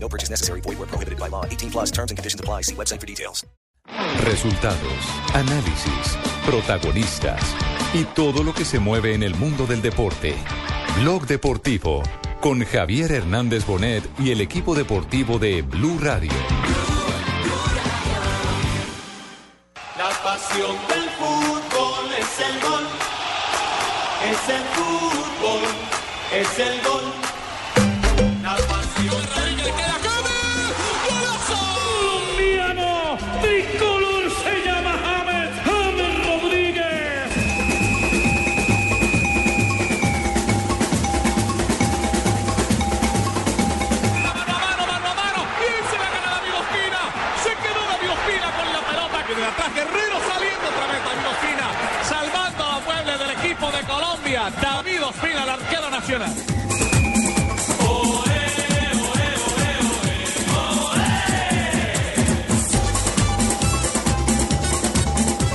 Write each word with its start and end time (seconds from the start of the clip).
No 0.00 0.08
purchase 0.08 0.30
necessary. 0.30 0.60
Void 0.62 0.78
where 0.78 0.88
prohibited 0.88 1.18
by 1.18 1.28
law. 1.28 1.44
18 1.44 1.70
plus 1.70 1.90
terms 1.90 2.10
and 2.10 2.16
conditions 2.16 2.40
apply. 2.40 2.62
See 2.62 2.74
website 2.74 3.00
for 3.00 3.06
details. 3.06 3.46
Resultados, 4.24 5.02
análisis, 5.32 6.18
protagonistas 6.44 7.40
y 7.94 8.04
todo 8.04 8.42
lo 8.44 8.52
que 8.52 8.66
se 8.66 8.78
mueve 8.78 9.14
en 9.14 9.22
el 9.22 9.34
mundo 9.34 9.66
del 9.66 9.80
deporte. 9.80 10.34
Blog 11.00 11.26
Deportivo 11.26 12.02
con 12.40 12.64
Javier 12.64 13.12
Hernández 13.12 13.66
Bonet 13.66 14.04
y 14.18 14.30
el 14.30 14.40
equipo 14.40 14.74
deportivo 14.74 15.38
de 15.38 15.62
Blue 15.62 15.98
Radio. 16.00 16.32
La 19.96 20.10
pasión 20.22 20.76
del 20.88 21.08
fútbol 21.10 22.12
es 22.18 22.40
el 22.40 22.60
gol. 22.60 22.86
Es 24.30 24.48
el 24.48 24.62
fútbol, 24.74 25.62
es 26.32 26.58
el 26.58 26.82
gol. 26.82 27.17
Nacional. 56.18 56.34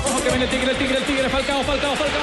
Ojo 0.06 0.24
que 0.24 0.30
viene 0.30 0.46
el 0.46 0.52
tigre, 0.52 0.72
el 0.72 0.78
tigre, 0.78 0.98
el 0.98 1.06
tigre. 1.06 1.30
Falcao, 1.30 1.64
Falcao, 1.64 1.96
Falcao. 1.96 2.23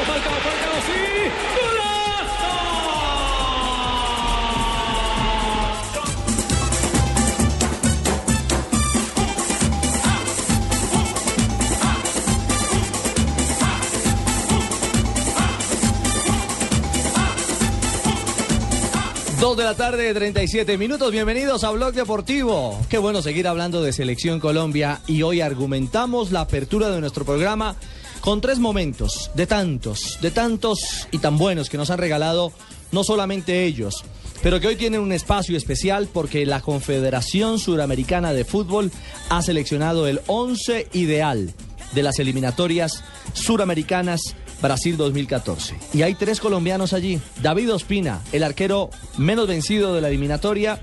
2 19.40 19.56
de 19.56 19.64
la 19.64 19.74
tarde, 19.74 20.12
37 20.12 20.76
minutos. 20.76 21.10
Bienvenidos 21.10 21.64
a 21.64 21.70
Blog 21.70 21.94
Deportivo. 21.94 22.78
Qué 22.90 22.98
bueno 22.98 23.22
seguir 23.22 23.48
hablando 23.48 23.82
de 23.82 23.94
Selección 23.94 24.38
Colombia 24.38 25.00
y 25.06 25.22
hoy 25.22 25.40
argumentamos 25.40 26.30
la 26.30 26.42
apertura 26.42 26.90
de 26.90 27.00
nuestro 27.00 27.24
programa 27.24 27.74
con 28.20 28.42
tres 28.42 28.58
momentos 28.58 29.30
de 29.34 29.46
tantos, 29.46 30.18
de 30.20 30.30
tantos 30.30 31.08
y 31.10 31.18
tan 31.20 31.38
buenos 31.38 31.70
que 31.70 31.78
nos 31.78 31.88
han 31.88 31.96
regalado 31.96 32.52
no 32.92 33.02
solamente 33.02 33.64
ellos, 33.64 34.04
pero 34.42 34.60
que 34.60 34.66
hoy 34.66 34.76
tienen 34.76 35.00
un 35.00 35.10
espacio 35.10 35.56
especial 35.56 36.06
porque 36.12 36.44
la 36.44 36.60
Confederación 36.60 37.58
Suramericana 37.58 38.34
de 38.34 38.44
Fútbol 38.44 38.92
ha 39.30 39.40
seleccionado 39.40 40.06
el 40.06 40.20
11 40.26 40.88
ideal 40.92 41.54
de 41.94 42.02
las 42.02 42.18
eliminatorias 42.18 43.02
suramericanas 43.32 44.36
Brasil 44.60 44.96
2014. 44.96 45.76
Y 45.94 46.02
hay 46.02 46.14
tres 46.14 46.40
colombianos 46.40 46.92
allí. 46.92 47.20
David 47.42 47.74
Ospina, 47.74 48.20
el 48.32 48.42
arquero 48.42 48.90
menos 49.16 49.48
vencido 49.48 49.94
de 49.94 50.00
la 50.00 50.08
eliminatoria. 50.08 50.80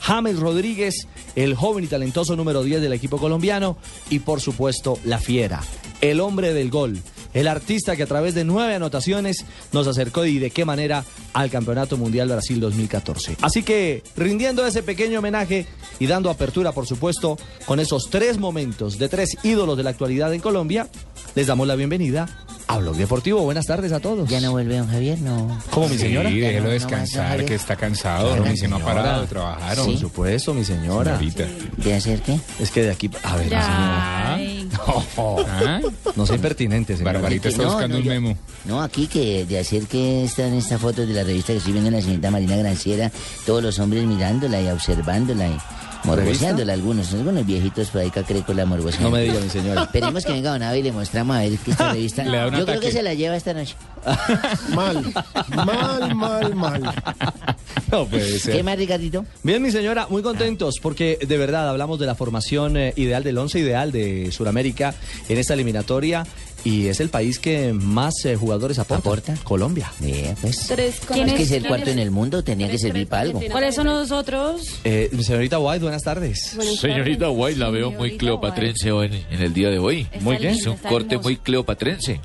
James 0.00 0.38
Rodríguez, 0.38 1.06
el 1.36 1.54
joven 1.54 1.84
y 1.84 1.86
talentoso 1.86 2.34
número 2.34 2.62
10 2.62 2.80
del 2.80 2.92
equipo 2.92 3.18
colombiano. 3.18 3.76
Y 4.08 4.20
por 4.20 4.40
supuesto, 4.40 4.98
la 5.04 5.18
fiera, 5.18 5.62
el 6.00 6.20
hombre 6.20 6.52
del 6.54 6.70
gol. 6.70 6.98
El 7.32 7.46
artista 7.46 7.94
que 7.94 8.02
a 8.02 8.06
través 8.06 8.34
de 8.34 8.44
nueve 8.44 8.74
anotaciones 8.74 9.44
nos 9.72 9.86
acercó 9.86 10.24
y 10.24 10.40
de 10.40 10.50
qué 10.50 10.64
manera 10.64 11.04
al 11.32 11.48
Campeonato 11.48 11.96
Mundial 11.96 12.28
Brasil 12.28 12.58
2014. 12.58 13.36
Así 13.40 13.62
que, 13.62 14.02
rindiendo 14.16 14.66
ese 14.66 14.82
pequeño 14.82 15.20
homenaje 15.20 15.66
y 16.00 16.08
dando 16.08 16.28
apertura, 16.28 16.72
por 16.72 16.86
supuesto, 16.86 17.38
con 17.66 17.78
esos 17.78 18.10
tres 18.10 18.38
momentos 18.38 18.98
de 18.98 19.08
tres 19.08 19.36
ídolos 19.44 19.76
de 19.76 19.84
la 19.84 19.90
actualidad 19.90 20.34
en 20.34 20.40
Colombia, 20.40 20.88
les 21.36 21.46
damos 21.46 21.68
la 21.68 21.76
bienvenida 21.76 22.26
a 22.70 22.78
Blog 22.78 22.94
Deportivo. 22.96 23.42
Buenas 23.42 23.66
tardes 23.66 23.90
a 23.92 23.98
todos. 24.00 24.28
¿Ya 24.28 24.40
no 24.40 24.52
vuelve 24.52 24.76
don 24.78 24.88
Javier? 24.88 25.18
No. 25.20 25.58
¿Cómo, 25.70 25.88
mi 25.88 25.98
señora? 25.98 26.30
Sí, 26.30 26.38
déjelo 26.38 26.60
No, 26.62 26.66
no, 26.68 26.72
descansar, 26.74 27.40
no, 27.40 27.46
que 27.46 27.54
está 27.56 27.74
cansado, 27.76 28.28
Claro, 28.28 28.44
ni 28.44 28.56
se 28.56 28.68
no 28.68 28.76
ha 28.76 28.78
señora. 28.78 28.94
parado 29.02 29.20
de 29.22 29.26
trabajar. 29.26 29.76
Sí. 29.76 29.82
Por 29.90 29.98
supuesto, 29.98 30.54
mi 30.54 30.64
señora. 30.64 31.14
Ahorita. 31.14 31.44
¿De 31.76 31.94
hacer 31.94 32.20
qué? 32.22 32.38
Es 32.60 32.70
que 32.70 32.82
de 32.82 32.90
aquí... 32.92 33.10
A 33.24 33.34
ver, 33.36 33.44
mi 33.46 33.50
señora. 33.50 34.34
¿Ah? 34.36 35.80
No 36.16 36.26
sea 36.26 36.36
impertinente, 36.36 36.96
señora. 36.96 37.14
Barbarita 37.14 37.48
está 37.48 37.62
No, 37.62 37.70
buscando 37.70 37.94
no, 37.96 38.00
un 38.00 38.04
yo- 38.06 38.10
memo. 38.12 38.36
No, 38.64 38.82
aquí 38.82 39.06
que 39.06 39.44
de 39.46 39.58
hacer 39.58 39.84
que 39.86 40.24
están 40.24 40.52
estas 40.54 40.80
fotos 40.80 41.08
de 41.08 41.14
la 41.14 41.24
revista 41.24 41.52
que 41.52 41.58
estoy 41.58 41.72
viendo 41.72 41.88
en 41.88 41.96
la 41.96 42.00
señorita 42.02 42.30
Marina 42.30 42.56
Granciera, 42.56 43.10
todos 43.46 43.62
los 43.62 43.78
hombres 43.78 44.04
mirándola 44.04 44.60
y 44.60 44.68
observándola 44.68 45.46
y 45.48 45.56
morboseándola 46.04 46.72
algunos, 46.72 47.12
algunos 47.12 47.46
viejitos 47.46 47.90
por 47.90 48.00
ahí 48.02 48.10
cacrécola 48.10 48.66
morboseando. 48.66 49.10
No 49.10 49.16
me 49.16 49.22
diga, 49.22 49.40
mi 49.40 49.48
señora. 49.48 49.82
Esperemos 49.92 50.24
que 50.24 50.32
venga 50.32 50.50
Don 50.50 50.62
Ave 50.62 50.78
y 50.78 50.82
le 50.82 50.92
mostramos 50.92 51.36
a 51.36 51.40
ver 51.40 51.58
que 51.58 51.70
esta 51.70 51.92
revista. 51.92 52.24
Le 52.30 52.36
da 52.36 52.46
un 52.48 52.56
Yo 52.56 52.66
creo 52.66 52.80
que 52.80 52.92
se 52.92 53.02
la 53.02 53.14
lleva 53.14 53.36
esta 53.36 53.54
noche. 53.54 53.74
Mal, 54.74 55.12
mal, 55.48 56.14
mal, 56.14 56.54
mal. 56.54 56.94
No 57.90 58.06
puede 58.06 58.38
ser. 58.38 58.56
¿Qué 58.56 58.62
más, 58.62 58.78
Ricardito? 58.78 59.26
Bien, 59.42 59.60
mi 59.60 59.70
señora, 59.70 60.06
muy 60.08 60.22
contentos 60.22 60.76
porque 60.80 61.18
de 61.20 61.36
verdad 61.36 61.68
hablamos 61.68 61.98
de 61.98 62.06
la 62.06 62.14
formación 62.14 62.78
eh, 62.78 62.94
ideal, 62.96 63.22
del 63.22 63.36
once 63.36 63.58
ideal 63.58 63.92
de 63.92 64.32
Sudamérica 64.32 64.94
en 65.28 65.38
esta 65.38 65.52
eliminatoria 65.52 66.26
y 66.64 66.86
es 66.88 67.00
el 67.00 67.08
país 67.08 67.38
que 67.38 67.72
más 67.72 68.14
eh, 68.24 68.36
jugadores 68.36 68.78
aporta. 68.78 69.00
¿Aporta? 69.00 69.34
Colombia. 69.44 69.90
Mira, 70.00 70.34
pues. 70.40 70.66
Tres 70.66 71.00
¿Quién 71.12 71.28
es 71.28 71.34
que 71.34 71.42
es 71.42 71.50
el 71.52 71.58
¿quién 71.62 71.68
cuarto 71.68 71.90
en 71.90 71.98
el 71.98 72.10
mundo? 72.10 72.42
Tenía 72.44 72.70
que 72.70 72.78
servir 72.78 73.06
para 73.08 73.22
algo. 73.22 73.40
Por 73.50 73.62
eso 73.62 73.82
nosotros. 73.84 74.62
Eh, 74.84 75.10
señorita 75.22 75.58
White, 75.58 75.82
buenas 75.82 76.02
tardes. 76.02 76.56
Señorita 76.80 77.30
White, 77.30 77.58
la 77.58 77.70
veo 77.70 77.90
muy 77.90 77.98
Señorita 78.10 78.18
cleopatrense 78.18 78.92
hoy 78.92 79.06
en, 79.06 79.14
en 79.34 79.42
el 79.42 79.52
día 79.54 79.70
de 79.70 79.78
hoy. 79.78 80.06
Muy 80.20 80.36
bien. 80.36 80.54
Es 80.54 80.66
un 80.66 80.74
Está 80.74 80.88
corte 80.88 81.14
hermosa. 81.14 81.28
muy 81.28 81.36
cleopatrense. 81.36 82.20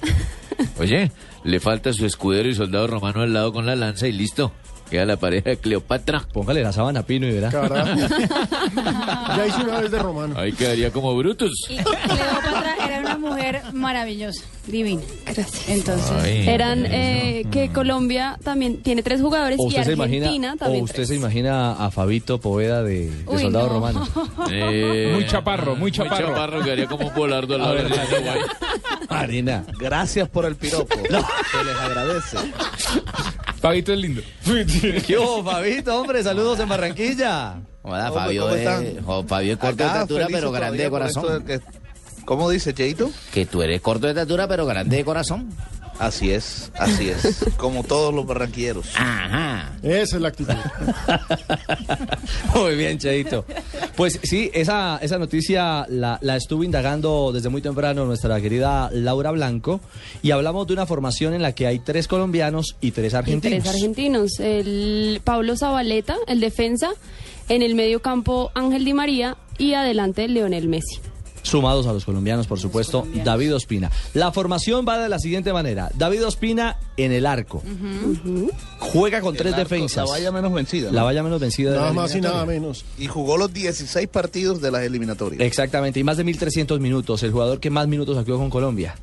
Oye, 0.79 1.12
le 1.44 1.59
falta 1.59 1.94
su 1.94 2.06
escudero 2.06 2.50
y 2.50 2.56
soldado 2.56 2.88
romano 2.88 3.22
al 3.22 3.34
lado 3.34 3.52
con 3.53 3.66
la 3.66 3.75
lanza 3.75 4.07
y 4.07 4.12
listo. 4.12 4.52
Queda 4.90 5.03
la 5.06 5.17
pareja 5.17 5.50
de 5.50 5.57
Cleopatra. 5.57 6.28
Póngale 6.31 6.62
la 6.62 6.72
sábana 6.72 7.00
a 7.00 7.03
Pino 7.03 7.28
y 7.28 7.31
verá. 7.31 7.50
Carajo. 7.50 7.90
Ya 9.35 9.47
hice 9.47 9.62
una 9.63 9.81
vez 9.81 9.90
de 9.91 10.00
romano. 10.00 10.35
Ahí 10.38 10.53
quedaría 10.53 10.91
como 10.91 11.16
Brutus. 11.17 11.52
Y 11.69 11.75
Cleopatra 11.78 12.75
una 13.17 13.29
mujer 13.29 13.61
maravillosa, 13.73 14.43
divina. 14.67 15.01
Gracias. 15.25 15.69
Entonces, 15.69 16.11
Ay. 16.21 16.47
eran 16.47 16.85
eh, 16.85 17.45
que 17.51 17.69
Colombia 17.69 18.37
también 18.43 18.81
tiene 18.81 19.03
tres 19.03 19.21
jugadores 19.21 19.59
y 19.59 19.75
Argentina 19.77 19.93
imagina, 20.05 20.53
o 20.53 20.57
también. 20.57 20.83
usted 20.83 20.95
tres. 20.95 21.07
se 21.09 21.15
imagina 21.15 21.73
a 21.73 21.91
Fabito 21.91 22.39
Poveda 22.39 22.83
de, 22.83 23.09
de 23.09 23.23
Uy, 23.27 23.41
Soldado 23.41 23.67
no. 23.67 23.73
Romano. 23.73 24.07
Eh, 24.51 25.11
Muy 25.13 25.25
chaparro, 25.25 25.75
muy 25.75 25.91
chaparro. 25.91 26.27
Muy 26.27 26.35
chaparro, 26.35 26.63
quedaría 26.63 26.87
como 26.87 27.07
un 27.15 27.29
lado 27.29 27.47
de 27.47 27.57
ver, 27.57 27.89
la 27.89 28.03
White. 28.03 28.45
Marina, 29.09 29.66
Gracias 29.79 30.29
por 30.29 30.45
el 30.45 30.55
piropo. 30.55 30.95
Se 30.95 31.63
les 31.63 31.75
agradece. 31.75 32.37
Fabito 33.59 33.93
es 33.93 33.99
lindo. 33.99 34.22
¿qué 35.07 35.17
hubo, 35.17 35.43
Fabito? 35.43 35.99
Hombre, 35.99 36.22
saludos 36.23 36.59
en 36.59 36.69
Barranquilla. 36.69 37.55
Hola, 37.81 38.11
Fabio. 38.11 38.43
¿cómo 38.43 38.55
están? 38.55 39.03
jo, 39.03 39.23
Fabio 39.28 39.53
es 39.53 39.59
corto 39.59 39.84
de 39.84 39.90
estatura, 39.90 40.28
pero 40.31 40.51
grande 40.51 40.84
de 40.84 40.90
corazón. 40.90 41.43
¿Cómo 42.25 42.49
dice 42.49 42.73
Cheito? 42.73 43.11
Que 43.33 43.45
tú 43.45 43.61
eres 43.61 43.81
corto 43.81 44.07
de 44.07 44.13
estatura, 44.13 44.47
pero 44.47 44.66
grande 44.66 44.97
de 44.97 45.05
corazón. 45.05 45.49
Así 45.97 46.29
es, 46.31 46.72
así 46.77 47.09
es. 47.09 47.45
Como 47.57 47.83
todos 47.83 48.13
los 48.13 48.25
barranquilleros. 48.25 48.85
Ajá. 48.97 49.72
Esa 49.81 50.16
es 50.17 50.22
la 50.22 50.27
actitud. 50.27 50.53
Muy 52.55 52.75
bien, 52.75 52.97
Cheito. 52.97 53.45
Pues 53.95 54.19
sí, 54.23 54.51
esa, 54.53 54.97
esa 55.01 55.17
noticia 55.17 55.85
la, 55.87 56.17
la 56.22 56.35
estuvo 56.35 56.66
indagando 56.66 57.31
desde 57.31 57.47
muy 57.47 57.61
temprano 57.61 58.05
nuestra 58.05 58.41
querida 58.41 58.89
Laura 58.91 59.31
Blanco 59.31 59.79
y 60.21 60.31
hablamos 60.31 60.67
de 60.67 60.73
una 60.73 60.85
formación 60.85 61.33
en 61.33 61.41
la 61.41 61.53
que 61.53 61.67
hay 61.67 61.79
tres 61.79 62.09
colombianos 62.09 62.75
y 62.81 62.91
tres 62.91 63.13
Y 63.13 63.16
argentinos. 63.16 63.63
tres 63.63 63.73
argentinos. 63.73 64.39
El 64.39 65.21
Pablo 65.23 65.55
Zabaleta, 65.55 66.17
el 66.28 66.41
defensa. 66.41 66.89
En 67.47 67.61
el 67.61 67.75
medio 67.75 68.01
campo, 68.01 68.51
Ángel 68.55 68.83
Di 68.83 68.93
María. 68.93 69.37
Y 69.57 69.75
adelante, 69.75 70.28
Leonel 70.28 70.67
Messi. 70.67 70.99
Sumados 71.45 71.85
a 71.87 71.93
los 71.93 72.03
colombianos, 72.05 72.47
por 72.47 72.59
supuesto, 72.59 73.07
David 73.23 73.55
Ospina. 73.55 73.91
La 74.13 74.31
formación 74.31 74.85
va 74.87 74.97
de 74.97 75.07
la 75.09 75.19
siguiente 75.19 75.53
manera. 75.53 75.89
David 75.93 76.25
Ospina 76.25 76.77
en 76.97 77.11
el 77.11 77.25
arco. 77.25 77.61
Juega 78.79 79.21
con 79.21 79.35
tres 79.35 79.53
arco, 79.53 79.63
defensas. 79.69 80.05
La 80.05 80.11
valla 80.11 80.31
menos 80.31 80.53
vencida. 80.53 80.91
La 80.91 81.03
valla 81.03 81.23
menos 81.23 81.39
vencida 81.39 81.71
de 81.71 81.75
la 81.77 81.81
Nada 81.83 81.93
más 81.93 82.15
y 82.15 82.21
nada 82.21 82.45
menos. 82.45 82.85
Y 82.97 83.07
jugó 83.07 83.37
los 83.37 83.53
16 83.53 84.07
partidos 84.07 84.61
de 84.61 84.71
las 84.71 84.83
eliminatorias. 84.83 85.41
Exactamente, 85.41 85.99
y 85.99 86.03
más 86.03 86.17
de 86.17 86.25
1.300 86.25 86.79
minutos. 86.79 87.23
El 87.23 87.31
jugador 87.31 87.59
que 87.59 87.69
más 87.69 87.87
minutos 87.87 88.17
actuó 88.17 88.37
con 88.37 88.49
Colombia. 88.49 88.95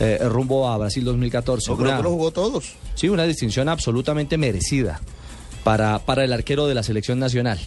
eh, 0.00 0.18
rumbo 0.28 0.68
a 0.68 0.76
Brasil 0.76 1.04
2014. 1.04 1.68
Yo 1.68 1.76
creo 1.76 1.88
Una- 1.90 1.96
que 1.98 2.02
los 2.02 2.12
jugó 2.12 2.30
todos. 2.32 2.72
Sí, 2.96 3.08
una 3.08 3.22
distinción 3.24 3.68
absolutamente 3.68 4.36
merecida 4.36 5.00
para, 5.62 6.00
para 6.00 6.24
el 6.24 6.32
arquero 6.32 6.66
de 6.66 6.74
la 6.74 6.82
selección 6.82 7.20
nacional, 7.20 7.60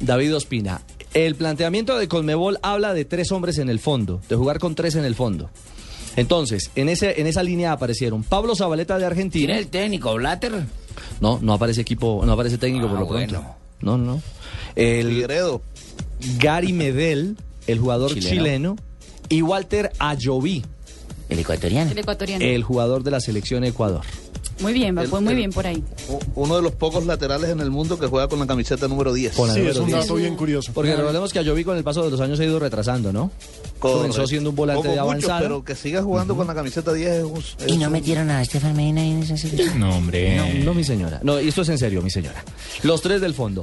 David 0.00 0.34
Ospina. 0.36 0.80
El 1.16 1.34
planteamiento 1.34 1.96
de 1.96 2.08
Conmebol 2.08 2.58
habla 2.60 2.92
de 2.92 3.06
tres 3.06 3.32
hombres 3.32 3.56
en 3.56 3.70
el 3.70 3.78
fondo, 3.80 4.20
de 4.28 4.36
jugar 4.36 4.58
con 4.58 4.74
tres 4.74 4.96
en 4.96 5.04
el 5.06 5.14
fondo. 5.14 5.48
Entonces, 6.14 6.70
en, 6.76 6.90
ese, 6.90 7.18
en 7.18 7.26
esa 7.26 7.42
línea 7.42 7.72
aparecieron 7.72 8.22
Pablo 8.22 8.54
Zabaleta 8.54 8.98
de 8.98 9.06
Argentina. 9.06 9.46
¿Tiene 9.46 9.60
el 9.60 9.68
técnico, 9.68 10.12
Blatter? 10.14 10.66
No, 11.22 11.38
no 11.40 11.54
aparece 11.54 11.80
equipo, 11.80 12.22
no 12.26 12.32
aparece 12.32 12.58
técnico 12.58 12.86
por 12.88 12.98
Ah, 12.98 13.00
lo 13.00 13.08
pronto. 13.08 13.42
No, 13.80 13.96
no. 13.96 14.20
El 14.74 15.08
Figueredo. 15.08 15.62
Gary 16.38 16.74
Medel, 16.74 17.38
el 17.66 17.78
jugador 17.78 18.12
Chileno. 18.12 18.28
chileno, 18.30 18.76
y 19.30 19.40
Walter 19.40 19.92
Ayoví, 19.98 20.64
El 21.30 21.38
ecuatoriano. 21.38 21.92
El 21.92 21.98
ecuatoriano. 21.98 22.44
el 22.44 22.62
jugador 22.62 23.02
de 23.04 23.10
la 23.10 23.20
selección 23.20 23.64
Ecuador. 23.64 24.02
Muy 24.60 24.72
bien, 24.72 24.96
va 24.96 25.02
El- 25.02 25.08
fue 25.08 25.20
muy 25.20 25.32
el- 25.32 25.36
bien 25.36 25.52
por 25.52 25.66
ahí. 25.66 25.82
Uno 26.34 26.56
de 26.56 26.62
los 26.62 26.72
pocos 26.72 27.04
laterales 27.04 27.50
en 27.50 27.60
el 27.60 27.70
mundo 27.70 27.98
que 27.98 28.06
juega 28.06 28.26
con 28.28 28.38
la 28.38 28.46
camiseta 28.46 28.88
número 28.88 29.12
10. 29.12 29.34
Con 29.34 29.48
la 29.48 29.54
Sí, 29.54 29.60
número 29.60 29.72
es 29.74 29.80
un 29.80 29.86
10. 29.88 29.98
dato 30.00 30.14
bien 30.14 30.34
curioso. 30.36 30.72
Porque 30.72 30.96
recordemos 30.96 31.32
que 31.32 31.38
Ayoví 31.40 31.62
con 31.64 31.76
el 31.76 31.84
paso 31.84 32.02
de 32.04 32.10
los 32.10 32.20
años 32.20 32.38
se 32.38 32.44
ha 32.44 32.46
ido 32.46 32.58
retrasando, 32.58 33.12
¿no? 33.12 33.30
Correcto. 33.78 33.98
Comenzó 33.98 34.26
siendo 34.26 34.50
un 34.50 34.56
volante 34.56 34.82
Como 34.88 34.94
de 34.94 35.00
muchos, 35.00 35.10
avanzada. 35.24 35.40
pero 35.40 35.64
que 35.64 35.74
siga 35.74 36.02
jugando 36.02 36.34
con 36.34 36.46
la 36.46 36.54
camiseta 36.54 36.92
10 36.94 37.10
es 37.18 37.24
un- 37.24 37.38
es 37.38 37.54
¿Y 37.72 37.76
no 37.76 37.86
un- 37.88 37.92
metieron 37.92 38.30
a 38.30 38.40
Estefan 38.42 38.74
Medina 38.74 39.02
ahí 39.02 39.10
en 39.10 39.22
esa 39.22 39.36
selección? 39.36 39.78
No, 39.78 39.94
hombre. 39.96 40.36
No, 40.36 40.64
no, 40.64 40.74
mi 40.74 40.84
señora. 40.84 41.20
No, 41.22 41.38
y 41.40 41.48
esto 41.48 41.62
es 41.62 41.68
en 41.68 41.78
serio, 41.78 42.00
mi 42.00 42.10
señora. 42.10 42.42
Los 42.82 43.02
tres 43.02 43.20
del 43.20 43.34
fondo. 43.34 43.62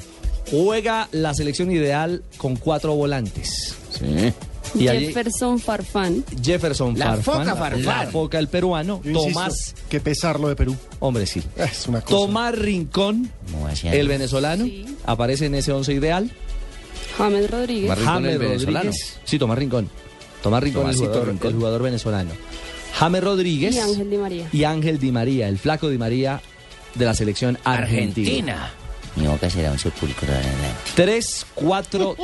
Juega 0.52 1.08
la 1.12 1.34
selección 1.34 1.72
ideal 1.72 2.22
con 2.38 2.56
cuatro 2.58 2.94
volantes. 2.96 3.76
Sí. 3.98 4.32
Y 4.76 4.88
allí 4.88 5.08
Jefferson 5.08 5.60
Farfán. 5.60 6.24
Jefferson 6.42 6.98
La 6.98 7.08
Farfán, 7.16 7.24
foca 7.46 7.56
Farfán. 7.56 7.86
la 7.86 8.08
foca 8.12 8.40
el 8.40 8.48
peruano, 8.48 9.02
Yo 9.04 9.12
insisto, 9.12 9.30
Tomás, 9.34 9.76
que 9.90 10.00
pesarlo 10.00 10.48
de 10.50 10.56
Perú. 10.56 10.76
hombre 11.00 11.26
sí, 11.26 11.42
Es 11.56 11.88
una 11.88 12.02
cosa. 12.02 12.16
Tomás 12.16 12.58
Rincón, 12.58 13.30
el 13.84 14.08
venezolano, 14.08 14.66
Sí. 14.66 14.86
aparece 15.06 15.46
en 15.48 15.56
ese 15.56 15.72
once 15.72 15.94
ideal. 15.94 16.32
James 17.18 17.50
Rodríguez. 17.52 17.90
Mar- 17.90 17.98
Rincón, 18.00 18.14
James 18.16 18.32
el 18.34 18.38
venezolano. 18.40 18.86
Rodríguez, 18.86 19.20
sí, 19.24 19.40
Tomás 19.40 19.58
Rincón, 19.58 19.90
Tomás 20.42 20.64
Rincón, 20.64 20.82
el 20.82 20.86
Tomasito 20.88 21.06
jugador, 21.06 21.28
Rincón. 21.30 21.48
el 21.52 21.56
jugador 21.56 21.82
venezolano. 21.84 22.32
James 22.96 23.24
Rodríguez 23.24 23.76
Y 23.76 23.80
Ángel 23.80 24.10
Di 24.10 24.18
María. 24.18 24.48
y 24.52 24.64
Ángel 24.64 25.00
Di 25.00 25.12
María, 25.12 25.48
el 25.48 25.58
flaco 25.60 25.90
Di 25.90 25.98
María 25.98 26.42
de 26.96 27.06
la 27.06 27.14
selección 27.14 27.58
argentina. 27.64 28.54
Argentina. 28.54 28.74
Mi 29.16 29.28
boca 29.28 29.48
será 29.50 29.72
un 29.72 29.78
sepulcro 29.78 30.28
de 30.28 30.34
adelante. 30.34 30.68
3, 30.96 31.46
4, 31.54 32.16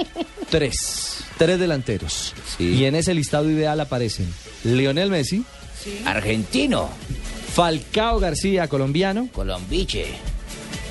3. 0.49 1.23
Tres 1.37 1.59
delanteros. 1.59 2.33
Sí. 2.57 2.69
Y 2.75 2.85
en 2.85 2.95
ese 2.95 3.13
listado 3.13 3.49
ideal 3.49 3.79
aparecen 3.79 4.27
Lionel 4.63 5.09
Messi, 5.09 5.43
Argentino. 6.05 6.89
Falcao 7.53 8.19
García, 8.19 8.67
colombiano, 8.67 9.27
Colombiche. 9.33 10.05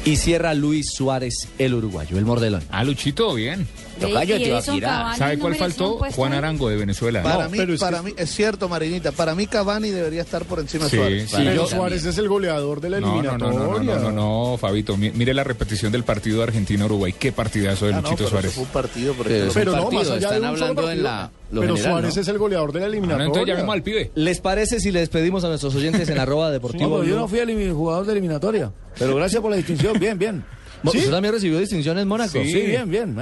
y 0.05 0.17
cierra 0.17 0.55
Luis 0.55 0.91
Suárez, 0.93 1.35
el 1.59 1.75
uruguayo, 1.75 2.19
el 2.19 2.25
mordelón. 2.25 2.63
Ah, 2.71 2.83
Luchito, 2.85 3.35
bien. 3.35 3.67
Tocayo 3.99 4.37
te 4.37 4.51
Edison 4.55 4.81
Cavani 4.81 5.19
¿Sabe 5.19 5.37
no 5.37 5.43
cuál 5.43 5.55
faltó? 5.57 5.99
Juan. 6.15 6.33
Arango 6.33 6.69
de 6.69 6.77
Venezuela. 6.77 7.23
Para, 7.23 7.45
No, 7.45 7.51
mí, 7.51 7.59
pero 7.59 7.75
es 7.75 7.81
para 7.81 7.99
que- 7.99 8.05
mí, 8.05 8.15
es 8.17 8.31
cierto, 8.31 8.69
Marinita, 8.69 9.13
para 9.13 9.35
mí 9.35 9.47
Cavani 9.47 9.91
debería 9.91 10.23
estar 10.23 10.45
por 10.45 10.61
encima 10.61 10.85
de 10.85 10.91
Sí, 10.91 10.97
Suárez. 10.97 11.31
sí. 11.31 11.37
Pero 11.39 11.55
yo 11.55 11.67
Suárez 11.67 12.05
es 12.05 12.19
el 12.19 12.29
goleador 12.29 12.81
de 12.81 12.91
la 12.91 13.01
No, 13.01 13.07
no, 13.07 13.13
no, 13.15 13.19
eliminatoria. 13.21 13.59
no, 13.59 14.01
no, 14.01 14.11
no, 14.13 14.51
no, 14.53 14.57
Fabito. 14.59 14.97
mi- 14.97 15.11
Mire 15.11 15.35
la 15.35 15.45
repetición 15.45 15.91
del 15.93 16.05
partido 16.05 16.39
de 16.39 16.45
Argentina-Uruguay. 16.45 17.15
Qué 17.19 17.33
partidazo 17.33 17.87
de 17.87 17.93
Ah, 17.93 17.97
no, 17.97 18.03
Luchito 18.03 18.17
pero 18.19 18.31
Suárez. 18.31 18.53
fue 18.53 18.63
un 18.65 18.71
partido, 18.71 19.15
pero, 19.17 19.29
Pero 19.31 19.53
Pero 19.53 19.71
un 19.73 19.77
no, 19.77 19.83
partido, 19.85 20.03
más 20.03 20.11
allá 20.11 20.17
están 20.19 20.31
de 20.31 20.37
un 20.39 20.43
solo 20.43 20.49
hablando 20.71 20.83
en 20.83 20.87
partido. 20.87 21.03
la- 21.05 21.31
lo 21.51 21.61
Pero 21.63 21.75
general, 21.77 21.93
Suárez 21.93 22.15
¿no? 22.17 22.23
es 22.23 22.29
el 22.29 22.39
goleador 22.39 22.73
de 22.73 22.81
la 22.81 22.85
Ah, 22.85 22.89
no, 22.89 22.93
eliminatoria. 22.93 23.27
entonces 23.27 23.49
llamemos 23.49 23.75
al 23.75 23.83
pibe. 23.83 24.11
¿Les 24.15 24.41
parece 24.41 24.81
si 24.81 24.91
le 24.93 25.01
despedimos 25.01 25.45
a 25.45 25.49
nuestros 25.49 25.75
oyentes 25.75 26.09
en 26.09 26.19
arroba 26.19 26.51
deportivo? 26.51 26.99
Blue? 27.01 27.29
fui 27.29 27.39
el 27.39 27.73
jugador 27.73 28.05
de 28.07 28.13
eliminatoria. 28.13 28.71
Pero 28.99 29.15
gracias 29.17 29.41
por 29.41 29.51
la 29.51 29.57
distinción. 29.57 29.99
Bien, 29.99 30.19
bien. 30.19 30.45
Mo- 30.83 30.91
¿Usted 30.93 31.11
también 31.11 31.35
recibió 31.35 31.59
distinción 31.59 31.99
en 31.99 32.07
Mónaco? 32.09 32.33
Sí. 32.33 32.53
bien, 32.53 32.91
bien. 32.91 33.17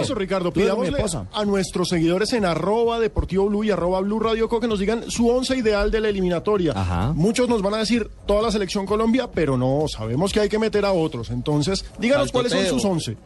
Eso, 0.00 0.14
Ricardo. 0.14 0.52
Pidámosle 0.52 1.02
a 1.32 1.44
nuestros 1.44 1.88
seguidores 1.88 2.32
en 2.32 2.44
arroba 2.44 2.98
deportivo 3.00 3.46
blue 3.48 3.64
y 3.64 3.70
arroba 3.70 4.00
blue 4.00 4.20
radio 4.20 4.48
Co 4.48 4.60
que 4.60 4.68
nos 4.68 4.78
digan 4.78 5.10
su 5.10 5.28
once 5.28 5.56
ideal 5.56 5.90
de 5.90 6.00
la 6.00 6.08
eliminatoria. 6.08 6.72
Ajá. 6.74 7.12
Muchos 7.14 7.48
nos 7.48 7.62
van 7.62 7.74
a 7.74 7.78
decir 7.78 8.08
toda 8.26 8.42
la 8.42 8.52
selección 8.52 8.86
Colombia, 8.86 9.28
pero 9.32 9.56
no, 9.56 9.84
sabemos 9.88 10.32
que 10.32 10.40
hay 10.40 10.48
que 10.48 10.58
meter 10.58 10.84
a 10.84 10.92
otros. 10.92 11.30
Entonces, 11.30 11.84
díganos 11.98 12.30
Faltó 12.30 12.48
cuáles 12.48 12.52
son 12.52 12.80
sus 12.80 12.84
once. 12.84 13.16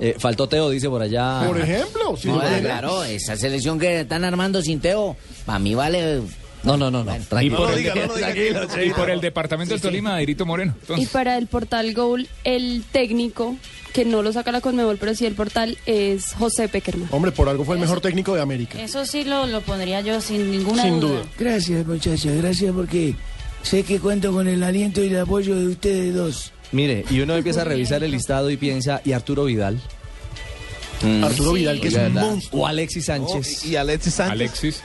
Eh, 0.00 0.14
faltó 0.18 0.48
Teo, 0.48 0.70
dice 0.70 0.88
por 0.88 1.02
allá. 1.02 1.42
Por 1.46 1.58
ejemplo, 1.60 2.16
si 2.16 2.28
No, 2.28 2.36
lo 2.36 2.40
tiene- 2.42 2.60
claro, 2.60 3.02
esa 3.04 3.36
selección 3.36 3.78
que 3.80 4.00
están 4.02 4.24
armando 4.24 4.62
sin 4.62 4.80
Teo, 4.80 5.16
para 5.44 5.58
mí 5.58 5.74
vale. 5.74 6.20
No, 6.64 6.76
no, 6.76 6.90
no, 6.90 7.04
no. 7.04 7.16
Y 7.16 7.20
Tranquilo. 7.20 7.68
el, 7.70 8.54
no 8.54 8.82
y 8.84 8.90
por 8.90 9.10
el 9.10 9.20
departamento 9.20 9.74
del 9.74 9.80
Tolima, 9.80 10.16
Airito 10.16 10.44
Moreno. 10.44 10.74
Y 10.76 10.80
Entonces, 10.82 11.08
para 11.10 11.38
el 11.38 11.46
portal 11.46 11.94
Goal, 11.94 12.28
el 12.44 12.82
técnico, 12.90 13.54
que 13.92 14.04
no 14.04 14.22
lo 14.22 14.32
saca 14.32 14.50
la 14.52 14.60
Conmebol, 14.60 14.96
pero 14.98 15.14
sí 15.14 15.24
el 15.24 15.34
portal, 15.34 15.78
es 15.86 16.32
José 16.34 16.68
Peckerman. 16.68 17.08
Hombre, 17.12 17.30
por 17.32 17.48
algo 17.48 17.64
fue 17.64 17.76
el 17.76 17.80
mejor 17.80 18.00
técnico 18.00 18.34
de 18.34 18.42
América. 18.42 18.80
Eso 18.82 19.06
sí 19.06 19.24
lo, 19.24 19.46
lo 19.46 19.60
pondría 19.60 20.00
yo 20.00 20.20
sin 20.20 20.50
ninguna 20.50 20.82
Sin 20.82 20.98
duda. 21.00 21.20
duda. 21.20 21.26
Gracias, 21.38 21.86
muchachas. 21.86 22.34
Gracias 22.36 22.72
porque 22.74 23.14
sé 23.62 23.84
que 23.84 24.00
cuento 24.00 24.32
con 24.32 24.48
el 24.48 24.62
aliento 24.62 25.02
y 25.02 25.06
el 25.08 25.18
apoyo 25.20 25.54
de 25.54 25.68
ustedes 25.68 26.14
dos. 26.14 26.52
Mire, 26.72 27.04
y 27.08 27.20
uno 27.20 27.34
empieza 27.36 27.62
a 27.62 27.64
revisar 27.64 28.02
el 28.02 28.10
listado 28.10 28.50
y 28.50 28.56
piensa, 28.56 29.00
¿y 29.04 29.12
Arturo 29.12 29.44
Vidal? 29.44 29.80
Arturo 31.22 31.52
Vidal, 31.52 31.80
que 31.80 31.88
es 31.88 31.94
un 31.94 32.12
monstruo. 32.14 32.62
O 32.62 32.66
Alexis 32.66 33.06
Sánchez. 33.06 33.64
y 33.64 33.76
Alexis 33.76 34.14
Sánchez. 34.14 34.32
Alexis. 34.32 34.82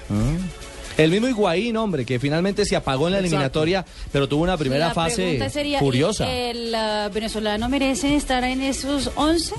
El 0.97 1.09
mismo 1.11 1.27
Higuaín, 1.27 1.75
hombre, 1.77 2.05
que 2.05 2.19
finalmente 2.19 2.65
se 2.65 2.75
apagó 2.75 3.07
en 3.07 3.13
la 3.13 3.19
Exacto. 3.19 3.35
eliminatoria, 3.35 3.85
pero 4.11 4.27
tuvo 4.29 4.43
una 4.43 4.57
primera 4.57 4.87
La 4.89 4.93
fase 4.93 5.49
sería, 5.49 5.79
furiosa. 5.79 6.25
¿y 6.25 6.37
¿El 6.51 6.75
ah, 6.75 7.09
venezolano 7.13 7.67
merece 7.69 8.15
estar 8.15 8.43
en 8.43 8.61
esos 8.61 9.09
11 9.15 9.55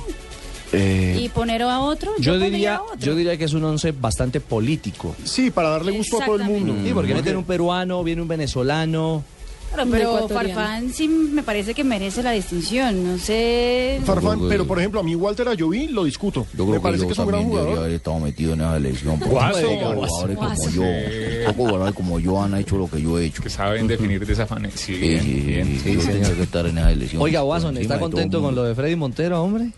Eh, 0.72 1.19
y 1.20 1.28
poner 1.28 1.62
a 1.62 1.81
otro? 1.81 2.12
yo, 2.19 2.38
diría, 2.38 2.81
otro. 2.82 2.98
yo 2.98 3.14
diría 3.14 3.36
que 3.36 3.44
es 3.44 3.52
un 3.52 3.64
once 3.64 3.92
bastante 3.92 4.40
político. 4.40 5.14
Sí, 5.25 5.50
para 5.50 5.69
darle 5.70 5.92
gusto 5.92 6.20
a 6.22 6.25
todo 6.25 6.36
el 6.36 6.44
mundo. 6.44 6.75
Sí, 6.84 6.92
porque 6.94 7.14
meten 7.14 7.37
un 7.37 7.44
peruano, 7.44 8.02
viene 8.04 8.23
un 8.23 8.28
venezolano. 8.28 9.25
Pero. 9.90 10.28
Farfán 10.28 10.93
sí 10.93 11.09
me 11.09 11.43
parece 11.43 11.75
que 11.75 11.85
merece 11.85 12.23
la 12.23 12.33
distinción. 12.33 13.04
No 13.04 13.19
sé. 13.19 14.00
Farfán, 14.04 14.40
pero 14.49 14.66
por 14.66 14.78
ejemplo, 14.78 15.00
a 15.00 15.02
mí 15.02 15.14
Walter 15.14 15.49
Ayoví 15.49 15.88
lo 15.88 16.04
discuto. 16.04 16.47
Yo 16.57 16.64
Me 16.64 16.71
creo 16.73 16.75
que 16.75 16.81
parece 16.81 17.07
que 17.07 17.12
es 17.12 17.19
un 17.19 17.26
gran 17.26 17.40
también 17.40 17.50
debería 17.50 17.64
jugador. 17.73 17.85
haber 17.85 17.97
estado 17.97 18.19
metido 18.21 18.52
en 18.54 18.61
esa 18.61 18.76
elección. 18.76 19.19
porque 19.19 19.35
Guaso. 19.35 19.61
pocos 19.61 20.09
jugadores 20.11 20.37
como 20.37 20.71
yo, 20.71 20.83
pocos 21.47 21.54
jugadores 21.71 21.95
como 21.95 22.19
yo 22.21 22.43
han 22.43 22.54
hecho 22.57 22.76
lo 22.78 22.88
que 22.88 23.02
yo 23.02 23.19
he 23.19 23.26
hecho. 23.26 23.43
Que 23.43 23.50
saben 23.50 23.87
definir 23.87 24.25
de 24.26 24.33
esa 24.33 24.47
manera. 24.47 24.75
Sí, 24.76 24.95
Sí, 24.95 25.00
bien, 25.00 25.21
sí, 25.23 25.40
bien. 25.40 25.81
sí, 25.83 25.95
yo 25.95 26.00
tenía 26.02 26.35
que 26.35 26.43
estar 26.43 26.66
en 26.66 26.78
esa 26.78 26.93
elección. 26.93 27.23
Oiga, 27.23 27.40
Por 27.40 27.49
Watson, 27.50 27.76
encima 27.76 27.83
¿está 27.83 27.95
de 27.95 28.00
todo 28.00 28.11
contento 28.11 28.37
el 28.37 28.43
con 28.43 28.50
mundo. 28.50 28.62
lo 28.62 28.69
de 28.69 28.75
Freddy 28.75 28.97
Montero, 28.97 29.43
hombre? 29.43 29.71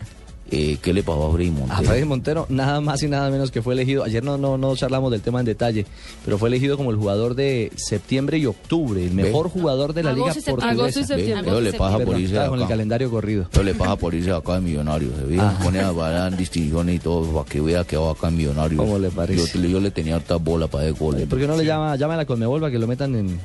Eh, 0.49 0.77
¿Qué 0.81 0.93
le 0.93 1.03
pasó 1.03 1.27
a 1.29 1.33
Freddy 1.33 1.51
Montero? 1.51 1.73
A 1.79 1.83
Freddy 1.83 2.05
Montero, 2.05 2.45
nada 2.49 2.79
más 2.79 3.03
y 3.03 3.07
nada 3.09 3.29
menos 3.29 3.51
que 3.51 3.61
fue 3.61 3.73
elegido, 3.73 4.03
ayer 4.05 4.23
no, 4.23 4.37
no, 4.37 4.57
no 4.57 4.75
charlamos 4.77 5.11
del 5.11 5.19
tema 5.21 5.41
en 5.41 5.45
detalle, 5.45 5.85
pero 6.23 6.37
fue 6.37 6.47
elegido 6.47 6.77
como 6.77 6.89
el 6.91 6.95
jugador 6.95 7.35
de 7.35 7.71
septiembre 7.75 8.37
y 8.37 8.45
octubre, 8.45 9.03
el 9.03 9.11
mejor 9.11 9.49
jugador 9.49 9.93
de 9.93 10.03
la 10.03 10.11
Agosto 10.11 10.39
Liga. 10.39 10.51
Portuguesa. 10.51 10.81
Agosto 10.81 10.99
y 11.01 11.03
septiembre. 11.03 11.51
Ve, 11.51 11.57
Eso 11.57 11.61
le 11.61 11.73
pasa 11.73 11.97
por 11.99 12.07
irse 12.19 12.19
de 12.19 12.25
estaba 12.27 12.49
con 12.49 12.59
el 12.59 12.63
acá. 12.63 12.69
calendario 12.73 13.11
corrido. 13.11 13.47
Eso 13.51 13.63
le 13.63 13.73
pasa 13.75 13.95
por 13.97 14.13
irse 14.13 14.29
de 14.29 14.35
acá 14.37 14.53
de 14.55 14.61
millonario. 14.61 15.09
Se 15.19 15.25
ve, 15.25 15.39
Ajá. 15.39 15.63
pone 15.63 15.79
a 15.79 15.91
dar 15.91 16.37
distinciones 16.37 16.95
y 16.95 16.99
todo 16.99 17.23
para 17.33 17.49
que 17.49 17.59
vea 17.59 17.83
que 17.83 17.97
va 17.97 18.11
acá 18.11 18.29
en 18.29 18.37
millonario. 18.37 18.77
¿Cómo 18.77 18.97
le 18.99 19.09
parece? 19.11 19.59
Yo, 19.59 19.67
yo 19.67 19.79
le 19.81 19.91
tenía 19.91 20.15
hartas 20.15 20.41
bolas 20.41 20.69
para 20.69 20.85
el 20.87 20.93
gol. 20.93 21.17
¿Por 21.29 21.39
qué 21.39 21.45
no 21.47 21.57
le 21.57 21.65
llama, 21.65 21.95
llama 21.97 22.13
a 22.13 22.17
la 22.17 22.25
Conmebol 22.25 22.61
para 22.61 22.71
que 22.71 22.79
lo 22.79 22.87
metan 22.87 23.15
en, 23.15 23.39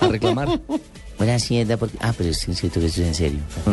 a 0.00 0.08
reclamar? 0.08 0.60
Bueno, 1.24 1.38
sí, 1.38 1.58
es 1.60 1.68
de 1.68 1.76
por- 1.76 1.88
Ah, 2.00 2.12
pero 2.18 2.30
es 2.30 2.38
cierto 2.38 2.80
que 2.80 2.86
eso 2.86 3.00
es 3.02 3.06
en 3.08 3.14
serio. 3.14 3.38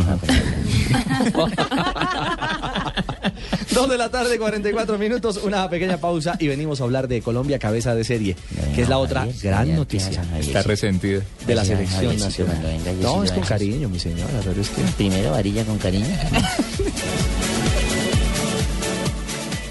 Dos 3.74 3.90
de 3.90 3.98
la 3.98 4.10
tarde, 4.12 4.38
44 4.38 4.98
minutos, 5.00 5.38
una 5.44 5.68
pequeña 5.70 5.98
pausa 5.98 6.36
y 6.40 6.48
venimos 6.48 6.80
a 6.80 6.84
hablar 6.84 7.08
de 7.08 7.22
Colombia 7.22 7.58
cabeza 7.58 7.96
de 7.96 8.04
serie, 8.04 8.36
que 8.76 8.84
es 8.84 8.90
la 8.90 9.00
otra 9.00 9.28
gran 9.42 9.76
noticia 9.76 10.22
Está 10.40 10.62
resentida. 10.64 11.22
de 11.48 11.56
la 11.56 11.66
selección 11.66 12.18
nacional. 12.20 12.58
No, 13.02 13.24
es 13.24 13.32
con 13.32 13.44
cariño, 13.44 13.90
mi 13.90 13.98
señora, 14.00 14.30
pero 14.46 14.62
es 14.62 14.70
que... 14.70 14.82
Primero 14.98 15.32
varilla 15.32 15.64
con 15.66 15.78
cariño. 15.80 16.06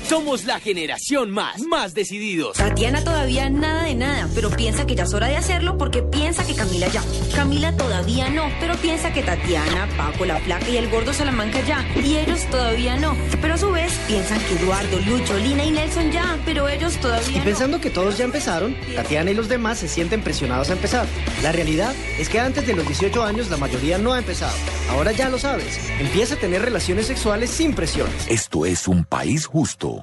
Somos 0.09 0.45
la 0.47 0.59
generación 0.59 1.31
más, 1.31 1.61
más 1.67 1.93
decididos. 1.93 2.57
Tatiana 2.57 3.05
todavía 3.05 3.51
nada 3.51 3.83
de 3.85 3.95
nada, 3.95 4.27
pero 4.35 4.49
piensa 4.49 4.87
que 4.87 4.95
ya 4.95 5.03
es 5.05 5.13
hora 5.13 5.27
de 5.29 5.37
hacerlo 5.37 5.77
porque 5.77 6.03
piensa 6.03 6.47
que 6.47 6.55
Camila 6.55 6.89
ya. 6.89 7.03
Camila 7.35 7.77
todavía 7.77 8.31
no, 8.31 8.45
pero 8.59 8.75
piensa 8.77 9.13
que 9.13 9.23
Tatiana, 9.23 9.87
Paco, 9.99 10.25
la 10.25 10.41
Flaca 10.41 10.67
y 10.71 10.79
el 10.79 10.89
Gordo 10.89 11.13
Salamanca 11.13 11.61
ya. 11.67 11.87
Y 12.03 12.17
ellos 12.17 12.41
todavía 12.51 12.97
no. 12.97 13.15
Pero 13.43 13.53
a 13.55 13.59
su 13.59 13.71
vez 13.71 13.93
piensan 14.07 14.41
que 14.41 14.55
Eduardo, 14.55 14.99
Lucho, 15.01 15.37
Lina 15.37 15.65
y 15.65 15.73
Nelson 15.73 16.11
ya, 16.11 16.39
pero 16.47 16.71
ellos 16.71 16.97
todavía 16.97 17.37
Y 17.37 17.39
no. 17.41 17.45
pensando 17.45 17.79
que 17.79 17.91
todos 17.91 18.17
ya 18.17 18.25
empezaron, 18.25 18.75
Tatiana 18.97 19.31
y 19.31 19.35
los 19.35 19.51
demás 19.51 19.79
se 19.79 19.89
sienten 19.89 20.23
presionados 20.23 20.71
a 20.71 20.73
empezar. 20.73 21.07
La 21.43 21.53
realidad 21.53 21.95
es 22.19 22.31
que 22.31 22.41
antes 22.41 22.67
de 22.67 22.75
los 22.75 22.87
18 22.87 23.23
años 23.25 23.51
la 23.51 23.59
mayoría 23.59 23.99
no 23.99 24.15
ha 24.15 24.19
empezado. 24.19 24.57
Ahora 24.89 25.13
ya 25.13 25.29
lo 25.29 25.39
sabes. 25.39 25.79
Empieza 26.01 26.35
a 26.35 26.39
tener 26.39 26.63
relaciones 26.63 27.07
sexuales 27.07 27.51
sin 27.51 27.75
presiones. 27.75 28.27
Esto 28.29 28.65
es 28.65 28.89
un 28.89 29.05
país 29.05 29.45
justo. 29.45 29.98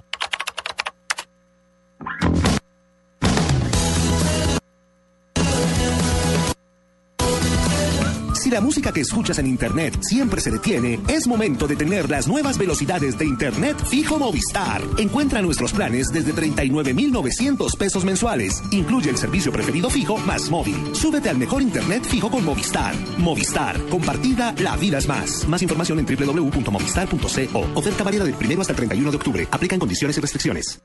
Si 8.46 8.52
la 8.52 8.62
música 8.62 8.92
que 8.92 9.02
escuchas 9.02 9.40
en 9.40 9.48
Internet 9.48 9.98
siempre 10.02 10.40
se 10.40 10.52
detiene, 10.52 11.00
es 11.08 11.26
momento 11.26 11.66
de 11.66 11.76
tener 11.76 12.08
las 12.12 12.28
nuevas 12.28 12.60
velocidades 12.60 13.18
de 13.18 13.26
Internet 13.26 13.76
fijo 13.90 14.20
Movistar. 14.20 14.84
Encuentra 15.00 15.42
nuestros 15.42 15.74
planes 15.74 16.10
desde 16.14 16.32
39,900 16.32 17.76
pesos 17.76 18.06
mensuales. 18.06 18.62
Incluye 18.70 19.10
el 19.10 19.18
servicio 19.18 19.52
preferido 19.52 19.90
fijo 19.90 20.18
más 20.18 20.52
móvil. 20.52 20.76
Súbete 20.94 21.30
al 21.30 21.40
mejor 21.40 21.64
Internet 21.64 22.04
fijo 22.04 22.30
con 22.30 22.46
Movistar. 22.46 22.94
Movistar. 23.18 23.82
Compartida, 23.88 24.54
la 24.60 24.76
vida 24.76 25.00
es 25.00 25.08
más. 25.08 25.48
Más 25.48 25.64
información 25.64 25.98
en 25.98 26.06
www.movistar.co. 26.06 27.60
Oferta 27.74 28.04
válida 28.04 28.26
del 28.26 28.36
primero 28.36 28.62
hasta 28.62 28.74
el 28.74 28.78
31 28.78 29.10
de 29.10 29.18
octubre. 29.18 29.48
Aplican 29.50 29.80
condiciones 29.80 30.20
y 30.20 30.22
restricciones. 30.22 30.80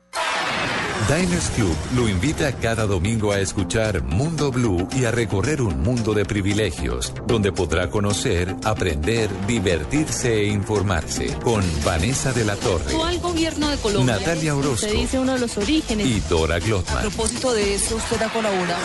Diners 1.09 1.51
Club 1.51 1.77
lo 1.97 2.09
invita 2.09 2.53
cada 2.53 2.87
domingo 2.87 3.33
a 3.33 3.41
escuchar 3.41 4.03
Mundo 4.03 4.53
Blue 4.53 4.87
y 4.95 5.05
a 5.05 5.11
recorrer 5.11 5.61
un 5.61 5.81
mundo 5.83 6.15
de 6.15 6.25
privilegios, 6.25 7.13
donde 7.27 7.51
podrá 7.53 7.91
conocer, 7.91 8.55
aprender, 8.65 9.29
divertirse 9.47 10.35
e 10.43 10.47
informarse 10.49 11.35
con 11.43 11.65
Vanessa 11.85 12.33
de 12.33 12.45
la 12.45 12.55
Torre 12.57 12.95
al 13.05 13.19
gobierno 13.19 13.69
de 13.71 13.77
Colombia. 13.79 14.19
Natalia 14.19 14.55
Orozco. 14.55 14.87
Se 14.87 14.93
dice 14.93 15.19
uno 15.19 15.33
de 15.35 15.41
los 15.41 15.57
orígenes. 15.59 16.07
y 16.07 16.21
Dora 16.21 16.57
A 16.57 16.59
Glotman. 16.61 17.01
propósito 17.03 17.53
de 17.53 17.75
eso, 17.75 17.97
usted 17.97 18.23
ha 18.23 18.29
colaborado. 18.33 18.81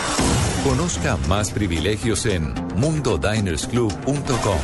Conozca 0.64 1.16
más 1.28 1.50
privilegios 1.52 2.26
en 2.26 2.52
mundodinersclub.com. 2.76 4.58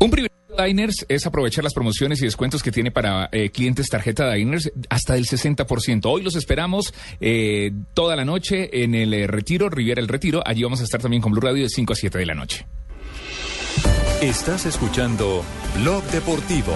Un 0.00 0.10
privilegio 0.10 0.37
Diners 0.58 1.06
es 1.08 1.24
aprovechar 1.24 1.62
las 1.62 1.72
promociones 1.72 2.20
y 2.20 2.24
descuentos 2.24 2.62
que 2.62 2.72
tiene 2.72 2.90
para 2.90 3.28
eh, 3.30 3.50
clientes 3.50 3.88
tarjeta 3.88 4.32
Diners 4.32 4.72
hasta 4.88 5.14
del 5.14 5.26
60%. 5.26 6.02
Hoy 6.06 6.22
los 6.22 6.34
esperamos 6.34 6.92
eh, 7.20 7.70
toda 7.94 8.16
la 8.16 8.24
noche 8.24 8.82
en 8.82 8.94
el 8.94 9.14
eh, 9.14 9.26
Retiro, 9.26 9.70
Riviera 9.70 10.00
El 10.00 10.08
Retiro. 10.08 10.42
Allí 10.44 10.64
vamos 10.64 10.80
a 10.80 10.84
estar 10.84 11.00
también 11.00 11.22
con 11.22 11.32
Blue 11.32 11.40
Radio 11.40 11.62
de 11.62 11.68
5 11.68 11.92
a 11.92 11.96
7 11.96 12.18
de 12.18 12.26
la 12.26 12.34
noche. 12.34 12.66
Estás 14.20 14.66
escuchando 14.66 15.44
Blog 15.76 16.02
Deportivo. 16.10 16.74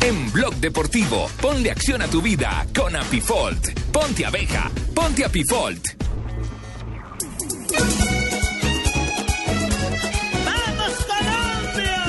En 0.00 0.32
Blog 0.32 0.54
Deportivo, 0.56 1.28
ponle 1.40 1.70
acción 1.70 2.00
a 2.00 2.08
tu 2.08 2.22
vida 2.22 2.66
con 2.74 2.96
Apifolt. 2.96 3.78
Ponte 3.90 4.24
abeja, 4.24 4.70
ponte 4.94 5.24
Apifolt. 5.24 5.88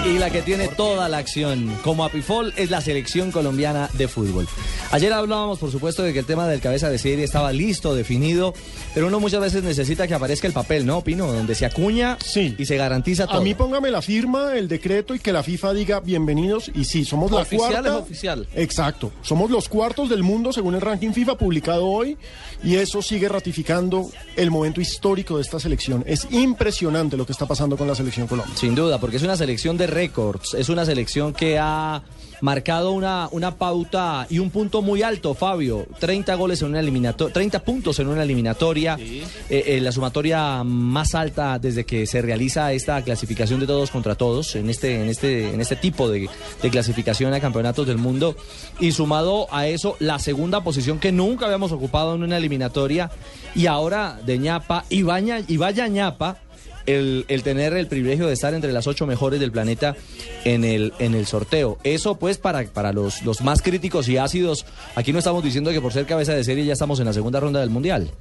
Y 0.06 0.20
la 0.20 0.30
que 0.30 0.44
tiene 0.44 0.68
toda 0.68 1.10
la 1.10 1.18
acción 1.18 1.76
como 1.84 2.06
Apifol 2.06 2.54
es 2.58 2.70
la 2.70 2.80
selección 2.80 3.32
colombiana 3.32 3.90
de 3.94 4.08
fútbol. 4.08 4.48
Ayer 4.92 5.12
hablábamos, 5.12 5.58
por 5.58 5.72
supuesto, 5.72 6.04
de 6.04 6.14
que 6.14 6.20
el 6.20 6.26
tema 6.26 6.48
del 6.48 6.62
cabeza 6.62 6.90
de 6.92 7.00
serie 7.00 7.24
estaba 7.26 7.52
listo, 7.52 7.96
definido, 7.96 8.54
pero 8.94 9.08
uno 9.08 9.20
muchas 9.20 9.42
veces 9.42 9.64
necesita 9.64 10.08
que 10.08 10.14
aparezca 10.14 10.46
el 10.46 10.54
papel, 10.54 10.86
¿no, 10.86 11.02
Pino? 11.02 11.26
Donde 11.34 11.56
se 11.56 11.66
acuña 11.66 12.20
y 12.36 12.66
se 12.66 12.78
garantiza 12.78 13.26
todo. 13.26 13.40
A 13.40 13.42
mí 13.42 13.56
póngame 13.56 13.90
la 13.90 14.04
firma, 14.04 14.56
el 14.56 14.68
decreto 14.68 15.16
y 15.16 15.20
que 15.20 15.34
la 15.34 15.42
FIFA 15.42 15.74
diga 15.74 16.00
bienvenidos. 16.02 16.70
Y 16.76 16.86
sí, 16.86 17.04
somos 17.04 17.32
la 17.32 17.42
Oficial 17.42 17.72
cuarta. 17.72 17.90
es 17.90 17.96
oficial. 17.96 18.48
Exacto. 18.54 19.12
Somos 19.24 19.50
los 19.50 19.68
cuartos 19.68 20.08
del 20.08 20.22
mundo 20.22 20.54
según 20.54 20.76
el 20.76 20.82
ranking 20.82 21.14
FIFA 21.14 21.36
publicado 21.36 21.88
hoy. 21.88 22.16
Y 22.64 22.76
eso 22.76 23.02
sigue 23.02 23.28
ratificando 23.28 24.10
el 24.36 24.52
momento 24.52 24.82
histórico 24.82 25.38
de 25.38 25.42
esta 25.42 25.60
selección. 25.60 26.04
Es 26.08 26.28
impresionante 26.32 27.18
lo 27.18 27.26
que 27.26 27.32
está 27.32 27.48
pasando 27.48 27.76
con 27.76 27.88
la 27.88 27.96
selección 27.96 28.28
Colombia. 28.28 28.56
Sin 28.56 28.76
duda, 28.76 29.00
porque 29.00 29.18
es 29.18 29.24
una 29.24 29.36
selección 29.36 29.78
de 29.78 29.88
récords, 29.96 30.54
es 30.54 30.70
una 30.70 30.86
selección 30.86 31.34
que 31.34 31.58
ha 31.58 32.04
marcado 32.42 32.92
una, 32.92 33.30
una 33.32 33.56
pauta 33.56 34.28
y 34.30 34.40
un 34.40 34.50
punto 34.50 34.82
muy 34.82 35.02
alto, 35.02 35.34
Fabio. 35.34 35.88
30 36.00 36.36
goles 36.36 36.62
en 36.62 36.70
una 36.70 36.80
eliminatoria, 36.80 37.34
30 37.34 37.64
puntos 37.64 37.98
en 38.00 38.08
una 38.08 38.24
eliminatoria, 38.24 38.98
eh, 39.00 39.24
eh, 39.50 39.80
la 39.82 39.92
sumatoria 39.92 40.64
más 40.64 41.16
alta 41.16 41.58
desde 41.60 41.86
que 41.86 42.06
se 42.06 42.22
realiza 42.22 42.74
esta 42.74 43.02
clasificación 43.04 43.60
de 43.62 43.68
todos 43.68 43.90
contra 43.90 44.16
todos, 44.16 44.56
en 44.56 44.70
este, 44.70 45.02
en 45.02 45.10
este, 45.10 45.54
en 45.54 45.62
este 45.62 45.78
tipo 45.78 46.10
de, 46.10 46.30
de 46.62 46.70
clasificación 46.70 47.34
a 47.34 47.40
campeonatos 47.40 47.88
del 47.88 47.98
mundo. 47.98 48.36
Y 48.80 48.92
sumado 48.92 49.48
a 49.52 49.68
eso, 49.68 49.96
la 50.00 50.20
segunda 50.20 50.62
posición 50.62 51.00
que 51.00 51.12
nunca 51.12 51.46
habíamos 51.46 51.72
ocupado 51.72 52.16
en 52.16 52.24
una 52.24 52.38
eliminatoria, 52.38 53.12
y 53.56 53.68
ahora 53.68 54.20
de 54.26 54.38
ñapa, 54.38 54.84
y, 54.90 55.04
baña, 55.04 55.40
y 55.48 55.58
vaya 55.58 55.88
ñapa 55.88 56.40
el, 56.86 57.26
el 57.28 57.44
tener 57.44 57.74
el 57.74 57.88
privilegio 57.88 58.28
de 58.28 58.34
estar 58.34 58.54
entre 58.54 58.72
las 58.72 58.88
ocho 58.88 59.06
mejores 59.06 59.40
del 59.40 59.52
planeta 59.52 59.96
en 60.44 60.64
el, 60.64 60.94
en 61.00 61.16
el 61.16 61.26
sorteo. 61.26 61.78
Eso 61.84 62.16
pues 62.16 62.38
para, 62.38 62.64
para 62.66 62.94
los, 62.94 63.24
los 63.24 63.42
más 63.42 63.62
críticos 63.62 64.08
y 64.08 64.18
ácidos, 64.18 64.66
aquí 64.96 65.14
no 65.14 65.20
estamos 65.20 65.44
diciendo 65.44 65.72
que 65.72 65.82
por 65.82 65.94
ser 65.94 66.06
cabeza 66.06 66.34
de 66.34 66.44
serie 66.44 66.66
ya 66.66 66.74
estamos 66.74 67.00
en 67.00 67.06
la 67.06 67.14
segunda 67.14 67.40
ronda 67.40 67.60
del 67.60 67.70
Mundial. 67.70 68.12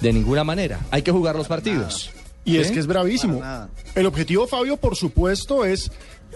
De 0.00 0.12
ninguna 0.12 0.44
manera. 0.44 0.80
Hay 0.90 1.02
que 1.02 1.12
jugar 1.12 1.36
los 1.36 1.48
partidos. 1.48 2.10
Y 2.44 2.56
es 2.56 2.70
que 2.70 2.80
es 2.80 2.86
bravísimo. 2.86 3.42
El 3.94 4.06
objetivo, 4.06 4.46
Fabio, 4.46 4.76
por 4.76 4.96
supuesto, 4.96 5.64
es 5.64 5.90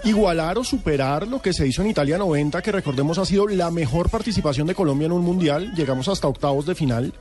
igualar 0.05 0.59
o 0.59 0.65
superar 0.65 1.27
lo 1.27 1.41
que 1.41 1.53
se 1.53 1.67
hizo 1.67 1.83
en 1.83 1.89
Italia 1.89 2.19
90, 2.19 2.61
que 2.63 2.73
recordemos 2.73 3.19
ha 3.19 3.25
sido 3.25 3.47
la 3.49 3.71
mejor 3.71 4.11
participación 4.11 4.67
de 4.67 4.75
Colombia 4.75 5.07
en 5.07 5.13
un 5.13 5.23
mundial. 5.23 5.73
Llegamos 5.75 6.09
hasta 6.09 6.29
octavos 6.29 6.67
de 6.67 6.75
final. 6.75 7.13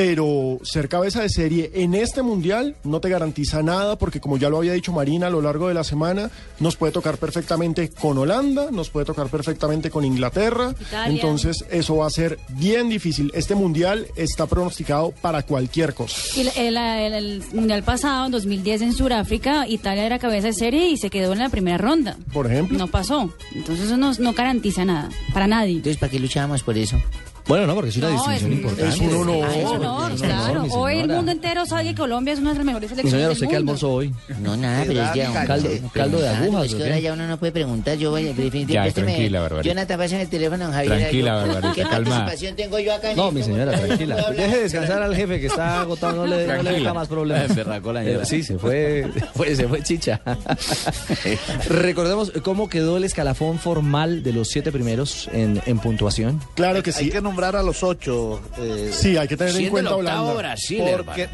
Pero 0.00 0.60
ser 0.62 0.88
cabeza 0.88 1.22
de 1.22 1.28
serie 1.28 1.72
en 1.74 1.92
este 1.92 2.22
mundial 2.22 2.76
no 2.84 3.00
te 3.00 3.08
garantiza 3.08 3.64
nada 3.64 3.98
porque 3.98 4.20
como 4.20 4.36
ya 4.36 4.48
lo 4.48 4.58
había 4.58 4.72
dicho 4.74 4.92
Marina 4.92 5.26
a 5.26 5.30
lo 5.30 5.42
largo 5.42 5.66
de 5.66 5.74
la 5.74 5.82
semana, 5.82 6.30
nos 6.60 6.76
puede 6.76 6.92
tocar 6.92 7.16
perfectamente 7.18 7.90
con 7.90 8.16
Holanda, 8.16 8.70
nos 8.70 8.90
puede 8.90 9.06
tocar 9.06 9.26
perfectamente 9.26 9.90
con 9.90 10.04
Inglaterra. 10.04 10.72
Italia. 10.80 11.12
Entonces 11.12 11.64
eso 11.72 11.96
va 11.96 12.06
a 12.06 12.10
ser 12.10 12.38
bien 12.50 12.88
difícil. 12.88 13.32
Este 13.34 13.56
mundial 13.56 14.06
está 14.14 14.46
pronosticado 14.46 15.10
para 15.20 15.42
cualquier 15.42 15.94
cosa. 15.94 16.14
Y 16.36 16.42
el, 16.42 16.48
el- 16.56 16.76
el- 16.76 17.14
el 17.14 17.42
mundial 17.52 17.82
pasado, 17.82 18.26
en 18.26 18.30
2010 18.30 18.82
en 18.82 18.92
Sudáfrica, 18.92 19.66
Italia 19.66 20.04
era 20.06 20.20
cabeza 20.20 20.46
de 20.46 20.52
serie 20.52 20.90
y 20.90 20.96
se 20.96 21.10
quedó 21.10 21.32
en 21.32 21.40
la 21.40 21.48
primera 21.48 21.76
ronda. 21.76 22.16
Por 22.32 22.46
ejemplo. 22.46 22.78
No 22.78 22.86
pasó. 22.86 23.34
Entonces 23.52 23.86
eso 23.86 23.96
no, 23.96 24.12
no 24.20 24.32
garantiza 24.32 24.84
nada, 24.84 25.08
para 25.34 25.48
nadie. 25.48 25.72
Entonces, 25.72 25.96
¿para 25.96 26.12
qué 26.12 26.20
luchábamos 26.20 26.62
por 26.62 26.78
eso? 26.78 26.96
Bueno, 27.48 27.66
no, 27.66 27.74
porque 27.74 27.88
es 27.90 27.96
una 27.96 28.08
No, 28.10 28.12
distinción 28.12 28.52
es- 28.52 28.58
importante. 28.58 28.94
es 28.94 29.00
un 29.00 29.14
honor. 29.14 29.48
Es 29.48 29.56
un 29.56 29.66
honor, 29.86 30.14
claro. 30.16 30.60
honor, 30.62 30.68
Hoy 30.72 30.98
el 30.98 31.08
mundo 31.08 31.32
entero 31.32 31.64
sabe 31.64 31.84
que 31.84 31.94
Colombia 31.94 32.34
es 32.34 32.40
una 32.40 32.50
de 32.50 32.56
las 32.56 32.64
mejores 32.66 32.90
Mi 32.90 32.96
selecciones 32.96 33.18
señora, 33.20 33.32
¿usted 33.32 33.48
qué 33.48 33.56
almorzó 33.56 33.90
hoy? 33.90 34.14
No, 34.40 34.54
nada, 34.56 34.84
pero 34.86 35.02
es 35.02 35.14
ya 35.14 35.30
un 35.30 35.36
Caldo- 35.46 35.68
caldo 35.94 36.20
de 36.20 36.28
agujas, 36.28 36.66
Es 36.66 36.74
¿o 36.74 36.76
que 36.76 36.82
ahora 36.84 36.98
ya 37.00 37.12
uno 37.14 37.26
no 37.26 37.38
puede 37.38 37.52
preguntar. 37.52 37.96
Yo 37.96 38.10
voy 38.10 38.28
a 38.28 38.32
definitivamente. 38.34 39.00
Tranquila, 39.02 39.40
Barbarita. 39.40 39.68
Jonathan, 39.74 39.98
pásame 39.98 40.22
el 40.22 40.28
teléfono, 40.28 40.70
Javier. 40.70 40.98
Tranquila, 40.98 41.34
Barbarita, 41.34 41.72
¿Qué 41.72 41.82
calma. 41.82 41.96
participación 42.10 42.56
tengo 42.56 42.78
yo 42.80 42.94
acá? 42.94 43.10
en 43.12 43.16
No, 43.16 43.22
esto? 43.28 43.32
mi 43.38 43.42
señora, 43.42 43.72
¿Puedo 43.72 43.86
tranquila. 43.86 44.16
Deje 44.36 44.60
descansar 44.60 45.02
al 45.02 45.16
jefe 45.16 45.40
que 45.40 45.46
está 45.46 45.80
agotado, 45.80 46.16
no 46.16 46.26
le, 46.26 46.46
no 46.46 46.62
le 46.62 46.70
deja 46.72 46.92
más 46.94 47.08
problemas. 47.08 47.56
La 47.56 48.24
sí, 48.26 48.42
se 48.42 48.58
fue, 48.58 49.06
fue- 49.34 49.56
se 49.56 49.66
fue 49.66 49.82
chicha. 49.82 50.20
Recordemos 51.68 52.32
cómo 52.42 52.68
quedó 52.68 52.96
el 52.96 53.04
escalafón 53.04 53.58
formal 53.58 54.22
de 54.22 54.32
los 54.32 54.48
siete 54.48 54.70
primeros 54.72 55.28
en, 55.32 55.60
en 55.66 55.78
puntuación. 55.78 56.40
Claro 56.54 56.82
que 56.82 56.90
Hay 56.90 57.04
sí. 57.06 57.10
que 57.10 57.20
nombrar 57.38 57.54
a 57.56 57.62
los 57.62 57.82
ocho. 57.84 58.40
eh, 58.58 58.90
Sí, 58.92 59.16
hay 59.16 59.28
que 59.28 59.36
tener 59.36 59.54
en 59.56 59.68
cuenta 59.70 59.94
Holanda. 59.94 60.34
Brasil, 60.34 60.82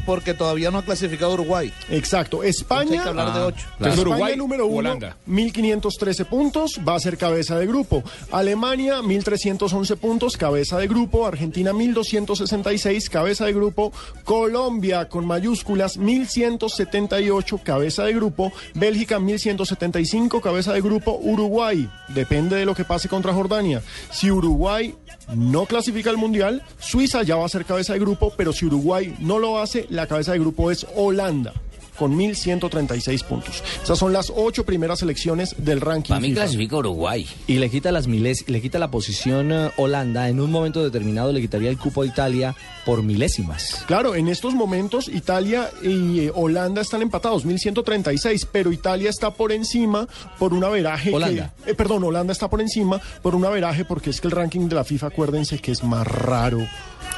porque, 0.05 0.33
todavía 0.35 0.69
no 0.69 0.77
ha 0.79 0.83
clasificado 0.83 1.33
Uruguay. 1.33 1.73
Exacto. 1.89 2.43
España. 2.43 2.91
hay 2.91 2.99
que 2.99 3.09
hablar 3.09 3.33
de 3.33 3.39
Ah, 3.39 3.45
ocho. 3.47 3.65
claro. 3.77 3.93
España, 3.93 4.01
Uruguay 4.01 4.37
número 4.37 4.65
uno, 4.67 4.77
Holanda. 4.77 5.17
1.513 5.27 6.25
puntos, 6.25 6.79
va 6.87 6.93
a 6.95 6.99
ser 6.99 7.17
cabeza 7.17 7.57
de 7.57 7.65
grupo. 7.65 8.03
Alemania, 8.31 9.01
1.311 9.01 9.95
puntos, 9.95 10.37
cabeza 10.37 10.77
de 10.77 10.87
grupo. 10.87 11.25
Argentina, 11.25 11.71
1.266, 11.73 13.09
cabeza 13.09 13.45
de 13.45 13.53
grupo. 13.53 13.91
Colombia, 14.25 15.09
con 15.09 15.25
mayúsculas, 15.25 15.97
1.178, 15.97 17.63
cabeza 17.63 18.03
de 18.03 18.13
grupo. 18.13 18.51
Bélgica, 18.75 19.17
1.175, 19.19 20.39
cabeza 20.39 20.71
de 20.73 20.81
grupo. 20.81 21.17
Uruguay, 21.21 21.89
depende 22.09 22.55
de 22.57 22.65
lo 22.65 22.75
que 22.75 22.83
pase 22.85 23.09
contra 23.09 23.33
Jordania. 23.33 23.81
Si 24.11 24.29
Uruguay 24.29 24.93
no 25.33 25.65
clasifica 25.65 25.94
al 26.03 26.17
Mundial, 26.17 26.61
Suiza 26.79 27.23
ya 27.23 27.37
va 27.37 27.45
a 27.45 27.49
ser 27.49 27.65
cabeza 27.65 27.93
de 27.93 27.99
grupo, 27.99 28.33
pero 28.35 28.51
si 28.51 28.65
Uruguay 28.65 29.15
no 29.19 29.39
lo 29.39 29.59
hace, 29.59 29.87
la 29.89 30.07
cabeza 30.07 30.33
de 30.33 30.39
grupo 30.39 30.69
es 30.69 30.85
Holanda. 30.95 31.53
Con 31.95 32.15
1.136 32.17 33.23
puntos. 33.23 33.63
Esas 33.83 33.97
son 33.97 34.13
las 34.13 34.31
ocho 34.35 34.65
primeras 34.65 34.99
selecciones 34.99 35.55
del 35.57 35.81
ranking. 35.81 36.09
Para 36.09 36.21
mí 36.21 36.29
FIFA. 36.29 36.41
clasifica 36.41 36.77
Uruguay. 36.77 37.27
Y 37.47 37.55
le 37.55 37.69
quita 37.69 37.91
las 37.91 38.07
miles, 38.07 38.43
le 38.47 38.61
quita 38.61 38.79
la 38.79 38.89
posición 38.91 39.51
eh, 39.51 39.71
Holanda. 39.77 40.29
En 40.29 40.39
un 40.39 40.51
momento 40.51 40.83
determinado 40.83 41.31
le 41.31 41.41
quitaría 41.41 41.69
el 41.69 41.77
cupo 41.77 42.01
a 42.01 42.05
Italia 42.05 42.55
por 42.85 43.01
milésimas. 43.03 43.83
Claro, 43.87 44.15
en 44.15 44.27
estos 44.27 44.53
momentos 44.53 45.07
Italia 45.07 45.69
y 45.81 46.19
eh, 46.19 46.31
Holanda 46.35 46.81
están 46.81 47.01
empatados, 47.01 47.45
1136, 47.45 48.47
pero 48.51 48.71
Italia 48.71 49.09
está 49.09 49.31
por 49.31 49.51
encima 49.51 50.07
por 50.37 50.53
un 50.53 50.63
averaje. 50.63 51.09
que- 51.09 51.15
Holanda. 51.15 51.53
eh, 51.65 51.73
perdón, 51.73 52.03
Holanda 52.03 52.33
está 52.33 52.49
por 52.49 52.61
encima 52.61 52.99
por 53.21 53.35
un 53.35 53.45
averaje 53.45 53.85
porque 53.85 54.09
es 54.09 54.21
que 54.21 54.27
el 54.27 54.31
ranking 54.31 54.67
de 54.67 54.75
la 54.75 54.83
FIFA, 54.83 55.07
acuérdense 55.07 55.59
que 55.59 55.71
es 55.71 55.83
más 55.83 56.05
raro. 56.07 56.59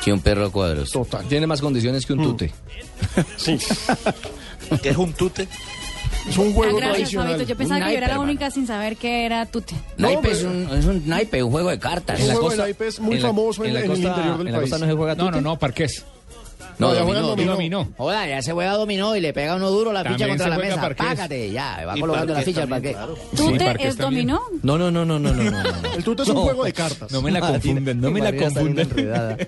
Que 0.04 0.14
un 0.14 0.20
perro 0.22 0.46
a 0.46 0.52
cuadros. 0.52 0.92
Total. 0.92 1.26
Tiene 1.28 1.48
más 1.48 1.60
condiciones 1.60 2.06
que 2.06 2.14
un 2.14 2.24
tute. 2.24 2.54
Sí. 3.38 3.58
¿Qué 4.82 4.90
es 4.90 4.98
un 4.98 5.14
tute? 5.14 5.48
Es 6.28 6.38
un 6.38 6.54
juego 6.54 6.78
Ah, 6.78 6.80
gracias, 6.80 6.96
tradicional. 6.98 7.32
Fabito. 7.34 7.50
Yo 7.50 7.58
pensaba 7.58 7.80
Un 7.80 7.86
que 7.88 7.92
yo 7.94 7.98
era 8.00 8.08
la 8.10 8.20
única 8.20 8.52
sin 8.52 8.68
saber 8.68 8.98
que 8.98 9.26
era 9.26 9.46
tute. 9.46 9.76
Naipe 9.98 10.32
es, 10.32 10.44
un, 10.44 10.70
es 10.78 10.86
un 10.86 11.08
naipe, 11.08 11.42
un 11.42 11.52
juego 11.52 11.70
de 11.70 11.80
cartas. 11.80 12.20
Un 12.20 12.28
juego 12.32 12.50
de 12.50 12.58
naipe 12.58 12.88
es 12.88 13.00
muy 13.00 13.16
en 13.16 13.22
la- 13.22 13.28
famoso 13.30 13.64
en, 13.64 13.70
en 13.70 13.74
la 13.76 13.80
en 13.80 13.86
el 13.86 13.92
costa- 13.92 14.08
interior 14.10 14.38
del 14.38 14.48
en 14.48 14.54
la 14.54 14.60
país. 14.60 14.70
costa 14.72 14.86
no 14.86 14.92
se 14.92 14.98
juega 14.98 15.16
No, 15.16 15.26
tute. 15.26 15.36
no, 15.38 15.42
no, 15.42 15.60
parqués. 15.60 16.06
No, 16.80 16.94
ya 16.94 17.00
dominó, 17.00 17.22
dominó. 17.30 17.52
dominó. 17.54 17.88
Joda, 17.98 18.28
ya 18.28 18.40
se 18.44 18.52
juega 18.52 18.74
dominó 18.74 19.16
y 19.16 19.20
le 19.22 19.34
pega 19.34 19.56
uno 19.56 19.72
duro 19.72 19.92
la 19.92 20.02
ficha 20.02 20.10
También 20.12 20.30
contra 20.38 20.46
se 20.46 20.50
la 20.52 20.58
mesa. 20.58 20.82
parqués. 20.82 21.06
Págate, 21.08 21.52
ya, 21.52 21.86
va 21.88 21.98
Y 21.98 22.02
colocando 22.02 22.34
la 22.36 22.42
ficha 22.42 22.62
al 22.64 22.70
parque. 22.70 22.92
claro. 22.92 23.18
¿Tute 23.36 23.66
parqués 23.66 23.88
es 23.88 23.98
también. 23.98 24.28
dominó? 24.28 24.42
No, 24.62 24.78
no, 24.78 24.92
no, 24.92 25.04
no, 25.04 25.18
no, 25.18 25.34
no, 25.34 25.44
no. 25.44 25.64
no. 25.64 25.94
El 25.96 26.04
tute 26.04 26.22
es 26.22 26.30
un 26.30 26.36
No. 26.36 26.42
juego 26.42 26.66
de 26.66 26.74
cartas. 26.74 27.12
No 27.12 27.22
me 27.24 27.32
la 27.32 27.40
confunden, 27.40 28.00
no 28.00 28.12
me 28.12 28.20
la 28.22 28.36
confunden. 28.36 28.90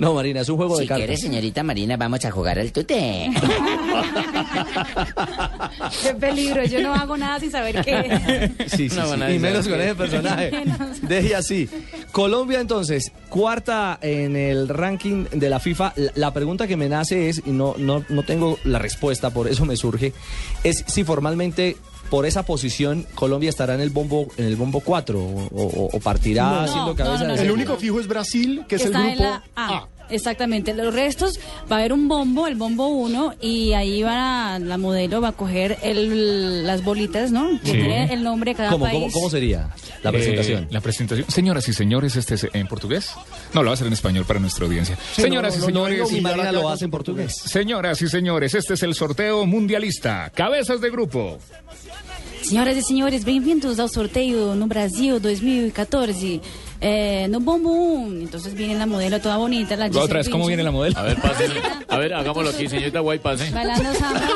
No, 0.00 0.14
Marina, 0.14 0.40
es 0.40 0.48
un 0.48 0.56
juego 0.56 0.74
Si 0.76 0.82
de 0.82 0.88
cartas. 0.88 1.04
quieres, 1.06 1.20
señorita 1.20 1.62
Marina, 1.62 1.96
vamos 1.96 2.24
a 2.24 2.30
jugar 2.32 2.58
al 2.58 2.72
tute. 2.72 3.30
Qué 6.02 6.14
peligro. 6.14 6.64
Yo 6.64 6.80
no 6.80 6.94
hago 6.94 7.16
nada 7.16 7.40
sin 7.40 7.50
saber 7.50 7.84
qué. 7.84 8.52
Sí, 8.68 8.88
sí, 8.88 8.96
No, 8.96 9.04
sí. 9.04 9.10
van 9.10 9.22
a 9.22 9.30
Y 9.30 9.34
decir 9.34 9.40
menos 9.40 9.68
con 9.68 9.80
ese 9.80 9.94
personaje. 9.94 10.52
Deje 11.02 11.34
así. 11.34 11.68
Colombia, 12.12 12.60
entonces, 12.60 13.12
cuarta 13.28 13.98
en 14.02 14.36
el 14.36 14.68
ranking 14.68 15.24
de 15.32 15.50
la 15.50 15.60
FIFA. 15.60 15.92
La, 15.96 16.12
la 16.14 16.32
pregunta 16.32 16.66
que 16.66 16.76
me 16.76 16.88
nace 16.88 17.28
es, 17.28 17.42
y 17.44 17.50
no, 17.50 17.74
no, 17.78 18.04
no 18.08 18.22
tengo 18.22 18.58
la 18.64 18.78
respuesta, 18.78 19.30
por 19.30 19.48
eso 19.48 19.64
me 19.64 19.76
surge, 19.76 20.12
es 20.64 20.84
si 20.86 21.04
formalmente 21.04 21.76
por 22.10 22.24
esa 22.24 22.44
posición 22.44 23.04
Colombia 23.16 23.50
estará 23.50 23.74
en 23.74 23.80
el 23.80 23.90
bombo 23.90 24.28
en 24.36 24.44
el 24.44 24.54
bombo 24.54 24.78
4 24.78 25.18
o, 25.18 25.48
o- 25.52 25.90
o 25.92 25.98
partirá 26.00 26.44
No. 26.62 26.68
siendo 26.68 26.86
No, 26.90 26.94
cabeza 26.94 27.24
no, 27.24 27.30
no, 27.30 27.34
de. 27.36 27.42
El 27.42 27.50
único 27.50 27.76
fijo 27.76 27.98
es 27.98 28.06
Brasil, 28.06 28.64
que 28.68 28.76
es 28.76 28.84
el 28.84 28.92
grupo 28.92 29.08
en 29.08 29.18
la 29.18 29.42
A. 29.56 29.66
A. 29.78 29.88
Exactamente. 30.10 30.72
Los 30.74 30.94
restos 30.94 31.40
va 31.70 31.76
a 31.76 31.78
haber 31.80 31.92
un 31.92 32.06
bombo, 32.08 32.46
el 32.46 32.54
bombo 32.54 32.86
1, 32.88 33.34
y 33.40 33.72
ahí 33.72 34.02
va 34.02 34.54
a- 34.54 34.58
la 34.58 34.78
modelo 34.78 35.20
va 35.20 35.28
a 35.28 35.32
coger 35.32 35.78
el, 35.82 36.66
las 36.66 36.84
bolitas, 36.84 37.30
¿no? 37.32 37.58
Que 37.60 37.66
Sí. 37.66 37.72
tiene 37.72 38.12
el 38.12 38.22
nombre 38.22 38.52
de 38.52 38.56
cada 38.56 38.70
¿Cómo, 38.70 38.84
país. 38.84 39.00
cómo, 39.00 39.12
cómo 39.12 39.30
sería 39.30 39.70
la 40.02 40.10
Eh, 40.10 40.12
presentación? 40.12 40.68
la 40.70 40.80
presentación. 40.80 41.28
Señoras 41.30 41.68
y 41.68 41.72
señores, 41.72 42.16
¿este 42.16 42.34
es 42.34 42.46
en 42.52 42.66
portugués? 42.68 43.10
No, 43.52 43.62
lo 43.62 43.66
va 43.66 43.72
a 43.72 43.74
hacer 43.74 43.86
en 43.88 43.92
español 43.94 44.24
para 44.26 44.38
nuestra 44.40 44.64
audiencia. 44.66 44.96
Sí, 45.14 45.22
Señoras 45.22 45.54
no, 45.54 45.56
y 45.56 45.60
no, 45.60 45.66
señores. 45.66 45.98
no, 45.98 46.10
no, 46.10 46.16
y 46.16 46.20
Marina 46.20 46.42
acá 46.44 46.52
lo 46.52 46.62
con 46.62 46.72
hace 46.72 46.84
en 46.84 46.88
su 46.88 46.92
portugués. 46.92 47.34
Señoras 47.44 48.00
y 48.02 48.08
señores, 48.08 48.54
este 48.54 48.74
es 48.74 48.82
el 48.82 48.94
sorteo 48.94 49.44
mundialista. 49.46 50.30
Cabezas 50.34 50.80
de 50.80 50.90
grupo. 50.90 51.38
Senhoras 52.42 52.76
e 52.76 52.82
senhores, 52.82 53.24
bem-vindos 53.24 53.80
ao 53.80 53.88
sorteio 53.88 54.54
no 54.54 54.68
Brasil 54.68 55.18
2014. 55.18 56.40
Eh, 56.80 57.26
no 57.30 57.40
bombo 57.40 57.70
1, 57.70 58.20
entonces 58.22 58.54
viene 58.54 58.74
la 58.74 58.86
modelo 58.86 59.20
toda 59.20 59.36
bonita. 59.38 59.76
La 59.76 59.86
Otra 59.86 60.00
Giselle 60.00 60.18
vez, 60.18 60.28
¿cómo 60.28 60.46
viene 60.46 60.62
la 60.62 60.70
modelo? 60.70 60.98
A 60.98 61.02
ver, 61.02 61.16
pásenle. 61.20 61.62
A 61.88 61.98
ver, 61.98 62.14
hagámoslo 62.14 62.50
aquí, 62.50 62.68
señorita 62.68 63.00
Guay, 63.00 63.18
pase. 63.18 63.50
Bailando 63.50 63.94
samba. 63.98 64.28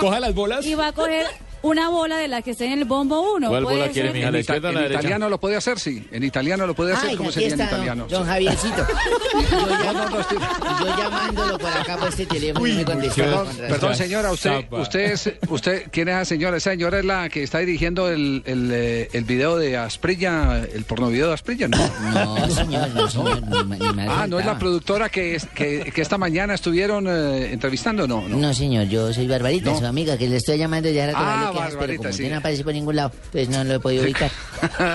Coja 0.00 0.20
las 0.20 0.34
bolas. 0.34 0.64
Y 0.64 0.74
va 0.74 0.88
a 0.88 0.92
coger 0.92 1.26
una 1.64 1.88
bola 1.88 2.18
de 2.18 2.28
la 2.28 2.42
que 2.42 2.50
esté 2.52 2.66
en 2.66 2.72
el 2.78 2.84
bombo 2.84 3.34
1. 3.34 3.48
¿Cuál 3.48 3.64
bola 3.64 3.88
quiere, 3.88 4.12
mija? 4.12 4.30
¿La 4.30 4.38
izquierda 4.40 4.68
o 4.68 4.72
la 4.72 4.86
en 4.86 4.92
italiano 4.92 5.28
lo 5.28 5.40
puede 5.40 5.56
hacer, 5.56 5.78
sí. 5.78 6.06
En 6.12 6.22
italiano 6.22 6.66
lo 6.66 6.74
puede 6.74 6.92
hacer. 6.94 7.10
Ay, 7.10 7.16
¿Cómo 7.16 7.30
aquí 7.30 7.34
sería 7.40 7.54
en 7.54 7.60
está 7.60 7.74
italiano? 7.74 8.06
don, 8.08 8.20
don 8.20 8.26
Javiercito. 8.28 8.86
Yo, 9.34 9.66
llam- 9.66 10.80
yo 10.80 10.96
llamándolo 10.96 11.58
por 11.58 11.68
acá 11.70 11.96
por 11.96 12.08
este 12.08 12.26
teléfono 12.26 12.66
y 12.66 12.72
me 12.74 12.84
contestó. 12.84 13.46
Perdón, 13.68 13.96
señora, 13.96 14.30
usted, 14.32 14.64
usted 14.70 15.00
es, 15.12 15.32
usted, 15.48 15.84
¿quién 15.90 16.08
es 16.08 16.14
esa 16.16 16.24
señora? 16.24 16.56
Esa 16.56 16.70
señora 16.70 16.98
es 16.98 17.04
la 17.04 17.28
que 17.28 17.42
está 17.42 17.58
dirigiendo 17.58 18.08
el, 18.10 18.42
el, 18.46 18.70
eh, 18.72 19.08
el 19.12 19.24
video 19.24 19.56
de 19.56 19.76
Asprilla, 19.76 20.58
el 20.72 20.84
pornovideo 20.84 21.28
de 21.28 21.34
Asprilla, 21.34 21.68
¿no? 21.68 21.76
No, 22.12 22.50
señor, 22.50 22.88
no, 22.90 23.08
señor, 23.08 23.42
ni, 23.42 23.64
ma- 23.64 23.76
ni 23.76 23.92
más 23.92 24.08
Ah, 24.10 24.26
¿no 24.26 24.38
es 24.38 24.46
la 24.46 24.58
productora 24.58 25.08
que, 25.08 25.34
es- 25.36 25.46
que, 25.46 25.90
que 25.94 26.02
esta 26.02 26.18
mañana 26.18 26.54
estuvieron 26.54 27.06
eh, 27.08 27.52
entrevistando? 27.52 28.06
No, 28.06 28.28
no. 28.28 28.36
No, 28.36 28.54
señor, 28.54 28.86
yo 28.88 29.12
soy 29.12 29.26
Barbarita, 29.26 29.70
No. 29.72 29.78
su 29.78 29.86
amiga, 29.86 30.16
que 30.18 30.28
le 30.28 30.36
estoy 30.36 30.58
llamando 30.58 30.90
ya 30.90 31.10
Ah, 31.14 31.50
quejas, 31.54 31.76
pero 31.78 31.96
como 31.96 32.08
usted 32.10 32.30
no 32.30 32.36
aparece 32.38 32.64
por 32.64 32.72
ningún 32.72 32.96
lado, 32.96 33.12
pues 33.32 33.48
no 33.48 33.64
lo 33.64 33.74
he 33.74 33.80
podido 33.80 34.04
ubicar. 34.04 34.30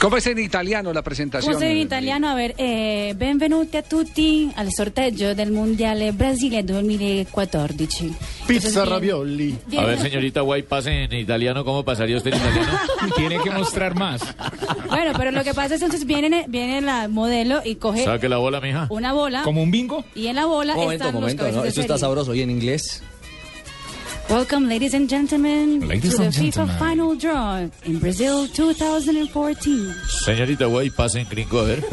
¿Cómo 0.00 0.16
es 0.16 0.26
en 0.26 0.38
italiano 0.38 0.92
la 0.92 1.02
presentación? 1.02 1.52
Come 1.54 1.72
in 1.72 1.78
italiano, 1.78 2.28
a 2.28 2.34
ver, 2.34 2.54
eh, 2.58 3.14
benvenuti 3.16 3.76
a 3.76 3.82
tutti 3.82 4.50
al 4.56 4.72
sorteggio 4.72 5.34
del 5.34 5.50
Mondiale 5.52 6.12
Brasile 6.12 6.62
2014. 6.62 8.10
Pizza 8.46 8.68
Entonces, 8.68 8.88
ravioli. 8.88 9.58
bien- 9.66 9.82
A 9.82 9.86
ver, 9.86 9.98
señorita 10.00 10.40
Guay, 10.42 10.62
pase 10.62 11.04
en 11.04 11.12
italiano. 11.12 11.64
¿Cómo 11.64 11.84
pasaría 11.84 12.16
usted 12.16 12.32
en 12.32 12.38
italiano? 12.40 12.78
Tiene 13.16 13.38
que 13.42 13.50
mostrar 13.50 13.94
más. 13.94 14.22
Bueno, 14.88 15.12
pero 15.16 15.30
lo 15.32 15.42
que 15.44 15.52
pasa 15.54 15.74
es 15.74 15.82
entonces 15.82 16.06
viene, 16.06 16.44
viene 16.48 16.80
la 16.80 17.08
modelo 17.08 17.60
y 17.64 17.74
coge 17.76 18.04
Saque 18.04 18.28
la 18.28 18.36
bola, 18.38 18.60
mija. 18.60 18.86
una 18.90 19.12
bola 19.12 19.42
¿Como 19.42 19.62
un 19.62 19.70
bingo? 19.70 20.04
y 20.14 20.28
en 20.28 20.36
la 20.36 20.46
bola 20.46 20.74
Un 20.74 20.80
momento, 20.84 21.04
están 21.04 21.14
un 21.16 21.20
momento, 21.22 21.44
los 21.46 21.54
¿no? 21.54 21.62
de 21.62 21.68
está 21.68 21.98
sabroso. 21.98 22.34
¿Y 22.34 22.42
en 22.42 22.50
inglés? 22.50 23.02
Welcome, 24.28 24.68
ladies 24.68 24.92
and 24.92 25.08
gentlemen, 25.08 25.88
Ladies 25.88 26.10
to 26.12 26.18
the 26.18 26.24
and 26.24 26.32
FIFA 26.34 26.52
gentlemen. 26.52 26.78
Final 26.78 27.16
Draw 27.16 27.56
in 27.84 27.98
Brazil 27.98 28.46
2014. 28.48 29.94
Señorita 30.24 30.66
Guay, 30.66 30.90
pase 30.90 31.20
en 31.20 31.28
gringo, 31.28 31.60
a 31.60 31.64
ver. 31.64 31.82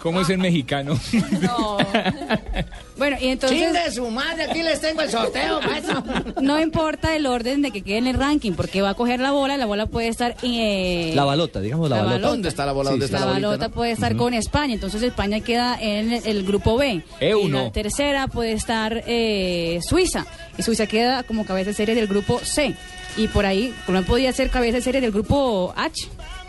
¿Cómo 0.00 0.20
es 0.22 0.30
en 0.30 0.40
mexicano? 0.40 0.98
No. 1.42 1.78
Bueno, 2.98 3.16
y 3.20 3.28
entonces... 3.28 3.58
¡Chingue 3.60 3.90
su 3.92 4.10
madre! 4.10 4.44
Aquí 4.44 4.62
les 4.62 4.80
tengo 4.80 5.00
el 5.02 5.10
sorteo, 5.10 5.60
maestro. 5.62 6.02
No 6.42 6.60
importa 6.60 7.14
el 7.16 7.26
orden 7.26 7.62
de 7.62 7.70
que 7.70 7.82
quede 7.82 7.98
en 7.98 8.06
el 8.06 8.14
ranking, 8.16 8.52
porque 8.52 8.82
va 8.82 8.90
a 8.90 8.94
coger 8.94 9.20
la 9.20 9.30
bola, 9.32 9.56
la 9.56 9.66
bola 9.66 9.86
puede 9.86 10.08
estar... 10.08 10.34
eh, 10.42 11.12
La 11.14 11.24
balota, 11.24 11.60
digamos 11.60 11.88
la, 11.88 11.96
la 11.96 12.02
balota. 12.02 12.14
balota. 12.16 12.30
¿Dónde 12.30 12.48
está 12.48 12.66
la 12.66 12.72
bola? 12.72 12.90
¿Dónde 12.90 13.06
Sí, 13.06 13.14
está 13.14 13.20
la 13.20 13.26
la 13.26 13.32
bolita? 13.32 13.48
balota 13.48 13.68
no? 13.68 13.74
puede 13.74 13.92
estar 13.92 14.16
con 14.16 14.34
España, 14.34 14.74
entonces 14.74 15.02
España 15.02 15.40
queda 15.40 15.78
en 15.80 16.12
el, 16.12 16.26
el 16.26 16.44
grupo 16.44 16.76
B. 16.76 17.02
E1. 17.20 17.44
Y 17.44 17.48
la 17.50 17.70
tercera 17.72 18.26
puede 18.28 18.52
estar 18.52 19.02
eh, 19.06 19.78
Suiza, 19.88 20.26
y 20.58 20.62
Suiza 20.62 20.86
queda 20.86 21.22
como 21.22 21.44
cabeza 21.46 21.70
de 21.70 21.74
serie 21.74 21.94
del 21.94 22.06
grupo 22.08 22.40
C. 22.42 22.74
Y 23.16 23.26
por 23.28 23.46
ahí, 23.46 23.74
no 23.88 24.02
podía 24.04 24.32
ser 24.32 24.50
cabeza 24.50 24.76
de 24.76 24.82
serie 24.82 25.00
del 25.00 25.10
grupo 25.12 25.72
H. 25.76 26.08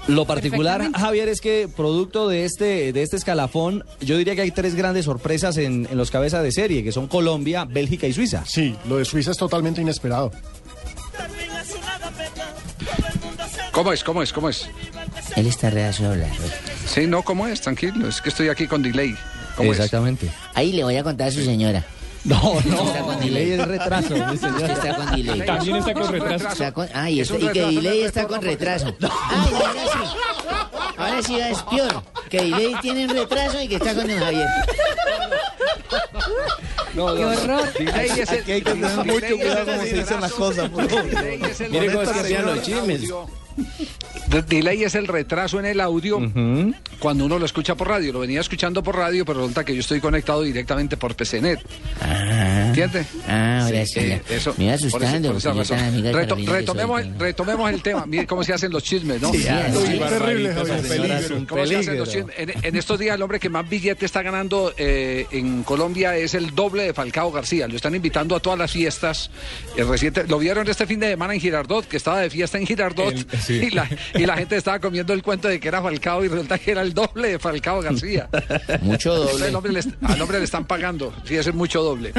Lo 0.09 0.25
particular. 0.25 0.89
Javier, 0.93 1.29
es 1.29 1.39
que 1.39 1.69
producto 1.73 2.27
de 2.27 2.45
este, 2.45 2.91
de 2.93 3.03
este 3.03 3.15
escalafón, 3.15 3.83
yo 4.01 4.17
diría 4.17 4.35
que 4.35 4.41
hay 4.41 4.51
tres 4.51 4.75
grandes 4.75 5.05
sorpresas 5.05 5.57
en, 5.57 5.87
en 5.89 5.97
los 5.97 6.09
cabezas 6.09 6.43
de 6.43 6.51
serie, 6.51 6.83
que 6.83 6.91
son 6.91 7.07
Colombia, 7.07 7.65
Bélgica 7.65 8.07
y 8.07 8.13
Suiza. 8.13 8.43
Sí, 8.45 8.75
lo 8.87 8.97
de 8.97 9.05
Suiza 9.05 9.31
es 9.31 9.37
totalmente 9.37 9.81
inesperado. 9.81 10.31
¿Cómo 13.71 13.93
es? 13.93 14.03
¿Cómo 14.03 14.23
es? 14.23 14.33
¿Cómo 14.33 14.49
es? 14.49 14.67
Él 15.35 15.47
está 15.47 15.67
hablar. 15.67 16.27
Sí, 16.87 17.05
no, 17.05 17.21
¿cómo 17.21 17.47
es? 17.47 17.61
Tranquilo, 17.61 18.07
es 18.07 18.19
que 18.19 18.29
estoy 18.29 18.49
aquí 18.49 18.67
con 18.67 18.81
delay. 18.81 19.15
¿Cómo 19.55 19.71
es? 19.71 19.77
Exactamente. 19.77 20.29
Ahí 20.55 20.71
le 20.71 20.83
voy 20.83 20.97
a 20.97 21.03
contar 21.03 21.27
a 21.27 21.31
su 21.31 21.43
señora. 21.43 21.85
No, 22.25 22.59
Está 22.59 22.99
con 23.01 23.15
no, 23.15 23.19
delay 23.19 23.51
es 23.53 23.65
retraso, 23.67 24.15
está 24.33 24.95
con 24.95 25.11
delay. 25.15 25.45
También 25.45 25.75
está 25.77 25.93
con 25.93 26.11
retraso. 26.11 26.47
Está 26.49 26.71
con- 26.73 26.89
ah, 26.93 27.09
y, 27.09 27.19
Es 27.21 27.31
está- 27.31 27.37
un 27.45 27.49
y 27.49 27.53
que 27.53 27.59
delay 27.65 27.99
de 27.99 28.05
está 28.05 28.27
con 28.27 28.41
retraso. 28.41 28.95
Ay, 29.01 29.53
ahora 29.53 29.83
sí. 29.93 29.99
Ahora 30.97 31.21
sí 31.23 31.39
es 31.39 31.63
peor. 31.63 32.03
Que 32.29 32.41
delay 32.41 32.75
tiene 32.81 33.05
un 33.05 33.11
retraso 33.11 33.61
y 33.61 33.67
que 33.67 33.75
está 33.75 33.95
con 33.95 34.07
don 34.07 34.19
Javier. 34.19 34.47
No, 36.93 37.15
¡Qué 37.15 37.25
horror! 37.25 37.73
Delay 37.73 38.09
es 38.19 38.31
el- 38.31 38.39
Aquí 38.41 38.51
hay 38.51 38.61
que 38.61 38.71
tener 38.71 38.97
mucho 38.97 39.37
cuidado 39.37 39.59
el 39.59 39.65
cómo 39.65 39.81
se 39.83 39.93
dicen 39.93 40.21
las 40.21 40.31
cosas, 40.33 40.69
el- 40.77 41.69
Mire 41.71 41.87
cómo 41.91 42.01
es 42.03 42.09
que 42.09 42.19
hacían 42.19 42.45
los 42.45 42.61
chismes. 42.61 43.01
De- 44.29 44.41
Delay 44.43 44.83
es 44.83 44.95
el 44.95 45.07
retraso 45.07 45.59
en 45.59 45.65
el 45.65 45.79
audio 45.81 46.19
cuando 46.99 47.25
uno 47.25 47.39
lo 47.39 47.45
escucha 47.45 47.75
por 47.75 47.87
radio. 47.87 48.13
Lo 48.13 48.19
venía 48.19 48.41
escuchando 48.41 48.83
por 48.83 48.95
radio, 48.95 49.25
pero 49.25 49.39
resulta 49.39 49.63
que 49.63 49.73
yo 49.73 49.79
estoy 49.81 49.99
conectado 49.99 50.41
directamente 50.43 50.97
por 50.97 51.15
PCNet. 51.15 51.59
¿Entiende? 52.01 53.05
Ah, 53.27 53.61
ahora 53.65 53.85
sí. 53.85 53.99
eh, 53.99 54.21
eso, 54.29 54.53
Me 54.57 54.65
iba 54.65 54.73
por 54.77 54.85
eso- 54.85 54.97
asustando 54.97 55.29
por 55.29 55.37
esa 55.37 55.53
razón. 55.53 56.03
Reto- 56.13 56.35
retomemos, 56.45 57.01
soy, 57.01 57.09
¿no? 57.09 57.19
retomemos 57.19 57.71
el 57.71 57.81
tema. 57.81 58.05
Mire 58.05 58.27
cómo 58.27 58.43
se 58.43 58.53
hacen 58.53 58.71
los 58.71 58.83
chismes, 58.83 59.21
¿no? 59.21 59.31
Sí, 59.31 59.39
sí. 59.39 59.47
terrible, 59.99 60.53
¿Cómo 61.47 61.65
se 61.65 61.75
hacen 61.77 61.97
los 61.97 62.09
chismes? 62.09 62.35
En, 62.37 62.53
en 62.63 62.75
estos 62.75 62.99
días 62.99 63.15
el 63.15 63.21
hombre 63.21 63.39
que 63.39 63.49
más 63.49 63.67
billete 63.67 64.05
está 64.05 64.21
ganando 64.21 64.73
eh, 64.77 65.25
en 65.31 65.63
Colombia 65.63 66.15
es 66.15 66.33
el 66.33 66.53
doble 66.53 66.83
de 66.83 66.93
Falcao 66.93 67.31
García. 67.31 67.67
Lo 67.67 67.75
están 67.75 67.95
invitando 67.95 68.35
a 68.35 68.39
todas 68.39 68.59
las 68.59 68.71
fiestas. 68.71 69.31
El 69.75 69.87
reciente, 69.87 70.25
lo 70.27 70.37
vieron 70.39 70.67
este 70.67 70.85
fin 70.85 70.99
de 70.99 71.09
semana 71.09 71.33
en 71.33 71.39
Girardot, 71.39 71.87
que 71.87 71.97
estaba 71.97 72.19
de 72.19 72.29
fiesta 72.29 72.57
en 72.57 72.67
Girardot. 72.67 73.13
El- 73.13 73.25
sí. 73.41 73.53
y, 73.67 73.69
la, 73.71 73.89
y 74.21 74.25
la 74.25 74.37
gente 74.37 74.55
estaba 74.57 74.79
comiendo 74.79 75.13
el 75.13 75.23
cuento 75.23 75.47
de 75.47 75.59
que 75.59 75.67
era 75.67 75.81
Falcao 75.81 76.23
y 76.23 76.27
resulta 76.27 76.57
que 76.59 76.71
era 76.71 76.81
el 76.81 76.93
doble 76.93 77.29
de 77.29 77.39
Falcao 77.39 77.81
García. 77.81 78.29
Mucho 78.81 79.13
doble. 79.15 79.47
Entonces, 79.47 79.47
el 79.49 79.55
hombre 79.55 79.71
le 79.73 79.81
al 80.07 80.21
hombre 80.21 80.37
le 80.39 80.45
están 80.45 80.65
pagando. 80.65 81.13
Sí, 81.25 81.35
eso 81.35 81.49
es 81.49 81.55
mucho 81.55 81.81
doble. 81.83 82.13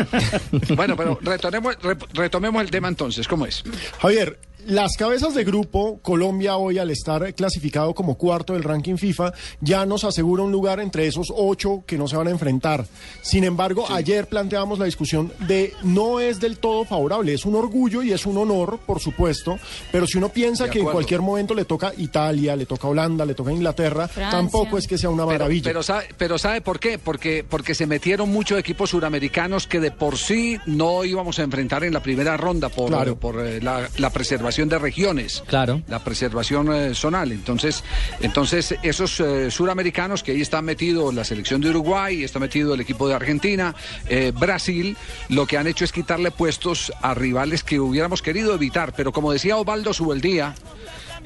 Bueno, 0.77 0.97
pero 0.97 1.19
retomemos, 1.23 1.77
re- 1.83 1.97
retomemos 2.15 2.63
el 2.63 2.71
tema 2.71 2.89
entonces. 2.89 3.27
¿Cómo 3.29 3.47
es? 3.47 3.63
Javier, 4.01 4.39
las 4.67 4.97
cabezas 4.97 5.35
de 5.35 5.45
grupo, 5.45 5.99
Colombia 6.03 6.57
hoy 6.57 6.79
al 6.79 6.91
estar 6.91 7.35
clasificado 7.35 7.95
como 7.95 8.17
cuarto 8.17 8.53
del 8.55 8.63
ranking 8.63 8.97
FIFA, 8.97 9.33
ya 9.61 9.87
nos 9.87 10.05
asegura 10.05 10.43
un 10.43 10.53
lugar 10.53 10.81
entre 10.81 11.07
esos 11.07 11.29
ocho 11.35 11.83
que 11.87 11.97
no 11.99 12.07
se 12.09 12.17
van 12.17 12.29
a 12.29 12.31
enfrentar. 12.31 12.87
Sin 13.23 13.45
embargo, 13.45 13.87
ayer 13.91 14.27
planteábamos 14.27 14.79
la 14.79 14.85
discusión 14.85 15.33
de 15.47 15.73
no 15.83 16.21
es 16.21 16.41
del 16.41 16.59
todo 16.59 16.85
favorable, 16.85 17.35
es 17.35 17.45
un 17.45 17.55
orgullo 17.55 18.03
y 18.03 18.13
es 18.13 18.27
un 18.27 18.37
honor, 18.39 18.79
por 18.87 19.01
supuesto, 19.01 19.59
pero 19.93 20.07
si 20.07 20.19
uno 20.19 20.29
piensa 20.29 20.69
que 20.71 20.81
en 20.81 20.85
cualquier 20.87 21.21
momento 21.23 21.55
le 21.55 21.65
toca 21.65 21.93
Italia, 21.97 22.57
le 22.57 22.67
toca 22.67 22.89
Holanda, 22.89 23.25
le 23.25 23.35
toca 23.35 23.53
Inglaterra, 23.53 24.09
Francia. 24.09 24.31
tampoco 24.37 24.79
es 24.79 24.87
que 24.87 24.99
sea 24.99 25.11
una 25.11 25.25
Pero, 25.27 25.39
maravilla. 25.39 25.65
pero 25.71 25.83
sabe, 25.83 26.07
pero 26.19 26.39
¿sabe 26.39 26.61
por 26.61 26.79
qué? 26.81 26.99
Porque, 26.99 27.45
porque 27.49 27.75
se 27.75 27.87
metieron 27.87 28.29
muchos 28.31 28.59
equipos 28.59 28.91
suramericanos 28.91 29.67
que 29.67 29.81
de 29.81 29.91
por 29.91 30.19
sí 30.19 30.59
no 30.67 31.05
íbamos 31.05 31.39
a 31.39 31.43
enfrentar 31.43 31.85
en 31.85 31.93
la 31.93 32.01
primera 32.03 32.37
ronda 32.37 32.69
por, 32.69 32.89
Claro. 32.89 33.17
por 33.17 33.41
eh, 33.47 33.61
la, 33.63 33.89
la 33.99 34.11
preservación 34.11 34.50
de 34.51 34.79
regiones. 34.79 35.43
Claro. 35.47 35.83
La 35.89 36.03
preservación 36.03 36.73
eh, 36.73 36.95
zonal. 36.95 37.33
Entonces, 37.33 37.83
entonces 38.21 38.75
esos 38.83 39.21
eh, 39.21 39.51
suramericanos 39.51 40.23
que 40.23 40.33
ahí 40.33 40.41
están 40.41 40.65
metidos 40.65 41.15
la 41.15 41.25
selección 41.25 41.61
de 41.61 41.71
Uruguay, 41.71 42.25
está 42.25 42.39
metido 42.39 42.75
el 42.75 42.81
equipo 42.81 43.09
de 43.09 43.15
Argentina, 43.15 43.75
eh, 44.09 44.33
Brasil, 44.35 44.97
lo 45.29 45.47
que 45.47 45.57
han 45.57 45.67
hecho 45.67 45.85
es 45.85 45.93
quitarle 45.93 46.31
puestos 46.31 46.93
a 47.01 47.15
rivales 47.15 47.63
que 47.63 47.81
hubiéramos 47.81 48.23
querido 48.23 48.55
evitar. 48.55 48.93
Pero 48.95 49.13
como 49.13 49.33
decía 49.33 49.57
Osvaldo 49.57 49.93
Subeldía, 49.93 50.55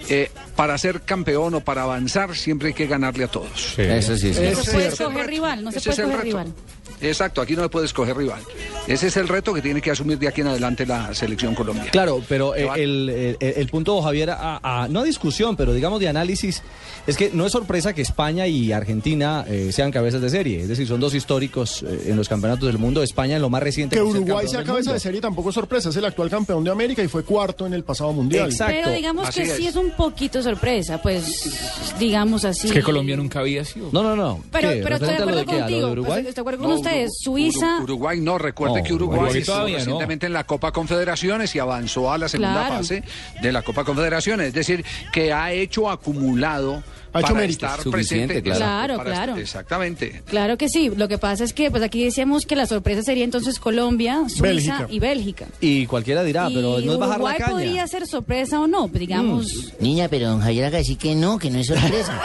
eh, 0.08 0.30
para 0.56 0.76
ser 0.76 1.02
campeón 1.02 1.54
o 1.54 1.60
para 1.60 1.82
avanzar 1.82 2.36
siempre 2.36 2.68
hay 2.68 2.74
que 2.74 2.86
ganarle 2.86 3.24
a 3.24 3.28
todos. 3.28 3.78
Eso 3.78 4.16
sí 4.16 4.28
es 4.28 4.38
Ese 4.38 4.54
No 4.54 4.62
se 4.62 5.20
es 5.20 5.26
rival, 5.26 5.64
no 5.64 5.72
se 5.72 5.78
Ese 5.78 5.90
puede 5.90 5.92
es 5.92 5.98
el 5.98 6.10
escoger 6.10 6.24
reto. 6.24 6.38
rival. 6.38 6.54
Exacto, 7.00 7.40
aquí 7.40 7.54
no 7.56 7.62
se 7.62 7.68
puede 7.68 7.86
escoger 7.86 8.16
rival. 8.16 8.40
Ese 8.86 9.06
es 9.08 9.16
el 9.16 9.28
reto 9.28 9.52
que 9.54 9.60
tiene 9.62 9.80
que 9.80 9.90
asumir 9.90 10.18
de 10.18 10.28
aquí 10.28 10.40
en 10.42 10.48
adelante 10.48 10.86
la 10.86 11.14
selección 11.14 11.54
colombiana. 11.54 11.90
Claro, 11.90 12.22
pero 12.28 12.54
eh, 12.54 12.68
el, 12.76 13.08
el- 13.08 13.36
el 13.40 13.68
punto, 13.68 14.00
Javier, 14.02 14.30
a, 14.30 14.60
a- 14.62 14.88
no 14.88 15.00
a 15.00 15.04
discusión, 15.04 15.56
pero 15.56 15.72
digamos 15.74 16.00
de 16.00 16.08
análisis, 16.08 16.62
es 17.06 17.16
que 17.16 17.30
no 17.32 17.44
es 17.46 17.52
sorpresa 17.52 17.92
que 17.92 18.02
España 18.02 18.46
y 18.46 18.72
Argentina 18.72 19.44
eh, 19.48 19.70
sean 19.72 19.90
cabezas 19.90 20.20
de 20.22 20.30
serie. 20.30 20.60
Es 20.62 20.68
decir, 20.68 20.86
son 20.86 21.00
dos 21.00 21.14
históricos 21.14 21.82
eh, 21.82 22.04
en 22.08 22.16
los 22.16 22.28
campeonatos 22.28 22.66
del 22.66 22.78
mundo. 22.78 23.02
España 23.02 23.36
en 23.36 23.42
lo 23.42 23.50
más 23.50 23.62
reciente. 23.62 23.96
Que 23.96 24.02
Uruguay 24.02 24.46
sea 24.48 24.60
cabeza 24.64 24.72
mundo. 24.80 24.92
de 24.94 25.00
serie 25.00 25.20
tampoco 25.20 25.48
es 25.50 25.54
sorpresa, 25.54 25.88
es 25.90 25.96
el 25.96 26.04
actual 26.04 26.30
campeón 26.30 26.64
de 26.64 26.70
América 26.70 27.02
y 27.02 27.08
fue 27.08 27.22
cuarto 27.24 27.66
en 27.66 27.74
el 27.74 27.84
pasado 27.84 28.12
mundial. 28.12 28.50
Pero 28.66 28.90
digamos 28.92 29.30
que 29.30 29.46
sí 29.46 29.66
es 29.66 29.76
un 29.76 29.90
poquito 29.92 30.42
sorpresa, 30.42 31.00
pues 31.02 31.94
digamos 31.98 32.44
así. 32.44 32.66
Es 32.68 32.72
que 32.72 32.82
Colombia 32.82 33.16
nunca 33.16 33.40
había 33.40 33.64
sido. 33.64 33.90
No, 33.92 34.02
no, 34.02 34.16
no. 34.16 34.42
Pero, 34.50 34.68
pero 34.82 34.94
estoy 34.96 35.08
de 35.10 35.14
acuerdo 35.16 35.44
contigo. 35.46 35.88
estoy 36.06 36.22
de 36.22 36.40
acuerdo 36.40 36.58
con 36.60 36.68
No, 36.70 36.76
Suiza. 37.10 37.76
Uru- 37.78 37.84
Uruguay 37.84 38.20
no, 38.20 38.38
recuerde 38.38 38.78
No, 38.80 38.84
que 38.84 38.92
Uruguay 38.94 39.18
Uruguay 39.20 39.40
estuvo 39.40 39.58
no. 39.58 39.66
recientemente 39.66 40.26
en 40.26 40.32
la 40.32 40.44
Copa 40.44 40.72
Confederaciones 40.72 41.54
y 41.54 41.58
avanzó 41.58 42.12
a 42.12 42.18
la 42.18 42.28
segunda 42.28 42.66
Claro. 42.66 42.76
fase 42.76 43.02
de 43.42 43.52
la 43.52 43.62
Copa 43.62 43.84
Confederaciones. 43.84 44.48
Es 44.48 44.54
decir, 44.54 44.84
que 45.12 45.32
ha 45.32 45.52
hecho 45.52 45.90
acumulado 45.90 46.82
Ha 47.14 47.20
hecho 47.20 47.38
estar 47.38 47.80
Suficiente, 47.80 48.34
presente. 48.42 48.42
Claro, 48.42 48.94
claro. 48.96 49.04
Claro. 49.04 49.36
Exactamente. 49.36 50.22
Claro 50.26 50.58
que 50.58 50.68
sí. 50.68 50.90
Lo 50.96 51.06
que 51.06 51.16
pasa 51.16 51.44
es 51.44 51.52
que 51.52 51.70
pues 51.70 51.82
aquí 51.82 52.02
decíamos 52.04 52.44
que 52.44 52.56
la 52.56 52.66
sorpresa 52.66 53.02
sería 53.02 53.22
entonces 53.24 53.60
Colombia, 53.60 54.22
Suiza 54.26 54.42
Bélgica. 54.42 54.86
y 54.90 54.98
Bélgica. 54.98 55.46
Y 55.60 55.86
cualquiera 55.86 56.24
dirá, 56.24 56.50
y 56.50 56.54
pero 56.56 56.80
no 56.80 56.92
es 56.94 56.98
bajar 56.98 57.08
la 57.08 57.14
Uruguay 57.24 57.36
caña. 57.38 57.50
podría 57.52 57.86
ser 57.86 58.06
sorpresa 58.08 58.60
o 58.60 58.66
no, 58.66 58.88
pues, 58.88 58.98
digamos. 58.98 59.46
Niña, 59.78 60.08
pero 60.08 60.28
don 60.28 60.40
Javier 60.40 60.72
de 60.72 60.78
decir 60.78 60.98
que 60.98 61.14
no, 61.14 61.38
que 61.38 61.50
no 61.50 61.60
es 61.60 61.68
sorpresa. 61.68 62.20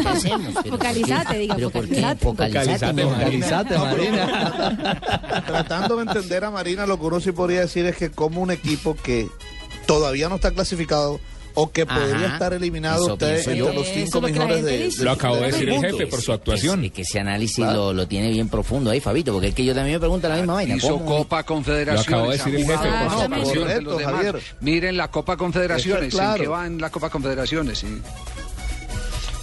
¿Qué 0.00 0.08
hacemos? 0.08 0.54
Focalizate, 0.68 1.38
diga, 1.38 1.54
¿Pero 1.56 1.70
por 1.70 1.88
qué? 1.88 2.00
focalizate. 2.20 3.02
Focalizate, 3.02 3.74
Focalizate, 3.74 3.74
Tratando 5.46 5.96
de 5.96 6.02
entender 6.02 6.44
a 6.44 6.50
Marina, 6.50 6.86
lo 6.86 6.98
que 6.98 7.06
uno 7.06 7.20
sí 7.20 7.32
podría 7.32 7.60
decir 7.60 7.86
es 7.86 7.96
que 7.96 8.10
como 8.10 8.40
un 8.40 8.50
equipo 8.50 8.94
que 8.94 9.28
todavía 9.86 10.28
no 10.28 10.36
está 10.36 10.50
clasificado 10.52 11.20
o 11.54 11.70
que 11.70 11.86
podría 11.86 12.26
Ajá. 12.26 12.32
estar 12.34 12.52
eliminado 12.54 13.02
Eso 13.04 13.12
usted 13.14 13.38
entre 13.38 13.56
yo. 13.56 13.72
los 13.72 13.86
cinco 13.88 14.20
mejores 14.20 14.62
de, 14.64 14.78
de- 14.90 15.04
Lo 15.04 15.10
acabó 15.12 15.36
de 15.36 15.46
decir 15.46 15.68
el 15.70 15.80
jefe 15.80 16.06
por 16.06 16.20
su 16.20 16.32
actuación. 16.32 16.84
Es 16.84 16.92
que 16.92 17.02
ese 17.02 17.20
análisis 17.20 17.58
lo, 17.64 17.92
lo 17.92 18.06
tiene 18.08 18.30
bien 18.30 18.48
profundo 18.48 18.90
ahí, 18.90 19.00
Fabito, 19.00 19.32
porque 19.32 19.48
es 19.48 19.54
que 19.54 19.64
yo 19.64 19.74
también 19.74 19.96
me 19.96 20.00
pregunto 20.00 20.28
la 20.28 20.36
misma 20.36 20.54
vaina. 20.54 20.76
Hizo 20.76 20.88
¿cómo? 20.98 21.04
Copa 21.06 21.42
Confederaciones. 21.44 22.08
Lo 22.10 22.16
acabó 22.16 22.30
de 22.30 22.36
decir 22.38 22.54
el 22.54 22.60
jefe 22.66 22.76
jugado 22.76 23.04
por 23.04 23.10
su 23.10 23.16
con 23.22 23.32
actuación. 23.34 23.68
de 23.68 23.82
los 23.82 23.98
demás. 23.98 24.14
Javier. 24.14 24.40
Miren 24.60 24.96
la 24.96 25.08
Copa 25.10 25.36
Confederaciones, 25.36 26.08
es 26.08 26.14
claro. 26.14 26.36
en 26.36 26.42
qué 26.42 26.48
va 26.48 26.66
en 26.66 26.80
la 26.80 26.90
Copa 26.90 27.10
Confederaciones. 27.10 27.78
sí. 27.78 27.86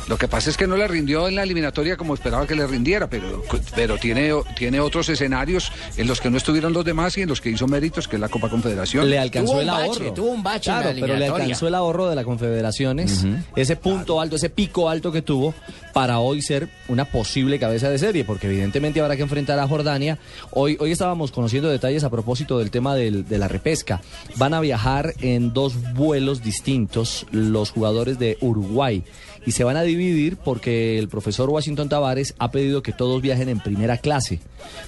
Lo 0.08 0.18
que 0.18 0.28
pasa 0.30 0.50
es 0.50 0.56
que 0.56 0.68
no 0.68 0.78
le 0.78 0.88
rindió 0.88 1.28
en 1.28 1.36
la 1.36 1.44
eliminatoria 1.44 1.98
como 1.98 2.14
esperaba 2.14 2.48
que 2.48 2.56
le 2.56 2.66
rindiera, 2.66 3.10
pero, 3.10 3.44
pero 3.76 3.98
tiene, 3.98 4.32
tiene 4.58 4.80
otros 4.80 5.10
escenarios 5.10 5.72
en 5.98 6.08
los 6.08 6.22
que 6.22 6.30
no 6.30 6.38
estuvieron 6.38 6.72
los 6.72 6.86
demás 6.86 7.18
y 7.18 7.22
en 7.24 7.30
los 7.30 7.42
que 7.42 7.50
hizo 7.50 7.68
méritos, 7.68 8.08
que 8.08 8.16
es 8.16 8.20
la 8.22 8.30
Copa 8.30 8.50
Confederación. 8.50 9.10
Le 9.10 9.20
alcanzó 9.20 9.52
Tuvo 9.54 9.62
el 9.62 9.68
bache, 9.68 9.84
ahorro. 9.86 10.14
tuvo 10.14 10.30
un 10.32 10.44
bache 10.44 10.70
en 10.72 10.78
Claro, 10.78 10.94
la 10.94 11.02
pero 11.02 11.16
le 11.18 11.26
alcanzó 11.28 11.68
el 11.68 11.76
ahorro 11.76 12.10
de 12.10 12.16
la 12.16 12.24
Confederaciones, 12.24 13.26
ese 13.56 13.76
punto 13.76 14.22
alto, 14.22 14.38
ese 14.38 14.50
pico 14.50 14.90
alto 14.90 15.12
que 15.12 15.22
tuvo 15.22 15.54
para 15.94 16.20
hoy 16.20 16.42
ser 16.42 16.70
una 16.88 17.06
posible 17.06 17.60
cabeza 17.60 17.90
de 17.90 17.98
serie, 18.00 18.24
porque 18.24 18.48
evidentemente 18.48 19.02
habrá 19.02 19.16
que 19.18 19.24
enfrentar 19.24 19.60
a 19.60 19.68
Jordania. 19.68 20.18
Hoy, 20.52 20.78
hoy 20.80 20.92
estábamos 20.92 21.32
conociendo 21.32 21.70
detalles 21.70 22.04
a 22.06 22.10
propósito 22.10 22.60
del 22.60 22.72
tema 22.72 22.96
del- 22.96 23.28
de 23.28 23.38
la 23.40 23.48
repesca. 23.48 24.00
Van 24.38 24.54
a 24.54 24.62
viajar 24.62 25.14
en 25.20 25.54
dos 25.54 25.74
vuelos 25.94 26.44
distintos 26.44 27.26
los 27.32 27.72
jugadores 27.72 28.20
de 28.20 28.38
Uruguay 28.42 29.04
y 29.48 29.54
se 29.54 29.64
van 29.64 29.78
a 29.78 29.82
dividir 29.82 30.38
porque 30.38 31.00
el 31.00 31.08
profesor 31.08 31.50
Washington 31.50 31.90
Tavares 31.90 32.36
ha 32.38 32.52
pedido 32.52 32.84
que 32.84 32.92
todos 32.92 33.22
viajen 33.22 33.50
en 33.50 33.60
primera 33.62 33.98
clase. 33.98 34.42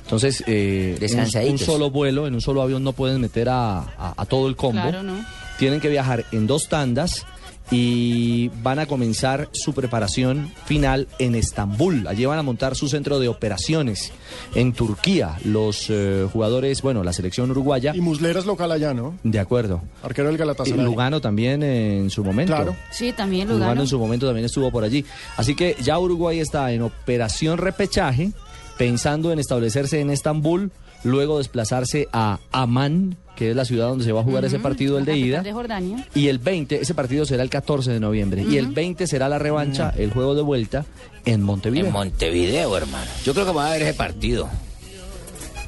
Entonces, 0.04 0.44
eh, 0.46 0.98
un- 1.26 1.32
un, 1.52 1.58
solo 1.66 1.90
vuelo, 1.90 2.28
en 2.28 2.36
un 2.36 2.42
solo 2.42 2.62
avión 2.62 2.84
no 2.84 2.94
pueden 2.94 3.22
meter 3.22 3.50
a, 3.50 3.80
a- 3.80 4.14
a 4.18 4.26
todo 4.26 4.48
el 4.50 4.56
combo. 4.56 4.82
Claro, 4.82 5.02
¿no? 5.02 5.26
Tienen 5.58 5.80
que 5.80 5.90
viajar 5.90 6.26
en 6.32 6.46
dos 6.46 6.68
tandas 6.70 7.26
y 7.72 8.50
van 8.64 8.80
a 8.80 8.86
comenzar 8.86 9.50
su 9.52 9.74
preparación 9.74 10.52
final 10.66 11.08
en 11.20 11.36
Estambul. 11.36 12.08
Allí 12.08 12.26
van 12.26 12.40
a 12.40 12.44
montar 12.44 12.76
su 12.76 12.88
centro 12.90 13.20
de 13.20 13.28
operaciones 13.28 14.12
en 14.56 14.74
Turquía. 14.74 15.38
Los 15.46 15.90
eh, 15.90 16.28
jugadores, 16.32 16.82
bueno, 16.82 17.04
la 17.04 17.14
selección 17.14 17.52
uruguaya. 17.52 17.94
Y 17.96 18.02
Muslera 18.02 18.40
es 18.40 18.46
local 18.46 18.72
allá, 18.72 18.94
¿no? 18.94 19.16
De 19.24 19.40
acuerdo. 19.40 19.82
Arquero 20.04 20.28
del 20.28 20.36
Y 20.36 20.40
Galatasaray. 20.40 20.84
Lugano 20.84 21.22
también 21.22 21.62
en 21.62 22.10
su 22.10 22.24
momento. 22.24 22.56
Claro. 22.56 22.76
Sí, 22.92 23.14
también 23.14 23.48
Lugano 23.48 23.66
Lugano. 23.66 23.82
en 23.82 23.88
su 23.88 24.00
momento 24.00 24.26
también 24.26 24.46
estuvo 24.46 24.72
por 24.72 24.84
allí. 24.84 25.06
Así 25.38 25.56
que 25.56 25.76
ya 25.82 26.00
Uruguay 26.00 26.40
está 26.40 26.72
en 26.72 26.82
operación 26.82 27.58
repechaje, 27.58 28.32
pensando 28.78 29.32
en 29.32 29.40
establecerse 29.40 30.00
en 30.00 30.10
Estambul, 30.10 30.72
luego 31.04 31.38
desplazarse 31.38 32.08
a 32.12 32.40
Amán, 32.52 33.18
que 33.40 33.52
es 33.52 33.56
la 33.56 33.64
ciudad 33.64 33.88
donde 33.88 34.04
se 34.04 34.12
va 34.12 34.20
a 34.20 34.24
jugar 34.26 34.44
ese 34.44 34.60
partido, 34.60 34.98
el 34.98 35.06
de 35.06 35.18
ida. 35.18 35.42
de 35.42 35.54
Jordania. 35.54 36.06
Y 36.14 36.28
el 36.28 36.40
20, 36.40 36.82
ese 36.82 36.94
partido 36.94 37.26
será 37.26 37.42
el 37.42 37.50
14 37.50 37.90
de 37.90 38.02
noviembre. 38.02 38.44
Y 38.44 38.58
el 38.58 38.68
20 38.68 39.08
será 39.08 39.30
la 39.30 39.40
revancha, 39.40 39.94
el 39.98 40.12
juego 40.12 40.36
de 40.36 40.42
vuelta 40.42 40.86
en 41.24 41.42
Montevideo. 41.42 41.86
En 41.86 41.94
Montevideo, 41.94 42.76
hermano. 42.76 43.10
Yo 43.24 43.34
creo 43.34 43.46
que 43.46 43.54
va 43.54 43.68
a 43.68 43.70
haber 43.70 43.84
ese 43.84 43.94
partido. 43.94 44.50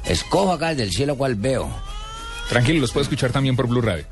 Escojo 0.04 0.52
acá 0.52 0.68
desde 0.68 0.82
el 0.82 0.90
cielo 0.92 1.16
cual 1.16 1.34
veo. 1.34 1.70
Tranquilo, 2.50 2.80
los 2.80 2.92
puedo 2.92 3.04
escuchar 3.04 3.32
también 3.32 3.56
por 3.56 3.66
Blue 3.66 3.80
Radio. 3.80 4.04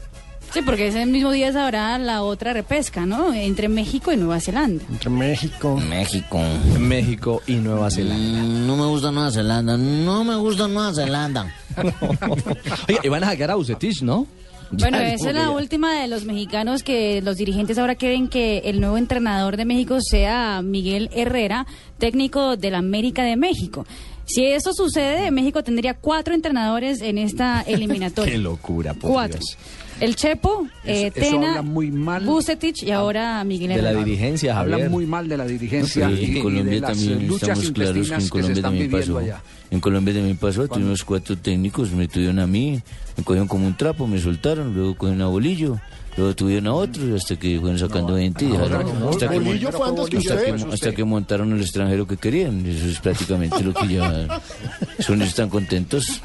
Sí, 0.52 0.62
porque 0.62 0.88
ese 0.88 1.06
mismo 1.06 1.30
día 1.30 1.48
habrá 1.48 1.96
la 1.98 2.22
otra 2.22 2.52
repesca, 2.52 3.06
¿no? 3.06 3.32
Entre 3.32 3.68
México 3.68 4.10
y 4.12 4.16
Nueva 4.16 4.40
Zelanda. 4.40 4.84
Entre 4.90 5.08
México. 5.08 5.76
México. 5.88 6.40
México 6.78 7.42
y 7.46 7.54
Nueva 7.54 7.90
Zelanda. 7.90 8.42
Mm, 8.42 8.66
no 8.66 8.76
me 8.76 8.86
gusta 8.86 9.12
Nueva 9.12 9.30
Zelanda. 9.30 9.76
No 9.76 10.24
me 10.24 10.34
gusta 10.36 10.66
Nueva 10.66 10.92
Zelanda. 10.92 11.54
Oye, 12.88 12.98
y 13.02 13.08
van 13.08 13.24
a 13.24 13.28
sacar 13.30 13.50
a 13.52 13.54
Bucetich, 13.54 14.02
¿no? 14.02 14.26
Bueno, 14.72 14.98
Ya, 14.98 15.14
esa 15.14 15.28
es 15.30 15.34
la 15.34 15.42
ya. 15.44 15.50
última 15.50 15.94
de 16.00 16.06
los 16.08 16.24
mexicanos 16.24 16.82
que 16.82 17.20
los 17.22 17.36
dirigentes 17.36 17.76
ahora 17.78 17.94
quieren 17.96 18.28
que 18.28 18.58
el 18.66 18.80
nuevo 18.80 18.98
entrenador 18.98 19.56
de 19.56 19.64
México 19.64 19.98
sea 20.00 20.62
Miguel 20.62 21.10
Herrera, 21.12 21.66
técnico 21.98 22.56
del 22.56 22.74
América 22.76 23.24
de 23.24 23.36
México. 23.36 23.84
Si 24.26 24.44
eso 24.44 24.72
sucede, 24.72 25.30
México 25.30 25.62
tendría 25.64 25.94
cuatro 25.94 26.34
entrenadores 26.34 27.00
en 27.02 27.18
esta 27.18 27.62
eliminatoria. 27.66 28.32
Qué 28.32 28.38
locura, 28.38 28.94
por 28.94 29.10
Cuatro. 29.10 29.38
Dios. 29.40 29.56
El 30.00 30.16
Chepo, 30.16 30.66
eh, 30.84 31.08
Eso- 31.14 31.20
eso 31.20 31.30
Tena, 31.36 31.48
habla 31.50 31.62
muy 31.62 31.90
mal. 31.90 32.24
Bucetich 32.24 32.84
y 32.84 32.90
ahora 32.90 33.44
Miguel 33.44 33.74
De 33.74 33.82
la 33.82 33.92
dirigencia, 33.92 34.58
Habla 34.58 34.76
Javier. 34.76 34.90
muy 34.90 35.04
mal 35.04 35.28
de 35.28 35.36
la 35.36 35.44
dirigencia 35.46 36.08
Sí, 36.08 36.14
y, 36.14 36.24
y 36.24 36.36
en 36.38 36.42
Colombia 36.42 36.64
de 36.74 36.80
las 36.80 36.90
también 36.92 37.28
luchas 37.28 37.48
estamos 37.58 37.70
claros 37.72 37.92
que 37.94 37.98
en 38.00 38.04
que, 38.18 38.20
se 38.24 38.30
Colombia 38.30 38.52
están 38.54 38.62
también 38.62 38.90
pasó. 38.90 39.18
allá. 39.18 39.42
En 39.70 39.80
Colombia 39.80 40.14
también 40.14 40.36
pasó, 40.38 40.68
tuvimos 40.68 41.04
cuatro 41.04 41.36
técnicos, 41.36 41.90
me 41.90 42.08
tuvieron 42.08 42.38
a 42.38 42.46
mí, 42.46 42.80
me 43.18 43.24
cogieron 43.24 43.46
como 43.46 43.66
un 43.66 43.76
trapo, 43.76 44.06
me 44.06 44.18
soltaron, 44.18 44.72
luego 44.74 44.96
cogieron 44.96 45.20
a 45.20 45.26
Bolillo, 45.26 45.78
luego 46.16 46.34
tuvieron 46.34 46.66
a 46.68 46.74
otros 46.74 47.22
hasta 47.22 47.36
que 47.36 47.58
fueron 47.60 47.78
sacando 47.78 48.16
gente 48.16 48.44
y 48.44 48.48
dejaron- 48.48 49.08
hasta, 49.08 49.28
que, 49.28 49.38
Bolillo 49.38 49.72
fue 49.72 49.88
antes 49.88 50.08
que 50.08 50.16
hasta, 50.18 50.34
usted. 50.34 50.54
que, 50.56 50.74
hasta 50.74 50.92
que 50.94 51.04
montaron 51.04 51.52
el 51.52 51.60
extranjero 51.60 52.06
que 52.06 52.16
querían. 52.16 52.64
Eso 52.66 52.86
es 52.86 53.00
prácticamente 53.00 53.62
lo 53.62 53.72
que 53.74 53.88
ya 53.88 54.40
son 55.00 55.22
están 55.22 55.48
contentos. 55.48 56.20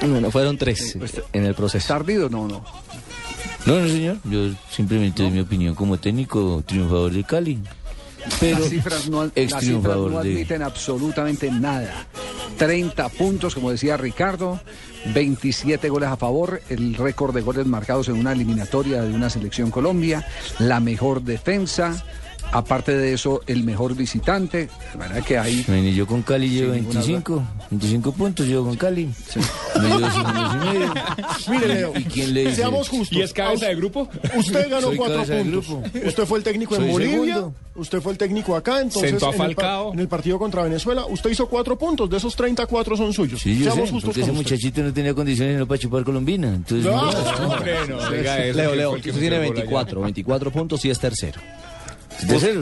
Bueno, 0.00 0.30
fueron 0.30 0.56
tres 0.58 0.96
en 1.32 1.44
el 1.44 1.54
proceso. 1.54 1.78
¿Está 1.78 1.96
ardido? 1.96 2.28
No, 2.28 2.46
no. 2.46 2.64
No, 3.66 3.80
no, 3.80 3.88
señor. 3.88 4.18
Yo 4.24 4.50
simplemente 4.70 5.22
doy 5.22 5.32
mi 5.32 5.40
opinión 5.40 5.74
como 5.74 5.98
técnico 5.98 6.62
triunfador 6.64 7.12
de 7.12 7.24
Cali. 7.24 7.58
Pero 8.40 8.58
las 8.58 8.68
cifras 8.68 9.08
no, 9.08 9.24
las 9.24 9.60
cifras 9.64 9.96
de... 9.96 10.18
admiten 10.18 10.62
absolutamente 10.62 11.50
nada. 11.50 12.06
30 12.58 13.08
puntos, 13.10 13.54
como 13.54 13.70
decía 13.70 13.96
Ricardo, 13.96 14.60
27 15.14 15.88
goles 15.88 16.08
a 16.08 16.16
favor, 16.16 16.62
el 16.68 16.94
récord 16.94 17.34
de 17.34 17.42
goles 17.42 17.66
marcados 17.66 18.08
en 18.08 18.16
una 18.16 18.32
eliminatoria 18.32 19.02
de 19.02 19.14
una 19.14 19.30
selección 19.30 19.70
Colombia, 19.70 20.26
la 20.58 20.80
mejor 20.80 21.22
defensa. 21.22 22.04
Aparte 22.52 22.96
de 22.96 23.12
eso, 23.12 23.42
el 23.46 23.64
mejor 23.64 23.94
visitante. 23.94 24.68
De 24.92 24.98
manera 24.98 25.20
que 25.20 25.38
ahí. 25.38 25.64
Bueno, 25.66 25.88
yo 25.90 26.06
con 26.06 26.22
Cali 26.22 26.48
llevo 26.48 26.72
Sin 26.72 26.82
ninguna 26.82 27.00
25, 27.00 27.42
25 27.70 28.12
puntos, 28.12 28.46
yo 28.46 28.64
con 28.64 28.76
Cali. 28.76 29.08
Me 29.80 29.88
llevo 29.88 29.98
y 29.98 30.66
medio. 30.66 30.94
Mire, 31.50 31.68
Leo, 31.68 31.92
¿Y 31.96 32.04
quién 32.04 32.34
le 32.34 32.40
dice? 32.44 32.56
seamos 32.56 32.88
justos. 32.88 33.16
¿Y 33.16 33.22
es 33.22 33.32
cabeza 33.32 33.66
de 33.66 33.74
grupo? 33.74 34.08
Usted 34.36 34.70
ganó 34.70 34.88
Soy 34.88 34.96
cuatro 34.96 35.24
puntos. 35.24 35.66
Usted 36.06 36.24
fue 36.24 36.38
el 36.38 36.44
técnico 36.44 36.76
en 36.76 36.82
Soy 36.82 36.90
Bolivia. 36.90 37.34
segundo. 37.34 37.54
Usted 37.74 38.00
fue 38.00 38.12
el 38.12 38.18
técnico 38.18 38.56
acá. 38.56 38.80
Entonces, 38.80 39.10
Sentó 39.10 39.26
a 39.26 39.28
en 39.28 39.34
el 39.34 39.38
Falcao. 39.38 39.92
En 39.92 39.98
el, 40.00 40.08
partido 40.08 40.38
contra 40.38 40.62
Venezuela, 40.62 41.04
usted 41.06 41.30
hizo 41.30 41.48
cuatro 41.48 41.76
puntos. 41.78 42.08
De 42.08 42.16
esos 42.16 42.34
34 42.34 42.96
son 42.96 43.12
suyos. 43.12 43.40
Sí, 43.42 43.58
yo 43.58 43.64
seamos 43.64 43.88
sé, 43.88 43.94
justos 43.94 44.04
porque 44.08 44.20
ese 44.22 44.30
usted. 44.30 44.42
muchachito 44.42 44.82
no 44.82 44.92
tenía 44.92 45.12
condiciones 45.14 45.58
no 45.58 45.66
para 45.66 45.78
chupar 45.78 46.04
colombina. 46.04 46.48
Entonces, 46.54 46.86
No, 46.90 47.12
no, 47.12 47.12
no, 47.12 47.66
eso, 47.66 48.54
Leo, 48.54 48.74
Leo, 48.74 48.92
usted 48.92 49.12
tiene 49.12 49.36
el 49.36 49.46
gol 49.48 49.52
allá. 49.52 49.54
24, 49.54 50.00
24 50.00 50.50
puntos 50.50 50.84
y 50.84 50.90
es 50.90 50.98
tercero. 50.98 51.40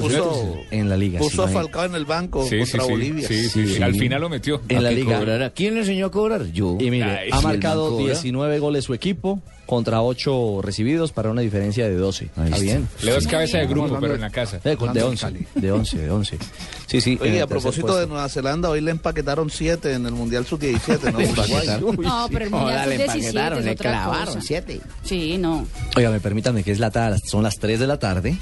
Puso. 0.01 0.57
En 0.71 0.89
la 0.89 0.97
liga. 0.97 1.19
puso 1.19 1.43
a. 1.45 1.49
Falcao 1.49 1.85
en 1.85 1.95
el 1.95 2.05
banco 2.05 2.45
Sí, 2.49 2.59
contra 2.59 2.85
sí, 2.85 2.91
Bolivia. 2.91 3.29
sí, 3.29 3.35
sí, 3.49 3.49
sí. 3.67 3.75
Sí. 3.77 3.83
Al 3.83 3.95
final 3.95 4.21
lo 4.21 4.29
metió. 4.29 4.61
En 4.69 4.79
¿A 4.79 4.81
la 4.81 4.91
liga. 4.91 5.51
¿Quién 5.55 5.75
le 5.75 5.81
enseñó 5.81 6.07
a 6.07 6.11
cobrar? 6.11 6.47
Yo. 6.53 6.77
Y 6.81 6.91
mire, 6.91 7.05
Ay, 7.05 7.29
ha 7.33 7.41
marcado 7.41 7.85
man 7.85 7.99
cobra. 7.99 8.13
19 8.15 8.59
goles 8.59 8.85
su 8.85 8.95
equipo 8.95 9.41
contra 9.67 10.03
8 10.03 10.61
recibidos 10.63 11.13
para 11.13 11.31
una 11.31 11.41
diferencia 11.41 11.89
de 11.89 11.95
12. 11.97 12.29
Ahí 12.37 12.45
Está 12.47 12.59
bien. 12.59 12.89
Leo 13.03 13.17
es 13.17 13.27
cabeza 13.27 13.59
de 13.59 13.67
grupo, 13.67 13.97
pero 14.01 14.15
en 14.15 14.21
la 14.21 14.31
casa. 14.31 14.57
Eh, 14.59 14.61
de 14.65 14.71
Hablando 14.73 15.01
de 15.01 15.03
11, 15.07 15.23
Cali. 15.25 15.47
de 15.55 15.73
11, 15.73 15.99
de 15.99 16.11
11. 16.11 16.39
Sí, 16.87 17.01
sí. 17.01 17.19
Oye, 17.21 17.37
el 17.39 17.43
a 17.43 17.47
propósito 17.47 17.87
puesto. 17.87 18.01
de 18.01 18.07
Nueva 18.07 18.29
Zelanda, 18.29 18.69
hoy 18.71 18.81
le 18.81 18.91
empaquetaron 18.91 19.51
7 19.51 19.93
en 19.95 20.07
el 20.07 20.13
Mundial 20.13 20.45
Sub-17, 20.47 21.13
¿no? 21.13 21.19
Le 21.19 21.25
empaquetaron. 21.29 21.97
No, 21.97 22.27
pero 22.31 22.45
el 22.45 22.51
Mundial 22.51 22.85
Sub-17 22.93 23.59
es 23.59 23.73
otra 23.73 24.05
cosa. 24.05 24.41
siete. 24.41 24.81
Sí, 25.03 25.39
no. 25.39 25.67
Oiga, 25.97 26.11
me 26.11 26.21
permítanme 26.21 26.63
que 26.63 26.73
es 26.73 26.79
la 26.79 26.91
ta- 26.91 27.17
son 27.19 27.43
las 27.43 27.57
3 27.59 27.81
de 27.81 27.87
la 27.87 27.99
tarde 27.99 28.37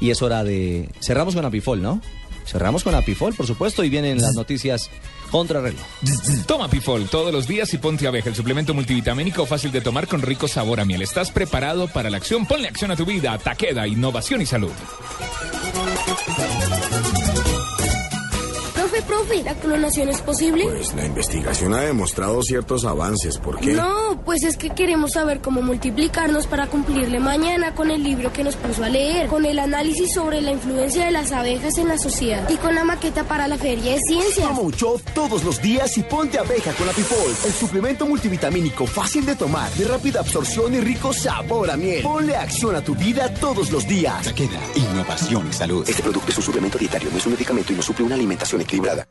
y 0.00 0.10
es 0.10 0.22
hora 0.22 0.44
de... 0.44 0.88
Cerramos 1.00 1.34
con 1.34 1.44
Apifol, 1.44 1.82
¿no? 1.82 2.00
Cerramos 2.46 2.82
con 2.84 2.94
Apifol, 2.94 3.34
por 3.34 3.46
supuesto, 3.46 3.84
y 3.84 3.90
vienen 3.90 4.20
las 4.22 4.34
noticias 4.34 4.88
contra 5.30 5.60
reloj. 5.60 5.80
Toma 6.46 6.68
Pifol 6.68 7.08
todos 7.08 7.32
los 7.32 7.46
días 7.46 7.72
y 7.74 7.78
ponte 7.78 8.06
abeja, 8.06 8.28
el 8.28 8.34
suplemento 8.34 8.74
multivitamínico 8.74 9.46
fácil 9.46 9.72
de 9.72 9.80
tomar 9.80 10.06
con 10.06 10.22
rico 10.22 10.48
sabor 10.48 10.80
a 10.80 10.84
miel. 10.84 11.02
¿Estás 11.02 11.30
preparado 11.30 11.88
para 11.88 12.10
la 12.10 12.16
acción? 12.16 12.46
Ponle 12.46 12.68
acción 12.68 12.90
a 12.90 12.96
tu 12.96 13.04
vida. 13.04 13.36
Taqueda, 13.38 13.86
innovación 13.86 14.40
y 14.40 14.46
salud. 14.46 14.72
Profe, 19.28 19.42
¿la 19.42 19.54
clonación 19.54 20.08
es 20.08 20.20
posible? 20.22 20.64
Pues 20.64 20.94
la 20.94 21.04
investigación 21.04 21.74
ha 21.74 21.82
demostrado 21.82 22.42
ciertos 22.42 22.84
avances. 22.84 23.36
¿Por 23.38 23.60
qué? 23.60 23.74
No, 23.74 24.22
pues 24.24 24.42
es 24.42 24.56
que 24.56 24.70
queremos 24.70 25.12
saber 25.12 25.40
cómo 25.40 25.60
multiplicarnos 25.60 26.46
para 26.46 26.66
cumplirle 26.66 27.20
mañana 27.20 27.74
con 27.74 27.90
el 27.90 28.02
libro 28.02 28.32
que 28.32 28.42
nos 28.42 28.56
puso 28.56 28.84
a 28.84 28.88
leer, 28.88 29.28
con 29.28 29.44
el 29.44 29.58
análisis 29.58 30.14
sobre 30.14 30.40
la 30.40 30.52
influencia 30.52 31.04
de 31.04 31.10
las 31.10 31.32
abejas 31.32 31.76
en 31.76 31.88
la 31.88 31.98
sociedad 31.98 32.48
y 32.48 32.56
con 32.56 32.74
la 32.74 32.84
maqueta 32.84 33.24
para 33.24 33.48
la 33.48 33.58
feria 33.58 33.94
de 33.94 34.00
ciencias. 34.00 34.48
Toma 34.48 34.60
un 34.60 34.72
shot 34.72 35.02
todos 35.12 35.44
los 35.44 35.60
días 35.60 35.96
y 35.98 36.02
ponte 36.04 36.38
abeja 36.38 36.72
con 36.72 36.86
la 36.86 36.92
Pipol, 36.94 37.34
el 37.44 37.52
suplemento 37.52 38.06
multivitamínico 38.06 38.86
fácil 38.86 39.26
de 39.26 39.36
tomar, 39.36 39.70
de 39.72 39.84
rápida 39.84 40.20
absorción 40.20 40.74
y 40.74 40.80
rico 40.80 41.12
sabor 41.12 41.70
a 41.70 41.76
miel. 41.76 42.02
Ponle 42.02 42.34
acción 42.34 42.74
a 42.76 42.80
tu 42.82 42.94
vida 42.94 43.32
todos 43.34 43.70
los 43.70 43.86
días. 43.86 44.32
Queda 44.32 44.60
innovación 44.74 45.46
y 45.48 45.52
salud. 45.52 45.86
Este 45.86 46.02
producto 46.02 46.30
es 46.30 46.38
un 46.38 46.44
suplemento 46.44 46.78
dietario, 46.78 47.10
no 47.10 47.18
es 47.18 47.26
un 47.26 47.32
medicamento 47.32 47.72
y 47.72 47.76
no 47.76 47.82
suple 47.82 48.06
una 48.06 48.14
alimentación 48.14 48.62
equilibrada. 48.62 49.06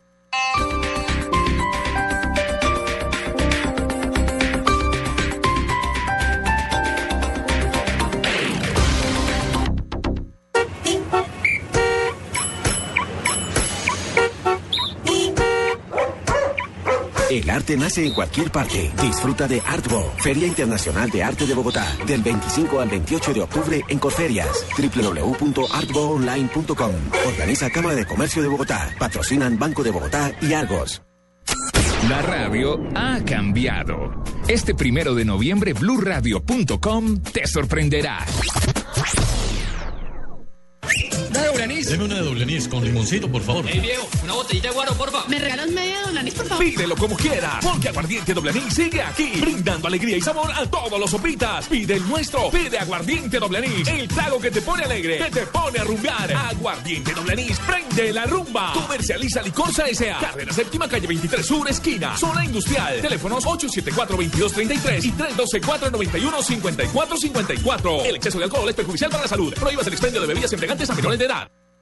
Arte 17.58 17.76
nace 17.76 18.06
en 18.06 18.13
cualquier 18.13 18.50
parte. 18.52 18.89
Disfruta 19.02 19.48
de 19.48 19.60
Artbo, 19.62 20.13
Feria 20.20 20.46
Internacional 20.48 21.10
de 21.10 21.24
Arte 21.24 21.46
de 21.46 21.54
Bogotá, 21.54 21.86
del 22.06 22.22
25 22.22 22.80
al 22.80 22.88
28 22.89 23.34
de 23.34 23.41
octubre 23.41 23.84
en 23.88 24.00
Corferias. 24.00 24.65
www.artboonline.com. 24.78 26.91
Organiza 27.28 27.70
Cámara 27.70 27.96
de 27.96 28.06
Comercio 28.06 28.41
de 28.41 28.48
Bogotá. 28.48 28.89
Patrocinan 28.98 29.60
Banco 29.60 29.84
de 29.84 29.91
Bogotá 29.91 30.32
y 30.41 30.54
Argos. 30.54 31.02
La 32.08 32.22
radio 32.22 32.80
ha 32.96 33.20
cambiado. 33.26 34.24
Este 34.48 34.74
primero 34.76 35.15
de 35.15 35.26
noviembre, 35.26 35.74
blurradio.com 35.74 37.17
te 37.22 37.46
sorprenderá. 37.48 38.26
¿Una 41.58 41.65
doble 41.65 41.74
anís? 41.76 41.89
Deme 41.89 42.04
una 42.06 42.15
de 42.15 42.22
doble 42.22 42.43
anís 42.43 42.67
con 42.67 42.86
limoncito, 42.86 43.28
por 43.32 43.41
favor. 43.41 43.67
Ey, 43.67 43.80
viejo, 43.80 44.08
una 44.24 44.34
botellita 44.34 44.67
de 44.67 44.74
guaro, 44.76 44.93
porfa. 44.93 45.24
¿Me 45.28 45.39
regalas 45.39 45.67
media 45.70 46.02
doble 46.04 46.20
anís, 46.20 46.36
por 46.36 46.46
favor? 46.46 46.63
Pídelo 46.63 46.96
como 46.96 47.17
quieras, 47.17 47.65
porque 47.65 47.89
Aguardiente 47.89 48.34
Doble 48.36 48.52
Anís 48.52 48.76
sigue 48.76 49.02
aquí, 49.02 49.32
brindando 49.41 49.88
alegría 49.88 50.17
y 50.17 50.22
sabor 50.22 50.52
a 50.52 50.67
todos 50.67 51.00
los 51.00 51.10
sopitas. 51.10 51.65
Pide 51.67 51.96
el 51.96 52.08
nuestro, 52.08 52.52
pide 52.52 52.78
Aguardiente 52.78 53.39
Doble 53.39 53.58
Anís, 53.58 53.88
el 53.88 54.08
trago 54.08 54.39
que 54.39 54.52
te 54.52 54.62
pone 54.62 54.84
alegre, 54.84 55.17
que 55.17 55.32
te 55.32 55.48
pone 55.48 55.80
a 55.80 55.84
rumbear. 55.84 56.32
Aguardiente 56.32 57.12
Doble 57.13 57.34
Anís, 57.34 57.58
prende 57.60 58.13
la 58.13 58.26
rumba. 58.26 58.74
Comercializa 58.74 59.41
Licorsa 59.41 59.86
S.A. 59.88 60.20
Carrera 60.20 60.54
Séptima, 60.54 60.88
calle 60.88 61.08
23 61.08 61.43
Sur, 61.46 61.67
esquina, 61.70 62.15
zona 62.17 62.46
industrial. 62.46 63.02
Teléfonos 63.02 63.43
874-2233 63.46 65.06
y 65.06 65.12
312-491-5454. 65.13 68.06
El 68.06 68.15
exceso 68.15 68.38
de 68.38 68.43
alcohol 68.43 68.70
es 68.70 68.76
perjudicial 68.76 69.10
para 69.10 69.24
la 69.24 69.30
salud. 69.30 69.54
Prohíbas 69.56 69.88
el 69.88 69.93
expendio 69.93 70.22
de 70.22 70.28
bebidas 70.28 70.54
embriagantes 70.54 70.88
a 70.89 70.93
menores 70.96 71.17
de 71.17 71.26
edad. 71.26 71.46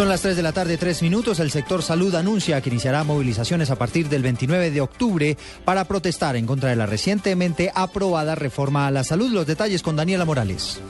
Son 0.00 0.08
las 0.08 0.22
3 0.22 0.34
de 0.34 0.42
la 0.42 0.52
tarde, 0.52 0.78
3 0.78 1.02
minutos. 1.02 1.40
El 1.40 1.50
sector 1.50 1.82
salud 1.82 2.14
anuncia 2.14 2.62
que 2.62 2.70
iniciará 2.70 3.04
movilizaciones 3.04 3.70
a 3.70 3.76
partir 3.76 4.08
del 4.08 4.22
29 4.22 4.70
de 4.70 4.80
octubre 4.80 5.36
para 5.66 5.84
protestar 5.84 6.36
en 6.36 6.46
contra 6.46 6.70
de 6.70 6.76
la 6.76 6.86
recientemente 6.86 7.70
aprobada 7.74 8.34
reforma 8.34 8.86
a 8.86 8.90
la 8.90 9.04
salud. 9.04 9.30
Los 9.30 9.46
detalles 9.46 9.82
con 9.82 9.96
Daniela 9.96 10.24
Morales. 10.24 10.80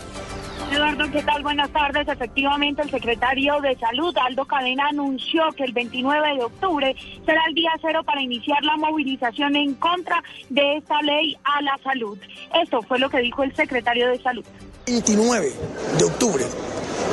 Eduardo, 0.70 1.10
¿qué 1.10 1.24
tal? 1.24 1.42
Buenas 1.42 1.70
tardes. 1.70 2.06
Efectivamente, 2.06 2.82
el 2.82 2.90
secretario 2.92 3.60
de 3.60 3.76
Salud, 3.78 4.16
Aldo 4.16 4.44
Cadena, 4.44 4.86
anunció 4.90 5.42
que 5.56 5.64
el 5.64 5.72
29 5.72 6.36
de 6.36 6.44
octubre 6.44 6.94
será 7.26 7.40
el 7.48 7.54
día 7.56 7.72
cero 7.82 8.04
para 8.04 8.22
iniciar 8.22 8.62
la 8.62 8.76
movilización 8.76 9.56
en 9.56 9.74
contra 9.74 10.22
de 10.50 10.76
esta 10.76 11.02
ley 11.02 11.36
a 11.42 11.60
la 11.62 11.76
salud. 11.82 12.16
Esto 12.62 12.80
fue 12.82 13.00
lo 13.00 13.10
que 13.10 13.18
dijo 13.18 13.42
el 13.42 13.52
secretario 13.56 14.08
de 14.08 14.22
Salud. 14.22 14.44
29 14.90 15.52
de 15.98 16.04
octubre 16.04 16.44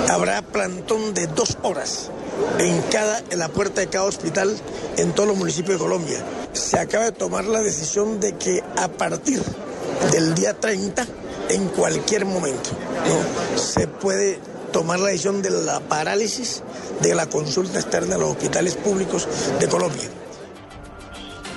habrá 0.09 0.41
plantón 0.41 1.13
de 1.13 1.27
dos 1.27 1.59
horas 1.61 2.09
en 2.57 2.81
cada 2.91 3.21
en 3.29 3.37
la 3.37 3.49
puerta 3.49 3.81
de 3.81 3.87
cada 3.87 4.05
hospital 4.05 4.57
en 4.97 5.13
todos 5.13 5.29
los 5.29 5.37
municipios 5.37 5.77
de 5.77 5.85
Colombia. 5.85 6.17
Se 6.53 6.79
acaba 6.79 7.05
de 7.05 7.11
tomar 7.11 7.45
la 7.45 7.61
decisión 7.61 8.19
de 8.19 8.35
que 8.35 8.63
a 8.77 8.87
partir 8.87 9.43
del 10.11 10.33
día 10.33 10.59
30 10.59 11.05
en 11.49 11.67
cualquier 11.67 12.25
momento 12.25 12.71
se 13.55 13.87
puede 13.87 14.39
tomar 14.71 14.99
la 14.99 15.09
decisión 15.09 15.43
de 15.43 15.51
la 15.51 15.79
parálisis 15.79 16.63
de 17.01 17.13
la 17.13 17.27
consulta 17.27 17.79
externa 17.79 18.15
a 18.15 18.17
los 18.17 18.31
hospitales 18.31 18.73
públicos 18.73 19.27
de 19.59 19.67
Colombia. 19.67 20.09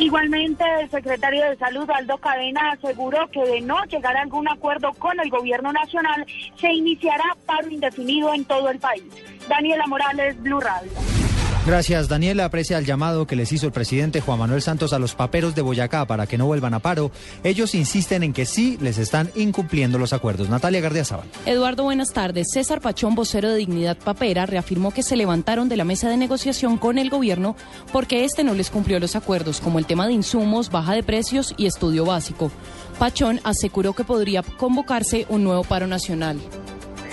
Igualmente, 0.00 0.64
el 0.80 0.90
secretario 0.90 1.44
de 1.44 1.58
Salud, 1.58 1.88
Aldo 1.90 2.16
Cadena, 2.16 2.72
aseguró 2.72 3.28
que 3.30 3.44
de 3.44 3.60
no 3.60 3.84
llegar 3.84 4.16
a 4.16 4.22
algún 4.22 4.48
acuerdo 4.48 4.94
con 4.94 5.20
el 5.20 5.28
gobierno 5.28 5.74
nacional, 5.74 6.24
se 6.58 6.72
iniciará 6.72 7.36
paro 7.44 7.68
indefinido 7.68 8.32
en 8.32 8.46
todo 8.46 8.70
el 8.70 8.78
país. 8.78 9.04
Daniela 9.46 9.86
Morales, 9.86 10.40
Blue 10.40 10.58
Radio. 10.58 10.90
Gracias, 11.66 12.08
Daniela. 12.08 12.46
Aprecia 12.46 12.78
el 12.78 12.86
llamado 12.86 13.26
que 13.26 13.36
les 13.36 13.52
hizo 13.52 13.66
el 13.66 13.72
presidente 13.72 14.22
Juan 14.22 14.38
Manuel 14.38 14.62
Santos 14.62 14.94
a 14.94 14.98
los 14.98 15.14
paperos 15.14 15.54
de 15.54 15.60
Boyacá 15.60 16.06
para 16.06 16.26
que 16.26 16.38
no 16.38 16.46
vuelvan 16.46 16.72
a 16.72 16.78
paro. 16.78 17.12
Ellos 17.44 17.74
insisten 17.74 18.22
en 18.22 18.32
que 18.32 18.46
sí 18.46 18.78
les 18.80 18.96
están 18.96 19.30
incumpliendo 19.34 19.98
los 19.98 20.14
acuerdos. 20.14 20.48
Natalia 20.48 20.80
Gardiazabal. 20.80 21.28
Eduardo, 21.44 21.84
buenas 21.84 22.12
tardes. 22.14 22.48
César 22.50 22.80
Pachón, 22.80 23.14
vocero 23.14 23.50
de 23.50 23.56
Dignidad 23.56 23.98
Papera, 23.98 24.46
reafirmó 24.46 24.90
que 24.90 25.02
se 25.02 25.16
levantaron 25.16 25.68
de 25.68 25.76
la 25.76 25.84
mesa 25.84 26.08
de 26.08 26.16
negociación 26.16 26.78
con 26.78 26.96
el 26.96 27.10
gobierno 27.10 27.56
porque 27.92 28.24
este 28.24 28.42
no 28.42 28.54
les 28.54 28.70
cumplió 28.70 28.98
los 28.98 29.14
acuerdos, 29.14 29.60
como 29.60 29.78
el 29.78 29.86
tema 29.86 30.06
de 30.06 30.14
insumos, 30.14 30.70
baja 30.70 30.94
de 30.94 31.02
precios 31.02 31.54
y 31.58 31.66
estudio 31.66 32.06
básico. 32.06 32.50
Pachón 32.98 33.38
aseguró 33.44 33.92
que 33.92 34.04
podría 34.04 34.42
convocarse 34.42 35.26
un 35.28 35.44
nuevo 35.44 35.62
paro 35.62 35.86
nacional. 35.86 36.40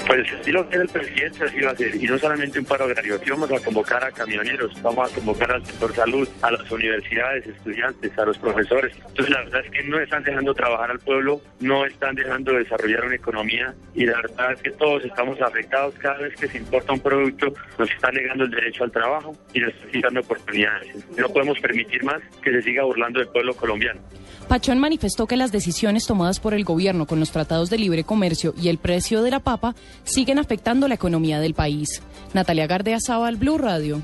Pues 0.08 0.26
si 0.42 0.52
lo 0.54 0.66
quiere 0.70 0.84
el 0.84 0.90
presidente, 0.90 1.44
así 1.44 1.60
va 1.60 1.72
a 1.72 1.76
ser. 1.76 1.94
Y 1.96 2.08
no 2.08 2.18
solamente 2.18 2.60
un 2.60 2.66
paro 2.66 2.86
agrario, 2.86 3.16
aquí 3.16 3.30
vamos 3.30 3.52
a 3.52 3.60
convocar 3.60 4.02
a 4.06 4.12
camioneros, 4.12 4.82
vamos 4.82 5.12
a 5.12 5.16
convocar 5.16 5.52
al 5.52 5.66
sector 5.66 5.94
salud, 5.94 6.30
a 6.42 6.52
las 6.52 6.72
universidades, 6.72 7.46
estudiantes, 7.46 8.18
a 8.18 8.26
los 8.26 8.38
profesores. 8.38 8.96
Entonces 8.96 9.30
la 9.30 9.44
verdad 9.44 9.66
es 9.66 9.72
que 9.72 9.84
no 9.84 10.00
están 10.00 10.24
dejando 10.24 10.54
trabajar 10.54 10.92
al 10.92 11.00
pueblo, 11.00 11.42
no 11.60 11.86
están 11.86 12.16
dejando 12.16 12.54
desarrollar 12.54 13.06
una 13.06 13.16
economía 13.16 13.76
y 13.94 14.06
la 14.06 14.16
verdad 14.22 14.54
es 14.54 14.62
que 14.62 14.72
todos 14.72 15.04
estamos 15.04 15.42
afectados 15.42 15.94
cada 15.96 16.20
vez 16.20 16.36
que 16.36 16.48
se 16.48 16.58
importa 16.58 16.94
un 16.94 17.02
producto, 17.02 17.54
nos 17.78 17.92
está 17.92 18.10
negando 18.10 18.46
el 18.46 18.52
derecho 18.52 18.86
al 18.86 18.92
trabajo 18.92 19.36
y 19.54 19.60
nos 19.60 19.74
está 19.74 19.88
quitando 19.92 20.22
oportunidades. 20.22 20.96
No 21.18 21.28
podemos 21.28 21.60
permitir 21.60 22.04
más 22.06 22.22
que 22.42 22.52
se 22.52 22.62
siga 22.62 22.84
burlando 22.84 23.20
del 23.20 23.28
pueblo 23.28 23.54
colombiano. 23.56 24.00
Pachón 24.48 24.80
manifestó 24.80 25.28
que 25.28 25.36
las 25.36 25.52
decisiones 25.52 26.06
tomadas 26.06 26.40
por 26.40 26.54
el 26.54 26.64
gobierno 26.64 27.06
con 27.06 27.20
los 27.20 27.32
tratados 27.32 27.70
de 27.70 27.78
libre 27.78 28.06
comercio 28.06 28.54
y 28.62 28.70
el 28.70 28.78
precio 28.78 29.22
de 29.22 29.32
la 29.32 29.42
papa 29.42 29.76
siguen 30.06 30.40
afectando 30.40 30.88
la 30.88 30.96
economía 30.96 31.40
del 31.40 31.54
país. 31.54 32.02
Natalia 32.34 32.66
Gardea 32.66 33.00
Zabal, 33.06 33.36
Blue 33.36 33.58
Radio. 33.58 34.02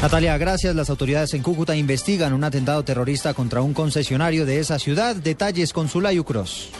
Natalia, 0.00 0.38
gracias. 0.38 0.74
Las 0.74 0.90
autoridades 0.90 1.34
en 1.34 1.42
Cúcuta 1.42 1.76
investigan 1.76 2.32
un 2.32 2.44
atentado 2.44 2.84
terrorista 2.84 3.34
contra 3.34 3.60
un 3.60 3.74
concesionario 3.74 4.46
de 4.46 4.60
esa 4.60 4.78
ciudad. 4.78 5.16
Detalles 5.16 5.72
con 5.72 5.88
Sulayu 5.88 6.24
Cross. 6.24 6.70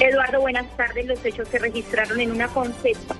Eduardo, 0.00 0.40
buenas 0.40 0.66
tardes. 0.76 1.06
Los 1.06 1.24
hechos 1.24 1.48
se 1.48 1.58
registraron 1.58 2.20
en 2.20 2.30
una, 2.30 2.50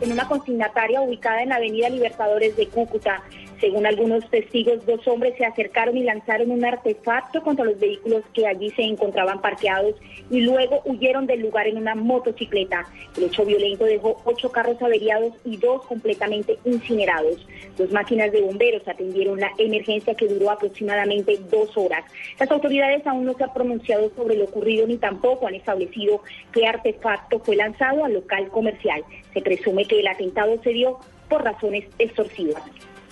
en 0.01 0.13
una 0.13 0.29
consignataria 0.29 1.01
ubicada 1.01 1.43
en 1.43 1.49
la 1.49 1.57
Avenida 1.57 1.89
Libertadores 1.89 2.55
de 2.57 2.69
Cúcuta. 2.69 3.23
Según 3.61 3.87
algunos 3.87 4.29
testigos, 4.29 4.85
dos 4.85 5.07
hombres 5.09 5.35
se 5.39 5.47
acercaron 5.47 5.97
y 5.97 6.03
lanzaron 6.03 6.51
un 6.51 6.65
artefacto 6.65 7.43
contra 7.43 7.65
los 7.65 7.79
vehículos 7.79 8.23
que 8.35 8.47
allí 8.47 8.71
se 8.71 8.83
encontraban 8.83 9.41
parqueados 9.41 9.95
y 10.31 10.41
luego 10.41 10.83
huyeron 10.85 11.27
del 11.27 11.41
lugar 11.41 11.67
en 11.67 11.79
una 11.79 11.95
motocicleta. 11.95 12.87
El 13.17 13.25
hecho 13.25 13.47
violento 13.47 13.85
dejó 13.85 14.21
ocho 14.25 14.53
carros 14.53 14.81
averiados 14.83 15.33
y 15.45 15.57
dos 15.57 15.87
completamente 15.87 16.59
incinerados. 16.67 17.47
Dos 17.79 17.91
máquinas 17.93 18.31
de 18.31 18.43
bomberos 18.43 18.87
atendieron 18.87 19.41
la 19.41 19.51
emergencia 19.57 20.15
que 20.15 20.29
duró 20.29 20.51
aproximadamente 20.51 21.39
dos 21.51 21.75
horas. 21.79 22.05
Las 22.39 22.51
autoridades 22.51 23.07
aún 23.07 23.25
no 23.25 23.35
se 23.35 23.45
han 23.45 23.55
pronunciado 23.55 24.11
sobre 24.17 24.37
lo 24.37 24.45
ocurrido 24.45 24.87
ni 24.87 24.99
tampoco 24.99 25.47
han 25.47 25.55
establecido 25.55 26.21
qué 26.53 26.67
artefacto 26.67 27.39
fue 27.39 27.57
lanzado 27.57 28.05
al 28.05 28.13
local 28.13 28.49
comercial. 28.49 29.03
Se 29.33 29.41
presume 29.41 29.87
que 29.87 30.01
el 30.01 30.09
atentado 30.09 30.61
se 30.63 30.71
dio 30.71 30.99
por 31.29 31.43
razones 31.43 31.85
extorsivas. 31.99 32.63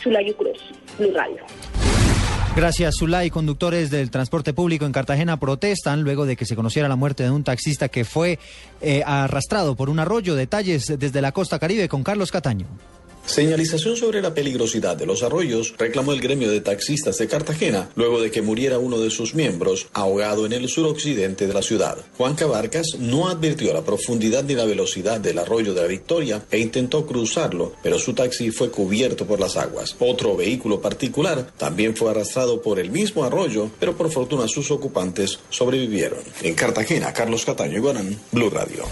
Cruz, 0.04 0.58
Blue. 0.98 1.12
Gracias, 2.56 2.94
Zulay. 2.98 3.30
Conductores 3.30 3.90
del 3.90 4.12
transporte 4.12 4.52
público 4.52 4.86
en 4.86 4.92
Cartagena 4.92 5.40
protestan 5.40 6.02
luego 6.02 6.24
de 6.24 6.36
que 6.36 6.44
se 6.46 6.54
conociera 6.54 6.88
la 6.88 6.94
muerte 6.94 7.24
de 7.24 7.30
un 7.30 7.42
taxista 7.42 7.88
que 7.88 8.04
fue 8.04 8.38
eh, 8.80 9.02
arrastrado 9.04 9.74
por 9.74 9.90
un 9.90 9.98
arroyo. 9.98 10.36
Detalles 10.36 10.94
desde 10.98 11.20
la 11.20 11.32
costa 11.32 11.58
caribe 11.58 11.88
con 11.88 12.04
Carlos 12.04 12.30
Cataño. 12.30 12.66
Señalización 13.26 13.96
sobre 13.96 14.20
la 14.20 14.34
peligrosidad 14.34 14.96
de 14.96 15.06
los 15.06 15.22
arroyos 15.22 15.74
reclamó 15.78 16.12
el 16.12 16.20
gremio 16.20 16.50
de 16.50 16.60
taxistas 16.60 17.16
de 17.16 17.26
Cartagena 17.26 17.88
luego 17.96 18.20
de 18.20 18.30
que 18.30 18.42
muriera 18.42 18.78
uno 18.78 19.00
de 19.00 19.10
sus 19.10 19.34
miembros 19.34 19.86
ahogado 19.94 20.44
en 20.44 20.52
el 20.52 20.68
suroccidente 20.68 21.46
de 21.46 21.54
la 21.54 21.62
ciudad. 21.62 21.96
Juan 22.18 22.34
Cabarcas 22.34 22.96
no 22.98 23.28
advirtió 23.28 23.72
la 23.72 23.82
profundidad 23.82 24.44
ni 24.44 24.54
la 24.54 24.66
velocidad 24.66 25.20
del 25.20 25.38
arroyo 25.38 25.72
de 25.72 25.82
la 25.82 25.88
Victoria 25.88 26.44
e 26.50 26.58
intentó 26.58 27.06
cruzarlo, 27.06 27.72
pero 27.82 27.98
su 27.98 28.12
taxi 28.12 28.50
fue 28.50 28.70
cubierto 28.70 29.26
por 29.26 29.40
las 29.40 29.56
aguas. 29.56 29.96
Otro 29.98 30.36
vehículo 30.36 30.80
particular 30.80 31.50
también 31.56 31.96
fue 31.96 32.10
arrastrado 32.10 32.60
por 32.60 32.78
el 32.78 32.90
mismo 32.90 33.24
arroyo, 33.24 33.70
pero 33.80 33.96
por 33.96 34.10
fortuna 34.12 34.46
sus 34.48 34.70
ocupantes 34.70 35.38
sobrevivieron. 35.48 36.20
En 36.42 36.54
Cartagena, 36.54 37.12
Carlos 37.12 37.44
Cataño 37.44 37.78
y 37.78 37.80
Guarán, 37.80 38.18
Blue 38.32 38.50
Radio. 38.50 38.84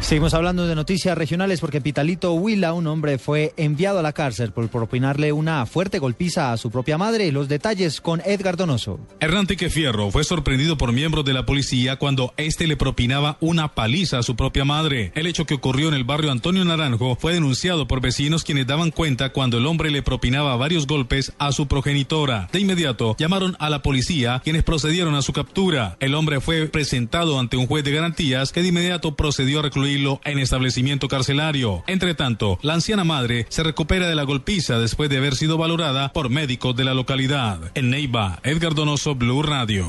Seguimos 0.00 0.32
hablando 0.32 0.66
de 0.66 0.74
noticias 0.74 1.18
regionales 1.18 1.60
porque 1.60 1.82
Pitalito 1.82 2.32
Huila, 2.32 2.72
un 2.72 2.86
hombre, 2.86 3.18
fue 3.18 3.52
enviado 3.58 3.98
a 3.98 4.02
la 4.02 4.14
cárcel 4.14 4.52
por 4.52 4.66
propinarle 4.68 5.32
una 5.32 5.66
fuerte 5.66 5.98
golpiza 5.98 6.52
a 6.52 6.56
su 6.56 6.70
propia 6.70 6.96
madre. 6.96 7.30
Los 7.30 7.48
detalles 7.48 8.00
con 8.00 8.22
Edgar 8.24 8.56
Donoso. 8.56 9.00
Hernán 9.20 9.46
Fierro 9.46 10.10
fue 10.10 10.24
sorprendido 10.24 10.78
por 10.78 10.92
miembros 10.92 11.26
de 11.26 11.34
la 11.34 11.44
policía 11.44 11.96
cuando 11.96 12.32
este 12.38 12.66
le 12.66 12.76
propinaba 12.76 13.36
una 13.40 13.74
paliza 13.74 14.18
a 14.18 14.22
su 14.22 14.34
propia 14.34 14.64
madre. 14.64 15.12
El 15.14 15.26
hecho 15.26 15.44
que 15.44 15.54
ocurrió 15.54 15.88
en 15.88 15.94
el 15.94 16.04
barrio 16.04 16.30
Antonio 16.30 16.64
Naranjo 16.64 17.16
fue 17.16 17.34
denunciado 17.34 17.86
por 17.86 18.00
vecinos 18.00 18.44
quienes 18.44 18.66
daban 18.66 18.92
cuenta 18.92 19.30
cuando 19.30 19.58
el 19.58 19.66
hombre 19.66 19.90
le 19.90 20.02
propinaba 20.02 20.56
varios 20.56 20.86
golpes 20.86 21.32
a 21.38 21.52
su 21.52 21.66
progenitora. 21.66 22.48
De 22.50 22.60
inmediato 22.60 23.14
llamaron 23.18 23.56
a 23.58 23.68
la 23.68 23.82
policía 23.82 24.40
quienes 24.42 24.62
procedieron 24.62 25.14
a 25.16 25.22
su 25.22 25.34
captura. 25.34 25.96
El 26.00 26.14
hombre 26.14 26.40
fue 26.40 26.66
presentado 26.68 27.38
ante 27.38 27.58
un 27.58 27.66
juez 27.66 27.84
de 27.84 27.92
garantías 27.92 28.52
que 28.52 28.62
de 28.62 28.68
inmediato 28.68 29.14
procedió 29.16 29.58
a 29.58 29.62
recluir 29.62 29.87
en 29.88 30.38
establecimiento 30.38 31.08
carcelario. 31.08 31.82
Entre 31.86 32.14
tanto, 32.14 32.58
la 32.62 32.74
anciana 32.74 33.04
madre 33.04 33.46
se 33.48 33.62
recupera 33.62 34.06
de 34.08 34.14
la 34.14 34.24
golpiza 34.24 34.78
después 34.78 35.08
de 35.08 35.16
haber 35.16 35.34
sido 35.34 35.56
valorada 35.56 36.12
por 36.12 36.28
médicos 36.28 36.76
de 36.76 36.84
la 36.84 36.92
localidad. 36.92 37.58
En 37.74 37.90
Neiva, 37.90 38.38
Edgar 38.42 38.74
Donoso, 38.74 39.14
Blue 39.14 39.42
Radio. 39.42 39.86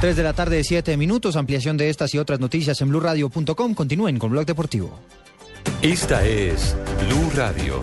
3 0.00 0.16
de 0.16 0.22
la 0.22 0.32
tarde, 0.32 0.62
7 0.62 0.96
minutos. 0.96 1.34
Ampliación 1.34 1.76
de 1.76 1.90
estas 1.90 2.14
y 2.14 2.18
otras 2.18 2.38
noticias 2.38 2.80
en 2.80 2.90
blueradio.com. 2.90 3.74
Continúen 3.74 4.18
con 4.18 4.30
Blog 4.30 4.46
Deportivo. 4.46 5.00
Esta 5.82 6.24
es 6.24 6.76
Blue 7.06 7.30
Radio. 7.34 7.80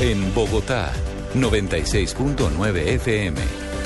En 0.00 0.34
Bogotá, 0.34 0.92
96.9 1.34 2.76
FM. 2.94 3.59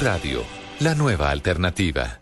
Radio, 0.00 0.44
la 0.78 0.94
nueva 0.94 1.28
alternativa. 1.28 2.20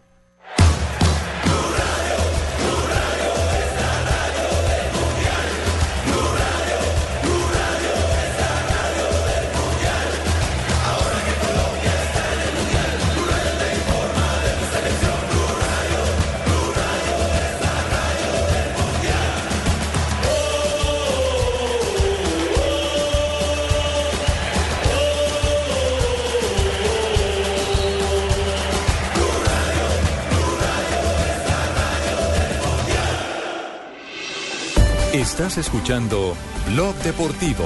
Estás 35.12 35.56
escuchando 35.56 36.36
Blog 36.66 36.94
Deportivo. 36.96 37.64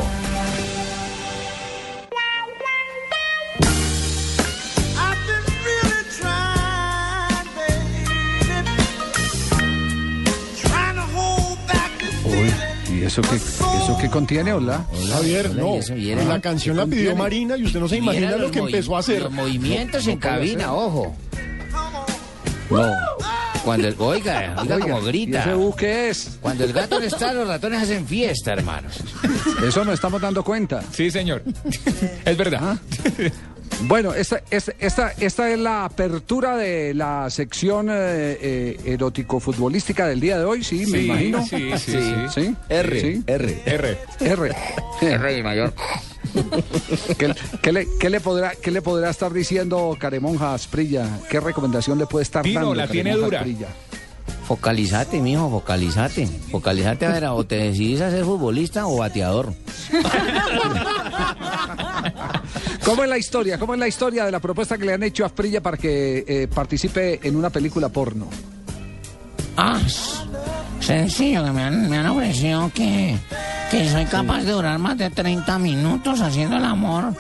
Uy, 12.24 12.52
¿Y 12.96 13.05
eso 13.05 13.22
qué, 13.22 13.37
eso 13.37 13.98
qué 14.00 14.09
contiene, 14.09 14.52
hola? 14.52 14.85
Javier, 15.11 15.48
Hola, 15.48 15.62
no. 15.62 15.74
¿y 15.74 15.78
eso? 15.78 15.96
¿Y 15.96 16.11
era? 16.11 16.24
La 16.24 16.40
canción 16.40 16.76
la 16.76 16.85
¿Qué 16.85 16.90
pidió? 16.90 17.16
Marina 17.16 17.57
y 17.57 17.64
usted 17.64 17.81
no 17.81 17.88
se 17.88 17.96
imagina 17.96 18.37
lo 18.37 18.50
que 18.50 18.60
empezó 18.60 18.96
a 18.96 19.00
hacer. 19.00 19.23
los 19.23 19.33
movimientos 19.33 20.06
en 20.06 20.19
cabina, 20.19 20.73
ojo. 20.73 21.14
No. 22.71 22.83
Cuando 23.65 23.88
el, 23.88 23.94
oiga, 23.98 24.54
oiga 24.58 24.75
Oiga, 24.77 24.79
como 24.81 25.02
grita. 25.02 25.38
¿y 25.38 25.40
ese 25.42 25.54
es? 26.08 26.38
Cuando 26.40 26.65
el 26.65 26.73
gato 26.73 26.98
no 26.98 27.06
está, 27.06 27.33
los 27.33 27.46
ratones 27.46 27.83
hacen 27.83 28.06
fiesta, 28.06 28.52
hermanos. 28.54 28.98
Eso 29.65 29.85
nos 29.85 29.94
estamos 29.94 30.21
dando 30.21 30.42
cuenta. 30.42 30.83
Sí, 30.92 31.10
señor. 31.10 31.42
es 32.25 32.37
verdad. 32.37 32.77
Bueno, 33.85 34.13
esta, 34.15 34.42
esta, 34.50 34.73
esta, 34.79 35.08
esta 35.19 35.50
es 35.50 35.58
la 35.58 35.85
apertura 35.85 36.56
de 36.56 36.92
la 36.94 37.31
sección 37.31 37.88
eh, 37.90 37.94
eh, 38.40 38.81
erótico-futbolística 38.85 40.06
del 40.06 40.21
día 40.21 40.38
de 40.38 40.44
hoy, 40.44 40.63
sí, 40.63 40.87
me 40.87 40.98
Sí, 40.98 41.04
imagino. 41.06 41.46
sí, 41.46 41.71
sí, 41.79 41.98
sí. 42.33 42.56
R, 42.69 43.00
Sí. 43.00 43.23
R, 43.27 43.63
R. 43.65 43.98
R. 44.21 44.54
R 45.02 45.42
mayor. 45.42 45.73
¿Qué, 47.18 47.35
qué 47.62 47.72
le, 47.72 47.88
qué 47.98 48.10
le 48.10 48.20
podrá, 48.20 48.52
¿Qué 48.54 48.70
le 48.70 48.83
podrá 48.83 49.10
estar 49.10 49.33
diciendo 49.33 49.96
Caremonja 49.98 50.54
Asprilla? 50.54 51.06
¿Qué 51.30 51.40
recomendación 51.40 51.98
le 51.98 52.06
puede 52.06 52.22
estar 52.22 52.42
Tino, 52.42 52.60
dando? 52.60 52.74
la 52.74 52.88
tiene 52.88 53.14
dura. 53.14 53.38
Asprilla? 53.40 53.68
Focalizate, 54.46 55.20
mijo, 55.20 55.48
focalizate. 55.50 56.26
Focalizate 56.50 57.06
a 57.06 57.10
ver, 57.12 57.24
o 57.26 57.44
te 57.44 57.56
decidís 57.56 58.00
a 58.00 58.10
ser 58.10 58.24
futbolista 58.24 58.87
o 58.87 58.98
bateador. 58.98 59.54
¿Cómo 62.85 63.04
es 63.04 63.08
la 63.08 63.18
historia? 63.18 63.58
¿Cómo 63.58 63.74
es 63.74 63.80
la 63.80 63.88
historia 63.88 64.24
de 64.24 64.33
la 64.33 64.40
propuesta 64.40 64.76
que 64.76 64.85
le 64.85 64.94
han 64.94 65.02
hecho 65.02 65.22
a 65.22 65.26
Asprilla 65.26 65.60
para 65.62 65.76
que 65.76 66.24
eh, 66.26 66.48
participe 66.52 67.20
en 67.22 67.37
una 67.37 67.50
película 67.50 67.88
porno? 67.88 68.28
Ah, 69.56 69.78
sencillo, 70.83 71.44
que 71.44 71.52
me 71.52 71.62
han, 71.62 71.88
me 71.88 71.98
han 71.98 72.06
ofrecido 72.06 72.70
que, 72.74 73.16
que 73.70 73.88
soy 73.88 74.04
capaz 74.06 74.42
de 74.42 74.52
durar 74.52 74.78
más 74.78 74.98
de 74.98 75.10
30 75.10 75.58
minutos 75.58 76.20
haciendo 76.20 76.56
el 76.56 76.64
amor. 76.64 77.14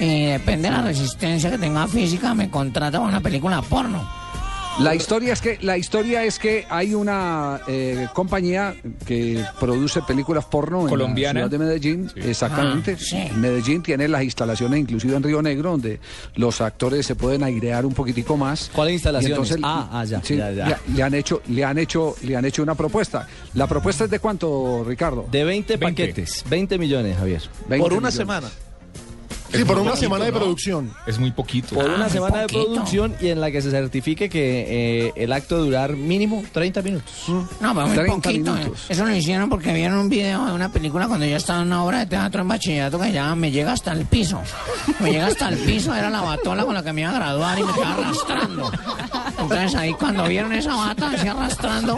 Y 0.00 0.26
depende 0.26 0.68
de 0.68 0.76
la 0.76 0.82
resistencia 0.82 1.50
que 1.50 1.58
tenga 1.58 1.88
física, 1.88 2.32
me 2.34 2.48
contrata 2.48 2.98
para 2.98 3.08
una 3.10 3.20
película 3.20 3.60
porno. 3.62 4.17
La 4.80 4.94
historia 4.94 5.32
es 5.32 5.40
que 5.40 5.58
la 5.60 5.76
historia 5.76 6.22
es 6.24 6.38
que 6.38 6.64
hay 6.70 6.94
una 6.94 7.60
eh, 7.66 8.06
compañía 8.14 8.76
que 9.06 9.44
produce 9.58 10.02
películas 10.02 10.44
porno 10.44 10.86
Colombiana. 10.86 11.40
en 11.40 11.44
la 11.46 11.48
ciudad 11.48 11.50
de 11.50 11.58
Medellín, 11.66 12.10
exactamente. 12.14 12.92
Ah, 12.96 13.02
sí. 13.02 13.16
Medellín 13.36 13.82
tiene 13.82 14.06
las 14.06 14.22
instalaciones 14.22 14.78
inclusive 14.78 15.16
en 15.16 15.22
Río 15.24 15.42
Negro 15.42 15.72
donde 15.72 15.98
los 16.36 16.60
actores 16.60 17.04
se 17.06 17.16
pueden 17.16 17.42
airear 17.42 17.84
un 17.86 17.92
poquitico 17.92 18.36
más. 18.36 18.70
¿Cuáles 18.72 18.94
instalaciones? 18.94 19.32
Entonces, 19.36 19.58
Ah, 19.64 19.88
ah, 19.92 20.04
ya, 20.04 20.22
sí, 20.22 20.36
ya, 20.36 20.52
ya. 20.52 20.66
Le, 20.86 20.94
le 20.94 21.02
han 21.02 21.14
hecho 21.14 21.42
le 21.48 21.64
han 21.64 21.76
hecho 21.78 22.14
le 22.22 22.36
han 22.36 22.44
hecho 22.44 22.62
una 22.62 22.76
propuesta. 22.76 23.26
La 23.54 23.66
propuesta 23.66 24.04
es 24.04 24.10
de 24.10 24.20
cuánto, 24.20 24.84
Ricardo? 24.86 25.26
De 25.30 25.42
20, 25.42 25.78
paquetes, 25.78 26.44
20 26.48 26.78
millones, 26.78 27.16
Javier. 27.18 27.42
20 27.68 27.78
Por 27.82 27.92
una 27.94 28.10
millones. 28.10 28.14
semana. 28.14 28.48
Sí, 29.52 29.64
por 29.64 29.78
una 29.78 29.96
semana 29.96 30.24
de 30.26 30.32
producción. 30.32 30.92
Es 31.06 31.18
muy 31.18 31.30
poquito. 31.30 31.74
Por 31.74 31.86
una 31.86 31.98
muy 32.04 32.10
semana 32.10 32.38
de 32.38 32.46
poquito. 32.48 32.64
producción 32.74 33.14
y 33.20 33.28
en 33.28 33.40
la 33.40 33.50
que 33.50 33.62
se 33.62 33.70
certifique 33.70 34.28
que 34.28 35.06
eh, 35.06 35.12
el 35.16 35.32
acto 35.32 35.56
de 35.56 35.62
durar 35.62 35.92
mínimo 35.96 36.42
30 36.52 36.82
minutos. 36.82 37.12
No, 37.28 37.74
pero 37.74 37.86
muy 37.86 37.96
30 37.96 38.14
poquito. 38.14 38.50
eh. 38.50 38.58
minutos. 38.58 38.84
Eso 38.88 39.04
lo 39.06 39.14
hicieron 39.14 39.48
porque 39.48 39.72
vieron 39.72 39.98
un 39.98 40.08
video 40.08 40.44
de 40.46 40.52
una 40.52 40.70
película 40.70 41.06
cuando 41.08 41.26
yo 41.26 41.36
estaba 41.36 41.60
en 41.62 41.68
una 41.68 41.84
obra 41.84 41.98
de 42.00 42.06
teatro 42.06 42.42
en 42.42 42.48
bachillerato 42.48 42.98
que 43.00 43.12
ya 43.12 43.34
me 43.34 43.50
llega 43.50 43.72
hasta 43.72 43.92
el 43.92 44.04
piso. 44.06 44.40
Me 45.00 45.12
llega 45.12 45.26
hasta 45.28 45.48
el 45.48 45.56
piso, 45.58 45.94
era 45.94 46.10
la 46.10 46.20
batola 46.20 46.64
con 46.64 46.74
la 46.74 46.82
que 46.82 46.92
me 46.92 47.00
iba 47.02 47.10
a 47.10 47.14
graduar 47.14 47.58
y 47.58 47.62
me 47.62 47.70
estaba 47.70 47.94
arrastrando. 47.94 48.70
Entonces 49.40 49.74
ahí 49.76 49.92
cuando 49.94 50.26
vieron 50.26 50.52
esa 50.52 50.74
bata 50.74 51.10
así 51.10 51.26
arrastrando, 51.28 51.96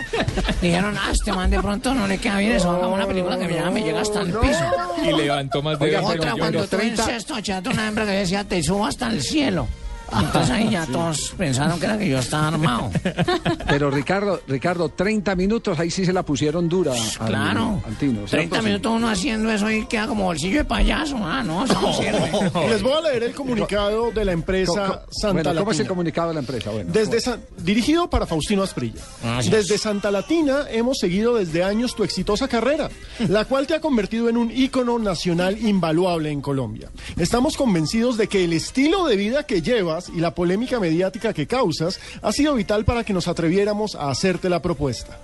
dijeron, 0.60 0.94
ah, 0.98 1.10
este 1.12 1.32
man 1.32 1.50
de 1.50 1.58
pronto 1.60 1.94
no 1.94 2.06
le 2.06 2.18
queda 2.18 2.38
bien 2.38 2.52
eso, 2.52 2.70
una 2.88 3.06
película 3.06 3.38
que 3.38 3.52
ya 3.52 3.70
me 3.70 3.82
llega 3.82 4.00
hasta 4.02 4.20
el 4.20 4.32
piso. 4.34 4.64
Y 5.02 5.12
levantó 5.16 5.62
más 5.62 5.78
de 5.78 5.86
Oiga, 5.86 6.00
20 6.00 6.18
otra 6.20 6.34
cuando 6.36 6.66
tuve 6.66 6.86
en 6.88 6.96
sexto 6.96 7.39
bachillerato 7.40 7.70
una 7.70 7.88
hembra 7.88 8.04
que 8.04 8.12
decía, 8.12 8.44
te 8.44 8.62
subo 8.62 8.86
hasta 8.86 9.08
el 9.08 9.22
cielo. 9.22 9.66
Entonces 10.12 10.50
ahí 10.50 10.70
ya 10.70 10.86
todos 10.92 11.34
pensaron 11.36 11.78
que 11.78 11.86
era 11.86 11.98
que 11.98 12.08
yo 12.08 12.18
estaba 12.18 12.48
armado. 12.48 12.90
Pero 13.68 13.90
Ricardo, 13.90 14.40
Ricardo, 14.48 14.88
30 14.88 15.34
minutos, 15.36 15.78
ahí 15.78 15.90
sí 15.90 16.04
se 16.04 16.12
la 16.12 16.22
pusieron 16.24 16.68
dura 16.68 16.92
al, 16.92 17.26
Claro. 17.28 17.82
al 17.86 17.96
Tino. 17.96 18.26
¿cierto? 18.26 18.56
30 18.56 18.62
minutos 18.62 18.92
uno 18.96 19.08
haciendo 19.08 19.50
eso 19.50 19.70
y 19.70 19.86
queda 19.86 20.06
como 20.06 20.24
bolsillo 20.24 20.58
de 20.58 20.64
payaso. 20.64 21.16
Ah, 21.20 21.42
no, 21.42 21.64
eso 21.64 21.80
no 21.80 21.92
sirve. 21.94 22.30
Les 22.68 22.82
voy 22.82 22.92
a 22.92 23.00
leer 23.02 23.22
el 23.24 23.34
comunicado 23.34 24.10
de 24.10 24.24
la 24.24 24.32
empresa 24.32 25.04
Santa 25.10 25.32
bueno, 25.50 25.60
¿Cómo 25.60 25.70
es 25.72 25.76
el 25.78 25.84
Latina. 25.84 25.88
comunicado 25.88 26.28
de 26.28 26.34
la 26.34 26.40
empresa? 26.40 26.70
Bueno, 26.70 26.90
Desde 26.92 27.20
dirigido 27.58 28.08
para 28.10 28.26
Faustino 28.26 28.62
Asprilla. 28.62 29.00
Gracias. 29.22 29.54
Desde 29.54 29.78
Santa 29.78 30.10
Latina 30.10 30.64
hemos 30.70 30.98
seguido 30.98 31.34
desde 31.36 31.62
años 31.62 31.94
tu 31.94 32.04
exitosa 32.04 32.48
carrera, 32.48 32.88
la 33.28 33.44
cual 33.44 33.66
te 33.66 33.74
ha 33.74 33.80
convertido 33.80 34.28
en 34.28 34.36
un 34.36 34.50
ícono 34.50 34.98
nacional 34.98 35.58
invaluable 35.64 36.30
en 36.30 36.40
Colombia. 36.40 36.88
Estamos 37.16 37.56
convencidos 37.56 38.16
de 38.16 38.26
que 38.28 38.44
el 38.44 38.52
estilo 38.52 39.04
de 39.06 39.16
vida 39.16 39.44
que 39.44 39.62
llevas 39.62 39.99
y 40.08 40.20
la 40.20 40.34
polémica 40.34 40.80
mediática 40.80 41.32
que 41.32 41.46
causas 41.46 42.00
ha 42.22 42.32
sido 42.32 42.54
vital 42.54 42.84
para 42.84 43.04
que 43.04 43.12
nos 43.12 43.28
atreviéramos 43.28 43.94
a 43.94 44.10
hacerte 44.10 44.48
la 44.48 44.62
propuesta. 44.62 45.18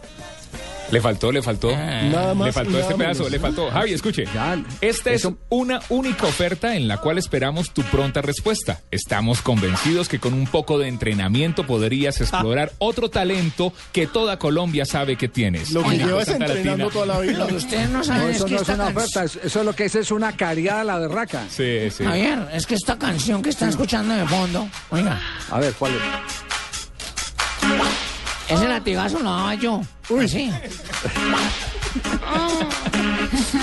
Le 0.91 1.01
faltó, 1.01 1.33
le 1.33 1.43
faltó. 1.43 1.71
Nada 1.77 2.33
más 2.35 2.47
Le 2.47 2.53
faltó 2.53 2.79
este 2.79 2.95
pedazo, 2.95 3.19
menos. 3.25 3.31
le 3.33 3.41
faltó. 3.41 3.71
Javi, 3.71 3.93
escuche. 3.93 4.25
Esta 4.81 5.11
es 5.11 5.29
una 5.49 5.81
única 5.89 6.27
oferta 6.27 6.77
en 6.77 6.87
la 6.87 6.99
cual 6.99 7.19
esperamos 7.19 7.71
tu 7.73 7.83
pronta 7.83 8.23
respuesta. 8.23 8.81
Estamos 8.91 9.43
convencidos 9.43 10.09
que 10.09 10.21
con 10.21 10.33
un 10.33 10.47
poco 10.47 10.79
de 10.79 10.89
entrenamiento 10.89 11.67
podrías 11.67 12.21
explorar 12.21 12.73
otro 12.79 13.11
talento 13.11 13.73
que 13.93 14.07
toda 14.07 14.39
Colombia 14.39 14.85
sabe 14.85 15.17
que 15.17 15.29
tienes. 15.29 15.73
Lo 15.73 15.83
que 15.83 15.99
llevas 15.99 16.29
entrenando 16.29 16.85
Latina. 16.87 16.89
toda 16.91 17.07
la 17.07 17.21
vida. 17.21 17.39
Lo 17.39 17.47
que 17.49 17.55
ustedes 17.57 17.89
no 17.91 17.99
No, 17.99 18.05
saben 18.05 18.31
es 18.31 18.37
eso 18.37 18.45
que 18.47 18.55
no 18.55 18.61
es 18.63 18.69
una 18.69 18.87
oferta, 18.87 19.25
eso, 19.25 19.41
eso 19.43 19.61
es 19.61 19.67
lo 19.67 19.73
que 19.75 19.85
es, 19.87 19.95
es 19.97 20.11
una 20.13 20.37
cariada 20.37 20.81
a 20.83 20.85
la 20.85 20.99
berraca. 20.99 21.45
Sí, 21.51 21.91
sí. 21.91 22.05
Javier, 22.05 22.49
es 22.53 22.67
que 22.67 22.75
esta 22.77 22.97
canción 22.99 23.43
que 23.43 23.51
están 23.51 23.71
escuchando 23.71 24.15
de 24.15 24.25
fondo, 24.27 24.69
oiga, 24.91 25.21
A 25.51 25.59
ver, 25.59 25.73
¿cuál 25.75 25.93
es? 25.93 25.99
Ese 28.49 28.69
latigazo 28.69 29.19
lo 29.19 29.31
daba 29.31 29.55
yo. 29.55 29.81
Uy, 30.09 30.29
sí. 30.29 30.51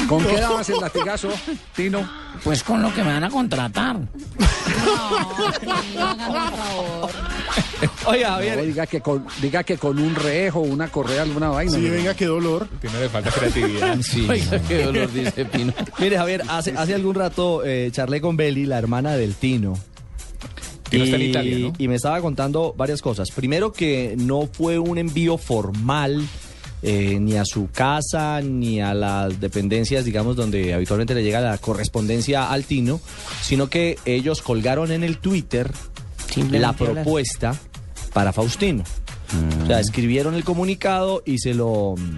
¿Con 0.07 0.23
qué 0.25 0.37
dabas 0.39 0.69
el 0.69 0.79
latigazo, 0.79 1.29
Tino? 1.75 2.07
Pues 2.43 2.63
con 2.63 2.81
lo 2.81 2.93
que 2.93 3.03
me 3.03 3.13
van 3.13 3.23
a 3.23 3.29
contratar. 3.29 3.97
Oiga, 8.05 8.31
Javier. 8.31 8.65
diga, 8.65 8.85
que 8.87 9.01
con, 9.01 9.25
diga 9.41 9.63
que 9.63 9.77
con 9.77 9.99
un 9.99 10.15
rejo, 10.15 10.59
una 10.59 10.89
correa, 10.89 11.21
alguna 11.21 11.49
vaina. 11.49 11.71
Sí, 11.71 11.81
¿no? 11.81 11.91
venga, 11.93 12.13
qué 12.13 12.25
dolor. 12.25 12.67
Tino 12.81 12.99
le 12.99 13.09
falta 13.09 13.31
creatividad. 13.31 13.97
Sí. 14.03 14.27
Oiga, 14.29 14.59
qué 14.67 14.83
dolor, 14.83 15.11
dice 15.11 15.45
Pino. 15.45 15.73
Mire, 15.99 16.17
Javier, 16.17 16.43
hace, 16.49 16.73
hace 16.77 16.93
algún 16.93 17.15
rato 17.15 17.63
eh, 17.63 17.89
charlé 17.91 18.19
con 18.19 18.35
Beli, 18.35 18.65
la 18.65 18.77
hermana 18.77 19.15
del 19.15 19.35
Tino. 19.35 19.77
Tino 20.93 21.03
y, 21.03 21.07
está 21.07 21.15
en 21.15 21.29
Italia, 21.29 21.57
¿no? 21.59 21.73
y 21.77 21.87
me 21.87 21.95
estaba 21.95 22.21
contando 22.21 22.73
varias 22.77 23.01
cosas. 23.01 23.31
Primero 23.31 23.73
que 23.73 24.15
no 24.17 24.47
fue 24.51 24.77
un 24.77 24.97
envío 24.97 25.37
formal 25.37 26.23
eh, 26.83 27.17
ni 27.19 27.35
a 27.35 27.45
su 27.45 27.69
casa 27.71 28.41
ni 28.41 28.79
a 28.81 28.93
las 28.93 29.39
dependencias, 29.39 30.05
digamos, 30.05 30.35
donde 30.35 30.73
habitualmente 30.73 31.15
le 31.15 31.23
llega 31.23 31.39
la 31.39 31.57
correspondencia 31.57 32.51
al 32.51 32.65
Tino, 32.65 32.99
sino 33.41 33.69
que 33.69 33.97
ellos 34.05 34.41
colgaron 34.41 34.91
en 34.91 35.03
el 35.03 35.17
Twitter 35.17 35.71
Simplemente 36.27 36.59
la 36.59 36.69
hablar. 36.69 36.93
propuesta 36.93 37.55
para 38.13 38.33
Faustino. 38.33 38.83
O 39.63 39.65
sea, 39.65 39.79
escribieron 39.79 40.35
el 40.35 40.43
comunicado 40.43 41.23
y 41.25 41.39
se 41.39 41.55
lo 41.55 41.95
mm, 41.97 42.17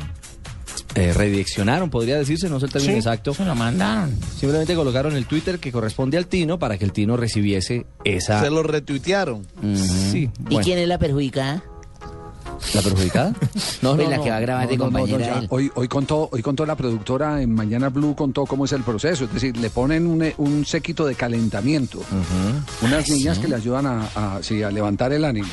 eh, 0.96 1.14
redireccionaron, 1.14 1.90
podría 1.90 2.18
decirse, 2.18 2.50
no 2.50 2.60
sé 2.60 2.66
el 2.68 2.72
término 2.72 2.94
Sí, 2.94 2.98
exacto. 3.00 3.34
Se 3.34 3.46
lo 3.46 3.54
mandaron. 3.56 4.16
Simplemente 4.40 4.76
colocaron 4.76 5.16
el 5.16 5.26
Twitter 5.26 5.60
que 5.60 5.72
corresponde 5.72 6.18
al 6.18 6.28
Tino 6.28 6.58
para 6.58 6.78
que 6.78 6.86
el 6.86 6.92
Tino 6.94 7.18
recibiese 7.18 7.86
esa. 8.04 8.42
Se 8.42 8.50
lo 8.50 8.64
retuitearon. 8.64 9.46
Sí. 9.76 10.30
¿Y 10.40 10.44
bueno. 10.46 10.60
quién 10.64 10.80
es 10.80 10.88
la 10.88 10.98
perjudicada? 10.98 11.64
¿La 12.74 12.82
perjudicada? 12.82 13.34
No, 13.82 13.96
Pues 13.96 14.06
no, 14.06 14.10
la 14.10 14.18
no. 14.18 14.24
que 14.24 14.30
va 14.30 14.38
a 14.38 14.40
grabar 14.40 14.68
de 14.70 14.78
No, 14.78 14.86
no, 14.86 14.92
no, 14.92 15.00
compañera. 15.00 15.44
Hoy, 15.50 15.70
hoy, 15.76 15.88
contó, 15.90 16.30
hoy 16.32 16.42
contó 16.42 16.66
la 16.66 16.76
productora 16.76 17.42
en 17.42 17.54
Mañana 17.54 17.90
Blue, 17.90 18.16
contó 18.16 18.46
cómo 18.46 18.64
es 18.66 18.72
el 18.72 18.82
proceso. 18.84 19.26
Es 19.26 19.34
decir, 19.34 19.58
le 19.58 19.70
ponen 19.70 20.08
un, 20.08 20.26
un 20.38 20.66
séquito 20.66 21.06
de 21.06 21.16
calentamiento. 21.16 22.00
Unas 22.82 23.10
niñas 23.10 23.40
que 23.40 23.50
le 23.50 23.56
ayudan 23.56 23.86
a, 23.86 24.06
a, 24.16 24.44
sí, 24.44 24.64
a 24.64 24.72
levantar 24.72 25.12
el 25.14 25.26
ánimo. 25.26 25.50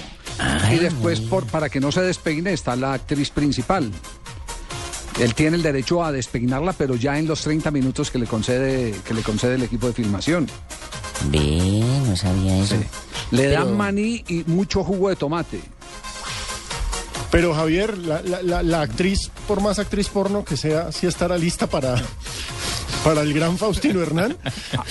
y 0.73 0.77
después, 0.79 1.21
por, 1.21 1.45
para 1.47 1.69
que 1.69 1.81
no 1.81 1.91
se 1.91 2.01
despeine, 2.03 2.53
está 2.53 2.77
la 2.77 2.95
actriz 2.95 3.31
principal. 3.31 3.91
Él 5.21 5.35
tiene 5.35 5.57
el 5.57 5.63
derecho 5.63 6.03
a 6.03 6.11
despeinarla, 6.11 6.73
pero 6.73 6.95
ya 6.97 7.19
en 7.19 7.27
los 7.27 7.43
30 7.43 7.71
minutos 7.71 8.11
que 8.11 8.19
le 8.19 8.27
concede, 8.27 8.95
que 9.07 9.15
le 9.15 9.23
concede 9.23 9.55
el 9.57 9.63
equipo 9.63 9.87
de 9.87 9.93
filmación. 9.93 10.49
Ve, 11.31 11.83
no 12.07 12.17
sabía 12.17 12.59
eso. 12.65 12.77
Le 13.31 13.45
Pero- 13.45 13.65
dan 13.65 13.77
maní 13.77 14.25
y 14.29 14.43
mucho 14.47 14.83
jugo 14.83 15.09
de 15.11 15.17
tomate. 15.17 15.61
Pero 17.31 17.55
Javier, 17.55 17.97
la, 17.99 18.21
la- 18.23 18.43
la- 18.43 18.63
la 18.63 18.81
actriz, 18.83 19.31
por 19.49 19.61
más 19.63 19.79
actriz 19.79 20.09
porno 20.09 20.45
que 20.45 20.57
sea, 20.57 20.93
sí 20.93 21.07
estará 21.07 21.39
lista 21.39 21.67
para, 21.67 21.95
para 23.05 23.23
el 23.23 23.33
gran 23.35 23.57
Faustino 23.59 24.01
Hernán. 24.03 24.37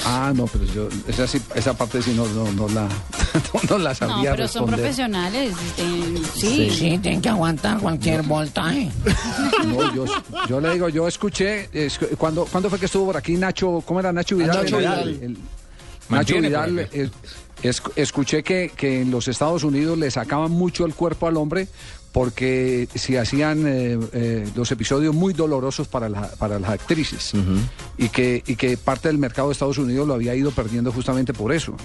Ah, 0.06 0.32
no, 0.36 0.46
pero 0.48 0.66
yo 0.66 0.90
esa, 1.08 1.28
sí- 1.28 1.42
esa 1.56 1.74
parte 1.76 2.02
sí 2.02 2.14
no, 2.16 2.26
no, 2.28 2.52
no 2.52 2.68
la, 2.70 2.88
no, 3.70 3.78
la 3.78 3.90
No, 3.90 3.96
sabía 3.96 4.32
pero 4.32 4.48
son 4.48 4.66
profesionales. 4.66 5.54
este, 5.78 6.40
sí. 6.40 6.70
Sí, 6.70 6.98
tienen 7.00 7.22
que 7.22 7.30
aguantar 7.30 7.80
cualquier 7.80 8.22
voltaje. 8.24 8.90
No, 9.66 9.94
yo, 9.96 10.06
yo 10.50 10.60
le 10.62 10.74
digo, 10.74 10.90
yo 10.90 11.08
escuché, 11.08 11.70
es- 11.74 12.00
cuando, 12.18 12.46
¿cuándo 12.46 12.70
fue 12.70 12.80
que 12.80 12.86
estuvo 12.86 13.06
por 13.06 13.18
aquí 13.18 13.34
Nacho? 13.38 13.82
¿Cómo 13.86 14.00
era 14.00 14.12
Nacho 14.12 14.36
Vidal? 14.38 14.64
Nacho 14.64 14.78
Vidal. 14.78 15.02
el- 15.10 15.24
el- 15.24 15.38
Nacho 16.10 16.36
Vidal, 16.42 16.80
eh, 16.92 17.10
es- 17.64 17.82
escuché 17.96 18.44
que, 18.44 18.72
que 18.76 19.02
en 19.02 19.12
los 19.12 19.28
Estados 19.28 19.64
Unidos 19.64 19.98
le 19.98 20.10
sacaban 20.12 20.52
mucho 20.52 20.86
el 20.86 20.94
cuerpo 20.96 21.28
al 21.28 21.38
hombre 21.38 21.68
porque 22.12 22.88
si 22.94 23.16
hacían 23.18 23.66
eh, 23.68 23.98
eh, 24.14 24.50
los 24.56 24.72
episodios 24.72 25.16
muy 25.16 25.34
dolorosos 25.34 25.88
para, 25.88 26.10
la- 26.10 26.30
para 26.32 26.60
las 26.60 26.70
actrices 26.72 27.32
y, 27.98 28.10
que, 28.10 28.44
y 28.46 28.56
que 28.56 28.76
parte 28.78 29.08
del 29.08 29.18
mercado 29.18 29.48
de 29.48 29.54
Estados 29.54 29.78
Unidos 29.78 30.08
lo 30.08 30.14
había 30.14 30.36
ido 30.36 30.52
perdiendo 30.52 30.92
justamente 30.92 31.34
por 31.34 31.54
eso. 31.54 31.76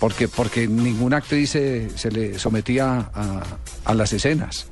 Porque, 0.00 0.26
porque 0.26 0.66
ninguna 0.66 1.18
actriz 1.18 1.50
se, 1.50 1.88
se 1.96 2.10
le 2.10 2.38
sometía 2.38 3.10
a, 3.14 3.42
a 3.84 3.94
las 3.94 4.12
escenas. 4.12 4.66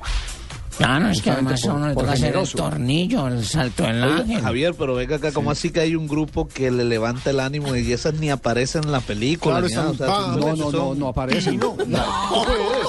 Claro, 0.81 1.09
es 1.11 1.21
que 1.21 1.31
además 1.31 1.61
por- 1.61 1.75
uno 1.75 1.89
le 1.89 1.95
toca 1.95 2.13
hacer 2.13 2.35
el 2.37 2.49
tornillo, 2.49 3.29
el 3.29 3.45
salto 3.45 3.83
del 3.85 4.03
Oiga, 4.03 4.17
ángel. 4.17 4.41
Javier, 4.41 4.75
pero 4.79 4.95
venga 4.95 5.17
acá, 5.17 5.31
¿cómo 5.33 5.51
así 5.51 5.71
que 5.71 5.81
hay 5.81 5.95
un 5.95 6.09
grupo 6.09 6.49
que 6.49 6.71
le 6.71 6.85
levanta 6.85 7.31
el 7.31 7.41
ánimo 7.41 7.77
y 7.77 7.93
esas 7.93 8.15
ni 8.15 8.31
aparecen 8.31 8.85
en 8.85 8.93
la 8.93 9.01
película? 9.01 9.61
Claro, 9.61 9.69
ni 9.69 9.75
nada? 9.75 9.91
están 9.93 10.09
O 10.09 10.09
sea, 10.09 10.17
pa- 10.17 10.23
son- 10.33 10.41
No, 10.41 10.47
no, 10.47 10.57
no, 10.57 10.71
son- 10.71 10.99
no 10.99 11.09
aparecen. 11.09 11.59
No, 11.59 11.77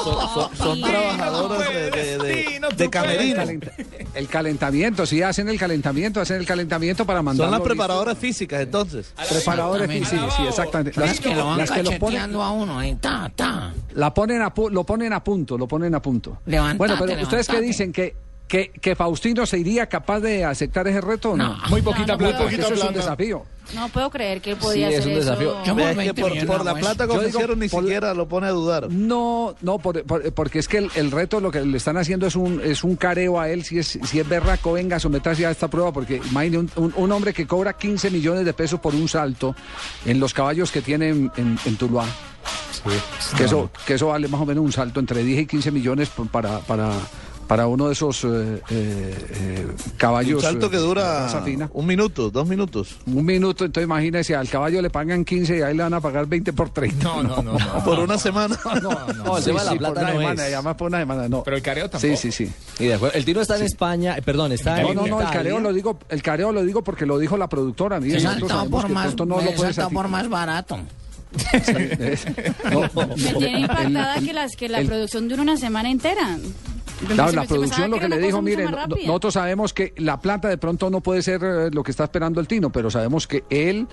Son, 0.04 0.30
son- 0.34 0.58
son 0.58 0.82
trabajadoras 0.82 1.70
de, 1.70 1.92
de, 1.92 2.18
de, 2.18 2.60
de 2.76 2.84
El, 2.86 2.90
camerino. 2.90 3.36
calenta- 3.36 3.72
el 4.16 4.28
calentamiento, 4.28 5.06
sí, 5.06 5.22
hacen 5.22 5.50
el 5.50 5.60
calentamiento, 5.60 6.20
hacen 6.22 6.38
el 6.38 6.46
calentamiento 6.46 7.06
para 7.06 7.22
mandar. 7.22 7.46
Son 7.48 7.52
las 7.52 7.62
preparadoras 7.62 8.18
físicas, 8.18 8.62
entonces. 8.62 9.14
Preparadores, 9.30 9.90
sí, 9.92 10.06
sí, 10.06 10.18
sí, 10.38 10.44
exactamente. 10.48 11.00
Las 11.00 11.20
que 11.20 11.36
lo 11.36 11.46
van 11.46 11.58
las 11.58 11.72
que 11.72 11.84
lo 11.84 11.92
ponen, 12.00 12.36
a 12.36 12.52
uno, 12.52 12.80
ahí, 12.80 12.96
ta, 12.96 13.32
ta. 13.36 13.74
la 13.94 14.14
ponen 14.14 14.42
a 14.42 14.54
lo 14.72 14.84
ponen 14.86 15.14
a 15.14 15.24
punto, 15.24 15.58
lo 15.58 15.68
ponen 15.68 15.94
a 15.94 16.02
punto. 16.02 16.40
Levantate, 16.46 16.78
bueno, 16.78 16.96
pero 17.00 17.22
ustedes 17.24 17.48
qué 17.48 17.54
levantate. 17.54 17.68
Dicen 17.82 17.94
que, 17.94 18.16
que, 18.48 18.70
que 18.82 18.96
Faustino 18.96 19.46
se 19.46 19.58
iría 19.58 19.88
capaz 19.88 20.20
de 20.20 20.44
aceptar 20.46 20.88
ese 20.88 21.02
reto 21.02 21.32
o 21.32 21.38
no? 21.38 21.58
Muy 21.70 21.82
poquita 21.82 22.14
no, 22.14 22.18
plata. 22.18 22.38
Porque 22.40 22.56
eso 22.56 22.74
es 22.74 22.84
un 22.84 22.94
desafío. 22.94 23.44
No 23.76 23.88
puedo 23.90 24.10
creer 24.10 24.42
que 24.42 24.52
él 24.52 24.58
podía 24.58 24.90
Sí, 24.90 24.96
es 24.96 25.06
un 25.06 25.14
desafío. 25.14 25.54
eso. 25.54 25.64
Que 25.64 25.72
20 25.72 26.14
por, 26.22 26.32
millones 26.32 26.46
por 26.58 26.66
la 26.66 26.72
hago 26.72 26.80
plata 26.82 27.08
que 27.08 27.14
ofrecieron 27.14 27.60
ni 27.60 27.70
por- 27.70 27.84
siquiera 27.84 28.14
lo 28.14 28.28
pone 28.28 28.48
a 28.48 28.50
dudar. 28.50 28.90
No, 28.92 29.56
no, 29.62 29.80
por- 29.80 30.04
por- 30.04 30.34
porque 30.34 30.60
es 30.60 30.68
que 30.68 30.80
el, 30.80 30.92
el 30.96 31.10
reto 31.12 31.40
lo 31.40 31.50
que 31.52 31.62
le 31.62 31.78
están 31.78 31.96
haciendo 31.98 32.28
es 32.28 32.36
un, 32.36 32.60
es 32.62 32.84
un 32.84 32.98
careo 32.98 33.40
a 33.40 33.50
él. 33.50 33.64
Si 33.64 33.80
es, 33.80 33.98
si 34.04 34.20
es 34.20 34.28
berraco, 34.28 34.74
venga, 34.74 35.00
sométase 35.00 35.46
a 35.46 35.52
esta 35.52 35.70
prueba. 35.70 35.94
Porque 35.94 36.18
imagine 36.30 36.58
un, 36.58 36.70
un- 36.76 36.94
un 36.98 37.12
hombre 37.14 37.34
que 37.34 37.48
cobra 37.48 37.74
15 37.74 38.12
millones 38.12 38.44
de 38.44 38.54
pesos 38.54 38.80
por 38.82 38.94
un 38.94 39.08
salto 39.08 39.56
en 40.06 40.20
los 40.20 40.34
caballos 40.34 40.70
que 40.72 40.82
tiene 40.82 41.10
en, 41.10 41.32
en, 41.38 41.58
en 41.66 41.76
Tuluá. 41.78 42.06
Que, 43.38 43.44
eso, 43.46 43.70
que 43.86 43.94
eso 43.94 44.08
vale 44.08 44.28
más 44.28 44.42
o 44.42 44.46
menos 44.46 44.64
un 44.66 44.72
salto 44.72 45.00
entre 45.00 45.24
10 45.24 45.42
y 45.42 45.46
15 45.46 45.72
millones 45.72 46.10
para, 46.32 46.60
para, 46.60 46.92
para 47.52 47.68
uno 47.68 47.88
de 47.88 47.92
esos 47.92 48.24
eh, 48.24 48.28
eh, 48.30 48.62
eh, 48.70 49.68
caballos. 49.98 50.36
Un 50.36 50.42
salto 50.42 50.68
eh, 50.68 50.70
que 50.70 50.78
dura 50.78 51.28
un 51.74 51.86
minuto, 51.86 52.30
dos 52.32 52.48
minutos. 52.48 52.96
Un 53.06 53.26
minuto, 53.26 53.66
entonces 53.66 53.84
imagínese, 53.88 54.38
al 54.38 54.48
caballo 54.48 54.82
le 54.82 54.90
pagan 54.90 55.26
15 55.26 55.58
y 55.58 55.62
a 55.62 55.70
él 55.70 55.76
le 55.76 55.84
van 55.84 55.94
a 55.94 56.00
pagar 56.00 56.28
20 56.28 56.54
por 56.54 56.70
30. 56.70 57.04
No, 57.04 57.22
no, 57.22 57.42
no, 57.44 57.60
no. 57.60 57.84
Por 57.84 58.00
una 58.00 58.18
semana. 58.18 58.58
No, 58.82 59.36
el 59.36 59.44
Sí, 59.44 59.50
tema 59.50 59.60
de 59.60 59.66
la 59.66 59.72
sí, 59.74 59.78
plata 59.80 59.94
por 59.96 60.04
una 60.04 60.14
no 60.14 60.20
semana, 60.22 60.46
es. 60.46 60.52
y 60.52 60.54
además 60.54 60.76
por 60.78 60.88
una 60.88 61.00
semana, 61.00 61.28
no. 61.28 61.44
Pero 61.44 61.58
el 61.58 61.62
careo 61.62 61.90
tampoco. 61.90 62.16
Sí, 62.16 62.32
sí, 62.32 62.46
sí. 62.48 62.54
Y 62.80 62.88
de 62.88 62.94
acuerdo, 62.94 63.18
el 63.18 63.26
Tino 63.26 63.42
está 63.42 63.58
en 63.58 63.64
España, 63.64 64.16
eh, 64.18 64.22
perdón, 64.22 64.54
está 64.54 64.82
No, 64.82 64.88
en 64.92 64.96
no, 64.96 65.02
no, 65.02 65.08
el 65.08 65.12
Italia. 65.24 65.32
careo 65.34 65.60
lo 65.60 65.74
digo, 65.74 66.00
el 66.08 66.22
careo 66.24 66.54
lo 66.54 66.64
digo 66.64 66.86
porque 66.86 67.06
lo 67.06 67.20
dijo 67.20 67.36
la 67.36 67.50
productora. 67.50 68.00
Saltado 68.00 68.48
sabemos 68.48 68.82
por 68.84 68.90
más, 68.94 69.14
no 69.18 69.26
lo 69.26 69.90
por 69.92 70.08
más 70.08 70.30
barato. 70.30 70.80
No, 72.72 72.82
Me 73.18 73.34
tiene 73.34 73.54
el- 73.56 73.60
impactada 73.62 74.16
el- 74.18 74.26
que, 74.26 74.34
las, 74.34 74.56
que 74.56 74.70
la 74.70 74.80
el- 74.80 74.88
producción 74.88 75.28
dura 75.28 75.42
una 75.42 75.58
semana 75.58 75.92
entera. 75.92 76.38
Claro, 77.08 77.32
la 77.32 77.44
producción 77.46 77.90
lo 77.92 78.00
que 78.00 78.08
le 78.10 78.18
dijo, 78.18 78.38
cosa 78.38 78.42
mucho 78.42 78.52
mire, 78.58 78.64
más 78.66 78.72
no- 78.72 78.78
rápida. 78.78 79.08
nosotros 79.08 79.34
sabemos 79.34 79.74
que 79.74 79.94
la 79.98 80.20
plata 80.20 80.48
de 80.48 80.58
pronto 80.58 80.90
no 80.90 81.02
puede 81.02 81.22
ser 81.22 81.42
eh, 81.44 81.70
lo 81.72 81.84
que 81.84 81.92
está 81.92 82.04
esperando 82.06 82.40
el 82.40 82.48
Tino, 82.48 82.72
pero 82.72 82.90
sabemos 82.92 83.28
que 83.28 83.44
él 83.50 83.88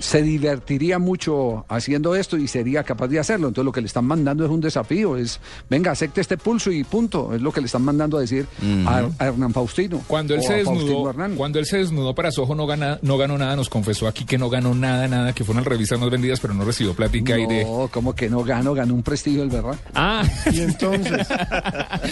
se 0.00 0.22
divertiría 0.22 0.98
mucho 0.98 1.64
haciendo 1.68 2.14
esto 2.14 2.36
y 2.36 2.48
sería 2.48 2.82
capaz 2.82 3.08
de 3.08 3.18
hacerlo. 3.18 3.48
Entonces 3.48 3.66
lo 3.66 3.72
que 3.72 3.80
le 3.80 3.86
están 3.86 4.06
mandando 4.06 4.44
es 4.44 4.50
un 4.50 4.60
desafío, 4.60 5.16
es, 5.16 5.40
venga, 5.68 5.92
acepte 5.92 6.20
este 6.20 6.36
pulso 6.36 6.72
y 6.72 6.82
punto. 6.84 7.34
Es 7.34 7.40
lo 7.42 7.52
que 7.52 7.60
le 7.60 7.66
están 7.66 7.82
mandando 7.82 8.16
a 8.16 8.20
decir 8.20 8.46
a, 8.86 9.08
a 9.18 9.26
Hernán 9.26 9.52
Faustino. 9.52 10.02
Cuando 10.06 10.34
él 10.34 10.42
se 10.42 10.54
desnudó, 10.54 11.12
cuando 11.36 11.58
él 11.58 11.66
se 11.66 11.78
desnudó 11.78 12.14
para 12.14 12.32
su 12.32 12.42
ojo 12.42 12.54
no 12.54 12.66
gana, 12.66 12.98
no 13.02 13.18
ganó 13.18 13.38
nada, 13.38 13.54
nos 13.56 13.68
confesó 13.68 14.08
aquí 14.08 14.24
que 14.24 14.38
no 14.38 14.48
ganó 14.50 14.74
nada, 14.74 15.06
nada, 15.06 15.32
que 15.34 15.44
fueron 15.44 15.62
las 15.64 15.70
revistas 15.70 16.00
más 16.00 16.10
vendidas, 16.10 16.40
pero 16.40 16.54
no 16.54 16.64
recibió 16.64 16.94
plática 16.94 17.38
y 17.38 17.46
de. 17.46 17.64
No, 17.64 17.88
como 17.92 18.14
que 18.14 18.28
no 18.28 18.42
ganó, 18.42 18.74
ganó 18.74 18.94
un 18.94 19.02
prestigio 19.02 19.42
el 19.42 19.50
verdad. 19.50 19.78
Ah, 19.94 20.22
Y 20.52 20.60
entonces, 20.62 21.26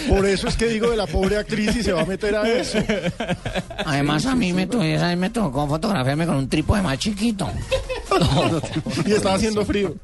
por 0.07 0.25
eso 0.25 0.47
es 0.47 0.55
que 0.55 0.67
digo 0.67 0.89
de 0.91 0.97
la 0.97 1.07
pobre 1.07 1.37
actriz 1.37 1.75
y 1.75 1.83
se 1.83 1.91
va 1.91 2.01
a 2.01 2.05
meter 2.05 2.35
a 2.35 2.47
eso. 2.47 2.77
Además, 3.85 4.25
a 4.25 4.35
mí 4.35 4.53
me, 4.53 4.67
me 4.67 5.29
tocó 5.29 5.67
fotografiarme 5.67 6.25
con 6.25 6.35
un 6.35 6.49
trípode 6.49 6.81
más 6.81 6.97
chiquito. 6.99 7.49
Y 9.05 9.11
estaba 9.13 9.35
haciendo 9.35 9.65
frío. 9.65 9.95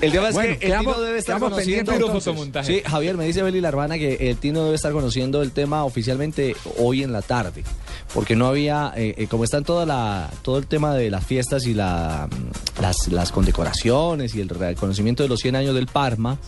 El 0.00 0.12
tema 0.12 0.28
es 0.28 0.34
Bueno, 0.34 0.48
que 0.58 0.66
el 0.66 0.72
quedamos- 0.72 0.94
Tino 0.94 1.04
debe 1.06 1.18
estar 1.18 1.38
conociendo. 1.40 1.92
fotomontaje. 2.10 2.74
Sí, 2.74 2.82
Javier, 2.88 3.16
me 3.16 3.26
dice 3.26 3.42
Beli 3.42 3.60
Larvana 3.60 3.98
que 3.98 4.30
el 4.30 4.36
Tino 4.36 4.64
debe 4.64 4.76
estar 4.76 4.92
conociendo 4.92 5.42
el 5.42 5.52
tema 5.52 5.84
oficialmente 5.84 6.56
hoy 6.78 7.02
en 7.02 7.12
la 7.12 7.22
tarde. 7.22 7.64
Porque 8.14 8.36
no 8.36 8.46
había, 8.46 8.92
eh, 8.96 9.14
eh, 9.16 9.26
como 9.26 9.44
están 9.44 9.64
toda 9.64 9.86
la, 9.86 10.30
todo 10.42 10.58
el 10.58 10.66
tema 10.66 10.94
de 10.94 11.10
las 11.10 11.24
fiestas 11.24 11.66
y 11.66 11.74
la, 11.74 12.28
mm, 12.30 12.82
las, 12.82 13.08
las 13.08 13.32
condecoraciones 13.32 14.34
y 14.34 14.40
el 14.40 14.48
reconocimiento 14.48 15.22
de 15.22 15.28
los 15.28 15.40
100 15.40 15.56
años 15.56 15.74
del 15.74 15.86
Parma, 15.86 16.38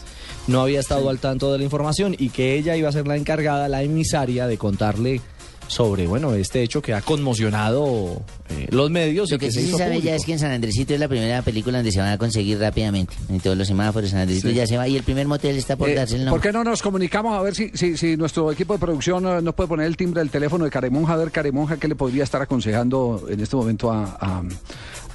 no 0.47 0.61
había 0.61 0.81
estado 0.81 1.09
al 1.09 1.18
tanto 1.20 1.51
de 1.53 1.59
la 1.59 1.64
información 1.64 2.14
y 2.18 2.29
que 2.29 2.55
ella 2.57 2.77
iba 2.77 2.89
a 2.89 2.93
ser 2.93 3.07
la 3.07 3.16
encargada, 3.16 3.66
la 3.68 3.83
emisaria 3.83 4.47
de 4.47 4.59
contarle 4.59 5.22
sobre, 5.68 6.06
bueno, 6.06 6.34
este 6.34 6.62
hecho 6.62 6.80
que 6.82 6.92
ha 6.94 7.00
conmocionado 7.02 8.22
eh, 8.50 8.68
los 8.70 8.90
medios 8.90 9.30
Lo 9.30 9.36
y 9.36 9.38
que 9.38 9.50
sí 9.50 9.60
se 9.60 9.66
hizo 9.68 9.78
sabe 9.78 9.92
ya 9.92 9.96
público. 9.96 10.16
es 10.16 10.24
que 10.24 10.32
en 10.32 10.38
San 10.38 10.50
Andresito 10.52 10.94
es 10.94 11.00
la 11.00 11.08
primera 11.08 11.42
película 11.42 11.78
donde 11.78 11.90
se 11.92 12.00
van 12.00 12.10
a 12.12 12.18
conseguir 12.18 12.58
rápidamente. 12.58 13.14
En 13.28 13.40
todos 13.40 13.56
los 13.56 13.66
semáforos, 13.66 14.10
San 14.10 14.20
Andresito 14.20 14.48
Sí. 14.48 14.54
ya 14.54 14.66
se 14.66 14.76
va. 14.76 14.86
Y 14.86 14.96
el 14.96 15.02
primer 15.02 15.26
motel 15.26 15.56
está 15.56 15.76
por 15.76 15.88
Eh, 15.88 15.94
darse 15.94 16.14
el 16.16 16.22
¿Por 16.22 16.30
nombre. 16.32 16.48
qué 16.48 16.52
no 16.52 16.64
nos 16.64 16.82
comunicamos 16.82 17.36
a 17.38 17.42
ver 17.42 17.54
si, 17.54 17.70
si, 17.74 17.96
si 17.96 18.16
nuestro 18.16 18.52
equipo 18.52 18.74
de 18.74 18.78
producción 18.78 19.26
eh, 19.26 19.42
nos 19.42 19.54
puede 19.54 19.68
poner 19.68 19.86
el 19.86 19.96
timbre 19.96 20.20
del 20.20 20.30
teléfono 20.30 20.64
de 20.64 20.70
Caremonja? 20.70 21.14
A 21.14 21.16
ver, 21.16 21.30
Caremonja, 21.30 21.76
¿qué 21.78 21.88
le 21.88 21.94
podría 21.96 22.24
estar 22.24 22.40
aconsejando 22.42 23.26
en 23.28 23.40
este 23.40 23.56
momento 23.56 23.90
a, 23.90 24.04
a, 24.20 24.42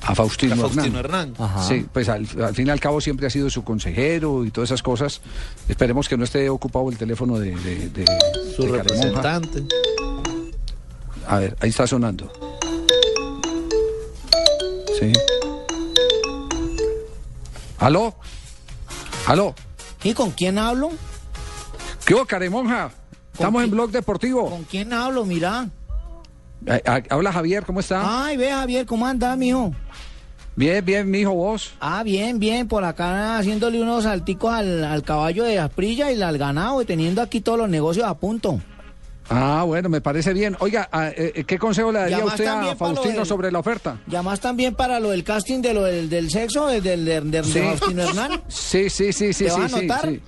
a 0.02 0.16
Faustino, 0.16 0.54
A 0.56 0.58
Faustino 0.58 1.00
Hernán? 1.00 1.30
Hernán. 1.30 1.34
Ajá. 1.38 1.68
Sí, 1.68 1.86
pues 1.94 2.10
al, 2.10 2.28
al 2.44 2.56
fin 2.56 2.68
y 2.68 2.70
al 2.72 2.80
cabo 2.80 3.00
siempre 3.00 3.28
ha 3.28 3.30
sido 3.30 3.50
su 3.50 3.64
consejero 3.64 4.44
y 4.46 4.52
todas 4.52 4.70
esas 4.70 4.82
cosas. 4.84 5.22
Esperemos 5.68 6.10
que 6.10 6.18
no 6.18 6.24
esté 6.24 6.50
ocupado 6.50 6.90
el 6.90 6.98
teléfono 6.98 7.38
de, 7.40 7.52
de, 7.56 7.90
de- 7.90 8.06
Su 8.56 8.64
de 8.64 8.78
Caremonja. 8.80 9.42
A 11.30 11.38
ver, 11.38 11.56
ahí 11.62 11.70
está 11.70 11.86
sonando. 11.86 12.32
Sí. 15.00 15.14
¿Aló? 17.78 18.16
¿Aló? 19.28 19.54
¿Y 20.04 20.14
con 20.16 20.32
quién 20.32 20.58
hablo? 20.58 20.90
¿Qué 22.04 22.16
hubo, 22.16 22.26
Caremonja? 22.26 22.90
Estamos 23.32 23.64
en 23.64 23.70
Blog 23.70 23.92
Deportivo. 23.92 24.50
¿Con 24.50 24.64
quién 24.64 24.92
hablo? 24.92 25.24
Mira. 25.24 25.70
Eh, 26.66 26.82
eh, 26.84 27.04
Habla 27.12 27.32
Javier, 27.32 27.64
¿cómo 27.64 27.80
está? 27.80 28.26
Ay, 28.26 28.36
ve 28.36 28.50
Javier, 28.52 28.88
¿cómo 28.88 29.06
andás, 29.06 29.38
mijo? 29.38 29.72
Bien, 30.56 30.84
bien, 30.84 31.10
mijo, 31.12 31.32
vos. 31.32 31.74
Ah, 31.80 32.02
bien, 32.02 32.40
bien, 32.40 32.68
por 32.68 32.84
acá 32.84 33.38
haciéndole 33.38 33.80
unos 33.80 34.06
salticos 34.06 34.52
al, 34.52 34.84
al 34.84 35.04
caballo 35.04 35.44
de 35.44 35.60
Asprilla 35.60 36.12
y 36.12 36.20
al 36.22 36.40
ganado 36.40 36.82
y 36.82 36.86
teniendo 36.86 37.22
aquí 37.22 37.40
todos 37.40 37.60
los 37.60 37.70
negocios 37.70 38.08
a 38.08 38.16
punto. 38.16 38.60
Ah, 39.30 39.64
bueno, 39.66 39.90
me 39.90 40.02
parece 40.02 40.34
bien. 40.34 40.58
Oiga, 40.60 40.90
ah, 40.92 41.10
eh, 41.10 41.32
eh, 41.36 41.44
¿qué 41.44 41.60
consejo 41.60 41.92
le 41.92 42.00
daría 42.00 42.16
además 42.18 42.34
usted 42.34 42.48
a 42.48 42.76
Faustino 42.76 43.14
del- 43.18 43.26
sobre 43.26 43.52
la 43.52 43.60
oferta? 43.60 44.00
¿Llamás 44.08 44.40
también 44.40 44.74
para 44.76 45.00
lo 45.00 45.10
del 45.12 45.24
casting 45.24 45.62
de 45.62 45.74
lo 45.74 45.84
del, 45.84 46.10
del 46.10 46.30
sexo, 46.32 46.68
del, 46.68 46.82
del, 46.84 47.30
del- 47.32 47.46
Sí. 47.46 47.60
de 47.60 47.64
Faustino 47.78 48.04
Hernán? 48.04 48.42
Sí, 48.48 48.90
sí, 48.90 49.14
sí, 49.14 49.32
sí, 49.34 49.44
¿Te 49.46 49.50
sí, 49.52 49.60
vas 49.60 49.74
a 49.74 49.78
anotar? 49.78 50.02
sí. 50.10 50.22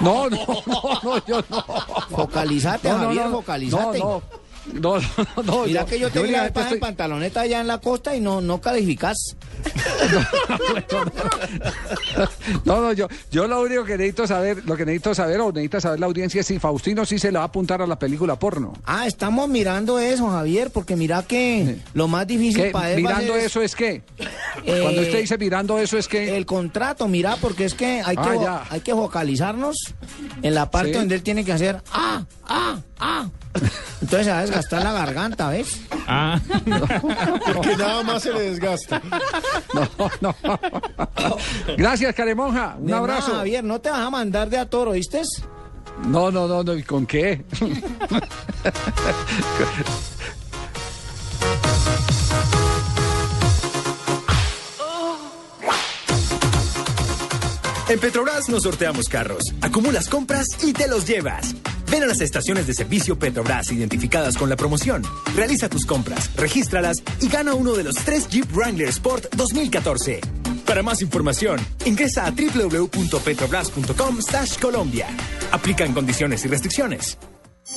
No, 0.00 0.28
no, 0.30 0.36
no, 0.66 1.00
no, 1.02 1.26
yo 1.26 1.42
no. 1.50 1.64
Focalizate, 2.10 2.88
No, 2.88 2.98
no, 2.98 3.04
Javier, 3.04 3.24
no, 3.26 3.32
focalizate. 3.32 3.98
No, 3.98 4.22
no, 4.72 4.98
no, 4.98 5.42
no, 5.44 5.64
Mira 5.64 5.84
que 5.86 5.98
yo 5.98 6.10
te 6.10 6.22
vi 6.22 6.30
la 6.30 6.42
vez 6.44 6.52
pasada 6.52 6.70
en 6.72 6.76
estoy- 6.76 6.80
pantaloneta 6.80 7.40
allá 7.42 7.60
en 7.60 7.66
la 7.66 7.78
costa 7.78 8.14
y 8.14 8.20
no, 8.20 8.40
no 8.40 8.60
calificás. 8.60 9.36
No, 12.64 12.80
no, 12.80 12.92
yo, 12.92 13.08
yo 13.30 13.46
lo 13.46 13.60
único 13.62 13.84
que 13.84 13.96
necesito 13.96 14.26
saber, 14.26 14.62
lo 14.66 14.76
que 14.76 14.84
necesito 14.84 15.14
saber 15.14 15.40
o 15.40 15.52
necesita 15.52 15.80
saber 15.80 16.00
la 16.00 16.06
audiencia 16.06 16.40
es 16.40 16.46
si 16.46 16.58
Faustino 16.58 17.04
sí 17.04 17.18
se 17.18 17.30
le 17.32 17.38
va 17.38 17.44
a 17.44 17.46
apuntar 17.46 17.82
a 17.82 17.86
la 17.86 17.98
película 17.98 18.38
porno. 18.38 18.72
Ah, 18.84 19.06
estamos 19.06 19.48
mirando 19.48 19.98
eso, 19.98 20.28
Javier, 20.30 20.70
porque 20.70 20.96
mira 20.96 21.22
que 21.22 21.78
lo 21.94 22.08
más 22.08 22.26
difícil 22.26 22.64
¿Qué? 22.64 22.70
para 22.70 22.92
él 22.92 23.04
va 23.06 23.10
a 23.10 23.14
Mirando 23.14 23.34
ser- 23.34 23.44
eso 23.46 23.62
es 23.62 23.74
qué? 23.76 24.02
Eh, 24.64 24.78
Cuando 24.82 25.02
usted 25.02 25.20
dice 25.20 25.38
mirando 25.38 25.78
eso 25.78 25.98
es 25.98 26.08
que 26.08 26.36
El 26.36 26.46
contrato, 26.46 27.08
mira, 27.08 27.36
porque 27.40 27.64
es 27.64 27.74
que 27.74 28.02
hay 28.04 28.16
que, 28.16 28.22
Ah, 28.46 28.64
hay 28.70 28.80
que 28.80 28.92
focalizarnos 28.92 29.76
en 30.42 30.54
la 30.54 30.70
parte 30.70 30.92
Sí. 30.92 30.98
donde 30.98 31.14
él 31.14 31.22
tiene 31.22 31.44
que 31.44 31.52
hacer 31.52 31.82
ah, 31.92 32.24
ah, 32.46 32.78
ah. 32.98 33.28
Entonces 34.00 34.26
se 34.26 34.32
va 34.32 34.38
a 34.38 34.42
desgastar 34.42 34.82
la 34.82 34.92
garganta, 34.92 35.48
¿ves? 35.50 35.80
Ah. 36.06 36.40
Porque 37.54 37.76
nada 37.76 38.02
más 38.02 38.22
se 38.22 38.32
le 38.32 38.40
desgasta. 38.50 39.00
No, 39.74 40.10
no. 40.20 40.34
Gracias, 41.76 42.14
Caremonja. 42.14 42.76
Un 42.78 42.86
De 42.86 42.94
abrazo. 42.94 43.28
nada, 43.28 43.38
Javier, 43.40 43.62
no 43.64 43.80
te 43.80 43.90
vas 43.90 44.00
a 44.00 44.10
mandar 44.10 44.48
de 44.50 44.58
a 44.58 44.66
toro, 44.68 44.92
¿oíste? 44.92 45.22
No, 46.06 46.30
no, 46.30 46.48
no, 46.48 46.62
no. 46.64 46.74
¿Y 46.74 46.82
con 46.82 47.06
qué? 47.06 47.44
En 57.88 57.98
Petrobras 57.98 58.48
no 58.48 58.60
sorteamos 58.60 59.08
carros, 59.08 59.54
acumulas 59.60 60.08
compras 60.08 60.46
y 60.62 60.72
te 60.72 60.88
los 60.88 61.06
llevas. 61.06 61.54
Ven 61.90 62.04
a 62.04 62.06
las 62.06 62.20
estaciones 62.20 62.66
de 62.66 62.74
servicio 62.74 63.18
Petrobras 63.18 63.70
identificadas 63.70 64.38
con 64.38 64.48
la 64.48 64.56
promoción. 64.56 65.02
Realiza 65.34 65.68
tus 65.68 65.84
compras, 65.84 66.30
regístralas 66.36 67.02
y 67.20 67.28
gana 67.28 67.54
uno 67.54 67.74
de 67.74 67.84
los 67.84 67.96
tres 67.96 68.28
Jeep 68.28 68.50
Wrangler 68.52 68.88
Sport 68.88 69.34
2014. 69.34 70.20
Para 70.64 70.82
más 70.82 71.02
información, 71.02 71.60
ingresa 71.84 72.24
a 72.24 72.30
www.petrobras.com 72.30 74.18
Colombia. 74.60 75.08
Aplican 75.50 75.92
condiciones 75.92 76.44
y 76.44 76.48
restricciones. 76.48 77.18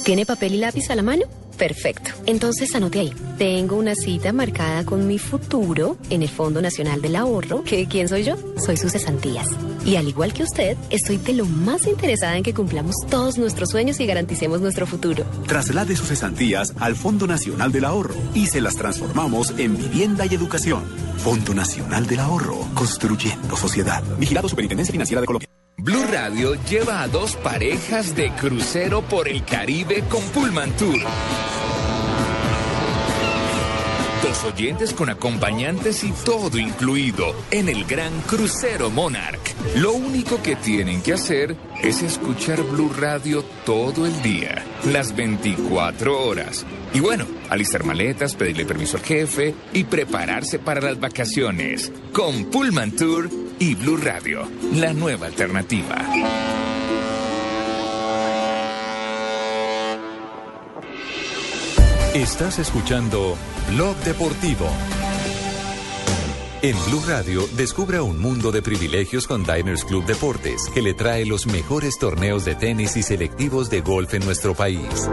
¿Tiene 0.03 0.25
papel 0.25 0.55
y 0.55 0.57
lápiz 0.57 0.89
a 0.89 0.95
la 0.95 1.01
mano? 1.03 1.23
Perfecto. 1.57 2.11
Entonces 2.25 2.75
anote 2.75 2.99
ahí. 2.99 3.13
Tengo 3.37 3.77
una 3.77 3.95
cita 3.95 4.33
marcada 4.33 4.83
con 4.83 5.07
mi 5.07 5.19
futuro 5.19 5.97
en 6.09 6.21
el 6.21 6.29
Fondo 6.29 6.61
Nacional 6.61 7.01
del 7.01 7.15
Ahorro. 7.15 7.63
¿Que 7.63 7.87
quién 7.87 8.09
soy 8.09 8.23
yo? 8.23 8.35
Soy 8.57 8.77
sus 8.77 8.91
cesantías. 8.91 9.47
Y 9.85 9.95
al 9.95 10.07
igual 10.07 10.33
que 10.33 10.43
usted, 10.43 10.77
estoy 10.89 11.17
de 11.17 11.33
lo 11.33 11.45
más 11.45 11.87
interesada 11.87 12.35
en 12.35 12.43
que 12.43 12.53
cumplamos 12.53 12.95
todos 13.09 13.37
nuestros 13.37 13.69
sueños 13.69 13.99
y 13.99 14.05
garanticemos 14.05 14.59
nuestro 14.59 14.85
futuro. 14.85 15.23
Traslade 15.47 15.95
sus 15.95 16.09
cesantías 16.09 16.73
al 16.79 16.95
Fondo 16.95 17.25
Nacional 17.25 17.71
del 17.71 17.85
Ahorro 17.85 18.15
y 18.33 18.47
se 18.47 18.61
las 18.61 18.75
transformamos 18.75 19.53
en 19.57 19.77
vivienda 19.77 20.25
y 20.25 20.35
educación. 20.35 20.83
Fondo 21.17 21.53
Nacional 21.53 22.05
del 22.05 22.19
Ahorro, 22.19 22.67
construyendo 22.73 23.55
sociedad. 23.55 24.03
Vigilado 24.19 24.49
Superintendencia 24.49 24.91
Financiera 24.91 25.21
de 25.21 25.27
Colombia. 25.27 25.54
Blue 25.85 26.03
Radio 26.11 26.55
lleva 26.67 27.03
a 27.03 27.07
dos 27.07 27.35
parejas 27.35 28.15
de 28.15 28.31
crucero 28.31 29.03
por 29.03 29.27
el 29.27 29.45
Caribe 29.45 30.03
con 30.09 30.23
Pullman 30.29 30.75
Tour. 30.77 30.99
Dos 34.23 34.43
oyentes 34.45 34.95
con 34.95 35.11
acompañantes 35.11 36.03
y 36.03 36.11
todo 36.25 36.57
incluido 36.57 37.35
en 37.51 37.69
el 37.69 37.85
Gran 37.85 38.19
Crucero 38.21 38.89
Monarch. 38.89 39.53
Lo 39.75 39.93
único 39.93 40.41
que 40.41 40.55
tienen 40.55 41.03
que 41.03 41.13
hacer 41.13 41.55
es 41.83 42.01
escuchar 42.01 42.63
Blue 42.63 42.91
Radio 42.97 43.43
todo 43.63 44.07
el 44.07 44.21
día, 44.23 44.65
las 44.91 45.15
24 45.15 46.25
horas. 46.25 46.65
Y 46.95 46.99
bueno, 46.99 47.27
alistar 47.51 47.83
maletas, 47.83 48.33
pedirle 48.33 48.65
permiso 48.65 48.97
al 48.97 49.03
jefe 49.03 49.53
y 49.71 49.83
prepararse 49.83 50.57
para 50.57 50.81
las 50.81 50.99
vacaciones. 50.99 51.91
Con 52.11 52.45
Pullman 52.45 52.95
Tour 52.95 53.44
y 53.59 53.75
Blue 53.75 53.97
Radio, 53.97 54.47
la 54.73 54.93
nueva 54.93 55.27
alternativa. 55.27 55.95
Estás 62.13 62.59
escuchando 62.59 63.37
Blog 63.71 63.95
Deportivo. 63.97 64.67
En 66.61 66.75
Blue 66.85 67.03
Radio, 67.07 67.47
descubra 67.55 68.01
un 68.01 68.19
mundo 68.19 68.51
de 68.51 68.61
privilegios 68.61 69.27
con 69.27 69.43
Diners 69.43 69.83
Club 69.85 70.05
Deportes, 70.05 70.69
que 70.73 70.81
le 70.81 70.93
trae 70.93 71.25
los 71.25 71.45
mejores 71.45 71.99
torneos 71.99 72.45
de 72.45 72.55
tenis 72.55 72.97
y 72.97 73.03
selectivos 73.03 73.69
de 73.69 73.81
golf 73.81 74.13
en 74.15 74.25
nuestro 74.25 74.55
país. 74.55 75.09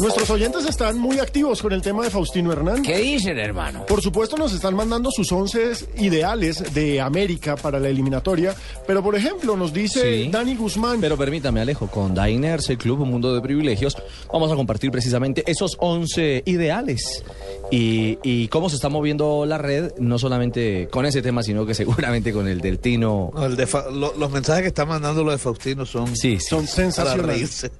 Nuestros 0.00 0.30
oyentes 0.30 0.64
están 0.64 0.98
muy 0.98 1.18
activos 1.18 1.60
con 1.60 1.72
el 1.72 1.82
tema 1.82 2.02
de 2.04 2.10
Faustino 2.10 2.52
Hernán. 2.52 2.82
¿Qué 2.82 2.96
dicen, 2.98 3.38
hermano? 3.38 3.84
Por 3.86 4.00
supuesto, 4.00 4.36
nos 4.36 4.52
están 4.54 4.74
mandando 4.74 5.10
sus 5.10 5.30
once 5.30 5.72
ideales 5.98 6.72
de 6.72 7.00
América 7.02 7.54
para 7.56 7.78
la 7.78 7.88
eliminatoria. 7.88 8.54
Pero, 8.86 9.02
por 9.02 9.14
ejemplo, 9.14 9.56
nos 9.56 9.72
dice 9.74 10.24
Sí. 10.24 10.30
Dani 10.30 10.56
Guzmán. 10.56 11.00
Pero 11.02 11.18
permítame, 11.18 11.60
Alejo, 11.60 11.86
con 11.88 12.14
Diners, 12.14 12.70
el 12.70 12.78
club 12.78 13.00
Un 13.02 13.10
Mundo 13.10 13.34
de 13.34 13.42
Privilegios, 13.42 13.96
vamos 14.32 14.50
a 14.50 14.56
compartir 14.56 14.90
precisamente 14.90 15.44
esos 15.46 15.76
11 15.78 16.44
ideales. 16.46 17.22
Y, 17.70 18.18
y 18.22 18.48
cómo 18.48 18.68
se 18.70 18.76
está 18.76 18.88
moviendo 18.88 19.44
la 19.44 19.58
red, 19.58 19.92
no 19.98 20.18
solamente 20.18 20.88
con 20.90 21.04
ese 21.06 21.20
tema, 21.22 21.42
sino 21.42 21.66
que 21.66 21.74
seguramente 21.74 22.32
con 22.32 22.48
el 22.48 22.60
del 22.60 22.78
Tino. 22.78 23.30
No, 23.34 23.44
el 23.46 23.54
de 23.56 23.66
Fa- 23.66 23.90
lo- 23.90 24.14
los 24.16 24.30
mensajes 24.30 24.62
que 24.62 24.68
está 24.68 24.86
mandando 24.86 25.22
lo 25.24 25.30
de 25.30 25.38
Faustino 25.38 25.84
son, 25.84 26.16
son 26.16 26.38
para 26.48 26.66
sensacionales. 26.66 27.26
reírse. 27.26 27.70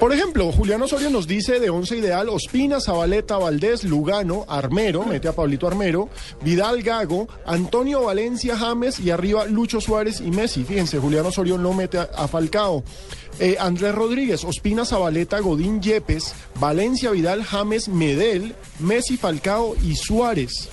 Por 0.00 0.12
ejemplo, 0.12 0.50
Julián 0.52 0.77
Osorio 0.82 1.10
nos 1.10 1.26
dice 1.26 1.60
de 1.60 1.70
once 1.70 1.96
ideal 1.96 2.28
Ospina, 2.28 2.80
Zabaleta, 2.80 3.38
Valdés, 3.38 3.84
Lugano, 3.84 4.44
Armero, 4.48 5.04
mete 5.04 5.28
a 5.28 5.32
Pablito 5.32 5.66
Armero, 5.66 6.08
Vidal 6.42 6.82
Gago, 6.82 7.28
Antonio 7.46 8.02
Valencia 8.02 8.56
James 8.56 9.00
y 9.00 9.10
arriba 9.10 9.46
Lucho 9.46 9.80
Suárez 9.80 10.20
y 10.20 10.30
Messi. 10.30 10.64
Fíjense, 10.64 10.98
Julián 10.98 11.26
Osorio 11.26 11.58
no 11.58 11.72
mete 11.72 11.98
a, 11.98 12.28
Falcao. 12.28 12.84
Eh, 13.40 13.56
Andrés 13.58 13.94
Rodríguez, 13.94 14.44
Ospina, 14.44 14.84
Zabaleta, 14.84 15.40
Godín 15.40 15.80
Yepes, 15.80 16.34
Valencia, 16.58 17.10
Vidal, 17.10 17.44
James, 17.44 17.88
Medel, 17.88 18.54
Messi, 18.78 19.16
Falcao 19.16 19.74
y 19.82 19.96
Suárez. 19.96 20.68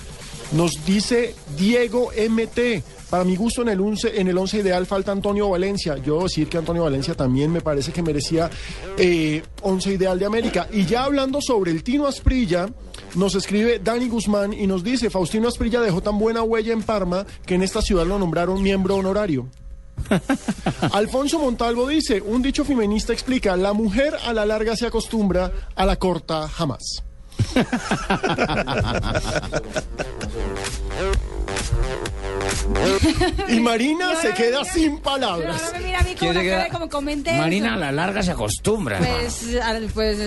Nos 0.52 0.86
dice 0.86 1.36
Diego 1.58 2.12
MT. 2.12 2.84
Para 3.16 3.24
mi 3.24 3.38
gusto, 3.38 3.62
en 3.62 3.70
el, 3.70 3.80
once, 3.80 4.20
en 4.20 4.28
el 4.28 4.38
once 4.38 4.58
ideal 4.58 4.86
falta 4.86 5.14
Antonio 5.14 5.48
Valencia. 5.48 5.96
Yo 5.96 6.24
decir 6.24 6.50
que 6.50 6.58
Antonio 6.58 6.84
Valencia 6.84 7.16
también 7.16 7.50
me 7.50 7.62
parece 7.62 7.94
que 7.94 8.04
merecía 8.04 8.50
eh, 8.98 9.42
once 9.62 9.94
ideal 9.94 10.20
de 10.20 10.26
América. 10.26 10.68
Y 10.70 10.86
ya 10.86 11.06
hablando 11.06 11.40
sobre 11.40 11.72
el 11.72 11.82
Tino 11.82 12.08
Asprilla, 12.08 12.68
nos 13.16 13.36
escribe 13.36 13.80
Dani 13.80 14.10
Guzmán 14.10 14.52
y 14.52 14.68
nos 14.68 14.84
dice, 14.84 15.10
Faustino 15.10 15.48
Asprilla 15.48 15.80
dejó 15.80 16.02
tan 16.02 16.20
buena 16.20 16.44
huella 16.44 16.74
en 16.74 16.84
Parma 16.84 17.26
que 17.46 17.56
en 17.56 17.64
esta 17.64 17.82
ciudad 17.82 18.06
lo 18.06 18.20
nombraron 18.20 18.62
miembro 18.62 18.98
honorario. 18.98 19.48
Alfonso 20.92 21.40
Montalvo 21.40 21.88
dice, 21.88 22.20
un 22.20 22.42
dicho 22.42 22.66
feminista 22.66 23.14
explica, 23.14 23.56
la 23.56 23.72
mujer 23.72 24.14
a 24.26 24.34
la 24.34 24.46
larga 24.46 24.76
se 24.76 24.88
acostumbra, 24.88 25.70
a 25.74 25.86
la 25.86 25.96
corta 25.96 26.50
jamás. 26.50 27.02
Y 33.50 33.60
Marina 33.60 34.16
se 34.22 34.34
queda 34.34 34.64
sin 34.66 35.00
palabras. 35.00 35.62
No 35.74 35.80
me 35.80 35.86
mira 35.86 36.00
a 36.00 36.04
mí 36.04 36.16
como 36.16 36.32
una 36.32 36.44
cara 36.44 36.64
de 36.66 36.70
como 36.70 36.90
comenté 36.90 37.34
Marina 37.34 37.74
a 37.76 37.78
la 37.78 37.92
larga 37.92 38.24
se 38.24 38.32
acostumbra. 38.32 39.00
Pues, 39.00 39.56
al- 39.62 39.88
pues... 39.94 40.18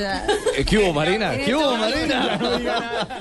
¿Qué 0.67 0.79
hubo, 0.79 0.93
Marina? 0.93 1.31
¿Qué 1.33 1.41
este 1.41 1.55
hubo, 1.57 1.77
Marina? 1.77 2.39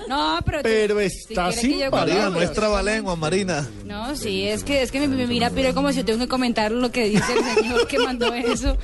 No, 0.07 0.39
pero... 0.45 0.59
Pero 0.63 0.99
si 0.99 1.05
está 1.05 1.49
que 1.49 1.53
sin 1.57 1.79
yo 1.79 1.91
Marina, 1.91 2.25
comente- 2.25 2.31
nuestra 2.39 2.67
balengua, 2.67 3.15
Marina. 3.15 3.67
No, 3.85 4.15
sí, 4.15 4.47
es 4.47 4.63
que, 4.63 4.81
es 4.81 4.91
que 4.91 4.99
me, 4.99 5.07
me 5.07 5.27
mira 5.27 5.49
Piro 5.49 5.73
como 5.73 5.91
si 5.91 5.97
yo 5.99 6.05
tengo 6.05 6.19
que 6.19 6.27
comentar 6.27 6.71
lo 6.71 6.91
que 6.91 7.05
dice 7.05 7.33
el 7.33 7.43
señor 7.63 7.87
que 7.87 7.99
mandó 7.99 8.33
eso. 8.33 8.77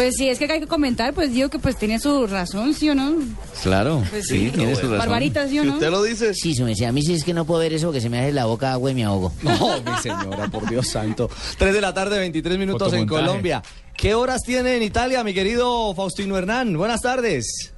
Pues 0.00 0.16
sí, 0.16 0.30
es 0.30 0.38
que 0.38 0.50
hay 0.50 0.60
que 0.60 0.66
comentar, 0.66 1.12
pues 1.12 1.30
digo 1.30 1.50
que 1.50 1.58
pues 1.58 1.76
tiene 1.76 1.98
su 1.98 2.26
razón, 2.26 2.72
¿sí 2.72 2.88
o 2.88 2.94
no? 2.94 3.16
Claro, 3.62 4.02
Pues 4.08 4.28
sí, 4.28 4.46
sí. 4.46 4.50
tiene 4.50 4.74
su 4.74 4.84
razón. 4.84 4.96
Barbarita, 4.96 5.46
¿sí 5.46 5.58
o 5.58 5.64
no? 5.64 5.78
lo 5.78 6.02
dice. 6.02 6.32
Sí, 6.32 6.54
su 6.54 6.64
merced, 6.64 6.86
a 6.86 6.92
mí 6.92 7.02
sí 7.02 7.12
es 7.12 7.22
que 7.22 7.34
no 7.34 7.44
puedo 7.44 7.60
ver 7.60 7.74
eso 7.74 7.88
porque 7.88 8.00
se 8.00 8.08
me 8.08 8.18
hace 8.18 8.32
la 8.32 8.46
boca 8.46 8.72
agua 8.72 8.90
y 8.90 8.94
me 8.94 9.04
ahogo. 9.04 9.30
No, 9.42 9.52
mi 9.82 9.98
señora, 10.00 10.48
por 10.48 10.66
Dios 10.70 10.88
santo. 10.88 11.28
3 11.58 11.74
de 11.74 11.80
la 11.82 11.92
tarde, 11.92 12.18
23 12.18 12.56
minutos 12.56 12.90
en. 12.94 13.06
Colombia. 13.06 13.62
¿Qué 13.94 14.14
horas 14.14 14.40
tiene 14.42 14.76
en 14.76 14.82
Italia, 14.84 15.22
mi 15.22 15.34
querido 15.34 15.94
Faustino 15.94 16.38
Hernán? 16.38 16.78
Buenas 16.78 17.02
tardes. 17.02 17.74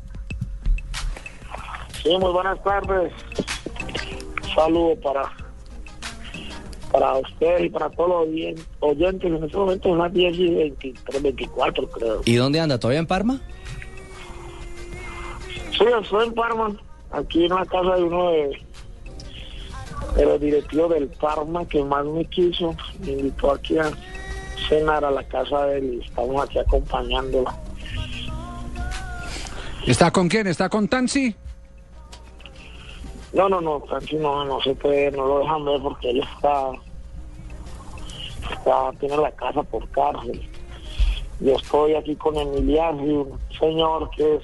Sí, 2.04 2.16
muy 2.20 2.30
buenas 2.30 2.62
tardes. 2.62 3.12
Saludo 4.54 4.94
para 5.00 5.22
para 6.92 7.14
usted 7.14 7.60
y 7.64 7.68
para 7.70 7.88
todos 7.90 8.08
los 8.10 8.28
oyen- 8.28 8.64
oyentes. 8.80 9.30
En 9.32 9.42
este 9.44 9.56
momento 9.56 9.88
son 9.88 9.98
las 9.98 10.12
10 10.12 10.36
y 10.36 10.54
23, 10.54 11.22
24, 11.22 11.88
creo. 11.90 12.22
¿Y 12.24 12.34
dónde 12.36 12.60
anda? 12.60 12.78
¿Todavía 12.78 13.00
en 13.00 13.06
Parma? 13.06 13.40
Sí, 15.76 15.84
estoy 16.02 16.26
en 16.26 16.34
Parma, 16.34 16.76
aquí 17.10 17.44
en 17.46 17.50
la 17.54 17.64
casa 17.64 17.96
de 17.96 18.02
uno 18.02 18.30
de, 18.30 18.58
de 20.16 20.24
los 20.26 20.40
directivos 20.40 20.90
del 20.90 21.08
Parma 21.08 21.66
que 21.66 21.82
más 21.82 22.04
me 22.04 22.24
quiso. 22.26 22.76
Me 23.00 23.12
invitó 23.12 23.52
aquí 23.52 23.78
a 23.78 23.90
cenar 24.68 25.04
a 25.04 25.10
la 25.10 25.24
casa 25.24 25.64
de 25.66 25.78
él 25.78 25.94
y 26.02 26.06
estamos 26.06 26.44
aquí 26.44 26.58
acompañándolo. 26.58 27.50
¿Está 29.86 30.10
con 30.12 30.28
quién? 30.28 30.46
¿Está 30.46 30.68
con 30.68 30.86
Tansi? 30.86 31.34
No, 33.32 33.48
no, 33.48 33.60
no, 33.60 33.80
Francis 33.80 34.20
no, 34.20 34.44
no 34.44 34.60
se 34.60 34.74
puede, 34.74 35.10
no 35.12 35.26
lo 35.26 35.38
dejan 35.40 35.64
ver 35.64 35.80
porque 35.80 36.10
él 36.10 36.20
está, 36.20 36.70
está, 38.50 38.92
tiene 39.00 39.16
la 39.16 39.30
casa 39.32 39.62
por 39.62 39.88
cárcel. 39.88 40.40
Yo 41.40 41.56
estoy 41.56 41.94
aquí 41.94 42.14
con 42.16 42.36
Emiliano, 42.36 43.02
un 43.02 43.38
señor 43.58 44.10
que 44.10 44.36
es 44.36 44.42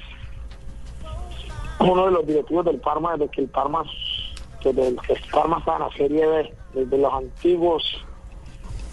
uno 1.80 2.07
de 2.07 2.11
los 2.11 2.26
directivos 2.26 2.64
del 2.64 2.80
Parma 2.80 3.12
desde 3.12 3.30
que 3.30 3.41
el 3.43 3.49
Parma, 3.49 3.84
desde 4.64 4.97
que 4.97 5.12
el 5.12 5.20
Parma 5.30 5.59
estaba 5.59 5.76
en 5.76 5.82
la 5.84 5.97
Serie 5.97 6.26
B, 6.26 6.55
desde 6.74 6.99
los 6.99 7.12
antiguos 7.12 8.05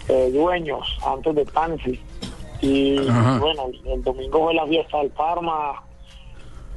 eh, 0.08 0.30
dueños, 0.30 0.86
antes 1.04 1.34
de 1.34 1.44
Tansi. 1.46 2.00
Y 2.60 3.08
Ajá. 3.08 3.38
bueno, 3.38 3.70
el 3.86 4.02
domingo 4.02 4.44
fue 4.44 4.54
la 4.54 4.66
fiesta 4.66 4.98
del 4.98 5.10
Parma, 5.10 5.82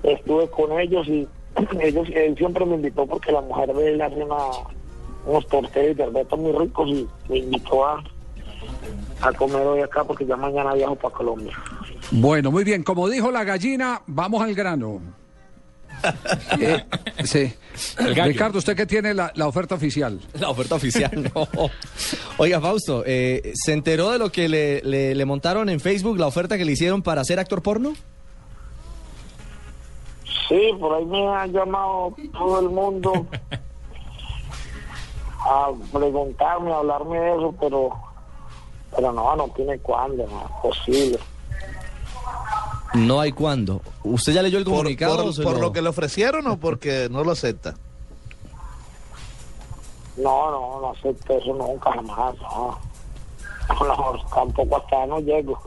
estuve 0.03 0.49
con 0.49 0.79
ellos 0.79 1.07
y 1.07 1.27
ellos, 1.81 2.07
él 2.13 2.35
siempre 2.37 2.65
me 2.65 2.75
invitó 2.75 3.05
porque 3.05 3.31
la 3.31 3.41
mujer 3.41 3.73
de 3.73 3.93
él 3.93 4.01
hace 4.01 4.23
una, 4.23 4.35
unos 5.25 5.47
tortillas 5.47 5.95
de 5.97 6.03
cerveza 6.05 6.35
muy 6.35 6.51
ricos 6.53 6.87
y 6.89 7.07
me 7.29 7.37
invitó 7.39 7.85
a, 7.85 8.03
a 9.21 9.31
comer 9.33 9.65
hoy 9.65 9.81
acá 9.81 10.03
porque 10.03 10.25
ya 10.25 10.35
mañana 10.37 10.73
viajo 10.73 10.95
para 10.95 11.13
Colombia. 11.15 11.53
Bueno, 12.11 12.51
muy 12.51 12.63
bien. 12.63 12.83
Como 12.83 13.07
dijo 13.09 13.31
la 13.31 13.43
gallina, 13.43 14.01
vamos 14.07 14.41
al 14.41 14.53
grano. 14.55 15.01
Eh, 16.61 16.81
sí. 17.25 17.51
Ricardo, 17.97 18.57
¿usted 18.59 18.73
qué 18.75 18.85
tiene 18.85 19.13
la, 19.13 19.33
la 19.35 19.47
oferta 19.47 19.75
oficial? 19.75 20.17
La 20.39 20.49
oferta 20.49 20.75
oficial, 20.75 21.11
no. 21.35 21.47
Oiga, 22.37 22.61
Fausto, 22.61 23.03
eh, 23.05 23.51
¿se 23.53 23.73
enteró 23.73 24.11
de 24.11 24.17
lo 24.19 24.31
que 24.31 24.47
le, 24.47 24.81
le- 24.81 25.13
le 25.13 25.25
montaron 25.25 25.67
en 25.67 25.81
Facebook, 25.81 26.17
la 26.17 26.27
oferta 26.27 26.57
que 26.57 26.63
le 26.63 26.71
hicieron 26.71 27.01
para 27.01 27.23
ser 27.25 27.37
actor 27.39 27.61
porno? 27.61 27.93
Sí, 30.49 30.71
por 30.79 30.95
ahí 30.95 31.05
me 31.05 31.27
ha 31.27 31.45
llamado 31.45 32.13
todo 32.33 32.59
el 32.59 32.69
mundo 32.69 33.25
a 35.45 35.69
preguntarme, 35.93 36.73
a 36.73 36.77
hablarme 36.77 37.19
de 37.19 37.35
eso, 37.35 37.53
pero 37.59 37.89
pero 38.95 39.11
no, 39.13 39.35
no 39.35 39.47
tiene 39.49 39.77
cuándo, 39.79 40.25
no 40.27 40.41
es 40.41 40.51
posible. 40.63 41.19
No 42.95 43.19
hay 43.19 43.31
cuándo. 43.31 43.81
¿Usted 44.03 44.33
ya 44.33 44.41
leyó 44.41 44.57
el 44.57 44.63
¿Por, 44.65 44.73
comunicado? 44.77 45.31
por- 45.43 45.53
lo- 45.53 45.59
lo 45.61 45.71
que 45.71 45.83
le 45.83 45.89
ofrecieron 45.89 46.47
o 46.47 46.57
porque 46.57 47.07
no 47.11 47.23
lo 47.23 47.31
acepta? 47.31 47.75
No, 50.17 50.49
no, 50.51 50.81
no 50.81 50.89
acepto 50.91 51.33
eso 51.37 51.53
nunca, 51.53 51.91
jamás. 51.93 52.35
No, 52.41 52.79
no, 53.79 53.85
no, 53.95 54.25
tampoco 54.33 54.77
hasta 54.77 55.05
no 55.05 55.19
llego. 55.19 55.57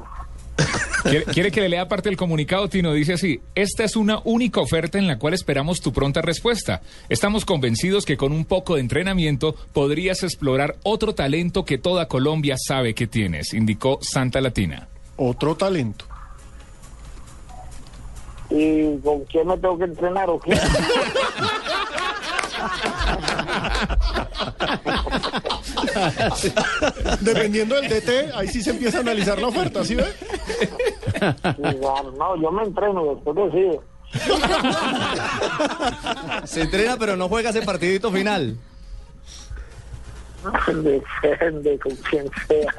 ¿Quiere, 1.02 1.24
quiere 1.24 1.50
que 1.50 1.60
le 1.60 1.68
lea 1.68 1.88
parte 1.88 2.08
del 2.08 2.16
comunicado, 2.16 2.68
Tino? 2.68 2.92
Dice 2.92 3.14
así, 3.14 3.40
esta 3.54 3.84
es 3.84 3.96
una 3.96 4.20
única 4.24 4.60
oferta 4.60 4.98
en 4.98 5.06
la 5.06 5.18
cual 5.18 5.34
esperamos 5.34 5.80
tu 5.80 5.92
pronta 5.92 6.22
respuesta. 6.22 6.82
Estamos 7.08 7.44
convencidos 7.44 8.04
que 8.04 8.16
con 8.16 8.32
un 8.32 8.44
poco 8.44 8.76
de 8.76 8.82
entrenamiento 8.82 9.54
podrías 9.72 10.22
explorar 10.22 10.76
otro 10.82 11.14
talento 11.14 11.64
que 11.64 11.78
toda 11.78 12.08
Colombia 12.08 12.56
sabe 12.58 12.94
que 12.94 13.06
tienes, 13.06 13.52
indicó 13.52 13.98
Santa 14.00 14.40
Latina. 14.40 14.88
Otro 15.16 15.56
talento. 15.56 16.06
¿Y 18.50 18.98
con 18.98 19.24
quién 19.24 19.46
me 19.46 19.56
tengo 19.56 19.78
que 19.78 19.84
entrenar 19.84 20.28
o 20.28 20.38
qué? 20.38 20.52
Dependiendo 27.20 27.76
del 27.76 27.88
DT, 27.88 28.34
ahí 28.34 28.48
sí 28.48 28.62
se 28.62 28.70
empieza 28.70 28.98
a 28.98 29.00
analizar 29.00 29.40
la 29.40 29.48
oferta, 29.48 29.84
¿sí 29.84 29.94
ve? 29.94 30.04
Claro, 31.42 32.12
no, 32.18 32.36
yo 32.36 32.50
me 32.50 32.64
entreno, 32.64 33.14
después 33.14 33.52
decido. 33.52 33.82
Se 36.44 36.62
entrena, 36.62 36.96
pero 36.98 37.16
no 37.16 37.28
juega 37.28 37.50
ese 37.50 37.62
partidito 37.62 38.10
final. 38.10 38.56
Depende 41.22 41.78
con 41.78 41.94
quien 41.96 42.28
sea. 42.48 42.74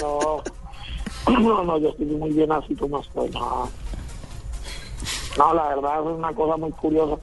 No, 0.00 0.42
no, 1.38 1.64
no, 1.64 1.78
yo 1.78 1.88
estoy 1.88 2.06
muy 2.06 2.30
bien 2.30 2.52
así 2.52 2.74
como 2.76 3.00
estoy. 3.00 3.30
No, 3.30 3.68
no 5.38 5.54
la 5.54 5.68
verdad 5.68 6.00
es 6.00 6.06
una 6.06 6.32
cosa 6.32 6.56
muy 6.56 6.70
curiosa. 6.72 7.16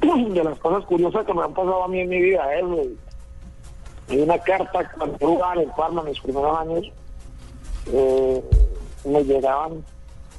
De 0.00 0.44
las 0.44 0.58
cosas 0.60 0.84
curiosas 0.84 1.26
que 1.26 1.34
me 1.34 1.42
han 1.42 1.54
pasado 1.54 1.84
a 1.84 1.88
mí 1.88 2.00
en 2.00 2.08
mi 2.08 2.20
vida 2.20 2.42
es 2.54 2.64
hay 4.08 4.20
una 4.20 4.38
carta 4.38 4.88
cuando 4.96 5.16
jugaba 5.18 5.54
en 5.54 5.60
el 5.60 5.70
Parma 5.74 6.02
en 6.02 6.08
mis 6.08 6.20
primeros 6.20 6.58
años. 6.58 6.84
eh, 7.86 8.44
me 9.04 9.22
llegaban 9.24 9.84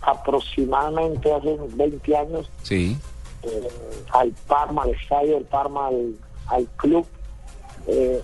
aproximadamente 0.01 1.31
hace 1.33 1.57
20 1.75 2.17
años 2.17 2.49
Sí. 2.63 2.97
eh, 3.43 3.67
al 4.11 4.31
Parma, 4.47 4.83
al 4.83 4.89
estadio 4.91 5.35
del 5.35 5.45
Parma, 5.45 5.87
al, 5.87 6.15
al 6.47 6.65
club, 6.77 7.05
eh, 7.87 8.21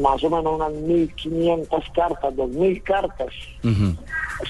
más 0.00 0.22
o 0.24 0.30
menos 0.30 0.54
unas 0.54 0.72
1.500 0.72 1.92
cartas, 1.92 2.34
2.000 2.34 2.82
cartas 2.82 3.28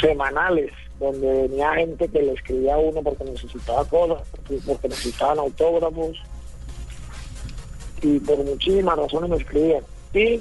semanales, 0.00 0.72
donde 1.00 1.48
venía 1.48 1.72
gente 1.74 2.08
que 2.08 2.22
le 2.22 2.32
escribía 2.34 2.74
a 2.74 2.78
uno 2.78 3.02
porque 3.02 3.24
necesitaba 3.24 3.84
cosas, 3.84 4.22
porque 4.66 4.88
necesitaban 4.88 5.38
autógrafos, 5.38 6.16
y 8.02 8.18
por 8.20 8.38
muchísimas 8.44 8.96
razones 8.96 9.30
me 9.30 9.36
escribían. 9.36 9.82
Y 10.14 10.40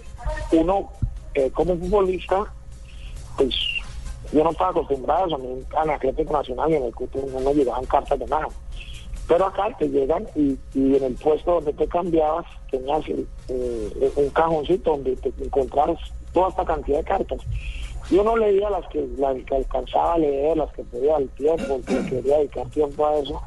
uno, 0.51 0.91
eh, 1.33 1.49
como 1.53 1.75
futbolista, 1.77 2.45
pues 3.37 3.55
yo 4.31 4.43
no 4.43 4.51
estaba 4.51 4.71
acostumbrado 4.71 5.35
a 5.35 5.37
mí 5.37 5.47
en 5.83 5.89
Atlético 5.89 6.33
Nacional 6.33 6.71
y 6.71 6.75
en 6.75 6.83
el 6.83 6.95
Cuto 6.95 7.19
no 7.31 7.39
me 7.39 7.53
llegaban 7.53 7.85
cartas 7.85 8.19
de 8.19 8.25
nada. 8.27 8.47
Pero 9.27 9.45
acá 9.45 9.75
te 9.77 9.89
llegan 9.89 10.25
y, 10.35 10.57
y 10.73 10.95
en 10.95 11.03
el 11.03 11.15
puesto 11.15 11.55
donde 11.55 11.73
te 11.73 11.87
cambiabas 11.87 12.45
tenías 12.71 13.03
eh, 13.49 14.11
un 14.15 14.29
cajoncito 14.29 14.91
donde 14.91 15.15
te 15.17 15.31
encontrabas 15.43 15.99
toda 16.33 16.49
esta 16.49 16.65
cantidad 16.65 16.99
de 16.99 17.03
cartas. 17.03 17.39
Yo 18.09 18.23
no 18.23 18.37
leía 18.37 18.69
las 18.69 18.87
que, 18.87 19.05
las 19.17 19.35
que 19.43 19.55
alcanzaba 19.55 20.13
a 20.13 20.17
leer, 20.17 20.55
las 20.55 20.71
que 20.71 20.83
podía 20.83 21.17
el 21.17 21.29
tiempo, 21.29 21.81
que 21.85 22.05
quería 22.05 22.37
dedicar 22.37 22.67
tiempo 22.69 23.05
a 23.05 23.17
eso. 23.17 23.41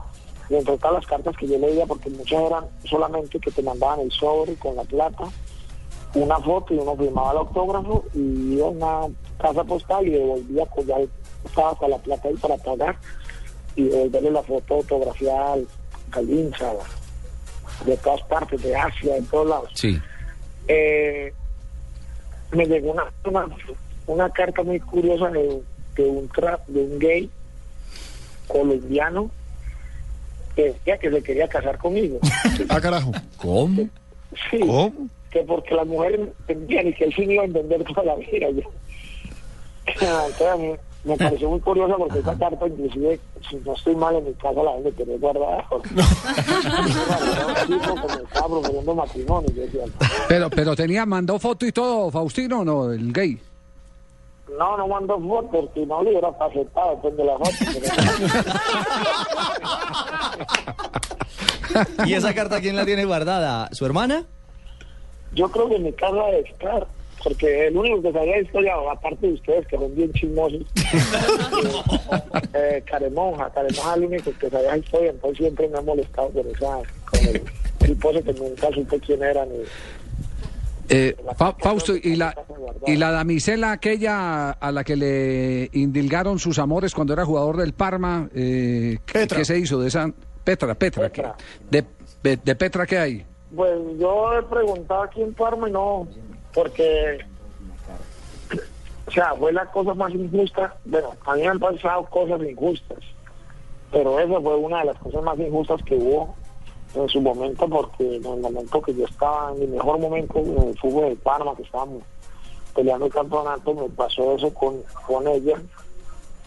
Y 0.51 0.57
entre 0.57 0.77
todas 0.77 0.95
las 0.95 1.07
cartas 1.07 1.37
que 1.37 1.47
yo 1.47 1.59
leía, 1.59 1.87
porque 1.87 2.11
muchas 2.11 2.43
eran 2.43 2.65
solamente 2.85 3.39
que 3.39 3.51
te 3.51 3.63
mandaban 3.63 4.01
el 4.01 4.11
sobre 4.11 4.55
con 4.57 4.77
la 4.77 4.83
plata, 4.83 5.25
una 6.15 6.39
foto 6.41 6.75
y 6.75 6.79
uno 6.79 6.97
firmaba 6.97 7.33
el 7.33 7.39
autógrafo 7.39 8.05
y 8.15 8.55
iba 8.55 8.67
a 8.67 8.71
una 8.71 9.15
casa 9.39 9.65
postal 9.65 10.07
y 10.07 10.11
devolvía, 10.11 10.65
pues 10.67 10.87
ya 10.87 10.97
estaba 11.45 11.71
hasta 11.71 11.89
la 11.89 11.99
plata 11.99 12.29
ahí 12.29 12.35
para 12.37 12.57
pagar 12.57 12.97
y 13.77 13.85
devolverle 13.85 14.31
la 14.33 14.43
foto 14.43 14.75
autografiada 14.75 15.53
al, 15.55 15.67
al 16.13 16.31
hincha, 16.31 16.73
de 17.87 17.97
todas 17.99 18.23
partes, 18.23 18.61
de 18.63 18.77
Asia, 18.77 19.15
de 19.15 19.23
todos 19.23 19.49
lados. 19.49 19.71
Sí. 19.75 19.99
Eh, 20.69 21.33
me 22.53 22.67
llegó 22.67 22.91
una, 22.93 23.05
una, 23.25 23.47
una 24.07 24.31
carta 24.31 24.63
muy 24.65 24.81
curiosa 24.81 25.29
de, 25.31 25.63
de 25.97 26.03
un 26.07 26.29
tra- 26.29 26.61
de 26.67 26.81
un 26.81 26.99
gay 26.99 27.31
colombiano 28.49 29.31
que 30.57 30.65
decía 30.65 30.99
que 30.99 31.11
se 31.11 31.23
quería 31.23 31.49
casar 31.49 31.79
conmigo. 31.79 32.19
Ah, 32.69 32.81
carajo. 32.81 33.13
¿Cómo? 33.39 33.89
Sí, 34.51 34.61
que 35.31 35.43
porque 35.43 35.75
las 35.75 35.87
mujeres 35.87 36.21
no 36.21 36.27
entendían 36.27 36.89
y 36.89 36.93
que 36.95 37.05
él 37.05 37.13
sí 37.15 37.27
me 37.27 37.35
iba 37.35 37.43
a 37.43 37.47
entender 37.47 37.85
toda 37.85 38.03
la 38.05 38.15
vida. 38.17 38.51
Yo- 38.51 38.63
Entonces 39.87 40.79
me 41.05 41.17
pareció 41.17 41.49
muy 41.51 41.61
curiosa 41.61 41.95
porque 41.97 42.19
esa 42.19 42.37
carta, 42.37 42.67
inclusive, 42.67 43.19
si 43.49 43.57
no 43.57 43.73
estoy 43.75 43.97
mal 43.97 44.15
en 44.17 44.25
mi 44.25 44.35
casa, 44.35 44.63
la 44.63 44.71
deben 44.77 44.85
de 44.85 44.93
tener 44.93 45.19
guardada. 45.19 45.65
me 47.69 48.23
estaba 48.23 48.47
proponiendo 48.49 48.95
matrimonio. 48.95 49.51
Yo 49.55 49.63
decía, 49.63 49.83
Pero, 50.29 50.51
pero 50.51 50.77
tenía, 50.77 51.07
mandó 51.07 51.39
foto 51.39 51.65
y 51.67 51.73
todo, 51.73 52.11
Faustino, 52.11 52.61
o 52.61 52.65
no, 52.65 52.93
el 52.93 53.13
gay. 53.13 53.41
no, 54.59 54.77
no 54.77 54.89
mando 54.89 55.19
fotos, 55.21 55.51
porque 55.51 55.87
no 55.87 56.03
le 56.03 56.11
hubiera 56.11 56.29
aceptado 56.29 56.91
después 56.91 57.17
de 57.17 57.25
la 57.25 57.39
foto. 57.39 57.55
¿Y 62.07 62.15
esa 62.15 62.35
carta 62.35 62.61
quién 62.61 62.77
la 62.77 62.85
tiene 62.85 63.05
guardada? 63.05 63.69
¿Su 63.73 63.87
hermana? 63.87 64.27
Yo 65.35 65.51
creo 65.51 65.69
que 65.69 65.79
mi 65.79 65.93
casa 65.93 66.15
debe 66.27 66.49
estar, 66.49 66.87
porque 67.23 67.67
el 67.69 67.77
único 67.77 68.03
que 68.03 68.13
sabía 68.13 68.37
de 68.37 68.43
historia, 68.43 68.75
aparte 68.91 69.27
de 69.27 69.33
ustedes, 69.35 69.67
que 69.67 69.77
son 69.77 69.95
bien 69.95 70.13
chismosos, 70.13 70.63
eh, 70.63 72.51
eh, 72.55 72.83
Caremonja, 72.87 73.51
Caremonja 73.51 73.91
es 73.93 73.97
el 73.99 74.05
único 74.05 74.33
que 74.39 74.51
sabía 74.51 74.77
historia, 74.77 75.11
entonces 75.11 75.39
siempre 75.39 75.69
me 75.69 75.79
ha 75.79 75.83
molestado 75.83 76.29
por 76.31 76.47
esa, 76.47 76.79
con 77.11 77.21
el 77.29 77.43
tipo 77.87 78.11
ese 78.11 78.23
que 78.23 78.33
nunca 78.35 78.69
supe 78.75 78.99
quién 79.01 79.23
era 79.23 79.45
ni... 79.47 79.57
Eh, 80.93 81.15
Fa- 81.37 81.55
Fausto, 81.57 81.95
¿y 81.95 82.17
la, 82.17 82.35
¿y 82.85 82.97
la 82.97 83.13
damisela 83.13 83.71
aquella 83.71 84.51
a 84.51 84.73
la 84.73 84.83
que 84.83 84.97
le 84.97 85.71
indilgaron 85.73 86.41
sus 86.41 86.59
amores 86.59 86.93
cuando 86.95 87.13
era 87.13 87.25
jugador 87.25 87.57
del 87.59 87.75
Parma? 87.75 88.29
Eh, 88.35 88.99
¿qué, 89.07 89.29
qué 89.29 89.45
se 89.45 89.57
hizo 89.57 89.81
de 89.81 89.87
esa? 89.87 90.11
Petra, 90.43 90.75
Petra. 90.75 91.09
¿qué- 91.13 91.23
De, 91.71 91.85
de, 92.25 92.37
de 92.43 92.55
Petra 92.57 92.87
qué 92.87 92.99
hay? 92.99 93.25
Pues 93.55 93.99
yo 93.99 94.33
he 94.39 94.43
preguntado 94.45 95.03
aquí 95.03 95.23
en 95.23 95.35
Parma 95.35 95.69
y 95.69 95.73
no, 95.73 96.07
porque, 96.55 97.19
o 99.07 99.11
sea, 99.11 99.35
fue 99.35 99.53
la 99.53 99.67
cosa 99.67 99.95
más 99.95 100.13
injusta. 100.15 100.77
Bueno, 100.85 101.11
a 101.27 101.35
mí 101.35 101.47
han 101.47 101.59
pasado 101.59 102.05
cosas 102.05 102.41
injustas, 102.43 102.99
pero 103.91 104.21
esa 104.21 104.41
fue 104.41 104.57
una 104.57 104.81
de 104.81 104.85
las 104.87 104.99
cosas 104.99 105.23
más 105.23 105.39
injustas 105.39 105.83
que 105.83 105.97
hubo 105.97 106.35
en 106.95 107.09
su 107.09 107.21
momento, 107.21 107.69
porque 107.69 108.17
en 108.17 108.25
el 108.25 108.41
momento 108.41 108.83
que 108.83 108.95
yo 108.95 109.05
estaba 109.05 109.53
en 109.53 109.61
mi 109.61 109.67
mejor 109.67 109.99
momento 109.99 110.39
en 110.39 110.69
el 110.69 110.79
fútbol 110.79 111.11
de 111.11 111.17
Parma, 111.17 111.57
que 111.57 111.63
estábamos 111.63 112.03
peleando 112.75 113.07
el 113.07 113.13
campeonato, 113.13 113.75
me 113.75 113.89
pasó 113.89 114.37
eso 114.37 114.55
con, 114.55 114.83
con 115.07 115.27
ella, 115.27 115.61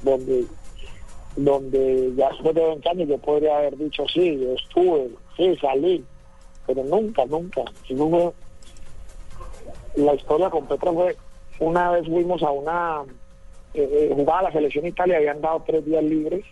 donde 0.02 0.46
donde 1.36 2.14
ya 2.16 2.30
después 2.30 2.54
de 2.54 2.64
20 2.64 2.90
años 2.90 3.10
yo 3.10 3.18
podría 3.18 3.58
haber 3.58 3.78
dicho 3.78 4.04
sí, 4.08 4.40
yo 4.40 4.54
estuve, 4.54 5.10
sí, 5.36 5.56
salí, 5.60 6.06
pero 6.66 6.84
nunca, 6.84 7.26
nunca. 7.26 7.62
Fue- 7.88 8.34
la 9.96 10.14
historia 10.16 10.50
con 10.50 10.66
Petra 10.66 10.92
fue, 10.92 11.16
una 11.60 11.92
vez 11.92 12.06
fuimos 12.08 12.42
a 12.44 12.52
una 12.52 13.04
eh, 13.74 13.90
eh, 13.92 14.14
jugaba 14.16 14.44
la 14.44 14.52
selección 14.52 14.86
Italia, 14.86 15.18
habían 15.18 15.42
dado 15.42 15.64
tres 15.66 15.84
días 15.86 16.04
libres 16.04 16.46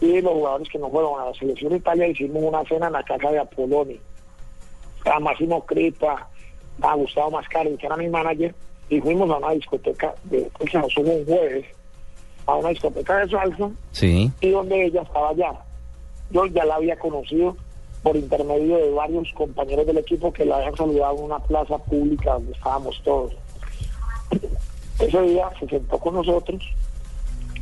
y 0.00 0.20
los 0.20 0.32
jugadores 0.32 0.68
que 0.68 0.78
no 0.78 0.90
fueron 0.90 1.20
a 1.20 1.26
la 1.26 1.34
selección 1.34 1.74
Italia 1.74 2.06
hicimos 2.08 2.42
una 2.42 2.64
cena 2.64 2.86
en 2.88 2.92
la 2.94 3.02
casa 3.02 3.30
de 3.30 3.38
Apoloni. 3.38 4.00
Estaba 4.98 5.20
Máximo 5.20 5.64
Cripa, 5.64 6.28
estaba 6.76 6.94
Gustavo 6.94 7.30
Mascari, 7.32 7.76
que 7.76 7.86
era 7.86 7.96
mi 7.96 8.08
manager, 8.08 8.54
y 8.88 9.00
fuimos 9.00 9.30
a 9.30 9.36
una 9.36 9.50
discoteca, 9.52 10.14
de, 10.24 10.50
que 10.58 10.78
nos 10.78 10.96
hubo 10.96 11.10
un 11.12 11.24
jueves, 11.24 11.66
a 12.46 12.54
una 12.56 12.68
discoteca 12.70 13.18
de 13.18 13.28
salsa, 13.30 13.70
Sí. 13.92 14.30
y 14.40 14.50
donde 14.50 14.86
ella 14.86 15.02
estaba 15.02 15.30
allá. 15.30 15.52
Yo 16.30 16.46
ya 16.46 16.64
la 16.64 16.76
había 16.76 16.98
conocido 16.98 17.56
por 18.02 18.16
intermedio 18.16 18.76
de 18.76 18.90
varios 18.90 19.32
compañeros 19.32 19.86
del 19.86 19.98
equipo 19.98 20.32
que 20.32 20.44
la 20.44 20.56
habían 20.56 20.76
saludado 20.76 21.16
en 21.18 21.24
una 21.24 21.38
plaza 21.38 21.78
pública 21.78 22.34
donde 22.34 22.52
estábamos 22.52 23.00
todos. 23.04 23.32
Ese 24.98 25.22
día 25.22 25.50
se 25.58 25.68
sentó 25.68 25.98
con 25.98 26.14
nosotros, 26.14 26.62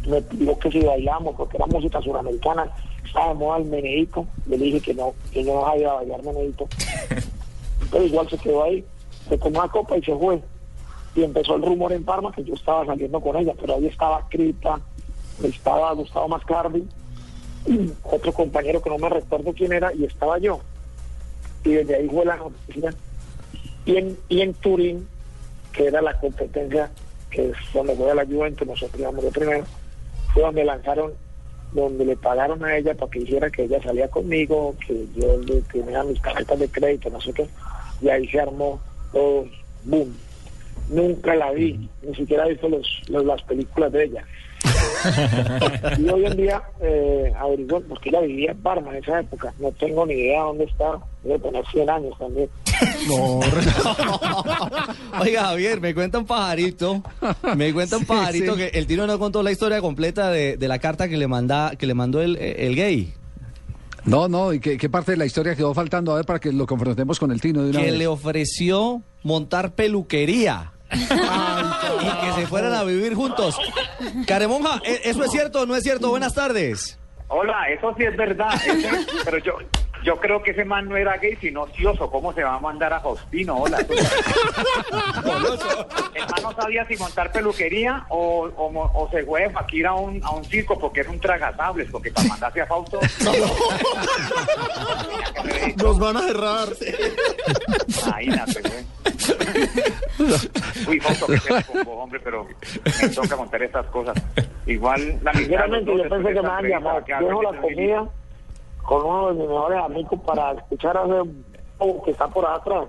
me 0.07 0.20
pidió 0.22 0.59
que 0.59 0.70
si 0.70 0.80
bailamos, 0.80 1.34
porque 1.36 1.57
era 1.57 1.66
música 1.66 2.01
suramericana, 2.01 2.70
moda 3.34 3.59
el 3.59 3.64
meneíto, 3.64 4.26
le 4.47 4.57
dije 4.57 4.80
que 4.80 4.95
no, 4.95 5.14
que 5.32 5.45
yo 5.45 5.55
no 5.55 5.64
sabía 5.64 5.93
bailar 5.93 6.22
meneíto. 6.22 6.68
Pero 7.91 8.05
igual 8.05 8.28
se 8.28 8.38
quedó 8.38 8.64
ahí, 8.64 8.84
se 9.28 9.36
tomó 9.38 9.62
la 9.62 9.68
copa 9.68 9.97
y 9.99 10.03
se 10.03 10.14
fue. 10.14 10.41
Y 11.14 11.24
empezó 11.24 11.57
el 11.57 11.62
rumor 11.62 11.93
en 11.93 12.05
Parma 12.05 12.32
que 12.32 12.45
yo 12.45 12.55
estaba 12.55 12.86
saliendo 12.86 13.20
con 13.20 13.36
ella, 13.36 13.53
pero 13.61 13.74
ahí 13.74 13.86
estaba 13.86 14.26
Crita, 14.28 14.80
estaba 15.43 15.93
Gustavo 15.93 16.28
Mascardi, 16.28 16.86
otro 18.05 18.33
compañero 18.33 18.83
que 18.83 18.91
no 18.91 18.99
me 18.99 19.09
recuerdo 19.09 19.53
quién 19.53 19.73
era, 19.73 19.93
y 19.95 20.05
estaba 20.05 20.39
yo. 20.39 20.61
Y 21.65 21.73
desde 21.73 21.97
ahí 21.97 22.09
fue 22.09 22.25
la 22.25 22.37
noticia. 22.37 22.95
Y 23.85 23.97
en, 23.97 24.19
y 24.29 24.41
en 24.43 24.55
Turín, 24.55 25.07
que 25.73 25.87
era 25.87 26.01
la 26.03 26.19
competencia 26.19 26.91
que 27.31 27.51
es 27.51 27.57
donde 27.73 27.95
fue 27.95 28.11
a 28.11 28.15
la 28.15 28.27
Juventus, 28.27 28.67
nosotros 28.67 29.01
íbamos 29.01 29.23
de 29.25 29.31
primero, 29.31 29.65
fue 30.35 30.43
donde 30.43 30.65
lanzaron, 30.65 31.13
donde 31.73 32.05
le 32.05 32.17
pagaron 32.17 32.65
a 32.65 32.77
ella 32.77 32.95
para 32.95 33.09
que 33.11 33.21
hiciera 33.21 33.49
que 33.51 33.65
ella 33.65 33.81
salía 33.83 34.09
conmigo, 34.09 34.75
que 34.85 35.07
yo 35.15 35.39
le 35.39 35.61
tenía 35.63 36.03
mis 36.03 36.21
tarjetas 36.21 36.59
de 36.59 36.69
crédito, 36.69 37.09
no 37.09 37.21
sé 37.21 37.33
qué, 37.33 37.47
y 38.03 38.09
ahí 38.09 38.27
se 38.27 38.41
armó 38.41 38.81
todo, 39.13 39.47
boom. 39.85 40.13
Nunca 40.89 41.37
la 41.37 41.53
vi, 41.53 41.89
ni 42.03 42.15
siquiera 42.17 42.47
he 42.47 42.51
visto 42.51 42.69
los, 42.69 42.89
los- 43.09 43.25
las 43.25 43.41
películas 43.43 43.93
de 43.93 44.05
ella. 44.07 44.25
Y 45.99 46.09
hoy 46.09 46.27
en 46.27 46.37
día 46.37 46.63
eh, 46.83 47.33
averiguo, 47.39 47.81
porque 47.89 48.11
ella 48.11 48.21
vivía 48.21 48.51
en 48.53 48.59
Parma 48.63 48.91
en 48.91 49.03
esa 49.03 49.21
época, 49.21 49.53
no 49.59 49.71
tengo 49.73 50.05
ni 50.07 50.15
idea 50.15 50.43
dónde 50.43 50.65
está, 50.65 50.99
debe 51.25 51.39
tener 51.39 51.65
100 51.73 51.91
años 51.91 52.19
también. 52.19 52.49
No. 53.09 53.41
Oiga, 55.21 55.45
Javier, 55.45 55.81
me 55.81 55.95
cuenta 55.95 56.19
un 56.19 56.27
pajarito. 56.27 57.03
Me 57.57 57.73
cuenta 57.73 57.97
un 57.97 58.03
Sí, 58.03 58.07
pajarito 58.09 58.55
sí. 58.55 58.59
que 58.61 58.79
el 58.79 58.87
tiro 58.87 59.07
no 59.07 59.19
contó 59.19 59.43
la 59.43 59.53
historia 59.53 59.81
completa 59.81 60.31
de, 60.31 60.57
de 60.57 60.69
la 60.69 60.79
carta 60.79 61.09
que 61.09 61.17
le 61.17 61.27
manda, 61.29 61.77
que 61.77 61.87
le 61.87 61.95
mandó 61.95 62.21
el, 62.23 62.37
el 62.37 62.75
gay. 62.77 63.13
No, 64.07 64.29
no, 64.29 64.53
¿y 64.55 64.61
qué, 64.61 64.79
qué 64.79 64.89
parte 64.89 65.13
de 65.13 65.19
la 65.19 65.27
historia 65.27 65.55
quedó 65.55 65.75
faltando? 65.75 66.13
A 66.13 66.17
ver, 66.17 66.25
para 66.25 66.39
que 66.39 66.53
lo 66.53 66.67
confrontemos 66.67 67.19
con 67.19 67.31
el 67.33 67.41
Tino 67.41 67.63
de 67.63 67.71
una 67.71 67.81
Que 67.81 67.91
vez. 67.91 67.99
le 67.99 68.07
ofreció 68.07 69.03
montar 69.23 69.75
peluquería. 69.75 70.73
y 72.03 72.26
que 72.26 72.32
se 72.41 72.47
fueran 72.47 72.74
a 72.74 72.82
vivir 72.84 73.14
juntos. 73.14 73.57
Caremonja, 74.26 74.80
¿e- 74.84 75.01
¿eso 75.05 75.24
es 75.24 75.30
cierto 75.30 75.62
o 75.62 75.66
no 75.66 75.74
es 75.76 75.82
cierto? 75.82 76.11
Buenas 76.11 76.34
tardes. 76.34 76.99
Hola, 77.28 77.68
eso 77.70 77.95
sí 77.97 78.05
es 78.05 78.16
verdad. 78.16 78.49
Pero 79.24 79.38
yo 79.38 79.53
yo 80.03 80.16
creo 80.18 80.42
que 80.42 80.51
ese 80.53 80.64
man 80.64 80.88
no 80.88 80.96
era 80.96 81.16
gay, 81.18 81.36
sino 81.40 81.62
ocioso. 81.62 82.11
¿Cómo 82.11 82.32
se 82.32 82.42
va 82.42 82.55
a 82.55 82.61
mandar 82.61 82.92
a 82.92 83.01
Faustino? 83.01 83.57
Hola. 83.57 83.78
El 86.14 86.22
man 86.22 86.42
no 86.42 86.53
sabía 86.55 86.86
si 86.86 86.96
montar 86.96 87.30
peluquería 87.32 88.05
o, 88.09 88.51
o, 88.57 89.09
se 89.11 89.24
fue 89.24 89.42
de 89.42 89.53
ir 89.72 89.86
a 89.86 89.94
un, 89.94 90.22
a 90.24 90.30
un 90.30 90.44
circo 90.44 90.78
porque 90.78 91.01
era 91.01 91.11
un 91.11 91.20
tragasables, 91.20 91.90
porque 91.90 92.11
para 92.11 92.28
mandarse 92.28 92.61
a 92.61 92.66
Fausto... 92.66 93.01
Nos 95.76 95.98
van 95.98 96.16
a 96.16 96.20
cerrar. 96.22 96.68
Imagínate, 98.07 98.61
güey. 98.62 98.84
Uy, 100.88 101.01
Fausto, 101.01 101.26
que 101.26 101.38
vos, 101.84 101.96
hombre, 101.98 102.20
pero 102.20 102.46
me 103.03 103.09
toca 103.09 103.36
montar 103.36 103.62
estas 103.62 103.86
cosas. 103.86 104.16
Igual, 104.66 105.18
la 105.22 105.32
Sinceramente, 105.32 105.96
yo 105.96 106.09
pensé 106.09 106.28
que 106.28 106.42
me 106.42 106.48
entrevista, 106.48 106.68
llamado. 106.68 107.05
Dejo 107.07 107.42
la 107.42 107.61
comida 107.61 108.09
con 108.91 109.05
uno 109.07 109.28
de 109.28 109.34
mis 109.34 109.49
mejores 109.49 109.84
amigos 109.84 110.20
para 110.26 110.51
escuchar 110.51 110.97
a 110.97 111.05
ese 111.05 111.30
bobo 111.78 112.03
que 112.03 112.11
está 112.11 112.26
por 112.26 112.45
atrás. 112.45 112.86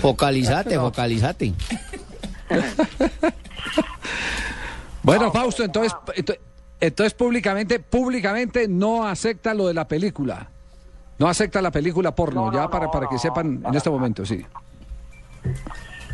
Focalizate, 0.00 0.78
focalizate. 0.78 1.52
Bueno, 5.02 5.30
Fausto, 5.30 5.64
entonces, 5.64 5.92
ento- 6.16 6.38
entonces 6.80 7.14
públicamente, 7.14 7.78
públicamente 7.80 8.66
no 8.68 9.06
acepta 9.06 9.54
lo 9.54 9.66
de 9.66 9.74
la 9.74 9.86
película. 9.86 10.48
No 11.18 11.28
acepta 11.28 11.60
la 11.60 11.70
película 11.70 12.14
porno, 12.14 12.50
ya 12.52 12.68
para, 12.68 12.90
para 12.90 13.06
que 13.06 13.18
sepan 13.18 13.62
en 13.66 13.74
este 13.74 13.90
momento, 13.90 14.24
sí. 14.24 14.44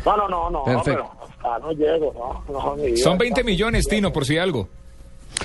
No, 0.07 0.15
no, 0.17 0.27
no, 0.29 0.49
no. 0.49 0.63
Perfecto. 0.63 1.11
Pero 1.41 1.51
hasta 1.51 1.59
no 1.59 1.71
llego, 1.73 2.43
no. 2.49 2.75
no. 2.77 2.97
Son 2.97 3.17
20 3.17 3.43
millones, 3.43 3.87
Tino, 3.87 4.11
por 4.13 4.25
si 4.25 4.37
algo. 4.37 4.69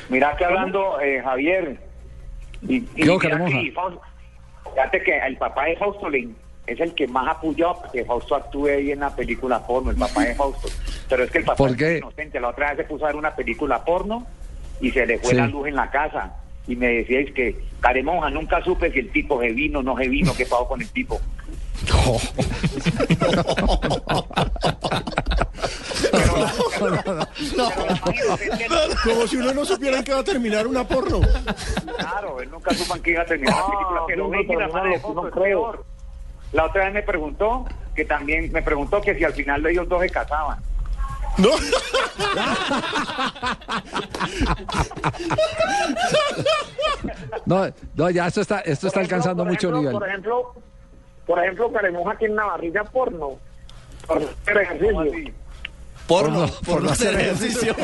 Mira 0.09 0.37
que 0.37 0.45
hablando, 0.45 1.01
eh, 1.01 1.21
Javier, 1.23 1.79
y, 2.63 2.77
y 2.77 2.81
que 2.95 3.05
Fausto- 3.75 4.01
fíjate 4.73 5.03
que 5.03 5.19
el 5.19 5.37
papá 5.37 5.65
de 5.65 5.77
Fausto 5.77 6.07
es 6.67 6.81
el 6.81 6.95
que 6.95 7.09
más 7.09 7.29
apoyó 7.37 7.75
que 7.93 8.05
Fausto 8.05 8.37
actúe 8.37 8.67
ahí 8.69 8.93
en 8.93 9.01
la 9.01 9.15
película 9.15 9.67
porno, 9.67 9.91
el 9.91 9.97
papá 9.97 10.23
de 10.23 10.35
Fausto. 10.37 10.69
Pero 11.09 11.25
es 11.25 11.31
que 11.31 11.39
el 11.39 11.45
papá 11.45 11.57
¿Por 11.57 11.83
es 11.83 11.99
inocente. 11.99 12.41
La 12.41 12.49
otra 12.51 12.69
vez 12.69 12.77
se 12.79 12.85
puso 12.85 13.05
a 13.05 13.09
ver 13.09 13.17
una 13.17 13.35
película 13.35 13.85
porno 13.85 14.25
y 14.81 14.91
se 14.93 15.05
le 15.05 15.19
fue 15.19 15.31
Sí. 15.31 15.37
la 15.37 15.49
luz 15.49 15.67
en 15.69 15.75
la 15.75 15.91
casa. 15.91 16.37
Y 16.69 16.77
me 16.77 16.87
decíais 16.87 17.33
que, 17.35 17.61
Caremonja, 17.81 18.31
nunca 18.31 18.63
supe 18.63 18.93
si 18.93 19.01
el 19.01 19.11
tipo 19.11 19.41
se 19.41 19.49
vino 19.49 19.81
o 19.81 19.83
no 19.83 19.97
se 19.97 20.07
vino, 20.09 20.33
qué 20.37 20.47
pasó 20.47 20.69
con 20.69 20.81
el 20.81 20.89
tipo. 20.91 21.21
Como 29.05 29.27
si 29.27 29.37
uno 29.37 29.55
no 29.55 29.65
supiera 29.65 29.99
en 29.99 30.05
qué 30.05 30.13
va 30.13 30.21
a 30.21 30.25
terminar 30.25 30.67
una 30.67 30.87
porno. 30.87 31.21
Claro, 31.99 32.41
él 32.41 32.51
nunca 32.51 32.75
supo 32.75 32.97
en 32.97 33.03
qué 33.03 33.13
iba 33.13 33.23
a 33.23 33.27
terminar 33.27 33.57
la 33.57 33.67
película, 33.67 34.01
pero 34.07 34.25
no, 34.25 34.31
ve 34.31 34.47
que 34.47 34.57
la 34.57 34.69
madre 34.69 34.91
de 34.91 34.99
no 34.99 35.31
creo. 35.31 35.33
peor. 35.33 35.85
La 36.53 36.67
otra 36.67 36.85
vez 36.85 36.95
me 36.95 37.03
preguntó 37.03 37.65
que 37.95 38.05
también 38.05 38.53
me 38.53 38.63
preguntó 38.63 39.01
que 39.01 39.15
si 39.15 39.25
al 39.25 39.33
final 39.33 39.65
ellos 39.67 39.89
dos 39.89 40.01
se 40.03 40.11
casaban. 40.11 40.59
No. 41.39 41.49
No, 47.47 47.67
no, 47.97 48.11
ya 48.11 48.27
esto 48.27 48.43
está, 48.43 48.61
esto 48.61 48.87
está 48.87 49.01
ejemplo, 49.01 49.17
alcanzando 49.17 49.45
mucho 49.45 49.69
ejemplo, 49.69 49.79
nivel. 49.81 49.93
Por 49.93 50.09
ejemplo, 50.09 50.55
por 51.27 51.39
ejemplo, 51.39 51.73
Caremoja 51.73 52.17
tiene 52.19 52.35
una 52.35 52.47
barriga 52.47 52.85
porno. 52.85 53.39
Por 54.07 54.19
hacer 54.19 54.57
ejercicio. 54.59 55.33
Porno, 56.07 56.41
Por 56.41 56.49
no- 56.49 56.61
por 56.67 56.83
no 56.83 56.91
hacer 56.91 57.15
ejercicio. 57.21 57.75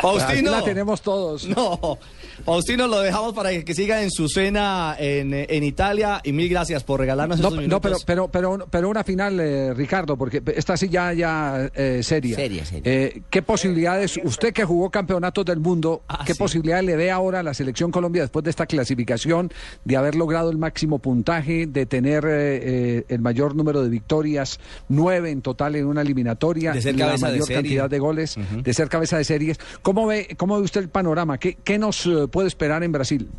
Faustino. 0.00 0.50
La 0.50 0.62
tenemos 0.62 1.00
todos. 1.02 1.44
No, 1.46 1.98
Faustino, 2.44 2.86
lo 2.86 3.00
dejamos 3.00 3.32
para 3.34 3.50
que 3.64 3.74
siga 3.74 4.02
en 4.02 4.10
su 4.10 4.28
cena 4.28 4.96
en, 4.98 5.32
en 5.34 5.62
Italia 5.64 6.20
y 6.22 6.32
mil 6.32 6.48
gracias 6.48 6.84
por 6.84 7.00
regalarnos 7.00 7.40
No, 7.40 7.48
estos 7.48 7.66
no, 7.68 7.80
pero, 7.80 7.96
pero, 8.06 8.28
pero, 8.28 8.66
pero 8.70 8.88
una 8.88 9.04
final, 9.04 9.38
eh, 9.40 9.74
Ricardo, 9.74 10.16
porque 10.16 10.42
esta 10.54 10.76
sí 10.76 10.88
ya, 10.88 11.12
ya 11.12 11.70
eh, 11.74 12.00
seria. 12.02 12.36
Seria, 12.36 12.64
seria. 12.64 12.82
Eh, 12.92 13.22
¿Qué 13.30 13.42
posibilidades, 13.42 14.18
usted 14.24 14.52
que 14.52 14.64
jugó 14.64 14.90
campeonatos 14.90 15.44
del 15.44 15.60
mundo, 15.60 16.02
Ah, 16.08 16.24
qué 16.26 16.34
sí. 16.34 16.38
posibilidades 16.38 16.84
le 16.84 16.96
ve 16.96 17.10
ahora 17.10 17.40
a 17.40 17.42
la 17.42 17.54
selección 17.54 17.90
Colombia 17.90 18.22
después 18.22 18.44
de 18.44 18.50
esta 18.50 18.66
clasificación, 18.66 19.50
de 19.84 19.96
haber 19.96 20.14
logrado 20.14 20.50
el 20.50 20.58
máximo 20.58 20.98
puntaje, 20.98 21.66
de 21.66 21.86
tener 21.86 22.24
eh, 22.26 22.98
eh, 22.98 23.04
el 23.08 23.20
mayor 23.20 23.54
número 23.54 23.82
de 23.82 23.88
victorias, 23.88 24.58
nueve 24.88 25.30
en 25.30 25.42
total 25.42 25.76
en 25.76 25.86
una 25.86 26.02
eliminatoria, 26.02 26.72
De 26.72 26.82
ser 26.82 26.96
la 26.96 27.06
cabeza 27.06 27.26
de 27.26 27.32
mayor 27.32 27.46
serie. 27.46 27.62
cantidad 27.62 27.90
de 27.90 27.98
goles, 27.98 28.36
de 28.62 28.74
ser 28.74 28.88
cabeza 28.88 29.18
de 29.18 29.24
series? 29.24 29.58
¿Cómo 29.82 30.06
ve, 30.06 30.28
cómo 30.36 30.56
ve 30.58 30.62
usted 30.62 30.80
el 30.82 30.88
panorama? 30.88 31.38
¿Qué, 31.38 31.56
qué 31.64 31.78
nos 31.78 32.08
puede 32.28 32.48
esperar 32.48 32.82
en 32.82 32.92
Brasil? 32.92 33.30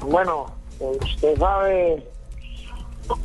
Bueno, 0.00 0.46
usted 0.78 1.38
sabe, 1.38 2.06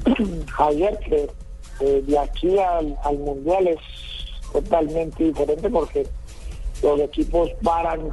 Javier, 0.47 0.99
que 0.99 2.01
de 2.01 2.19
aquí 2.19 2.57
al, 2.59 2.97
al 3.03 3.17
Mundial 3.17 3.67
es 3.67 3.79
totalmente 4.51 5.23
diferente 5.23 5.69
porque 5.69 6.07
los 6.83 6.99
equipos 6.99 7.49
paran, 7.63 8.09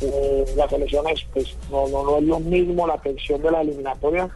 eh, 0.00 0.44
las 0.56 0.70
selecciones, 0.70 1.26
pues 1.32 1.56
no, 1.70 1.88
no, 1.88 2.04
no 2.04 2.18
es 2.18 2.24
lo 2.24 2.40
mismo 2.40 2.86
la 2.86 2.98
tensión 2.98 3.42
de 3.42 3.50
la 3.50 3.60
eliminatoria 3.60 4.28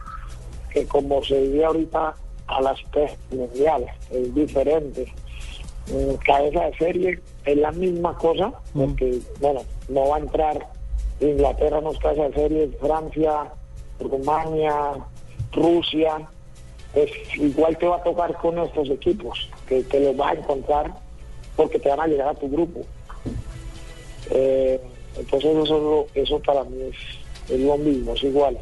que 0.71 0.85
como 0.85 1.23
se 1.23 1.41
vive 1.41 1.65
ahorita 1.65 2.15
a 2.47 2.61
las 2.61 2.79
mundiales, 3.31 3.91
es 4.11 4.33
diferente. 4.33 5.11
Cabeza 6.23 6.65
de 6.65 6.77
serie 6.77 7.19
es 7.45 7.57
la 7.57 7.71
misma 7.71 8.15
cosa, 8.17 8.53
porque, 8.73 9.19
bueno, 9.39 9.61
no 9.87 10.09
va 10.09 10.17
a 10.17 10.19
entrar 10.19 10.67
Inglaterra, 11.19 11.81
no 11.81 11.91
es 11.91 11.99
cabeza 11.99 12.29
de 12.29 12.33
serie, 12.33 12.69
Francia, 12.79 13.51
Rumania, 13.99 14.93
Rusia, 15.51 16.27
pues 16.93 17.11
igual 17.35 17.77
te 17.77 17.87
va 17.87 17.97
a 17.97 18.03
tocar 18.03 18.35
con 18.37 18.57
estos 18.59 18.89
equipos, 18.89 19.49
que 19.67 19.83
te 19.83 19.99
los 19.99 20.15
vas 20.15 20.31
a 20.31 20.39
encontrar 20.39 20.93
porque 21.55 21.79
te 21.79 21.89
van 21.89 21.99
a 21.99 22.07
llegar 22.07 22.29
a 22.29 22.33
tu 22.35 22.49
grupo. 22.49 22.81
Eh, 24.31 24.79
entonces 25.17 25.57
eso, 25.57 26.07
eso 26.13 26.39
para 26.39 26.63
mí 26.63 26.81
es, 26.83 27.51
es 27.53 27.59
lo 27.59 27.77
mismo, 27.77 28.13
es 28.13 28.23
igual, 28.23 28.57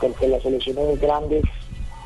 porque 0.00 0.28
las 0.28 0.42
selecciones 0.42 1.00
grandes 1.00 1.44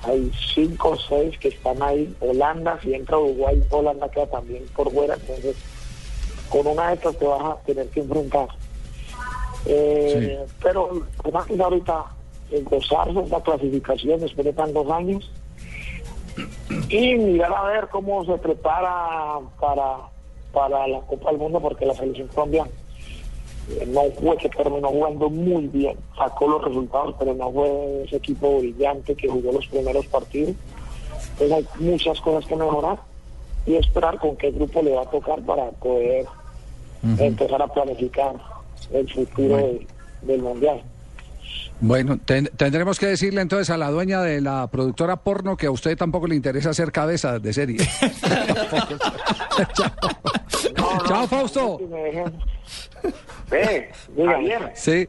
hay 0.06 0.30
cinco 0.54 0.90
o 0.90 0.96
seis 0.96 1.36
que 1.38 1.48
están 1.48 1.82
ahí, 1.82 2.14
Holanda, 2.20 2.78
si 2.82 2.94
entra 2.94 3.18
Uruguay, 3.18 3.62
Holanda 3.70 4.08
queda 4.08 4.26
también 4.26 4.64
por 4.74 4.90
fuera, 4.92 5.14
entonces 5.14 5.56
con 6.48 6.66
una 6.66 6.88
de 6.88 6.94
estas 6.94 7.16
te 7.18 7.26
vas 7.26 7.42
a 7.42 7.56
tener 7.62 7.88
que 7.88 8.00
enfrentar. 8.00 8.48
Eh, 9.66 10.46
Pero 10.62 10.90
además 11.24 11.46
que 11.46 11.60
ahorita 11.60 12.04
eh, 12.52 12.62
gozarse 12.64 13.20
esta 13.20 13.42
clasificación 13.42 14.20
después 14.20 14.44
de 14.44 14.52
tantos 14.52 14.88
años 14.90 15.28
y 16.88 17.14
mirar 17.16 17.52
a 17.52 17.64
ver 17.64 17.88
cómo 17.90 18.24
se 18.24 18.38
prepara 18.38 19.40
para, 19.58 19.96
para 20.52 20.86
la 20.86 21.00
Copa 21.00 21.30
del 21.30 21.38
Mundo 21.38 21.60
porque 21.60 21.84
la 21.84 21.94
selección 21.94 22.28
colombiana 22.28 22.70
no 23.88 24.02
fue 24.20 24.36
que 24.36 24.48
terminó 24.48 24.88
jugando 24.88 25.28
muy 25.30 25.66
bien, 25.68 25.96
sacó 26.16 26.48
los 26.48 26.64
resultados, 26.64 27.14
pero 27.18 27.34
no 27.34 27.50
fue 27.52 28.04
ese 28.06 28.16
equipo 28.16 28.58
brillante 28.58 29.14
que 29.14 29.28
jugó 29.28 29.52
los 29.52 29.66
primeros 29.66 30.06
partidos. 30.06 30.54
Entonces 31.32 31.52
hay 31.52 31.66
muchas 31.84 32.20
cosas 32.20 32.46
que 32.48 32.56
mejorar 32.56 32.98
y 33.66 33.74
esperar 33.74 34.18
con 34.18 34.36
qué 34.36 34.50
grupo 34.52 34.82
le 34.82 34.92
va 34.94 35.02
a 35.02 35.10
tocar 35.10 35.40
para 35.42 35.70
poder 35.72 36.26
empezar 37.18 37.60
a 37.62 37.66
planificar 37.68 38.34
el 38.92 39.12
futuro 39.12 39.56
de- 39.56 39.86
del 40.22 40.42
mundial. 40.42 40.82
Bueno, 41.80 42.18
ten- 42.24 42.50
tendremos 42.56 42.98
que 42.98 43.06
decirle 43.06 43.42
entonces 43.42 43.68
a 43.70 43.76
la 43.76 43.90
dueña 43.90 44.22
de 44.22 44.40
la 44.40 44.66
productora 44.68 45.16
porno 45.16 45.56
que 45.58 45.66
a 45.66 45.70
usted 45.70 45.96
tampoco 45.96 46.26
le 46.26 46.34
interesa 46.34 46.72
ser 46.72 46.90
cabeza 46.90 47.38
de 47.38 47.52
serie. 47.52 47.78
Chao, 51.06 51.26
Fausto. 51.28 51.78
Ve, 53.50 53.90
Javier. 54.16 54.72
Sí. 54.74 55.08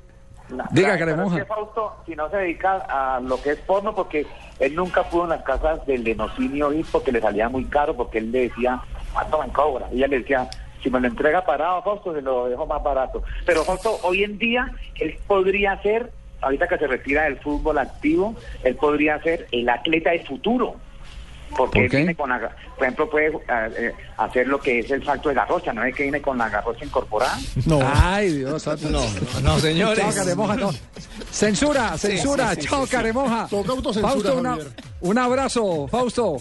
No, 0.50 0.64
Diga, 0.72 0.98
Caremoja. 0.98 1.46
Fausto, 1.46 1.94
si 2.06 2.16
no 2.16 2.30
se 2.30 2.38
dedica 2.38 2.78
a 2.88 3.20
lo 3.20 3.42
que 3.42 3.52
es 3.52 3.60
porno, 3.60 3.94
porque 3.94 4.26
él 4.60 4.76
nunca 4.76 5.04
pudo 5.04 5.24
en 5.24 5.30
las 5.32 5.44
casas 5.44 5.86
del 5.86 6.04
Lenocinio 6.04 6.72
ir 6.72 6.86
porque 6.92 7.12
le 7.12 7.20
salía 7.20 7.50
muy 7.50 7.66
caro, 7.66 7.96
porque 7.96 8.20
él 8.20 8.32
le 8.32 8.44
decía, 8.44 8.82
¿cuánto 9.14 9.42
me 9.42 9.50
cobra? 9.50 9.88
Y 9.92 9.98
ella 9.98 10.08
le 10.08 10.20
decía, 10.20 10.50
si 10.82 10.90
me 10.90 11.02
lo 11.02 11.08
entrega 11.08 11.46
parado, 11.46 11.82
Fausto, 11.84 12.14
se 12.14 12.22
lo 12.22 12.48
dejo 12.48 12.66
más 12.66 12.82
barato. 12.82 13.24
Pero 13.46 13.64
Fausto, 13.64 14.00
hoy 14.04 14.24
en 14.24 14.38
día, 14.38 14.72
él 14.96 15.18
podría 15.28 15.82
ser, 15.82 16.12
ahorita 16.42 16.68
que 16.68 16.78
se 16.78 16.88
retira 16.88 17.24
del 17.24 17.40
fútbol 17.40 17.78
activo, 17.78 18.36
él 18.64 18.76
podría 18.76 19.22
ser 19.22 19.48
el 19.52 19.68
atleta 19.68 20.12
del 20.12 20.26
futuro. 20.26 20.76
Porque 21.56 21.80
él 21.86 21.90
viene 21.90 22.16
con, 22.16 22.30
la- 22.30 22.40
por 22.76 22.84
ejemplo, 22.84 23.10
puede 23.10 23.28
eh, 23.28 23.40
eh, 23.78 23.94
hacer 24.18 24.48
lo 24.48 24.60
que 24.60 24.80
es 24.80 24.92
el 24.92 25.04
salto 25.06 25.30
de 25.30 25.36
garrocha, 25.36 25.74
¿no 25.74 25.84
es 25.84 25.96
que 25.96 26.04
viene 26.04 26.22
con 26.22 26.38
la 26.38 26.50
garrocha 26.50 26.84
incorporada? 26.86 27.38
No. 27.66 27.80
Ay, 27.84 28.34
Dios 28.34 28.62
santo. 28.62 28.90
No, 28.90 29.02
no, 29.42 29.60
señores. 29.60 29.98
Chao, 30.00 30.14
Caremoja, 30.14 30.56
no. 30.56 30.72
Censura, 31.32 31.98
censura. 31.98 32.54
sí, 32.56 32.62
sí, 32.62 32.68
Chao, 32.68 32.82
sí, 32.82 32.90
sí. 32.92 32.96
Caremoja. 32.96 33.48
Toca 33.50 33.72
autocensura, 33.72 34.12
Fausto, 34.14 34.38
una- 34.38 34.50
Javier. 34.52 34.68
un 35.02 35.18
abrazo, 35.18 35.88
Fausto. 35.88 36.38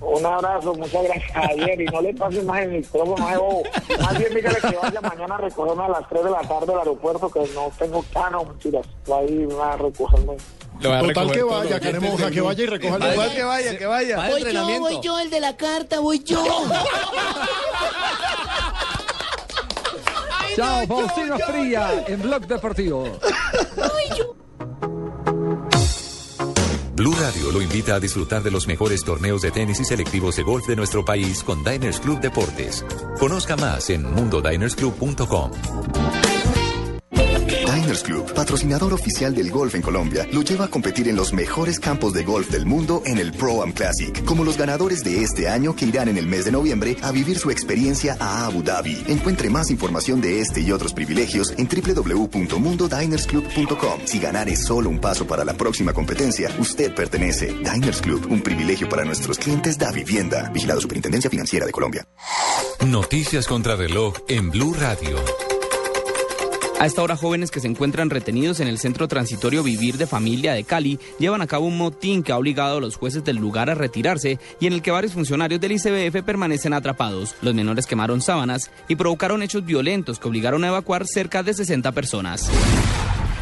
Un 0.00 0.24
abrazo, 0.24 0.74
muchas 0.74 1.02
gracias 1.02 1.32
Javier 1.32 1.80
y 1.80 1.84
no 1.86 2.00
le 2.00 2.14
pases 2.14 2.44
más 2.44 2.60
el 2.60 2.68
micrófono 2.70 3.26
a 3.28 3.36
bobo. 3.36 3.62
Más 4.00 4.16
bien 4.16 4.32
dígale 4.32 4.58
que 4.60 4.76
vaya 4.76 5.00
mañana 5.00 5.34
a 5.34 5.38
recogerme 5.38 5.82
a 5.84 5.88
las 5.88 6.08
3 6.08 6.22
de 6.24 6.30
la 6.30 6.40
tarde 6.42 6.72
al 6.72 6.78
aeropuerto 6.78 7.28
que 7.28 7.40
no 7.52 7.68
tengo 7.76 8.04
cano, 8.14 8.44
mentiras. 8.44 8.86
Va 9.10 9.18
a 9.18 9.22
ir 9.24 9.48
a 9.60 9.76
recogerme. 9.76 10.36
Total 10.80 11.30
que 11.32 11.42
vaya, 11.42 11.80
Caremoja, 11.80 12.30
que 12.30 12.40
vaya 12.40 12.62
y 12.62 12.66
recoja 12.66 12.96
el 12.96 13.02
lugar. 13.02 13.34
que 13.34 13.42
vaya, 13.42 13.78
que 13.78 13.86
vaya. 13.86 14.28
Voy 14.28 14.52
yo, 14.52 14.80
voy 14.80 15.00
yo, 15.02 15.18
el 15.18 15.30
de 15.30 15.40
la 15.40 15.56
carta, 15.56 15.98
voy 16.00 16.22
yo. 16.22 16.44
Chao, 20.56 20.86
Faustino 20.86 21.38
Fría, 21.38 22.04
en 22.06 22.22
Blog 22.22 22.46
Deportivo. 22.46 23.04
Blue 26.98 27.14
Radio 27.14 27.52
lo 27.52 27.62
invita 27.62 27.94
a 27.94 28.00
disfrutar 28.00 28.42
de 28.42 28.50
los 28.50 28.66
mejores 28.66 29.04
torneos 29.04 29.40
de 29.42 29.52
tenis 29.52 29.78
y 29.78 29.84
selectivos 29.84 30.34
de 30.34 30.42
golf 30.42 30.66
de 30.66 30.74
nuestro 30.74 31.04
país 31.04 31.44
con 31.44 31.62
Diners 31.62 32.00
Club 32.00 32.18
Deportes. 32.20 32.84
Conozca 33.20 33.56
más 33.56 33.88
en 33.90 34.02
mundodinersclub.com. 34.02 35.52
Diners 37.88 38.02
Club, 38.02 38.34
patrocinador 38.34 38.92
oficial 38.92 39.34
del 39.34 39.50
golf 39.50 39.74
en 39.74 39.80
Colombia, 39.80 40.28
lo 40.30 40.42
lleva 40.42 40.66
a 40.66 40.68
competir 40.68 41.08
en 41.08 41.16
los 41.16 41.32
mejores 41.32 41.80
campos 41.80 42.12
de 42.12 42.22
golf 42.22 42.50
del 42.50 42.66
mundo 42.66 43.02
en 43.06 43.16
el 43.16 43.32
Pro 43.32 43.62
Am 43.62 43.72
Classic, 43.72 44.22
como 44.26 44.44
los 44.44 44.58
ganadores 44.58 45.02
de 45.02 45.22
este 45.22 45.48
año 45.48 45.74
que 45.74 45.86
irán 45.86 46.08
en 46.08 46.18
el 46.18 46.26
mes 46.26 46.44
de 46.44 46.52
noviembre 46.52 46.98
a 47.00 47.12
vivir 47.12 47.38
su 47.38 47.50
experiencia 47.50 48.14
a 48.20 48.44
Abu 48.44 48.62
Dhabi. 48.62 49.04
Encuentre 49.06 49.48
más 49.48 49.70
información 49.70 50.20
de 50.20 50.42
este 50.42 50.60
y 50.60 50.70
otros 50.70 50.92
privilegios 50.92 51.54
en 51.56 51.66
www.mundodinersclub.com. 51.66 54.00
Si 54.04 54.18
ganar 54.18 54.50
es 54.50 54.66
solo 54.66 54.90
un 54.90 55.00
paso 55.00 55.26
para 55.26 55.42
la 55.42 55.54
próxima 55.54 55.94
competencia, 55.94 56.54
usted 56.58 56.94
pertenece. 56.94 57.54
Diners 57.54 58.02
Club, 58.02 58.26
un 58.28 58.42
privilegio 58.42 58.86
para 58.90 59.06
nuestros 59.06 59.38
clientes 59.38 59.78
da 59.78 59.90
vivienda. 59.92 60.50
Vigilado 60.52 60.82
Superintendencia 60.82 61.30
Financiera 61.30 61.64
de 61.64 61.72
Colombia. 61.72 62.06
Noticias 62.86 63.46
contra 63.46 63.76
reloj 63.76 64.12
en 64.28 64.50
Blue 64.50 64.74
Radio. 64.74 65.16
A 66.80 66.86
esta 66.86 67.02
hora, 67.02 67.16
jóvenes 67.16 67.50
que 67.50 67.58
se 67.58 67.66
encuentran 67.66 68.08
retenidos 68.08 68.60
en 68.60 68.68
el 68.68 68.78
Centro 68.78 69.08
Transitorio 69.08 69.64
Vivir 69.64 69.96
de 69.98 70.06
Familia 70.06 70.52
de 70.52 70.62
Cali 70.62 71.00
llevan 71.18 71.42
a 71.42 71.48
cabo 71.48 71.66
un 71.66 71.76
motín 71.76 72.22
que 72.22 72.30
ha 72.30 72.38
obligado 72.38 72.76
a 72.76 72.80
los 72.80 72.94
jueces 72.94 73.24
del 73.24 73.36
lugar 73.36 73.68
a 73.68 73.74
retirarse 73.74 74.38
y 74.60 74.68
en 74.68 74.74
el 74.74 74.80
que 74.80 74.92
varios 74.92 75.14
funcionarios 75.14 75.60
del 75.60 75.72
ICBF 75.72 76.22
permanecen 76.22 76.72
atrapados. 76.72 77.34
Los 77.42 77.52
menores 77.52 77.86
quemaron 77.86 78.20
sábanas 78.20 78.70
y 78.86 78.94
provocaron 78.94 79.42
hechos 79.42 79.64
violentos 79.64 80.20
que 80.20 80.28
obligaron 80.28 80.62
a 80.62 80.68
evacuar 80.68 81.08
cerca 81.08 81.42
de 81.42 81.52
60 81.52 81.90
personas. 81.90 82.48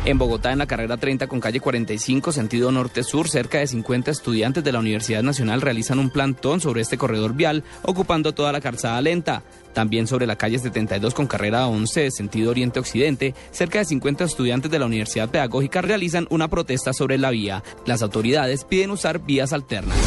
En 0.06 0.18
Bogotá, 0.18 0.52
en 0.52 0.58
la 0.58 0.66
carrera 0.66 0.96
30 0.96 1.26
con 1.26 1.40
calle 1.40 1.58
45, 1.58 2.30
sentido 2.30 2.70
norte-sur, 2.70 3.28
cerca 3.28 3.58
de 3.58 3.66
50 3.66 4.12
estudiantes 4.12 4.62
de 4.62 4.70
la 4.70 4.78
Universidad 4.78 5.24
Nacional 5.24 5.60
realizan 5.60 5.98
un 5.98 6.10
plantón 6.10 6.60
sobre 6.60 6.80
este 6.80 6.96
corredor 6.96 7.34
vial, 7.34 7.64
ocupando 7.82 8.32
toda 8.32 8.52
la 8.52 8.60
calzada 8.60 9.00
lenta. 9.02 9.42
También 9.76 10.06
sobre 10.06 10.26
la 10.26 10.36
calle 10.36 10.58
72 10.58 11.12
con 11.12 11.26
carrera 11.26 11.66
11, 11.66 12.10
sentido 12.10 12.50
oriente-occidente, 12.50 13.34
cerca 13.50 13.78
de 13.78 13.84
50 13.84 14.24
estudiantes 14.24 14.70
de 14.70 14.78
la 14.78 14.86
Universidad 14.86 15.28
Pedagógica 15.28 15.82
realizan 15.82 16.26
una 16.30 16.48
protesta 16.48 16.94
sobre 16.94 17.18
la 17.18 17.28
vía. 17.28 17.62
Las 17.84 18.00
autoridades 18.00 18.64
piden 18.64 18.90
usar 18.90 19.18
vías 19.18 19.52
alternas. 19.52 19.98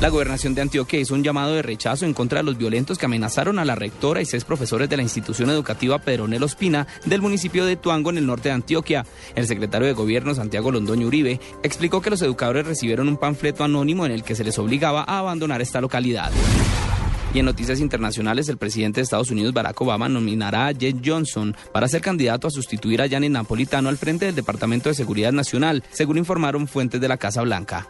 La 0.00 0.10
gobernación 0.10 0.54
de 0.54 0.62
Antioquia 0.62 1.00
hizo 1.00 1.14
un 1.14 1.24
llamado 1.24 1.54
de 1.54 1.62
rechazo 1.62 2.04
en 2.06 2.14
contra 2.14 2.38
de 2.38 2.44
los 2.44 2.56
violentos 2.56 2.98
que 2.98 3.06
amenazaron 3.06 3.58
a 3.58 3.64
la 3.64 3.74
rectora 3.74 4.22
y 4.22 4.26
seis 4.26 4.44
profesores 4.44 4.88
de 4.88 4.96
la 4.96 5.02
institución 5.02 5.50
educativa 5.50 5.98
Pedronel 5.98 6.44
Ospina 6.44 6.86
del 7.04 7.20
municipio 7.20 7.66
de 7.66 7.74
Tuango 7.74 8.10
en 8.10 8.18
el 8.18 8.26
norte 8.26 8.50
de 8.50 8.54
Antioquia. 8.54 9.04
El 9.34 9.48
secretario 9.48 9.88
de 9.88 9.94
Gobierno, 9.94 10.36
Santiago 10.36 10.70
Londoño 10.70 11.08
Uribe, 11.08 11.40
explicó 11.64 12.00
que 12.00 12.10
los 12.10 12.22
educadores 12.22 12.64
recibieron 12.64 13.08
un 13.08 13.16
panfleto 13.16 13.64
anónimo 13.64 14.06
en 14.06 14.12
el 14.12 14.22
que 14.22 14.36
se 14.36 14.44
les 14.44 14.56
obligaba 14.56 15.02
a 15.02 15.18
abandonar 15.18 15.60
esta 15.62 15.80
localidad. 15.80 16.30
Y 17.34 17.40
en 17.40 17.44
noticias 17.44 17.80
internacionales, 17.80 18.48
el 18.48 18.56
presidente 18.56 19.00
de 19.00 19.04
Estados 19.04 19.30
Unidos, 19.30 19.52
Barack 19.52 19.80
Obama, 19.80 20.08
nominará 20.08 20.68
a 20.68 20.74
Jed 20.74 20.96
Johnson 21.04 21.54
para 21.72 21.88
ser 21.88 22.00
candidato 22.00 22.48
a 22.48 22.50
sustituir 22.50 23.02
a 23.02 23.06
Gianni 23.06 23.28
Napolitano 23.28 23.88
al 23.88 23.98
frente 23.98 24.26
del 24.26 24.34
Departamento 24.34 24.88
de 24.88 24.94
Seguridad 24.94 25.32
Nacional, 25.32 25.84
según 25.90 26.18
informaron 26.18 26.66
fuentes 26.66 27.00
de 27.00 27.08
la 27.08 27.18
Casa 27.18 27.42
Blanca. 27.42 27.86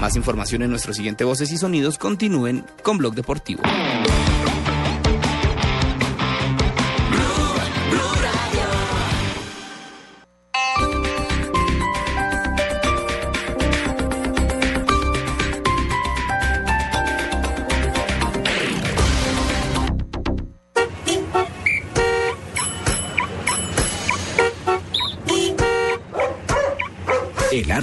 Más 0.00 0.16
información 0.16 0.62
en 0.62 0.70
nuestro 0.70 0.94
siguiente 0.94 1.24
Voces 1.24 1.52
y 1.52 1.58
Sonidos. 1.58 1.98
Continúen 1.98 2.64
con 2.82 2.98
Blog 2.98 3.14
Deportivo. 3.14 3.62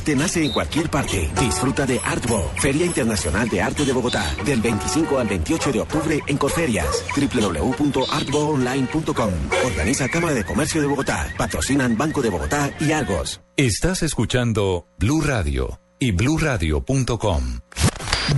Arte 0.07 0.15
nace 0.15 0.43
en 0.43 0.51
cualquier 0.51 0.89
parte. 0.89 1.31
Disfruta 1.39 1.85
de 1.85 2.01
Artbo, 2.03 2.51
Feria 2.57 2.85
Internacional 2.85 3.47
de 3.49 3.61
Arte 3.61 3.83
de 3.83 3.91
Bogotá, 3.91 4.23
del 4.45 4.61
25 4.61 5.19
al 5.19 5.27
28 5.27 5.73
de 5.73 5.81
octubre 5.81 6.21
en 6.25 6.37
Corferias. 6.37 7.03
www.artboonline.com. 7.15 9.33
Organiza 9.65 10.07
Cámara 10.07 10.33
de 10.33 10.45
Comercio 10.45 10.79
de 10.81 10.87
Bogotá. 10.87 11.27
Patrocinan 11.37 11.97
Banco 11.97 12.21
de 12.21 12.29
Bogotá 12.29 12.71
y 12.79 12.93
Argos. 12.93 13.41
Estás 13.57 14.01
escuchando 14.03 14.87
Blue 14.97 15.19
Radio 15.21 15.81
y 15.99 16.11
bluradio.com. 16.11 17.59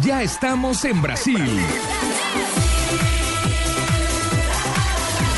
Ya 0.01 0.23
estamos 0.23 0.83
en 0.85 0.99
Brasil. 1.01 1.59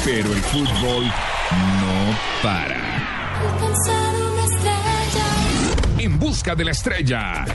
Pero 0.06 0.32
el 0.34 0.42
fútbol 0.42 1.06
no 1.06 2.16
para. 2.42 4.01
De 6.42 6.66
la 6.66 6.72
estrella. 6.72 7.46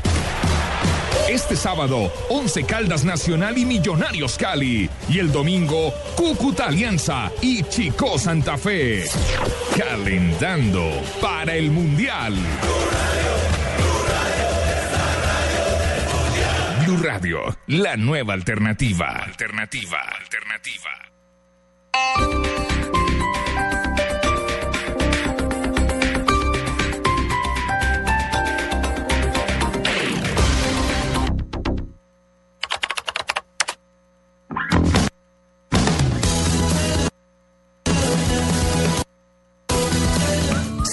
Este 1.29 1.57
sábado, 1.57 2.13
Once 2.31 2.65
Caldas 2.65 3.05
Nacional 3.05 3.59
y 3.59 3.67
Millonarios 3.67 4.39
Cali. 4.39 4.89
Y 5.09 5.19
el 5.19 5.33
domingo, 5.33 5.93
Cúcuta 6.15 6.67
Alianza 6.67 7.33
y 7.43 7.65
Chico 7.65 8.17
Santa 8.17 8.57
Fe. 8.57 9.05
Calentando 9.77 10.89
para 11.21 11.57
el 11.57 11.73
Mundial. 11.73 12.35
Blue 16.85 17.03
Radio, 17.03 17.59
la 17.67 17.97
nueva 17.97 18.35
alternativa. 18.35 19.17
Alternativa, 19.17 20.01
alternativa. 20.01 20.91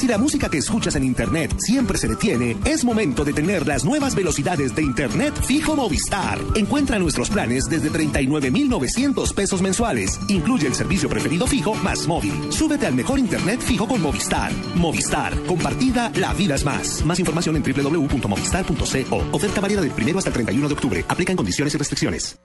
Si 0.04 0.10
la 0.10 0.18
música 0.18 0.50
que 0.50 0.58
escuchas 0.58 0.98
en 0.98 1.06
Internet 1.06 1.56
siempre 1.60 1.98
se 1.98 2.10
detiene, 2.10 2.58
es 2.66 2.84
momento 2.84 3.24
de 3.24 3.32
tener 3.32 3.66
las 3.66 3.86
nuevas 3.86 4.16
velocidades 4.16 4.76
de 4.76 4.82
Internet 4.82 5.34
fijo 5.48 5.78
Movistar. 5.78 6.38
Encuentra 6.56 7.00
nuestros 7.00 7.30
planes 7.30 7.70
desde 7.70 7.90
39,900 7.90 9.32
pesos 9.32 9.62
mensuales. 9.62 10.20
Incluye 10.28 10.68
el 10.68 10.76
servicio 10.76 11.08
preferido 11.08 11.48
fijo 11.48 11.74
más 11.76 12.06
móvil. 12.06 12.34
Súbete 12.52 12.86
al 12.86 12.96
mejor 12.96 13.18
Internet 13.18 13.62
fijo 13.62 13.88
con 13.88 14.02
Movistar. 14.02 14.52
Movistar. 14.76 15.42
Compartida, 15.46 16.12
la 16.16 16.34
vida 16.34 16.56
es 16.56 16.66
más. 16.66 17.06
Más 17.06 17.20
información 17.20 17.56
en 17.56 17.64
www.movistar.co. 17.64 19.24
Oferta 19.32 19.62
válida 19.62 19.80
del 19.80 19.92
primero 19.92 20.18
hasta 20.18 20.32
el 20.32 20.34
31 20.34 20.68
de 20.68 20.74
octubre. 20.74 21.06
Aplican 21.08 21.38
condiciones 21.38 21.76
y 21.76 21.78
restricciones. 21.78 22.38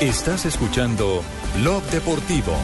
Estás 0.00 0.46
escuchando 0.46 1.22
Blog 1.60 1.82
Deportivo. 1.90 2.54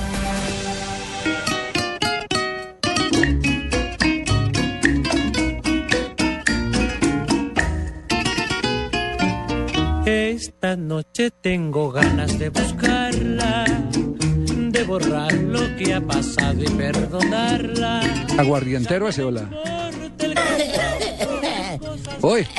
Esta 10.07 10.77
noche 10.77 11.31
tengo 11.31 11.91
ganas 11.91 12.39
de 12.39 12.51
buscarla, 12.51 13.65
de 13.65 14.85
borrar 14.85 15.33
lo 15.33 15.75
que 15.77 15.95
ha 15.95 16.01
pasado 16.01 16.63
y 16.63 16.69
perdonarla. 16.69 18.03
Aguardientero 18.39 19.09
ese, 19.09 19.23
hola. 19.23 19.49
Hoy. 22.21 22.47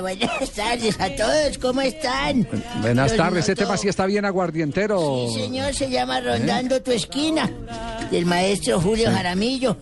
Buenas 0.00 0.50
tardes 0.52 1.00
a 1.00 1.08
todos, 1.16 1.58
¿cómo 1.58 1.80
están? 1.80 2.46
Buenas 2.80 3.10
Los 3.12 3.16
tardes, 3.16 3.44
ese 3.44 3.52
noto- 3.52 3.62
tema 3.64 3.76
sí 3.76 3.88
está 3.88 4.06
bien 4.06 4.24
aguardientero. 4.24 5.26
Sí, 5.34 5.40
señor, 5.40 5.74
se 5.74 5.90
llama 5.90 6.20
Rondando 6.20 6.80
tu 6.80 6.92
esquina, 6.92 7.50
del 8.10 8.24
maestro 8.26 8.80
Julio 8.80 9.10
Jaramillo. 9.10 9.76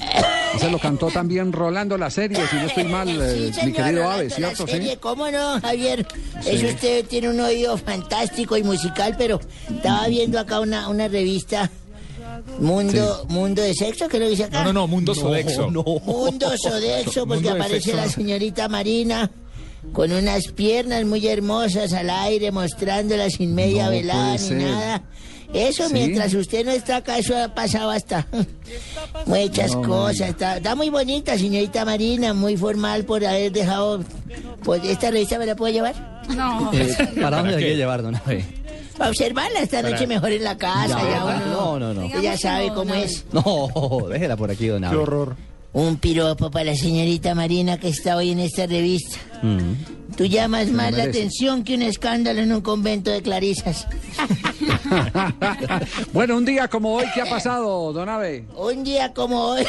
Ese 0.54 0.70
lo 0.70 0.78
cantó 0.78 1.08
también 1.08 1.52
Rolando 1.52 1.96
la 1.98 2.10
serie, 2.10 2.38
si 2.50 2.56
no 2.56 2.66
estoy 2.66 2.84
mal, 2.84 3.08
eh, 3.08 3.50
mi 3.64 3.72
querido 3.72 4.02
Rolando, 4.02 4.10
Ave, 4.10 4.28
la 4.28 4.34
¿cierto? 4.34 4.66
serie, 4.66 4.90
Sí. 4.92 4.96
¿Cómo 5.00 5.30
no, 5.30 5.60
Javier? 5.60 6.06
Sí. 6.42 6.48
Eso 6.50 6.66
usted 6.66 7.06
tiene 7.06 7.28
un 7.28 7.40
oído 7.40 7.76
fantástico 7.78 8.56
y 8.56 8.62
musical, 8.62 9.14
pero 9.16 9.40
estaba 9.74 10.06
viendo 10.08 10.38
acá 10.38 10.60
una, 10.60 10.88
una 10.88 11.08
revista... 11.08 11.70
Mundo, 12.58 13.26
mundo 13.28 13.60
de 13.60 13.74
sexo, 13.74 14.08
¿qué 14.08 14.18
lo 14.18 14.28
dice 14.28 14.44
acá? 14.44 14.60
No, 14.64 14.72
no, 14.72 14.80
no, 14.80 14.86
Mundo 14.86 15.14
Sodexo. 15.14 15.70
No, 15.70 15.82
Mundo 15.82 16.50
Sodexo, 16.56 17.26
porque 17.26 17.44
Mundo 17.48 17.50
aparece 17.64 17.80
sexo, 17.90 17.96
la 17.96 18.08
señorita 18.08 18.68
Marina 18.68 19.30
con 19.92 20.12
unas 20.12 20.46
piernas 20.48 21.04
muy 21.04 21.26
hermosas 21.26 21.92
al 21.92 22.08
aire, 22.10 22.50
mostrándolas 22.52 23.34
sin 23.34 23.54
media 23.54 23.84
No 23.86 23.90
velada 23.90 24.32
ni 24.32 24.38
ser. 24.38 24.56
nada. 24.62 25.02
Eso 25.52 25.88
¿Sí? 25.88 25.94
mientras 25.94 26.32
usted 26.34 26.64
no 26.64 26.70
está 26.70 26.96
acá, 26.96 27.18
eso 27.18 27.36
ha 27.36 27.52
pasado 27.54 27.90
hasta 27.90 28.26
muchas 29.26 29.72
No, 29.74 29.82
cosas. 29.82 30.20
no. 30.20 30.26
Está, 30.26 30.56
está 30.58 30.74
muy 30.74 30.90
bonita, 30.90 31.36
señorita 31.36 31.84
Marina, 31.84 32.32
muy 32.34 32.56
formal 32.56 33.04
por 33.04 33.24
haber 33.24 33.50
dejado. 33.52 34.04
Pues, 34.62 34.84
¿Esta 34.84 35.10
revista 35.10 35.38
me 35.38 35.46
la 35.46 35.56
puedo 35.56 35.72
llevar? 35.72 36.22
No. 36.36 36.70
Eh, 36.72 36.96
¿Para 37.20 37.38
dónde 37.38 37.56
hay 37.56 37.62
que 37.64 37.76
llevar, 37.76 38.02
don 38.02 38.14
Abe? 38.16 38.44
Para 38.96 39.10
observarla 39.10 39.60
esta 39.60 39.82
noche 39.82 39.94
Para- 39.94 40.06
mejor 40.06 40.32
en 40.32 40.44
la 40.44 40.56
casa. 40.56 40.88
Ya, 41.02 41.10
Ya, 41.10 41.24
uno 41.24 41.78
no, 41.78 41.94
no, 41.94 41.94
no. 42.08 42.16
Ella 42.18 42.36
sabe 42.36 42.68
cómo 42.72 42.94
es. 42.94 43.24
No, 43.32 43.68
déjela 44.08 44.36
por 44.36 44.50
aquí, 44.50 44.66
don 44.68 44.84
Abe. 44.84 44.94
Qué 44.96 45.02
horror. 45.02 45.36
Un 45.72 45.96
piropo 45.96 46.50
para 46.50 46.66
la 46.66 46.76
señorita 46.76 47.34
Marina 47.34 47.78
que 47.78 47.88
está 47.88 48.16
hoy 48.16 48.30
en 48.30 48.40
esta 48.40 48.66
revista. 48.66 49.16
Mm. 49.42 49.72
Tú 50.20 50.26
llamas 50.26 50.66
Se 50.66 50.72
más 50.72 50.92
la 50.92 51.04
atención 51.04 51.64
que 51.64 51.74
un 51.74 51.80
escándalo 51.80 52.42
en 52.42 52.52
un 52.52 52.60
convento 52.60 53.10
de 53.10 53.22
clarisas. 53.22 53.86
bueno, 56.12 56.36
un 56.36 56.44
día 56.44 56.68
como 56.68 56.92
hoy, 56.92 57.06
¿qué 57.14 57.22
ha 57.22 57.24
pasado, 57.24 57.90
don 57.94 58.06
Ave? 58.06 58.44
Un 58.54 58.84
día 58.84 59.14
como 59.14 59.42
hoy. 59.42 59.64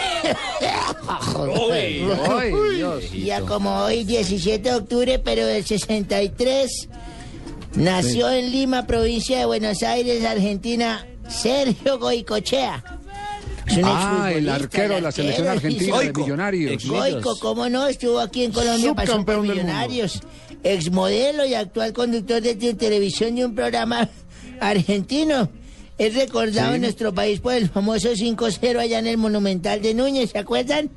Uy, 1.71 2.75
Dios. 2.75 3.03
Un 3.05 3.11
día 3.13 3.39
como 3.43 3.73
hoy, 3.77 4.03
17 4.03 4.61
de 4.61 4.75
octubre, 4.75 5.19
pero 5.19 5.45
del 5.45 5.63
63, 5.63 6.89
nació 7.75 8.29
Sí. 8.29 8.35
en 8.39 8.51
Lima, 8.51 8.85
provincia 8.85 9.39
de 9.39 9.45
Buenos 9.45 9.81
Aires, 9.83 10.25
Argentina, 10.25 11.07
Sergio 11.29 11.97
Goicochea. 11.97 12.83
Ah, 13.83 14.31
el 14.33 14.49
arquero 14.49 14.95
de 14.95 15.01
la 15.01 15.11
selección 15.11 15.47
argentina 15.47 15.99
de 15.99 16.13
Millonarios. 16.13 16.85
Goico, 16.85 17.37
cómo 17.39 17.69
no, 17.69 17.87
estuvo 17.87 18.19
aquí 18.19 18.43
en 18.43 18.51
Colombia, 18.51 18.93
pasó 18.93 19.23
por 19.25 19.41
Millonarios, 19.41 20.21
exmodelo 20.63 21.45
y 21.45 21.53
actual 21.53 21.93
conductor 21.93 22.41
de 22.41 22.55
te- 22.55 22.73
televisión 22.73 23.35
de 23.35 23.45
un 23.45 23.55
programa 23.55 24.09
argentino. 24.59 25.49
Es 25.97 26.15
recordado 26.15 26.69
Sí. 26.69 26.75
en 26.75 26.81
nuestro 26.81 27.13
país 27.13 27.39
por 27.39 27.53
el 27.53 27.69
famoso 27.69 28.09
5-0 28.15 28.79
allá 28.79 28.99
en 28.99 29.07
el 29.07 29.17
Monumental 29.17 29.81
de 29.81 29.93
Núñez, 29.93 30.31
¿se 30.31 30.39
acuerdan? 30.39 30.89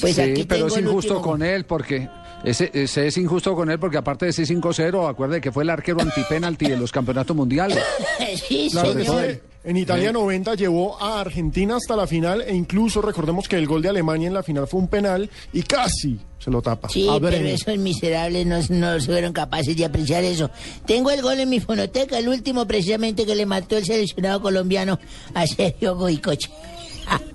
Pues 0.00 0.16
sí, 0.16 0.20
aquí 0.20 0.44
pero 0.44 0.66
es 0.66 0.76
injusto 0.76 1.14
último. 1.14 1.22
con 1.22 1.42
él 1.42 1.64
porque 1.64 2.08
ese, 2.44 2.70
ese 2.72 3.06
es 3.06 3.16
injusto 3.16 3.54
con 3.54 3.70
él 3.70 3.78
porque 3.78 3.96
aparte 3.98 4.26
de 4.26 4.30
ese 4.30 4.44
5-0, 4.44 5.08
acuerde 5.08 5.40
que 5.40 5.50
fue 5.52 5.64
el 5.64 5.70
arquero 5.70 6.00
antipenalti 6.00 6.66
de 6.66 6.76
los 6.76 6.92
campeonatos 6.92 7.36
mundiales. 7.36 7.78
sí, 8.48 8.68
Claro, 8.70 8.92
él. 9.20 9.40
en 9.64 9.76
Italia 9.76 10.12
90 10.12 10.54
llevó 10.54 11.00
a 11.02 11.20
Argentina 11.20 11.76
hasta 11.76 11.96
la 11.96 12.06
final 12.06 12.42
e 12.42 12.54
incluso 12.54 13.02
recordemos 13.02 13.48
que 13.48 13.56
el 13.56 13.66
gol 13.66 13.82
de 13.82 13.88
Alemania 13.88 14.28
en 14.28 14.34
la 14.34 14.42
final 14.42 14.66
fue 14.68 14.80
un 14.80 14.88
penal 14.88 15.28
y 15.52 15.62
casi 15.62 16.18
se 16.38 16.50
lo 16.50 16.62
tapa. 16.62 16.88
Sí, 16.88 17.08
A 17.08 17.18
pero 17.18 17.36
esos 17.36 17.76
miserables 17.78 18.46
no, 18.46 18.58
no 18.70 19.00
fueron 19.00 19.32
capaces 19.32 19.76
de 19.76 19.84
apreciar 19.84 20.22
eso. 20.22 20.50
Tengo 20.86 21.10
el 21.10 21.20
gol 21.22 21.40
en 21.40 21.48
mi 21.48 21.58
fonoteca, 21.60 22.18
el 22.18 22.28
último 22.28 22.66
precisamente 22.66 23.26
que 23.26 23.34
le 23.34 23.44
mató 23.46 23.76
el 23.76 23.84
seleccionado 23.84 24.40
colombiano 24.40 24.98
a 25.34 25.46
Sergio 25.46 25.96
Goicoche. 25.96 26.48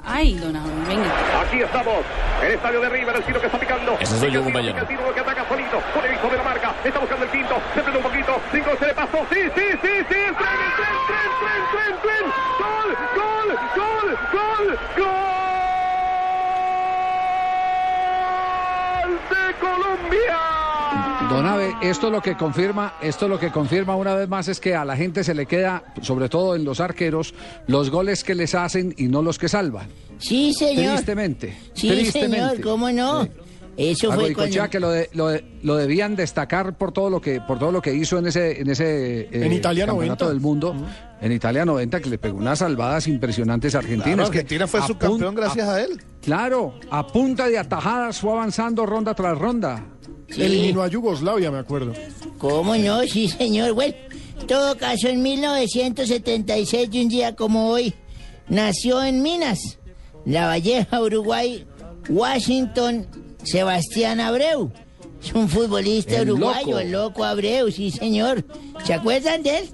Ay, 0.05 0.36
don 0.36 0.55
Abel, 0.55 0.71
venga. 0.88 1.09
Aquí 1.41 1.61
estamos, 1.61 2.05
el 2.43 2.51
estadio 2.51 2.82
de 2.82 2.89
River, 2.89 3.15
el 3.15 3.24
tiro 3.24 3.39
que 3.39 3.45
está 3.47 3.59
picando. 3.59 3.97
Ese 3.99 4.19
soy 4.19 4.32
yo, 4.32 4.43
compañero. 4.43 4.78
El 4.78 4.88
tiro 4.88 5.13
que 5.13 5.19
ataca 5.19 5.47
solito, 5.47 5.82
con 5.93 6.05
el 6.05 6.13
hijo 6.13 6.28
de 6.28 6.38
la 6.38 6.43
marca. 6.43 6.76
Está 6.84 6.99
buscando 6.99 7.26
el 7.26 7.32
quinto, 7.32 7.61
se 7.74 7.82
prende 7.82 7.97
un 7.97 8.03
poquito. 8.03 8.41
Cinco 8.51 8.71
se 8.78 8.88
le 8.88 8.93
pasó. 8.93 9.26
Sí, 9.32 9.39
sí, 9.55 9.65
sí, 9.82 10.05
sí. 10.09 10.15
El 10.15 10.36
tren, 10.36 10.59
el 10.59 10.74
tren, 10.78 10.95
tren, 11.07 11.32
tren, 11.39 11.61
tren, 11.71 11.93
tren. 12.03 12.26
Gol, 12.59 12.89
gol, 13.15 13.49
gol, 13.76 14.07
gol, 14.34 14.67
gol 14.97 15.13
de 19.30 19.43
Colombia. 19.59 20.53
Don 21.30 21.45
Ave, 21.47 21.74
esto 21.82 22.11
lo 22.11 22.21
que 22.21 22.36
confirma, 22.38 22.93
esto 23.01 23.28
lo 23.28 23.39
que 23.39 23.49
confirma 23.51 23.95
una 23.95 24.13
vez 24.13 24.30
más 24.30 24.47
es 24.49 24.59
que 24.59 24.76
a 24.76 24.86
la 24.86 24.95
gente 24.95 25.24
se 25.24 25.34
le 25.34 25.45
queda, 25.47 25.84
sobre 26.01 26.30
todo 26.30 26.55
en 26.55 26.63
los 26.63 26.80
arqueros, 26.80 27.34
los 27.65 27.89
goles 27.89 28.24
que 28.24 28.36
les 28.36 28.53
hacen 28.53 28.93
y 28.97 29.07
no 29.07 29.21
los 29.24 29.39
que 29.39 29.49
salvan. 29.49 29.88
Sí, 30.19 30.53
señor. 30.53 30.93
Tristemente. 30.95 31.57
Sí, 31.74 31.88
tristemente. 31.89 32.38
señor, 32.38 32.61
¿cómo 32.61 32.91
no? 32.91 33.28
Eso 33.76 34.11
A 34.11 34.15
fue 34.15 34.36
cuando... 34.36 34.69
que 34.69 34.80
lo, 34.80 34.91
de- 34.91 35.09
lo, 35.13 35.30
de- 35.30 35.43
lo 35.63 35.76
debían 35.76 36.15
destacar 36.15 36.78
por 36.78 36.91
todo 36.91 37.09
lo 37.09 37.19
que 37.19 37.41
por 37.41 37.57
todo 37.57 37.71
lo 37.71 37.82
que 37.82 37.91
hizo 37.95 38.19
en 38.19 38.28
ese 38.28 38.61
en 38.61 38.69
ese 38.69 39.21
eh, 39.21 39.30
En 39.32 39.51
Italia 39.51 39.88
campeonato 39.88 40.26
90. 40.26 40.30
del 40.30 40.39
mundo 40.39 40.76
en 41.19 41.32
Italia 41.32 41.65
90 41.65 41.99
que 41.99 42.09
le 42.11 42.19
pegó 42.19 42.38
unas 42.38 42.59
salvadas 42.59 43.07
impresionantes 43.07 43.74
a 43.74 43.80
Argentina. 43.80 44.13
Claro, 44.13 44.24
Es 44.26 44.30
que 44.30 44.38
Argentina 44.39 44.67
fue 44.67 44.80
a 44.80 44.86
subcampeón 44.86 45.34
pun- 45.34 45.38
gracias 45.38 45.67
a 45.67 45.82
él. 45.82 45.99
Claro, 46.21 46.76
a 46.91 47.07
punta 47.07 47.47
de 47.49 47.57
atajadas 47.57 48.20
fue 48.20 48.33
avanzando 48.33 48.86
ronda 48.86 49.16
tras 49.16 49.36
ronda. 49.39 49.83
Eliminó 50.29 50.82
a 50.82 50.87
Yugoslavia, 50.87 51.51
me 51.51 51.59
acuerdo. 51.59 51.93
¿Cómo 52.37 52.75
no? 52.75 53.01
Sí, 53.04 53.28
señor. 53.29 53.74
Bueno, 53.74 53.93
en 54.39 54.47
todo 54.47 54.75
caso, 54.78 55.08
en 55.08 55.21
1976, 55.21 56.89
de 56.89 57.01
un 57.01 57.09
día 57.09 57.36
como 57.36 57.70
hoy, 57.70 57.93
nació 58.50 59.04
en 59.04 59.21
Minas, 59.21 59.59
La 60.25 60.47
Valleja, 60.47 61.01
Uruguay, 61.01 61.66
Washington, 62.09 63.08
Sebastián 63.43 64.20
Abreu. 64.20 64.71
Es 65.24 65.33
un 65.33 65.47
futbolista 65.47 66.17
El 66.17 66.32
uruguayo, 66.32 66.66
loco. 66.67 66.79
el 66.79 66.91
loco 66.91 67.24
Abreu, 67.24 67.71
sí, 67.71 67.91
señor. 67.91 68.43
¿Se 68.83 68.93
acuerdan 68.93 69.41
de 69.43 69.59
él? 69.59 69.70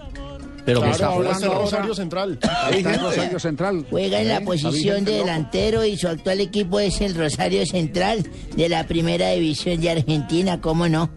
Pero 0.69 0.81
Claro, 0.81 0.93
está 0.93 1.05
ahora 1.07 1.31
está 1.31 1.39
jugando 1.47 1.61
Rosario 1.61 1.83
ahora- 1.85 1.95
Central. 1.95 2.39
Está 2.71 2.93
en 2.93 3.01
Rosario 3.01 3.39
Central. 3.39 3.85
Juega 3.89 4.21
en 4.21 4.27
la 4.27 4.41
posición 4.41 5.03
de 5.05 5.11
Está 5.17 5.25
delantero 5.25 5.85
y 5.85 5.97
su 5.97 6.07
actual 6.07 6.39
equipo 6.41 6.79
es 6.79 7.01
el 7.01 7.15
Rosario 7.15 7.65
Central 7.65 8.23
de 8.55 8.69
la 8.69 8.85
Primera 8.87 9.31
División 9.31 9.81
de 9.81 9.89
Argentina, 9.89 10.61
¿cómo 10.61 10.87
no? 10.87 11.09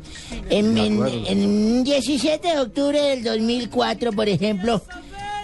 En, 0.51 0.77
en, 0.79 0.95
acuerdo. 0.95 1.23
en 1.27 1.85
17 1.85 2.49
de 2.49 2.59
octubre 2.61 3.01
del 3.01 3.23
2004, 3.25 4.13
por 4.13 4.29
ejemplo, 4.29 4.83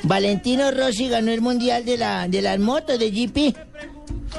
Valentino 0.05 0.71
Rossi 0.71 1.09
ganó 1.09 1.31
el 1.33 1.41
Mundial 1.41 1.85
de, 1.85 1.99
la, 1.99 2.29
de 2.29 2.41
las 2.43 2.59
motos 2.59 2.99
de 2.99 3.11
GP. 3.11 3.55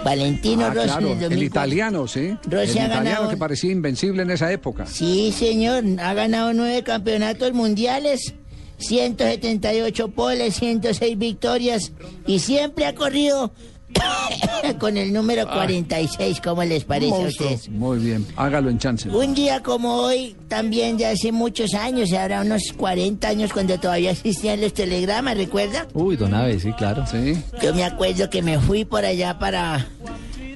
Valentino 0.03 0.65
Ah, 0.65 0.73
Rossi 0.73 0.87
claro, 0.87 1.07
el 1.07 1.13
el 1.13 1.19
2004. 1.29 1.45
italiano, 1.45 2.07
sí. 2.07 2.37
Rossi 2.43 2.71
el 2.71 2.77
ha 2.79 2.85
italiano 2.85 3.03
ganado- 3.03 3.29
que 3.29 3.37
parecía 3.37 3.71
invencible 3.71 4.21
en 4.23 4.31
esa 4.31 4.51
época. 4.51 4.85
Sí, 4.85 5.33
señor, 5.37 5.83
ha 5.99 6.13
ganado 6.13 6.53
nueve 6.53 6.83
campeonatos 6.83 7.51
mundiales, 7.53 8.33
178 8.79 10.07
poles, 10.09 10.55
106 10.55 11.17
victorias 11.17 11.91
y 12.25 12.39
siempre 12.39 12.85
ha 12.85 12.95
corrido 12.95 13.51
con 14.79 14.97
el 14.97 15.11
número 15.11 15.47
46, 15.47 16.41
¿cómo 16.41 16.63
les 16.63 16.83
parece 16.83 17.15
a 17.15 17.27
ustedes? 17.27 17.69
Muy 17.69 17.99
bien, 17.99 18.25
hágalo 18.35 18.69
en 18.69 18.77
chance. 18.77 19.09
Un 19.09 19.33
día 19.33 19.61
como 19.63 19.95
hoy, 19.95 20.35
también 20.47 20.97
de 20.97 21.07
hace 21.07 21.31
muchos 21.31 21.73
años, 21.73 22.13
ahora 22.13 22.41
unos 22.41 22.71
40 22.77 23.27
años 23.27 23.51
cuando 23.51 23.79
todavía 23.79 24.11
existían 24.11 24.61
los 24.61 24.73
telegramas, 24.73 25.37
¿recuerda? 25.37 25.87
Uy, 25.93 26.15
don 26.15 26.33
Abe, 26.33 26.59
sí, 26.59 26.71
claro. 26.73 27.05
Sí. 27.07 27.41
Yo 27.61 27.73
me 27.73 27.83
acuerdo 27.83 28.29
que 28.29 28.41
me 28.41 28.59
fui 28.59 28.85
por 28.85 29.05
allá 29.05 29.39
para... 29.39 29.87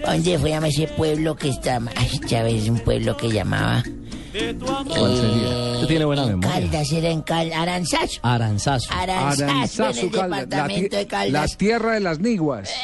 ¿Dónde 0.06 0.38
fue? 0.38 0.50
Llama 0.50 0.68
ese 0.68 0.88
pueblo 0.88 1.36
que 1.36 1.50
está... 1.50 1.82
Ay, 1.95 2.20
Chávez, 2.28 2.70
un 2.70 2.80
pueblo 2.80 3.16
que 3.18 3.32
llamaba... 3.32 3.84
¿Cuál 4.34 5.18
sería? 5.18 5.72
Usted 5.76 5.88
tiene 5.88 6.06
buena 6.06 6.26
memoria. 6.26 6.52
Caldas, 6.54 6.92
era 6.92 7.10
en 7.10 7.22
Cal... 7.22 7.54
Aranzazo. 7.54 8.20
Aranzazo. 8.24 8.92
Aranzazo, 8.92 9.90
en 10.00 10.06
el 10.06 10.12
Caldas, 10.12 10.30
la, 10.30 10.38
departamento 10.46 10.98
de 10.98 11.08
Caldas. 11.08 11.52
la 11.52 11.58
tierra 11.58 11.94
de 11.94 12.00
las 12.00 12.20
niguas. 12.20 12.70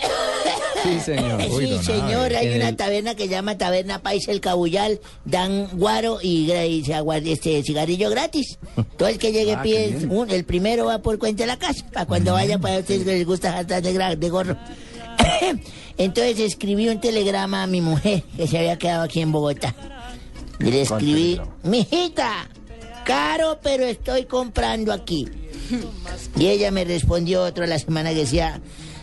Sí, 0.82 0.98
señor. 1.02 1.42
sí, 1.44 1.78
señor, 1.84 2.34
hay 2.34 2.56
una 2.56 2.74
taberna 2.74 3.14
que 3.14 3.24
se 3.24 3.30
llama 3.32 3.58
Taberna 3.58 4.00
Paisa 4.02 4.32
El 4.32 4.40
Cabullal, 4.40 5.02
dan 5.26 5.68
guaro 5.78 6.20
y, 6.24 6.50
este 6.52 7.62
cigarrillo 7.64 8.10
gratis. 8.10 8.58
Todo 8.98 9.10
el 9.10 9.18
que 9.18 9.34
llegue 9.34 9.56
Ah, 9.56 9.62
bien. 9.62 10.08
un- 10.10 10.30
el 10.30 10.46
primero 10.46 10.86
va 10.86 11.00
por 11.00 11.20
cuenta 11.20 11.44
de 11.44 11.48
la 11.48 11.60
casa, 11.60 11.86
para 11.92 12.06
cuando 12.06 12.32
vaya 12.32 12.60
para 12.60 12.80
ustedes 12.80 13.04
que 13.04 13.12
les 13.12 13.26
gusta 13.26 13.52
jartar 13.52 13.82
de, 13.82 14.16
de 14.16 14.30
gorro. 14.30 14.56
Entonces 15.98 16.40
escribí 16.40 16.88
un 16.88 17.02
telegrama 17.02 17.64
a 17.64 17.68
mi 17.68 17.82
mujer 17.82 18.24
que 18.38 18.48
se 18.48 18.58
había 18.58 18.78
quedado 18.78 19.04
aquí 19.04 19.20
en 19.20 19.34
Bogotá. 19.34 19.76
Y 20.60 20.65
le 20.65 20.86
¿Cuál 20.86 21.02
escribí, 21.02 21.41
mijita, 21.64 22.49
caro 23.06 23.60
pero 23.61 23.86
estoy 23.86 24.26
comprando 24.26 24.91
aquí. 24.91 25.27
Y 26.38 26.48
ella 26.48 26.72
me 26.72 26.84
respondió 26.84 27.44
otra 27.44 27.68
la 27.68 27.80
semana 27.80 28.10
que 28.10 28.18
decía, 28.18 28.60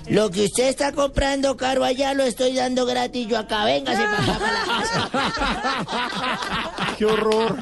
lo 0.08 0.30
que 0.30 0.44
usted 0.44 0.68
está 0.68 0.92
comprando 0.92 1.56
caro 1.56 1.82
allá 1.84 2.14
lo 2.14 2.22
estoy 2.24 2.54
dando 2.54 2.86
gratis 2.86 3.26
yo 3.26 3.38
acá, 3.38 3.64
véngase 3.64 4.02
para 4.02 4.22
acá 4.22 4.38
para 4.38 4.52
la 4.52 4.64
casa. 4.66 5.10
¡Qué 6.98 7.04
horror! 7.04 7.56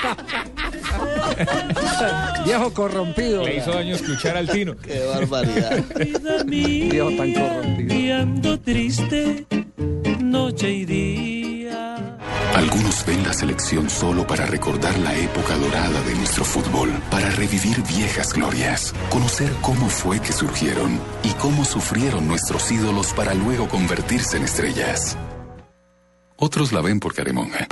Viejo 2.44 2.72
corrompido. 2.72 3.44
Le 3.44 3.56
hizo 3.56 3.72
daño 3.72 3.94
escuchar 3.94 4.36
al 4.36 4.48
Tino. 4.48 4.76
Qué 4.76 5.04
barbaridad. 5.04 5.84
Viejo 6.46 7.10
tan 7.16 7.34
corrompido. 7.34 7.94
Viendo 7.94 8.60
triste 8.60 9.46
noche 10.20 10.70
y 10.70 10.84
día. 10.84 11.39
Algunos 12.54 13.06
ven 13.06 13.22
la 13.24 13.32
selección 13.32 13.88
solo 13.88 14.26
para 14.26 14.44
recordar 14.44 14.98
la 14.98 15.14
época 15.14 15.56
dorada 15.56 16.02
de 16.02 16.14
nuestro 16.14 16.44
fútbol, 16.44 16.90
para 17.10 17.30
revivir 17.30 17.82
viejas 17.84 18.32
glorias, 18.32 18.92
conocer 19.08 19.50
cómo 19.62 19.88
fue 19.88 20.20
que 20.20 20.32
surgieron 20.32 21.00
y 21.22 21.30
cómo 21.34 21.64
sufrieron 21.64 22.26
nuestros 22.28 22.70
ídolos 22.70 23.12
para 23.14 23.34
luego 23.34 23.68
convertirse 23.68 24.36
en 24.36 24.44
estrellas. 24.44 25.16
Otros 26.36 26.72
la 26.72 26.80
ven 26.80 27.00
por 27.00 27.14
caremonja. 27.14 27.66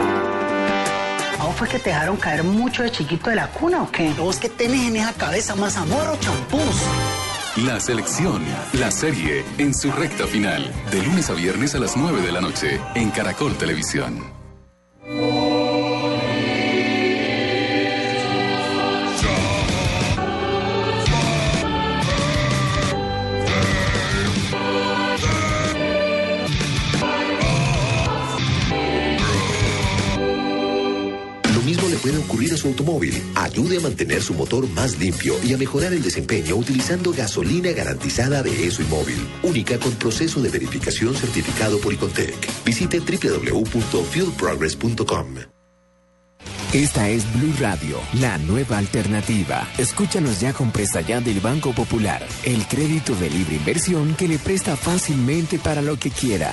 ¿A 1.38 1.44
vos 1.44 1.56
fue 1.56 1.68
que 1.68 1.78
te 1.78 1.90
dejaron 1.90 2.16
caer 2.16 2.44
mucho 2.44 2.82
de 2.82 2.90
chiquito 2.90 3.30
de 3.30 3.36
la 3.36 3.48
cuna 3.48 3.82
o 3.82 3.90
qué? 3.90 4.12
¿Vos 4.12 4.38
que 4.38 4.48
tenés 4.48 4.88
en 4.88 4.96
esa 4.96 5.12
cabeza 5.12 5.54
más 5.54 5.76
amor 5.76 6.08
o 6.08 6.16
champús? 6.16 6.82
La 7.56 7.80
selección, 7.80 8.44
la 8.74 8.90
serie, 8.90 9.44
en 9.56 9.74
su 9.74 9.90
recta 9.90 10.26
final, 10.26 10.70
de 10.92 11.02
lunes 11.02 11.28
a 11.28 11.34
viernes 11.34 11.74
a 11.74 11.80
las 11.80 11.96
9 11.96 12.20
de 12.20 12.30
la 12.30 12.40
noche, 12.40 12.80
en 12.94 13.10
Caracol 13.10 13.56
Televisión. 13.56 14.22
Puede 32.08 32.24
ocurrir 32.24 32.54
a 32.54 32.56
su 32.56 32.68
automóvil. 32.68 33.22
Ayude 33.34 33.76
a 33.76 33.80
mantener 33.80 34.22
su 34.22 34.32
motor 34.32 34.66
más 34.70 34.98
limpio 34.98 35.34
y 35.44 35.52
a 35.52 35.58
mejorar 35.58 35.92
el 35.92 36.02
desempeño 36.02 36.56
utilizando 36.56 37.12
gasolina 37.12 37.72
garantizada 37.72 38.42
de 38.42 38.66
ESO 38.66 38.80
y 38.82 38.86
móvil, 38.86 39.18
única 39.42 39.78
con 39.78 39.92
proceso 39.92 40.40
de 40.40 40.48
verificación 40.48 41.14
certificado 41.14 41.78
por 41.78 41.92
Icontec. 41.92 42.34
Visite 42.64 43.00
www.fuelprogress.com. 43.00 45.34
Esta 46.72 47.08
es 47.08 47.24
Blue 47.34 47.52
Radio, 47.60 47.98
la 48.20 48.38
nueva 48.38 48.78
alternativa. 48.78 49.68
Escúchanos 49.78 50.40
ya 50.40 50.52
con 50.52 50.70
presta 50.70 51.00
ya 51.00 51.20
del 51.20 51.40
Banco 51.40 51.72
Popular, 51.72 52.24
el 52.44 52.64
crédito 52.68 53.16
de 53.16 53.28
libre 53.30 53.56
inversión 53.56 54.14
que 54.14 54.28
le 54.28 54.38
presta 54.38 54.76
fácilmente 54.76 55.58
para 55.58 55.82
lo 55.82 55.98
que 55.98 56.10
quiera. 56.10 56.52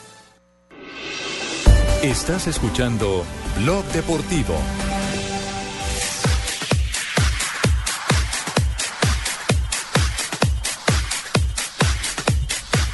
Estás 2.03 2.47
escuchando 2.47 3.23
Blog 3.59 3.85
Deportivo. 3.91 4.55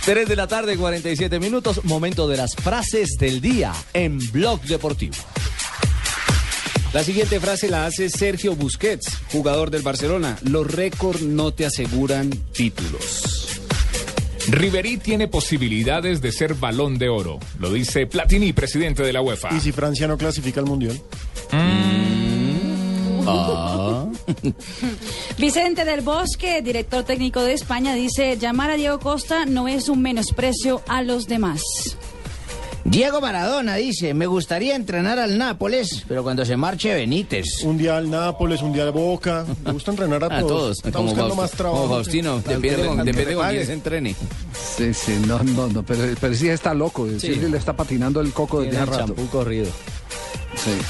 Tres 0.03 0.27
de 0.27 0.35
la 0.35 0.47
tarde, 0.47 0.75
47 0.75 1.39
minutos, 1.39 1.85
momento 1.85 2.27
de 2.27 2.35
las 2.35 2.53
frases 2.55 3.15
del 3.17 3.39
día 3.39 3.71
en 3.93 4.19
Blog 4.33 4.59
Deportivo. 4.63 5.15
La 6.91 7.01
siguiente 7.05 7.39
frase 7.39 7.69
la 7.69 7.85
hace 7.85 8.09
Sergio 8.09 8.57
Busquets, 8.57 9.07
jugador 9.31 9.71
del 9.71 9.83
Barcelona. 9.83 10.37
Los 10.43 10.69
récords 10.69 11.21
no 11.21 11.53
te 11.53 11.65
aseguran 11.65 12.29
títulos. 12.51 13.46
Riverí 14.47 14.97
tiene 14.97 15.27
posibilidades 15.27 16.21
de 16.21 16.31
ser 16.31 16.53
balón 16.53 16.97
de 16.97 17.09
oro, 17.09 17.39
lo 17.59 17.71
dice 17.71 18.07
Platini, 18.07 18.53
presidente 18.53 19.03
de 19.03 19.11
la 19.11 19.21
UEFA. 19.21 19.49
¿Y 19.53 19.59
si 19.59 19.71
Francia 19.71 20.07
no 20.07 20.17
clasifica 20.17 20.61
al 20.61 20.65
Mundial? 20.65 21.01
Vicente 25.37 25.83
del 25.85 26.01
Bosque, 26.01 26.61
director 26.61 27.03
técnico 27.03 27.41
de 27.41 27.53
España, 27.53 27.93
dice, 27.93 28.37
llamar 28.37 28.71
a 28.71 28.75
Diego 28.75 28.99
Costa 28.99 29.45
no 29.45 29.67
es 29.67 29.89
un 29.89 30.01
menosprecio 30.01 30.81
a 30.87 31.01
los 31.01 31.27
demás. 31.27 31.61
Diego 32.89 33.19
Maradona 33.19 33.75
dice, 33.75 34.13
me 34.13 34.25
gustaría 34.27 34.73
entrenar 34.75 35.19
al 35.19 35.37
Nápoles, 35.37 36.03
pero 36.07 36.23
cuando 36.23 36.45
se 36.45 36.55
marche 36.55 36.93
Benítez. 36.95 37.63
Un 37.63 37.77
día 37.77 37.97
al 37.97 38.09
Nápoles, 38.09 38.61
un 38.61 38.71
día 38.71 38.83
al 38.83 38.91
Boca. 38.93 39.45
Me 39.65 39.73
gusta 39.73 39.91
entrenar 39.91 40.23
a, 40.23 40.27
A 40.37 40.39
todos. 40.39 40.47
todos, 40.49 40.77
Está 40.77 40.91
como, 40.93 41.03
buscando 41.09 41.35
Fausto- 41.35 41.41
más 41.41 41.51
trabajo. 41.51 41.81
como 41.83 41.93
Faustino, 41.95 42.37
depende, 42.37 42.75
que- 42.75 42.85
con, 42.87 43.05
depende 43.05 43.35
con 43.35 43.49
quién 43.49 43.65
se 43.65 43.73
entrene. 43.73 44.15
Sí, 44.77 44.93
sí, 44.93 45.21
no, 45.27 45.43
no, 45.43 45.67
no, 45.67 45.83
pero, 45.83 46.01
pero 46.19 46.33
sí 46.33 46.47
está 46.47 46.73
loco. 46.73 47.07
Sí. 47.19 47.35
le 47.35 47.57
está 47.57 47.75
patinando 47.75 48.21
el 48.21 48.31
coco 48.31 48.61
desde 48.61 48.77
hace 48.77 48.83
el 48.83 48.89
rato. 48.89 49.05
champú 49.07 49.27
corrido. 49.27 49.67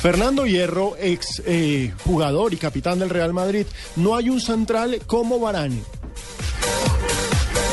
Fernando 0.02 0.46
Hierro, 0.46 0.96
ex 1.00 1.42
eh, 1.46 1.92
jugador 2.06 2.54
y 2.54 2.58
capitán 2.58 3.00
del 3.00 3.10
Real 3.10 3.34
Madrid. 3.34 3.66
No 3.96 4.16
hay 4.16 4.30
un 4.30 4.40
central 4.40 5.02
como 5.08 5.40
Varane. 5.40 5.82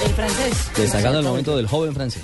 El 0.06 0.12
francés. 0.14 0.52
Destacando 0.76 1.18
el 1.20 1.24
momento 1.26 1.56
del 1.56 1.66
joven 1.68 1.94
francés. 1.94 2.22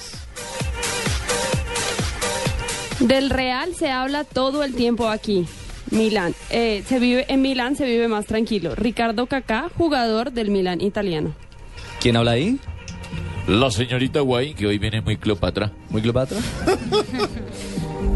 Del 3.00 3.30
Real 3.30 3.74
se 3.74 3.90
habla 3.90 4.24
todo 4.24 4.62
el 4.62 4.74
tiempo 4.74 5.08
aquí. 5.08 5.46
Milán. 5.90 6.34
Eh, 6.50 6.84
se 6.86 6.98
vive, 6.98 7.24
en 7.28 7.42
Milán 7.42 7.74
se 7.74 7.84
vive 7.84 8.08
más 8.08 8.26
tranquilo. 8.26 8.74
Ricardo 8.74 9.26
Kaká, 9.26 9.70
jugador 9.76 10.32
del 10.32 10.50
Milán 10.50 10.80
italiano. 10.80 11.34
¿Quién 12.00 12.16
habla 12.16 12.32
ahí? 12.32 12.58
La 13.48 13.70
señorita 13.70 14.20
Guay, 14.20 14.54
que 14.54 14.66
hoy 14.66 14.78
viene 14.78 15.00
muy 15.00 15.16
Cleopatra. 15.16 15.72
¿Muy 15.88 16.02
Cleopatra? 16.02 16.38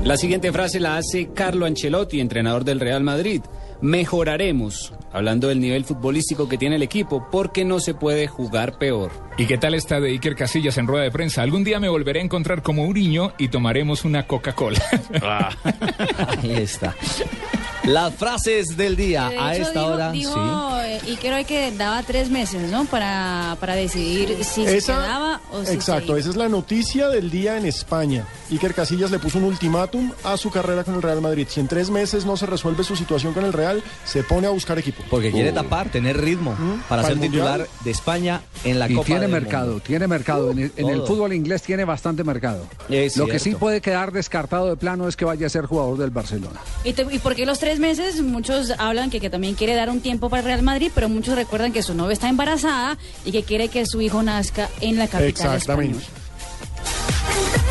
La 0.05 0.19
siguiente 0.19 0.53
frase 0.53 0.81
la 0.81 0.99
hace 0.99 1.31
Carlo 1.33 1.65
Ancelotti, 1.65 2.21
entrenador 2.21 2.65
del 2.65 2.79
Real 2.79 3.03
Madrid. 3.03 3.41
Mejoraremos, 3.81 4.93
hablando 5.15 5.49
del 5.49 5.61
nivel 5.61 5.85
futbolístico 5.85 6.49
que 6.49 6.59
tiene 6.59 6.77
el 6.77 6.83
equipo, 6.83 7.29
porque 7.31 7.65
no 7.65 7.81
se 7.81 7.95
puede 7.95 8.27
jugar 8.27 8.79
peor. 8.79 9.13
¿Y 9.39 9.47
qué 9.47 9.57
tal 9.57 9.75
está 9.75 10.01
de 10.01 10.11
Iker 10.11 10.35
Casillas 10.35 10.77
en 10.77 10.87
rueda 10.87 11.05
de 11.05 11.11
prensa? 11.11 11.43
Algún 11.43 11.65
día 11.65 11.81
me 11.81 11.89
volveré 11.89 12.21
a 12.21 12.25
encontrar 12.25 12.63
como 12.63 12.85
Uriño 12.87 13.33
y 13.39 13.49
tomaremos 13.49 14.05
una 14.05 14.27
Coca-Cola. 14.27 14.83
Ahí 16.43 16.53
está. 16.53 16.95
Las 17.87 18.15
frases 18.15 18.77
del 18.79 18.97
día 18.97 19.29
De 19.29 19.39
a 19.39 19.57
esta 19.57 19.81
dijo, 19.81 19.93
hora. 19.93 20.11
dijo, 20.11 20.81
eh, 20.81 21.01
Iker 21.07 21.35
hoy 21.35 21.45
que 21.45 21.71
daba 21.73 22.03
tres 22.03 22.31
meses, 22.31 22.71
¿no? 22.71 22.87
Para, 22.87 23.59
para 23.61 23.75
decidir 23.75 24.43
si 24.43 24.65
se 24.67 24.81
quedaba 24.81 25.41
o 25.53 25.61
si 25.61 25.67
se 25.67 25.75
Exacto, 25.75 26.13
iba. 26.13 26.19
esa 26.21 26.31
es 26.31 26.37
la 26.37 26.49
noticia 26.49 27.09
del 27.09 27.31
día 27.31 27.59
en 27.59 27.67
España. 27.67 28.27
Iker 28.51 28.73
Casillas 28.75 29.11
le 29.11 29.19
puso 29.19 29.37
un 29.37 29.45
ultimátum 29.45 30.13
a 30.25 30.39
su 30.39 30.51
carrera 30.51 30.83
con 30.85 30.95
el 30.95 31.03
Real 31.03 31.21
Madrid. 31.21 31.47
Si 31.51 31.61
en 31.61 31.69
tres 31.69 31.91
meses 31.91 32.25
no 32.25 32.39
se 32.39 32.47
resuelve 32.47 32.85
su 32.85 32.97
situación 32.97 33.35
con 33.35 33.45
el 33.45 33.53
Real, 33.53 33.83
se 34.07 34.23
pone 34.23 34.47
a 34.47 34.51
buscar 34.51 34.79
equipo. 34.79 35.03
Porque 35.11 35.31
quiere 35.31 35.53
tapar, 35.53 35.91
tener 35.91 36.19
ritmo 36.19 36.57
para 36.89 37.03
Para 37.03 37.15
ser 37.15 37.21
titular 37.21 37.67
de 37.85 37.91
España 37.91 38.41
en 38.65 38.79
la 38.79 38.89
y 38.89 38.95
Copa 38.95 39.07
tiene 39.07 39.21
del 39.23 39.31
mercado, 39.31 39.67
Mundo. 39.73 39.83
tiene 39.87 40.07
mercado. 40.09 40.51
En 40.53 40.59
el, 40.59 40.73
en 40.77 40.89
el 40.89 40.97
todo. 40.99 41.07
fútbol 41.07 41.33
inglés 41.35 41.61
tiene 41.63 41.85
bastante 41.85 42.25
mercado. 42.25 42.67
Es 42.89 43.17
Lo 43.19 43.27
que 43.27 43.39
sí 43.39 43.55
puede 43.55 43.83
quedar 43.83 44.11
descartado 44.11 44.69
de 44.71 44.77
plano 44.77 45.07
es 45.07 45.17
que 45.17 45.27
vaya 45.27 45.47
a 45.47 45.51
ser 45.51 45.67
jugador 45.67 45.99
del 45.99 46.11
Barcelona. 46.11 46.61
¿Y, 46.83 46.95
te- 46.95 47.07
¿Y 47.11 47.19
por 47.19 47.35
qué 47.35 47.45
los 47.45 47.59
tres 47.59 47.74
meses? 47.79 48.21
Muchos 48.23 48.73
hablan 48.79 49.11
que, 49.11 49.21
que 49.21 49.31
también 49.31 49.55
quiere 49.55 49.75
dar 49.75 49.91
un 49.91 50.01
tiempo 50.01 50.29
para 50.31 50.41
el 50.41 50.47
Real 50.47 50.63
Madrid, 50.63 50.91
pero 50.95 51.09
muchos 51.09 51.35
recuerdan 51.35 51.73
que 51.73 51.83
su 51.83 51.95
novia 51.95 52.13
está 52.13 52.29
embarazada 52.29 52.99
y 53.25 53.33
que 53.33 53.43
quiere 53.43 53.69
que 53.69 53.87
su 53.87 54.01
hijo 54.01 54.23
nazca 54.23 54.69
en 54.81 54.99
la 54.99 55.07
capital 55.07 55.55
Exactamente. 55.55 55.99
española. 55.99 57.64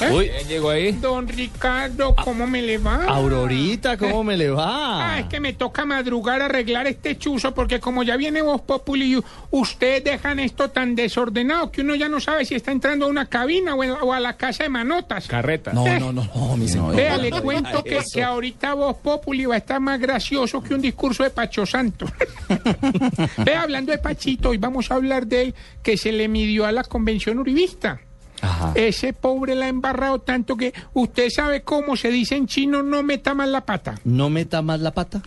¿Eh? 0.00 0.10
Uy. 0.12 0.28
¿Quién 0.28 0.48
llegó 0.48 0.70
ahí? 0.70 0.92
Don 0.92 1.26
Ricardo, 1.26 2.14
¿cómo 2.14 2.46
me 2.46 2.62
le 2.62 2.78
va? 2.78 3.04
Aurorita, 3.04 3.96
¿cómo 3.96 4.22
me 4.22 4.36
le 4.36 4.50
va? 4.50 5.14
Ah, 5.14 5.18
es 5.20 5.26
que 5.26 5.40
me 5.40 5.52
toca 5.54 5.84
madrugar 5.84 6.40
a 6.40 6.44
arreglar 6.46 6.86
este 6.86 7.18
chuzo 7.18 7.52
porque 7.52 7.80
como 7.80 8.02
ya 8.04 8.16
viene 8.16 8.40
Voz 8.42 8.60
Populi, 8.62 9.20
ustedes 9.50 10.04
dejan 10.04 10.38
esto 10.38 10.70
tan 10.70 10.94
desordenado 10.94 11.72
que 11.72 11.80
uno 11.80 11.94
ya 11.96 12.08
no 12.08 12.20
sabe 12.20 12.44
si 12.44 12.54
está 12.54 12.70
entrando 12.70 13.06
a 13.06 13.08
una 13.08 13.26
cabina 13.26 13.74
o, 13.74 13.82
en- 13.82 13.90
o 14.00 14.12
a 14.12 14.20
la 14.20 14.36
casa 14.36 14.62
de 14.64 14.68
manotas. 14.68 15.26
Carreta. 15.26 15.72
No, 15.72 15.86
Eh. 15.86 15.98
no, 15.98 16.12
no, 16.12 16.28
no, 16.34 16.56
mi 16.56 16.68
señor. 16.68 16.94
Vea, 16.94 17.16
le 17.16 17.30
cuento 17.30 17.82
que, 17.82 17.98
que 18.12 18.22
ahorita 18.22 18.74
Voz 18.74 18.96
Populi 18.98 19.46
va 19.46 19.56
a 19.56 19.58
estar 19.58 19.80
más 19.80 19.98
gracioso 19.98 20.62
que 20.62 20.74
un 20.74 20.80
discurso 20.80 21.24
de 21.24 21.30
Pacho 21.30 21.66
Santo. 21.66 22.06
Vea, 23.44 23.62
hablando 23.62 23.92
de 23.92 23.98
Pachito, 23.98 24.50
hoy 24.50 24.58
vamos 24.58 24.90
a 24.90 24.94
hablar 24.94 25.26
de 25.26 25.42
él 25.42 25.54
que 25.82 25.96
se 25.96 26.12
le 26.12 26.28
midió 26.28 26.66
a 26.66 26.72
la 26.72 26.84
convención 26.84 27.38
uribista. 27.38 28.00
Ajá. 28.42 28.72
Ese 28.74 29.12
pobre 29.12 29.54
la 29.54 29.66
ha 29.66 29.68
embarrado 29.68 30.20
tanto 30.20 30.56
que 30.56 30.72
usted 30.94 31.30
sabe 31.30 31.62
cómo 31.62 31.96
se 31.96 32.10
dice 32.10 32.36
en 32.36 32.46
chino 32.46 32.82
no 32.82 33.02
meta 33.02 33.34
más 33.34 33.48
la 33.48 33.64
pata. 33.64 33.96
¿No 34.04 34.30
meta 34.30 34.62
más 34.62 34.80
la 34.80 34.92
pata? 34.92 35.22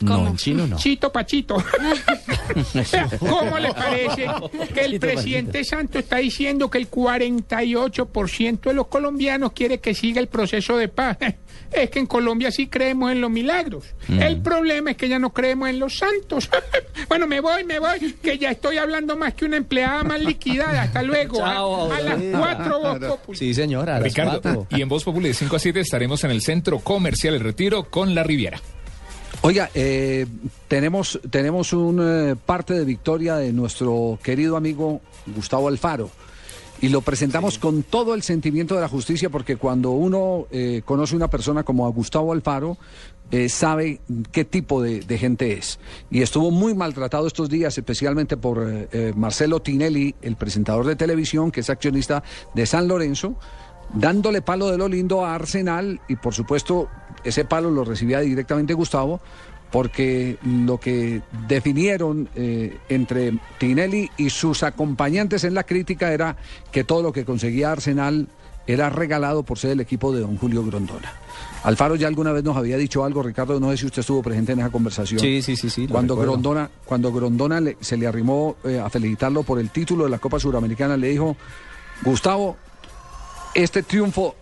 No, 0.00 0.26
en 0.26 0.36
chino 0.36 0.66
no. 0.66 0.76
Chito 0.76 1.10
Pachito. 1.12 1.56
¿Cómo 3.18 3.58
le 3.58 3.72
parece 3.72 4.26
que 4.72 4.80
el 4.80 4.92
Chito, 4.92 5.06
presidente 5.06 5.64
Santos 5.64 6.02
está 6.02 6.16
diciendo 6.16 6.70
que 6.70 6.78
el 6.78 6.90
48% 6.90 8.60
de 8.60 8.74
los 8.74 8.88
colombianos 8.88 9.52
quiere 9.52 9.80
que 9.80 9.94
siga 9.94 10.20
el 10.20 10.28
proceso 10.28 10.76
de 10.76 10.88
paz? 10.88 11.18
Es 11.72 11.90
que 11.90 11.98
en 11.98 12.06
Colombia 12.06 12.52
sí 12.52 12.68
creemos 12.68 13.10
en 13.10 13.20
los 13.20 13.30
milagros. 13.30 13.84
Mm. 14.06 14.22
El 14.22 14.40
problema 14.42 14.92
es 14.92 14.96
que 14.96 15.08
ya 15.08 15.18
no 15.18 15.32
creemos 15.32 15.68
en 15.68 15.80
los 15.80 15.96
santos. 15.98 16.48
bueno, 17.08 17.26
me 17.26 17.40
voy, 17.40 17.64
me 17.64 17.80
voy, 17.80 18.12
que 18.22 18.38
ya 18.38 18.50
estoy 18.50 18.76
hablando 18.78 19.16
más 19.16 19.34
que 19.34 19.44
una 19.44 19.56
empleada 19.56 20.04
más 20.04 20.20
liquidada. 20.20 20.82
Hasta 20.82 21.02
luego. 21.02 21.38
Chao, 21.38 21.92
a, 21.92 21.96
a 21.96 22.00
las 22.00 22.12
Aurorita. 22.14 22.38
4 22.38 22.80
Voz 22.80 22.98
Populi. 23.00 23.38
Sí, 23.38 23.54
señora. 23.54 23.96
a 23.96 24.00
las 24.00 24.04
Ricardo, 24.04 24.40
cuatro. 24.40 24.66
y 24.70 24.82
en 24.82 24.88
Voz 24.88 25.02
Populi 25.02 25.28
de 25.28 25.34
5 25.34 25.56
a 25.56 25.58
7 25.58 25.80
estaremos 25.80 26.22
en 26.22 26.30
el 26.30 26.42
Centro 26.42 26.78
Comercial 26.78 27.34
El 27.34 27.40
Retiro 27.40 27.84
con 27.84 28.14
La 28.14 28.22
Riviera. 28.22 28.60
Oiga, 29.46 29.68
eh, 29.74 30.24
tenemos, 30.68 31.20
tenemos 31.28 31.74
un 31.74 32.00
eh, 32.02 32.34
parte 32.34 32.72
de 32.72 32.86
victoria 32.86 33.36
de 33.36 33.52
nuestro 33.52 34.18
querido 34.22 34.56
amigo 34.56 35.02
Gustavo 35.26 35.68
Alfaro. 35.68 36.08
Y 36.80 36.88
lo 36.88 37.02
presentamos 37.02 37.58
con 37.58 37.82
todo 37.82 38.14
el 38.14 38.22
sentimiento 38.22 38.74
de 38.74 38.80
la 38.80 38.88
justicia, 38.88 39.28
porque 39.28 39.56
cuando 39.56 39.90
uno 39.90 40.46
eh, 40.50 40.80
conoce 40.86 41.14
una 41.14 41.28
persona 41.28 41.62
como 41.62 41.84
a 41.84 41.90
Gustavo 41.90 42.32
Alfaro, 42.32 42.78
eh, 43.30 43.50
sabe 43.50 44.00
qué 44.32 44.46
tipo 44.46 44.80
de, 44.80 45.00
de 45.00 45.18
gente 45.18 45.52
es. 45.52 45.78
Y 46.10 46.22
estuvo 46.22 46.50
muy 46.50 46.74
maltratado 46.74 47.26
estos 47.26 47.50
días, 47.50 47.76
especialmente 47.76 48.38
por 48.38 48.66
eh, 48.66 49.12
Marcelo 49.14 49.60
Tinelli, 49.60 50.14
el 50.22 50.36
presentador 50.36 50.86
de 50.86 50.96
televisión, 50.96 51.50
que 51.50 51.60
es 51.60 51.68
accionista 51.68 52.22
de 52.54 52.64
San 52.64 52.88
Lorenzo, 52.88 53.36
dándole 53.92 54.40
palo 54.40 54.70
de 54.70 54.78
lo 54.78 54.88
lindo 54.88 55.24
a 55.24 55.34
Arsenal 55.34 56.00
y 56.08 56.16
por 56.16 56.34
supuesto 56.34 56.88
ese 57.24 57.44
palo 57.44 57.70
lo 57.70 57.84
recibía 57.84 58.20
directamente 58.20 58.74
Gustavo 58.74 59.20
porque 59.70 60.36
lo 60.44 60.78
que 60.78 61.20
definieron 61.48 62.28
eh, 62.36 62.76
entre 62.88 63.36
Tinelli 63.58 64.08
y 64.16 64.30
sus 64.30 64.62
acompañantes 64.62 65.42
en 65.44 65.54
la 65.54 65.64
crítica 65.64 66.12
era 66.12 66.36
que 66.70 66.84
todo 66.84 67.02
lo 67.02 67.12
que 67.12 67.24
conseguía 67.24 67.72
Arsenal 67.72 68.28
era 68.66 68.88
regalado 68.88 69.42
por 69.42 69.58
ser 69.58 69.72
el 69.72 69.80
equipo 69.80 70.12
de 70.12 70.20
don 70.20 70.38
Julio 70.38 70.64
Grondona. 70.64 71.12
Alfaro 71.64 71.96
ya 71.96 72.06
alguna 72.08 72.30
vez 72.32 72.44
nos 72.44 72.56
había 72.56 72.76
dicho 72.78 73.04
algo, 73.04 73.22
Ricardo, 73.22 73.58
no 73.58 73.70
sé 73.72 73.78
si 73.78 73.86
usted 73.86 74.00
estuvo 74.00 74.22
presente 74.22 74.52
en 74.52 74.60
esa 74.60 74.70
conversación. 74.70 75.18
Sí, 75.20 75.42
sí, 75.42 75.56
sí, 75.56 75.68
sí. 75.68 75.88
Cuando 75.88 76.14
recuerdo. 76.14 76.32
Grondona, 76.32 76.70
cuando 76.84 77.12
Grondona 77.12 77.60
le- 77.60 77.76
se 77.80 77.96
le 77.96 78.06
arrimó 78.06 78.56
eh, 78.64 78.78
a 78.78 78.88
felicitarlo 78.90 79.42
por 79.42 79.58
el 79.58 79.70
título 79.70 80.04
de 80.04 80.10
la 80.10 80.18
Copa 80.18 80.38
Suramericana, 80.38 80.96
le 80.96 81.08
dijo, 81.08 81.36
Gustavo, 82.02 82.56
este 83.54 83.82
triunfo, 83.82 84.34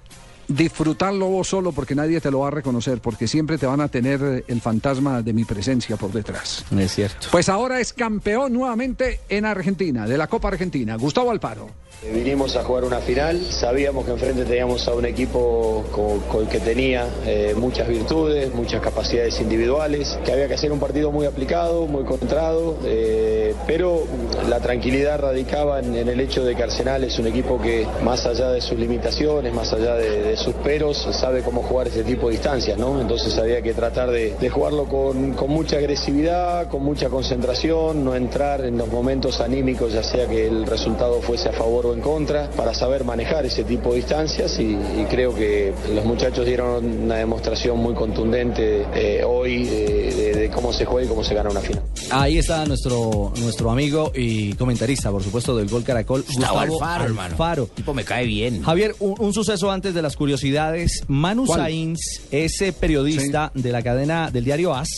disfrutarlo 0.56 1.26
vos 1.26 1.48
solo 1.48 1.72
porque 1.72 1.94
nadie 1.94 2.20
te 2.20 2.30
lo 2.30 2.40
va 2.40 2.48
a 2.48 2.50
reconocer, 2.50 3.00
porque 3.00 3.28
siempre 3.28 3.58
te 3.58 3.66
van 3.66 3.80
a 3.80 3.88
tener 3.88 4.44
el 4.46 4.60
fantasma 4.60 5.22
de 5.22 5.32
mi 5.32 5.44
presencia 5.44 5.96
por 5.96 6.12
detrás. 6.12 6.64
Es 6.76 6.94
cierto. 6.94 7.28
Pues 7.30 7.48
ahora 7.48 7.80
es 7.80 7.92
campeón 7.92 8.52
nuevamente 8.52 9.20
en 9.28 9.44
Argentina, 9.44 10.06
de 10.06 10.18
la 10.18 10.26
Copa 10.26 10.48
Argentina, 10.48 10.96
Gustavo 10.96 11.30
Alfaro. 11.30 11.70
Vinimos 12.10 12.56
a 12.56 12.64
jugar 12.64 12.82
una 12.82 12.98
final, 12.98 13.40
sabíamos 13.50 14.04
que 14.04 14.10
enfrente 14.10 14.44
teníamos 14.44 14.88
a 14.88 14.92
un 14.92 15.04
equipo 15.04 15.84
con, 15.92 16.18
con 16.22 16.46
que 16.48 16.58
tenía 16.58 17.06
eh, 17.24 17.54
muchas 17.56 17.86
virtudes, 17.86 18.52
muchas 18.52 18.80
capacidades 18.80 19.40
individuales, 19.40 20.18
que 20.24 20.32
había 20.32 20.48
que 20.48 20.54
hacer 20.54 20.72
un 20.72 20.80
partido 20.80 21.12
muy 21.12 21.26
aplicado, 21.26 21.86
muy 21.86 22.02
concentrado, 22.02 22.76
eh, 22.84 23.54
pero 23.68 24.02
la 24.48 24.58
tranquilidad 24.58 25.20
radicaba 25.20 25.78
en, 25.78 25.94
el 25.94 26.18
hecho 26.18 26.44
de 26.44 26.56
que 26.56 26.64
Arsenal 26.64 27.04
es 27.04 27.20
un 27.20 27.28
equipo 27.28 27.60
que 27.60 27.86
más 28.02 28.26
allá 28.26 28.50
de 28.50 28.60
sus 28.60 28.76
limitaciones, 28.76 29.54
más 29.54 29.72
allá 29.72 29.94
de, 29.94 30.22
de 30.22 30.36
sus 30.36 30.54
peros, 30.54 31.06
sabe 31.12 31.42
cómo 31.42 31.62
jugar 31.62 31.86
ese 31.86 32.02
tipo 32.02 32.26
de 32.26 32.32
distancias, 32.32 32.76
¿no? 32.78 33.00
Entonces 33.00 33.38
había 33.38 33.62
que 33.62 33.74
tratar 33.74 34.10
de, 34.10 34.34
de 34.40 34.50
jugarlo 34.50 34.86
con, 34.86 35.34
con 35.34 35.50
mucha 35.50 35.76
agresividad, 35.76 36.68
con 36.68 36.82
mucha 36.82 37.08
concentración, 37.08 38.04
no 38.04 38.16
entrar 38.16 38.64
en 38.64 38.76
los 38.76 38.88
momentos 38.88 39.40
anímicos, 39.40 39.92
ya 39.92 40.02
sea 40.02 40.26
que 40.26 40.48
el 40.48 40.66
resultado 40.66 41.22
fuese 41.22 41.48
a 41.48 41.52
favor 41.52 41.86
o 41.86 41.91
en 41.94 42.00
contra, 42.00 42.50
para 42.50 42.74
saber 42.74 43.04
manejar 43.04 43.46
ese 43.46 43.64
tipo 43.64 43.90
de 43.90 43.96
distancias 43.96 44.58
y, 44.58 44.72
y 44.72 45.06
creo 45.10 45.34
que 45.34 45.72
los 45.94 46.04
muchachos 46.04 46.46
dieron 46.46 46.84
una 46.84 47.16
demostración 47.16 47.78
muy 47.78 47.94
contundente 47.94 48.86
eh, 48.94 49.22
hoy 49.24 49.68
eh, 49.70 50.14
de, 50.34 50.40
de 50.40 50.50
cómo 50.50 50.72
se 50.72 50.84
juega 50.84 51.06
y 51.06 51.08
cómo 51.08 51.24
se 51.24 51.34
gana 51.34 51.50
una 51.50 51.60
final. 51.60 51.82
Ahí 52.10 52.38
está 52.38 52.64
nuestro, 52.66 53.32
nuestro 53.40 53.70
amigo 53.70 54.12
y 54.14 54.52
comentarista, 54.54 55.10
por 55.10 55.22
supuesto, 55.22 55.56
del 55.56 55.68
Gol 55.68 55.84
Caracol, 55.84 56.22
Gustavo 56.22 56.60
Gustavo 56.60 56.82
Alfaro, 56.82 57.04
hermano. 57.04 57.30
Alfaro. 57.32 57.66
Tipo, 57.74 57.94
me 57.94 58.04
cae 58.04 58.26
bien. 58.26 58.62
Javier, 58.62 58.94
un, 59.00 59.14
un 59.18 59.32
suceso 59.32 59.70
antes 59.70 59.94
de 59.94 60.02
las 60.02 60.16
curiosidades. 60.16 61.04
Manu 61.08 61.46
¿Cuál? 61.46 61.60
Sainz, 61.60 62.00
ese 62.30 62.72
periodista 62.72 63.50
de 63.54 63.72
la 63.72 63.82
cadena 63.82 64.30
del 64.30 64.44
diario 64.44 64.74
AS, 64.74 64.88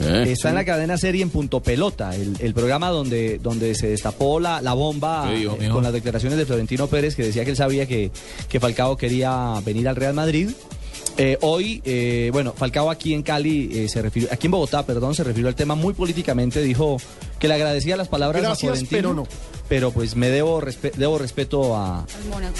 Eh, 0.00 0.26
está 0.32 0.50
en 0.50 0.54
la 0.54 0.64
cadena 0.64 0.96
serie 0.96 1.22
en 1.22 1.30
Punto 1.30 1.60
Pelota, 1.60 2.14
el, 2.14 2.36
el 2.40 2.54
programa 2.54 2.88
donde, 2.88 3.38
donde 3.38 3.74
se 3.74 3.88
destapó 3.88 4.38
la, 4.40 4.60
la 4.62 4.72
bomba 4.74 5.28
¿Qué 5.28 5.38
dijo, 5.38 5.58
eh, 5.60 5.68
con 5.68 5.82
las 5.82 5.92
declaraciones 5.92 6.38
de 6.38 6.46
Florentino 6.46 6.86
Pérez, 6.86 7.16
que 7.16 7.24
decía 7.24 7.44
que 7.44 7.50
él 7.50 7.56
sabía 7.56 7.86
que, 7.86 8.10
que 8.48 8.60
Falcao 8.60 8.96
quería 8.96 9.54
venir 9.64 9.88
al 9.88 9.96
Real 9.96 10.14
Madrid. 10.14 10.50
Eh, 11.20 11.36
hoy, 11.40 11.82
eh, 11.84 12.30
bueno, 12.32 12.54
Falcao 12.56 12.90
aquí 12.90 13.12
en 13.12 13.22
Cali, 13.24 13.70
eh, 13.72 13.88
se 13.88 14.00
refirió, 14.00 14.28
aquí 14.30 14.46
en 14.46 14.52
Bogotá, 14.52 14.86
perdón, 14.86 15.16
se 15.16 15.24
refirió 15.24 15.48
al 15.48 15.56
tema 15.56 15.74
muy 15.74 15.92
políticamente, 15.92 16.62
dijo 16.62 16.98
que 17.40 17.48
le 17.48 17.54
agradecía 17.54 17.96
las 17.96 18.06
palabras 18.06 18.40
Gracias, 18.40 18.58
a 18.70 18.74
Florentino, 18.74 18.90
pero 19.00 19.14
no. 19.14 19.26
pero 19.68 19.90
pues 19.90 20.14
me 20.14 20.28
debo, 20.30 20.60
respe- 20.60 20.92
debo 20.92 21.18
respeto 21.18 21.76
a, 21.76 22.06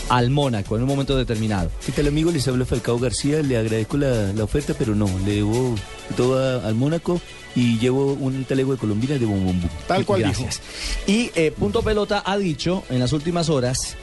al 0.09 0.31
Mónaco 0.31 0.75
en 0.75 0.83
un 0.83 0.89
momento 0.89 1.17
determinado. 1.17 1.71
¿Qué 1.87 1.93
tal 1.93 2.09
amigo? 2.09 2.33
Les 2.33 2.49
habla 2.49 2.65
Falcao 2.65 2.99
García, 2.99 3.43
le 3.43 3.57
agradezco 3.57 3.97
la, 3.97 4.33
la 4.33 4.43
oferta, 4.43 4.75
pero 4.77 4.97
no, 4.97 5.09
le 5.25 5.37
debo 5.37 5.77
todo 6.17 6.39
a- 6.39 6.67
al 6.67 6.75
Mónaco 6.75 7.21
y 7.55 7.79
llevo 7.79 8.13
un 8.15 8.45
talego 8.45 8.73
de 8.73 8.79
Colombina 8.79 9.19
de 9.19 9.25
bombombo. 9.25 9.69
Tal 9.87 10.05
cual 10.05 10.23
Gracias. 10.23 10.61
Y 11.07 11.31
eh, 11.37 11.53
Punto 11.57 11.83
Pelota 11.83 12.25
ha 12.27 12.37
dicho 12.37 12.83
en 12.91 12.99
las 12.99 13.13
últimas 13.13 13.49
horas 13.51 13.97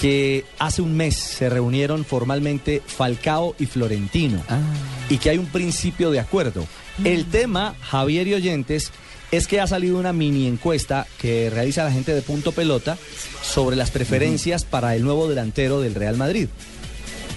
que 0.00 0.44
hace 0.58 0.80
un 0.80 0.96
mes 0.96 1.16
se 1.16 1.50
reunieron 1.50 2.04
formalmente 2.04 2.82
Falcao 2.84 3.54
y 3.58 3.66
Florentino 3.66 4.42
y 5.10 5.18
que 5.18 5.30
hay 5.30 5.38
un 5.38 5.46
principio 5.46 6.10
de 6.10 6.20
acuerdo. 6.20 6.66
El 7.04 7.26
tema, 7.26 7.74
Javier 7.82 8.26
y 8.28 8.34
oyentes, 8.34 8.92
es 9.30 9.46
que 9.46 9.60
ha 9.60 9.66
salido 9.66 9.98
una 9.98 10.12
mini 10.12 10.46
encuesta 10.46 11.06
que 11.18 11.50
realiza 11.50 11.84
la 11.84 11.92
gente 11.92 12.14
de 12.14 12.22
Punto 12.22 12.52
Pelota 12.52 12.96
sobre 13.42 13.76
las 13.76 13.90
preferencias 13.90 14.64
para 14.64 14.96
el 14.96 15.02
nuevo 15.02 15.28
delantero 15.28 15.80
del 15.80 15.94
Real 15.94 16.16
Madrid. 16.16 16.48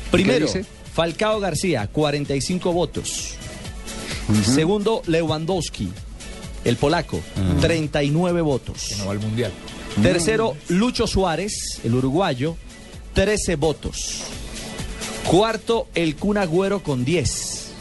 Primero? 0.10 0.48
Falcao 0.94 1.40
García, 1.40 1.88
45 1.88 2.72
votos. 2.72 3.35
Segundo, 4.45 5.02
Lewandowski, 5.07 5.90
el 6.64 6.77
polaco, 6.77 7.19
39 7.60 8.41
votos. 8.41 8.85
Que 8.90 8.95
no 8.95 9.07
va 9.07 9.11
al 9.11 9.19
mundial. 9.19 9.52
Tercero, 10.02 10.56
Lucho 10.70 11.07
Suárez, 11.07 11.80
el 11.84 11.94
uruguayo, 11.94 12.57
13 13.14 13.56
votos. 13.56 14.24
Cuarto, 15.28 15.88
el 15.94 16.15
Kun 16.15 16.38
Agüero 16.38 16.82
con 16.82 17.06
10. 17.06 17.72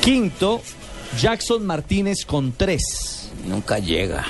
Quinto, 0.00 0.62
Jackson 1.20 1.66
Martínez 1.66 2.24
con 2.24 2.52
3. 2.52 3.30
Nunca 3.46 3.78
llega. 3.78 4.24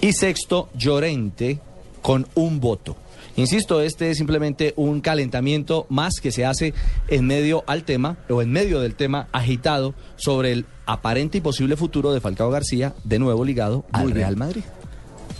Y 0.00 0.12
sexto, 0.12 0.70
Llorente 0.74 1.58
con 2.00 2.26
un 2.34 2.60
voto. 2.60 2.96
Insisto, 3.36 3.80
este 3.80 4.10
es 4.10 4.18
simplemente 4.18 4.74
un 4.76 5.00
calentamiento 5.00 5.86
más 5.88 6.14
que 6.20 6.32
se 6.32 6.44
hace 6.44 6.74
en 7.08 7.26
medio 7.26 7.64
al 7.66 7.84
tema 7.84 8.18
o 8.28 8.42
en 8.42 8.52
medio 8.52 8.80
del 8.80 8.94
tema 8.94 9.28
agitado 9.32 9.94
sobre 10.16 10.52
el 10.52 10.66
aparente 10.86 11.38
y 11.38 11.40
posible 11.40 11.76
futuro 11.76 12.12
de 12.12 12.20
Falcao 12.20 12.50
García, 12.50 12.94
de 13.04 13.18
nuevo 13.18 13.44
ligado 13.44 13.84
al 13.92 14.06
bien. 14.06 14.16
Real 14.16 14.36
Madrid. 14.36 14.62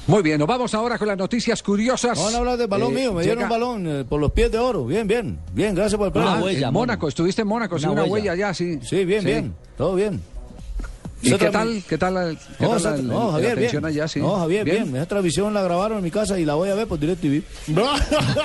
Muy 0.07 0.23
bien, 0.23 0.39
nos 0.39 0.49
vamos 0.49 0.75
ahora 0.75 0.99
con 0.99 1.07
las 1.07 1.17
noticias 1.17 1.63
curiosas. 1.63 2.19
Van 2.19 2.35
a 2.35 2.39
hablar 2.39 2.59
del 2.59 2.67
balón 2.67 2.93
Eh, 2.93 2.97
mío, 2.97 3.13
me 3.15 3.23
dieron 3.23 3.45
llega- 3.45 3.55
un 3.55 3.61
balón 3.61 3.87
eh, 3.87 4.05
por 4.05 4.21
los 4.21 4.33
pies 4.33 4.51
de 4.51 4.59
oro. 4.59 4.85
Bien, 4.85 5.07
bien, 5.07 5.39
bien, 5.53 5.75
gracias 5.75 5.97
por 5.97 6.09
el 6.09 6.13
premio. 6.13 6.31
Ah, 6.31 6.43
en 6.51 6.73
Mónaco, 6.73 7.07
estuviste 7.09 7.43
en 7.43 7.49
Mónaco, 7.49 7.79
sí, 7.79 7.87
Una 7.87 8.03
huella. 8.03 8.13
huella 8.13 8.35
ya, 8.35 8.53
sí. 8.55 8.81
Sí, 8.83 9.05
bien, 9.05 9.25
bien, 9.25 9.55
todo 9.77 9.95
bien. 9.95 10.21
¿Y 11.23 11.33
qué 11.37 11.51
tal, 11.51 11.83
qué 11.89 11.99
tal, 11.99 12.37
qué 12.59 12.65
No, 12.65 12.71
tal 12.81 13.07
la- 13.09 13.15
no, 13.15 13.33
Javier, 13.33 13.59
bien. 13.59 13.85
allá? 13.85 14.09
Sí. 14.09 14.19
No, 14.21 14.37
Javier, 14.39 14.65
bien. 14.65 14.95
Esa 14.97 15.07
transmisión 15.07 15.55
la 15.55 15.63
grabaron 15.63 15.99
en 15.99 16.05
mi 16.05 16.11
casa 16.11 16.39
y 16.39 16.45
la 16.45 16.55
voy 16.55 16.69
a 16.71 16.75
ver 16.75 16.87
por 16.89 16.99
DirecTV. 16.99 17.43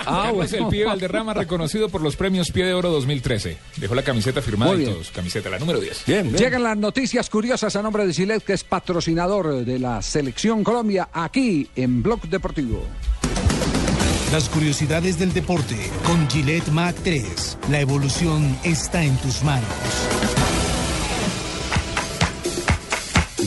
Ah, 0.06 0.32
pues 0.34 0.54
el 0.54 0.68
pibe 0.68 0.86
Valderrama 0.86 1.34
reconocido 1.34 1.90
por 1.90 2.02
los 2.02 2.16
premios 2.16 2.52
Pie 2.52 2.66
de 2.66 2.74
Oro 2.74 2.90
2013. 2.91 3.58
Dejó 3.78 3.95
la 3.95 4.04
camiseta 4.04 4.41
firmada 4.41 4.74
y 4.76 4.78
bien. 4.78 4.91
todos. 4.94 5.12
Camiseta, 5.12 5.49
la 5.49 5.60
número 5.60 5.80
10. 5.80 6.06
Llegan 6.06 6.64
las 6.64 6.78
noticias 6.78 7.30
curiosas 7.30 7.76
a 7.76 7.82
nombre 7.82 8.06
de 8.06 8.14
Gillette, 8.14 8.44
que 8.44 8.54
es 8.54 8.64
patrocinador 8.64 9.66
de 9.66 9.80
la 9.80 10.02
Selección 10.02 10.64
Colombia, 10.64 11.10
aquí 11.12 11.70
en 11.76 12.04
Blog 12.04 12.22
Deportivo. 12.30 12.84
Las 14.32 14.49
curiosidades 14.49 15.18
del 15.18 15.34
deporte 15.34 15.76
con 16.06 16.30
Gillette 16.30 16.68
Mac 16.70 16.95
3. 17.04 17.58
La 17.72 17.80
evolución 17.80 18.58
está 18.64 19.04
en 19.04 19.16
tus 19.18 19.41
manos. 19.44 19.68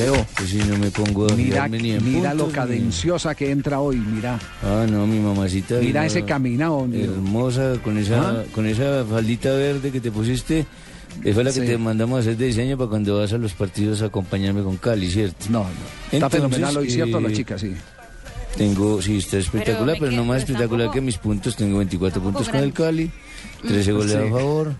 Leo, 0.01 0.27
pues 0.37 0.49
si 0.51 0.57
no 0.59 0.79
me 0.79 0.91
pongo 0.91 1.27
a 1.31 1.37
Mira, 1.37 1.69
ni 1.69 1.91
en 1.93 2.05
mira 2.05 2.33
lo 2.33 2.47
ni- 2.47 2.53
cadenciosa 2.53 3.35
que 3.35 3.51
entra 3.51 3.81
hoy, 3.81 3.97
mira. 3.97 4.39
Ah, 4.63 4.87
no, 4.91 5.07
mi 5.07 5.19
mamacita. 5.19 5.75
Mira 5.81 6.07
ese 6.07 6.25
caminado. 6.25 6.89
Hermosa, 6.93 7.75
con 7.85 7.99
esa, 7.99 8.31
¿Ah? 8.31 8.45
con 8.55 8.67
esa 8.67 9.05
faldita 9.05 9.51
verde 9.53 9.91
que 9.93 10.01
te 10.01 10.11
pusiste. 10.11 10.65
Esa 11.23 11.35
fue 11.35 11.45
la 11.45 11.53
que 11.53 11.61
Sí. 11.61 11.67
te 11.67 11.77
mandamos 11.77 12.17
a 12.19 12.21
hacer 12.21 12.37
de 12.39 12.47
diseño 12.47 12.79
para 12.79 12.89
cuando 12.89 13.19
vas 13.19 13.33
a 13.33 13.39
los 13.39 13.53
partidos 13.53 14.01
a 14.01 14.07
acompañarme 14.07 14.63
con 14.63 14.77
Cali, 14.79 15.11
¿cierto? 15.11 15.47
No, 15.51 15.65
no. 15.65 15.69
Está 16.13 16.31
fenomenal 16.31 16.77
hoy, 16.79 16.91
¿cierto? 16.91 17.21
La 17.21 17.31
chica, 17.33 17.59
sí. 17.59 17.73
Tengo, 18.57 19.01
sí, 19.03 19.19
está 19.19 19.37
espectacular, 19.39 19.97
pero, 20.01 20.13
no 20.13 20.25
más 20.25 20.39
espectacular 20.39 20.91
que 20.91 21.01
mis 21.01 21.19
puntos. 21.19 21.57
Tengo 21.57 21.79
24 21.79 22.23
puntos 22.23 22.49
con 22.49 22.61
el. 22.61 22.73
Cali, 22.73 23.11
13 23.67 23.93
goles 23.93 24.15
a 24.15 24.21
favor. 24.31 24.73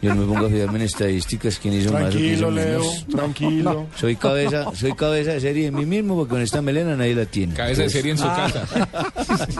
Yo 0.00 0.14
no 0.14 0.22
me 0.22 0.26
pongo 0.32 0.46
a 0.46 0.50
fijarme 0.50 0.78
en 0.80 0.84
estadísticas, 0.84 1.58
quién 1.60 1.74
hizo 1.74 1.92
más 1.92 2.02
o 2.14 2.18
quién 2.18 2.34
hizo 2.34 2.46
Tranquilo, 2.48 2.50
Leo, 2.50 2.78
menos. 2.80 3.06
tranquilo. 3.08 3.86
Soy 3.96 4.16
cabeza, 4.16 4.66
soy 4.74 4.92
cabeza 4.94 5.32
de 5.32 5.40
serie 5.40 5.64
de 5.66 5.70
mí 5.70 5.86
mismo 5.86 6.16
porque 6.16 6.30
con 6.30 6.42
esta 6.42 6.60
melena 6.62 6.96
nadie 6.96 7.14
la 7.14 7.24
tiene. 7.26 7.54
Cabeza 7.54 7.82
de 7.82 7.90
serie 7.90 8.12
en 8.12 8.18
su 8.18 8.24
Ah. 8.24 8.50
casa. 8.52 8.88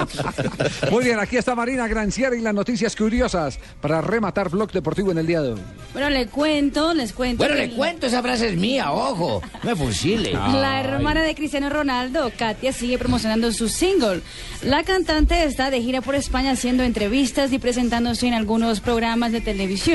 Muy 0.91 1.05
bien, 1.05 1.19
aquí 1.21 1.37
está 1.37 1.55
Marina 1.55 1.87
Granciera 1.89 2.35
y 2.37 2.41
las 2.41 2.55
noticias 2.55 2.95
curiosas 2.97 3.59
para 3.81 4.01
rematar 4.01 4.49
Blog 4.51 4.73
Deportivo 4.73 5.13
en 5.13 5.19
el 5.19 5.27
día 5.27 5.41
de 5.43 5.53
hoy. 5.53 5.61
Bueno, 5.93 6.11
le 6.11 6.27
cuento, 6.27 6.93
les 6.95 7.13
cuento. 7.13 7.39
Bueno, 7.39 7.55
que 7.55 7.67
le 7.69 7.75
cuento, 7.75 8.07
esa 8.07 8.23
frase 8.23 8.49
es 8.49 8.57
mía, 8.57 8.93
ojo. 8.93 9.43
No 9.63 9.71
me 9.71 9.77
fusile. 9.77 10.33
La 10.53 10.81
hermana 10.81 11.23
de 11.23 11.35
Cristiano 11.35 11.69
Ronaldo, 11.71 12.31
Katia, 12.37 12.73
sigue 12.73 12.99
promocionando 12.99 13.53
su 13.53 13.69
single. 13.69 14.21
La 14.63 14.83
cantante 14.85 15.45
está 15.45 15.71
de 15.71 15.81
gira 15.83 16.01
por 16.01 16.15
España 16.15 16.53
haciendo 16.53 16.83
entrevistas 16.83 17.53
y 17.53 17.59
presentándose 17.59 18.27
en 18.27 18.35
algunos 18.35 18.81
programas 18.81 19.33
de 19.33 19.41
televisión. 19.41 19.92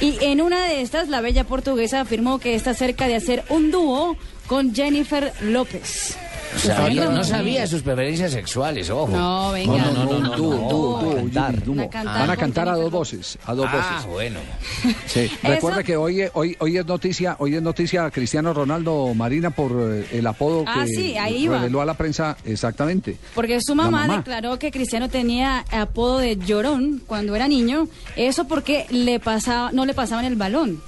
Y 0.00 0.18
en 0.20 0.40
una 0.40 0.64
de 0.66 0.80
estas, 0.80 1.08
la 1.08 1.20
bella 1.20 1.44
portuguesa 1.44 2.00
afirmó 2.00 2.38
que 2.38 2.54
está 2.54 2.74
cerca 2.74 3.06
de 3.06 3.16
hacer 3.16 3.44
un 3.48 3.70
dúo 3.70 4.16
con 4.46 4.74
Jennifer 4.74 5.32
López. 5.40 6.16
Sabía- 6.56 7.02
¿Usted 7.02 7.14
no 7.14 7.24
sabía 7.24 7.66
sus 7.66 7.82
preferencias 7.82 8.32
sexuales, 8.32 8.88
ojo. 8.90 9.08
No, 9.08 9.52
venga. 9.52 9.76
No, 9.76 9.92
no, 9.92 10.04
no, 10.04 10.18
no, 10.20 11.14
cantar. 11.16 11.64
dúo. 11.64 11.76
La 11.76 11.88
cantar 11.88 12.18
Van 12.20 12.30
a 12.30 12.36
cantar 12.36 12.68
a 12.68 12.74
dos 12.76 12.90
voces, 12.90 13.38
a 13.44 13.54
dos 13.54 13.66
Ah, 13.70 13.76
voces. 13.76 14.06
bueno. 14.10 14.40
Sí. 15.06 15.30
Recuerda 15.42 15.82
que 15.82 15.96
hoy, 15.96 16.22
hoy, 16.32 16.56
hoy 16.58 16.78
es 16.78 16.86
noticia, 16.86 17.36
hoy 17.38 17.54
es 17.56 17.62
noticia 17.62 18.10
Cristiano 18.10 18.54
Ronaldo 18.54 19.12
Marina 19.14 19.50
por 19.50 19.72
eh, 19.92 20.06
el 20.12 20.26
apodo 20.26 20.64
Ah, 20.66 20.82
que 20.84 20.88
sí, 20.88 21.16
ahí 21.16 21.44
iba. 21.44 21.58
reveló 21.58 21.80
a 21.80 21.84
la 21.84 21.94
prensa 21.94 22.36
exactamente. 22.44 23.16
Porque 23.34 23.58
su 23.60 23.74
mamá, 23.74 24.02
mamá. 24.02 24.16
declaró 24.18 24.58
que 24.58 24.70
Cristiano 24.70 25.08
tenía 25.08 25.64
apodo 25.70 26.18
de 26.18 26.36
llorón 26.36 27.02
cuando 27.06 27.34
era 27.34 27.48
niño. 27.48 27.88
Eso 28.16 28.46
porque 28.46 28.86
le 28.90 29.20
pasaba, 29.20 29.72
no 29.72 29.84
le 29.86 29.94
pasaban 29.94 30.24
el 30.24 30.36
balón. 30.36 30.80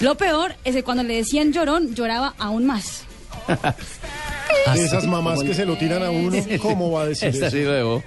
Lo 0.00 0.16
peor 0.16 0.54
es 0.64 0.74
que 0.74 0.82
cuando 0.84 1.02
le 1.02 1.16
decían 1.16 1.52
llorón, 1.52 1.94
lloraba 1.94 2.34
aún 2.38 2.66
más. 2.66 3.04
De 4.74 4.84
esas 4.84 5.06
mamás 5.06 5.42
que 5.42 5.54
se 5.54 5.64
lo 5.64 5.76
tiran 5.76 6.02
a 6.02 6.10
uno, 6.10 6.36
¿cómo 6.60 6.90
va 6.90 7.02
a 7.02 7.06
decir 7.08 7.28
eso? 7.28 8.02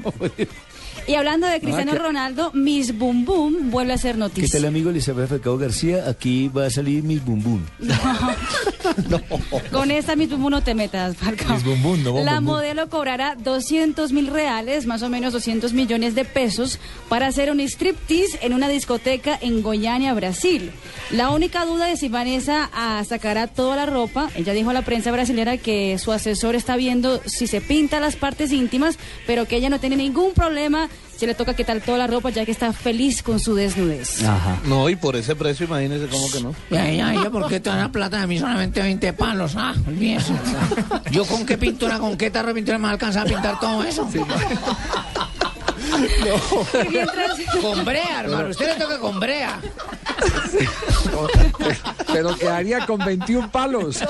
Y 1.08 1.16
hablando 1.16 1.48
de 1.48 1.60
Cristiano 1.60 1.92
Ah, 1.94 1.96
que- 1.98 2.02
Ronaldo, 2.04 2.52
Miss 2.54 2.96
Boom 2.98 3.26
Boom 3.26 3.72
vuelve 3.72 3.94
a 3.94 3.98
ser 3.98 4.14
¿Qué 4.14 4.20
noticia. 4.20 4.60
tal, 4.60 4.68
amigo 4.68 4.90
Elizabeth 4.92 5.30
Falcao 5.30 5.58
García? 5.58 6.08
Aquí 6.08 6.50
va 6.50 6.66
a 6.68 6.70
salir 6.70 7.02
mis 7.04 7.24
bumbum. 9.30 9.62
Con 9.72 9.92
esta 9.92 10.16
Miss 10.16 10.30
no 10.30 10.64
te 10.64 10.74
metas, 10.74 11.18
Falcao. 11.18 11.56
Miss 11.56 12.04
no 12.04 12.24
La 12.24 12.42
modelo 12.42 12.90
cobrará 12.90 13.36
200 13.36 14.12
mil 14.12 14.28
reales, 14.28 14.86
más 14.86 15.02
o 15.02 15.10
menos 15.10 15.34
200 15.34 15.74
millones 15.74 16.16
de 16.16 16.26
pesos, 16.26 16.80
para 17.08 17.28
hacer 17.28 17.52
un 17.52 17.60
striptease 17.60 18.40
en 18.42 18.54
una 18.54 18.68
discoteca 18.68 19.38
en 19.42 19.62
Goiânia, 19.62 20.14
Brasil. 20.14 20.72
La 21.12 21.32
única 21.32 21.66
duda 21.66 21.90
es 21.90 22.00
si 22.00 22.10
Vanessa 22.10 22.70
ah, 22.74 23.04
sacará 23.08 23.48
toda 23.48 23.76
la 23.76 23.86
ropa. 23.86 24.30
Ella 24.36 24.54
dijo 24.54 24.70
a 24.70 24.74
la 24.74 24.84
prensa 24.84 25.12
brasilera 25.12 25.58
que 25.58 25.98
su 25.98 26.12
asesor 26.12 26.56
está 26.56 26.76
viendo 26.76 27.22
si 27.26 27.48
se 27.48 27.62
pinta 27.62 28.00
las 28.00 28.16
partes 28.16 28.52
íntimas, 28.52 28.98
pero 29.26 29.46
que 29.46 29.58
ella 29.58 29.70
no 29.70 29.80
tiene 29.80 29.96
ningún 29.96 30.34
problema 30.34 30.90
si 31.20 31.26
le 31.26 31.36
toca 31.36 31.54
quitar 31.54 31.82
toda 31.82 31.98
la 31.98 32.08
ropa, 32.08 32.30
ya 32.30 32.46
que 32.46 32.52
está 32.52 32.72
feliz 32.72 33.22
con 33.22 33.42
su 33.42 33.54
desnudez. 33.54 34.24
No, 34.64 34.90
y 34.90 34.96
por 34.96 35.18
ese 35.18 35.36
precio, 35.36 35.66
imagínese 35.66 36.08
cómo 36.08 36.32
que 36.32 36.40
no. 36.42 36.56
Ya, 36.70 36.90
ya, 36.90 37.14
ya, 37.14 37.30
¿por 37.30 37.50
qué 37.50 37.60
te 37.60 37.70
dan 37.70 37.80
la 37.80 37.92
plata? 37.92 38.22
A 38.22 38.28
mí 38.28 38.40
solamente 38.40 38.82
20 38.82 39.12
palos, 39.12 39.54
ah, 39.58 39.74
olvídese. 39.86 40.32
Yo 41.12 41.26
con 41.26 41.46
qué 41.46 41.58
pintura, 41.58 42.00
con 42.00 42.16
qué 42.16 42.32
tarro 42.32 42.48
de 42.50 42.54
pintura 42.54 42.78
me 42.78 42.84
va 42.84 42.90
a 42.92 42.94
alcanzar 42.94 43.28
a 43.28 43.30
pintar 43.30 43.60
todo 43.60 43.84
eso. 43.84 44.08
Con 47.62 47.84
brea, 47.84 48.22
hermano. 48.22 48.50
Usted 48.50 48.78
le 48.78 48.86
toca 48.86 49.00
con 49.00 49.20
brea. 49.20 49.60
Pero 52.14 52.38
quedaría 52.38 52.86
con 52.86 53.00
21 53.00 53.52
palos. 53.52 54.02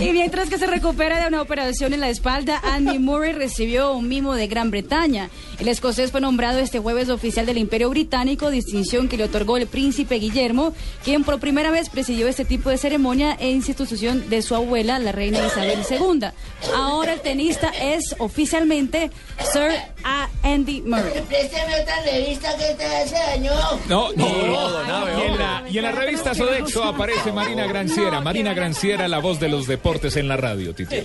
Y 0.00 0.10
mientras 0.12 0.48
que 0.50 0.58
se 0.58 0.66
recupera 0.66 1.20
de 1.20 1.28
una 1.28 1.40
operación 1.40 1.94
en 1.94 2.00
la 2.00 2.08
espalda, 2.08 2.60
Andy 2.64 2.98
Murray 2.98 3.32
recibió 3.32 3.92
un 3.92 4.08
mimo 4.08 4.34
de 4.34 4.48
Gran 4.48 4.72
Bretaña. 4.72 5.30
El 5.60 5.68
escocés 5.68 6.10
fue 6.10 6.20
nombrado 6.20 6.58
este 6.58 6.80
jueves 6.80 7.08
oficial 7.10 7.46
del 7.46 7.58
Imperio 7.58 7.90
Británico, 7.90 8.50
distinción 8.50 9.08
que 9.08 9.16
le 9.16 9.24
otorgó 9.24 9.56
el 9.56 9.68
príncipe 9.68 10.16
Guillermo, 10.16 10.74
quien 11.04 11.22
por 11.22 11.38
primera 11.38 11.70
vez 11.70 11.90
presidió 11.90 12.26
este 12.26 12.44
tipo 12.44 12.70
de 12.70 12.78
ceremonia 12.78 13.36
en 13.38 13.50
institución 13.50 14.28
de 14.28 14.42
su 14.42 14.56
abuela, 14.56 14.98
la 14.98 15.12
reina 15.12 15.46
Isabel 15.46 15.80
II. 15.88 16.26
Ahora 16.74 17.12
el 17.12 17.20
tenista 17.20 17.68
es 17.68 18.16
oficialmente 18.18 19.12
Sir 19.52 19.70
A. 20.02 20.28
Andy 20.42 20.82
Murray. 20.82 21.22
Préstame 21.28 21.80
otra 21.80 22.02
revista 22.02 22.50
que 22.56 22.74
te 22.74 22.84
hace 22.84 23.14
daño. 23.14 23.52
No, 23.88 24.12
no, 24.14 24.26
y, 24.26 25.22
en 25.22 25.38
la, 25.38 25.64
y 25.70 25.78
en 25.78 25.84
la 25.84 25.92
revista 25.92 26.34
Sodexo 26.34 26.82
aparece 26.82 27.32
Marina 27.32 27.66
Granciera. 27.66 28.20
Marina 28.20 28.54
Granciera, 28.54 29.06
la 29.08 29.20
voz 29.20 29.38
de 29.38 29.48
los 29.48 29.66
deportes 29.68 29.83
en 30.16 30.28
la 30.28 30.36
radio, 30.36 30.74
titula. 30.74 31.02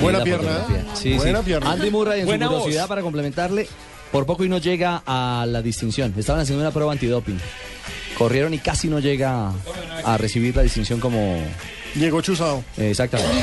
Buena 0.00 0.18
la 0.18 0.24
pierna. 0.24 0.50
¿eh? 0.50 0.84
Sí, 0.94 1.14
Buena 1.14 1.40
sí. 1.40 1.44
pierna. 1.46 1.72
Andy 1.72 1.90
Murray 1.90 2.20
en 2.20 2.26
Buena 2.26 2.46
su 2.46 2.52
curiosidad 2.52 2.86
para 2.88 3.02
complementarle, 3.02 3.66
por 4.10 4.26
poco 4.26 4.44
y 4.44 4.48
no 4.48 4.58
llega 4.58 5.02
a 5.06 5.44
la 5.48 5.60
distinción. 5.62 6.14
Estaban 6.16 6.42
haciendo 6.42 6.62
una 6.62 6.70
prueba 6.70 6.92
antidoping. 6.92 7.38
Corrieron 8.16 8.54
y 8.54 8.58
casi 8.58 8.88
no 8.88 9.00
llega 9.00 9.52
a 10.04 10.16
recibir 10.18 10.54
la 10.54 10.62
distinción 10.62 11.00
como... 11.00 11.38
Llegó 11.94 12.20
chuzado. 12.22 12.64
Exactamente. 12.76 13.42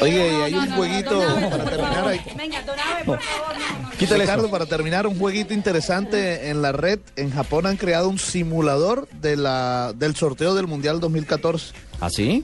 Oye, 0.00 0.32
y 0.32 0.42
hay 0.42 0.54
un 0.54 0.70
jueguito 0.72 1.20
para 1.50 1.64
terminar 1.64 2.08
ahí. 2.08 2.20
Venga, 2.36 2.62
don 2.62 2.78
Abe, 2.78 3.04
por 3.04 3.20
favor. 3.20 3.54
Quítale 3.98 4.24
Ricardo, 4.24 4.50
para 4.50 4.66
terminar, 4.66 5.06
un 5.06 5.18
jueguito 5.18 5.54
interesante 5.54 6.48
en 6.50 6.62
la 6.62 6.72
red. 6.72 6.98
En 7.16 7.30
Japón 7.30 7.66
han 7.66 7.76
creado 7.76 8.08
un 8.08 8.18
simulador 8.18 9.08
de 9.20 9.36
la, 9.36 9.92
del 9.94 10.16
sorteo 10.16 10.54
del 10.54 10.66
Mundial 10.66 10.98
2014. 11.00 11.74
¿Ah, 12.00 12.10
sí? 12.10 12.42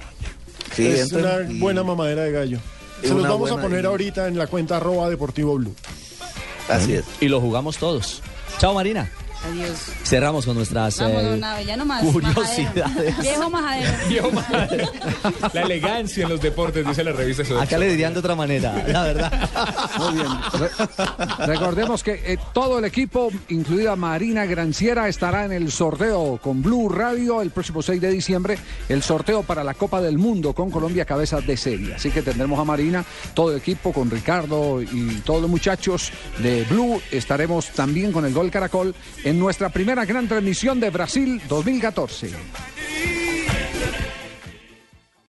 Sí, 0.74 0.86
es 0.86 1.12
entran 1.12 1.42
una 1.46 1.52
y- 1.52 1.58
buena 1.58 1.82
mamadera 1.82 2.22
de 2.22 2.32
gallo. 2.32 2.58
Se 3.02 3.08
los 3.08 3.22
vamos 3.22 3.50
a 3.50 3.60
poner 3.60 3.86
ahorita 3.86 4.28
en 4.28 4.36
la 4.36 4.46
cuenta 4.46 4.76
arroba 4.76 5.08
deportivo 5.08 5.56
blue. 5.56 5.74
Así 6.68 6.94
es. 6.94 7.04
Y 7.20 7.28
lo 7.28 7.40
jugamos 7.40 7.78
todos. 7.78 8.22
Chao, 8.58 8.74
Marina. 8.74 9.10
Adiós. 9.48 9.78
Cerramos 10.04 10.44
con 10.44 10.54
nuestras 10.56 11.00
eh, 11.00 11.40
ya 11.66 11.76
curiosidades. 12.12 13.14
majadero. 13.50 13.90
Viejo 14.08 14.30
majadero. 14.30 14.88
La 15.54 15.62
elegancia 15.62 16.24
en 16.24 16.28
los 16.30 16.40
deportes, 16.40 16.86
dice 16.86 17.02
la 17.04 17.12
revista. 17.12 17.42
Eso. 17.42 17.58
Acá 17.58 17.78
le 17.78 17.88
dirían 17.88 18.12
de 18.12 18.18
otra 18.20 18.34
manera, 18.34 18.72
la 18.86 19.02
verdad. 19.04 19.50
Muy 19.98 20.14
bien. 20.14 20.26
Re- 20.58 21.46
recordemos 21.46 22.02
que 22.02 22.20
eh, 22.32 22.38
todo 22.52 22.78
el 22.78 22.84
equipo, 22.84 23.30
incluida 23.48 23.96
Marina 23.96 24.44
Granciera, 24.44 25.08
estará 25.08 25.44
en 25.46 25.52
el 25.52 25.72
sorteo 25.72 26.38
con 26.42 26.62
Blue 26.62 26.88
Radio 26.90 27.40
el 27.40 27.50
próximo 27.50 27.80
6 27.82 28.00
de 28.00 28.10
diciembre, 28.10 28.58
el 28.88 29.02
sorteo 29.02 29.42
para 29.42 29.64
la 29.64 29.74
Copa 29.74 30.00
del 30.02 30.18
Mundo 30.18 30.52
con 30.52 30.70
Colombia 30.70 31.04
cabeza 31.04 31.40
de 31.40 31.56
serie. 31.56 31.94
Así 31.94 32.10
que 32.10 32.22
tendremos 32.22 32.58
a 32.58 32.64
Marina, 32.64 33.04
todo 33.34 33.52
el 33.52 33.58
equipo 33.58 33.92
con 33.92 34.10
Ricardo 34.10 34.82
y 34.82 35.20
todos 35.24 35.40
los 35.40 35.50
muchachos 35.50 36.12
de 36.38 36.64
Blue. 36.64 37.00
Estaremos 37.10 37.68
también 37.70 38.12
con 38.12 38.24
el 38.26 38.34
Gol 38.34 38.50
Caracol 38.50 38.94
en 39.30 39.38
nuestra 39.38 39.68
primera 39.68 40.04
gran 40.04 40.26
transmisión 40.26 40.80
de 40.80 40.90
Brasil 40.90 41.40
2014. 41.48 42.30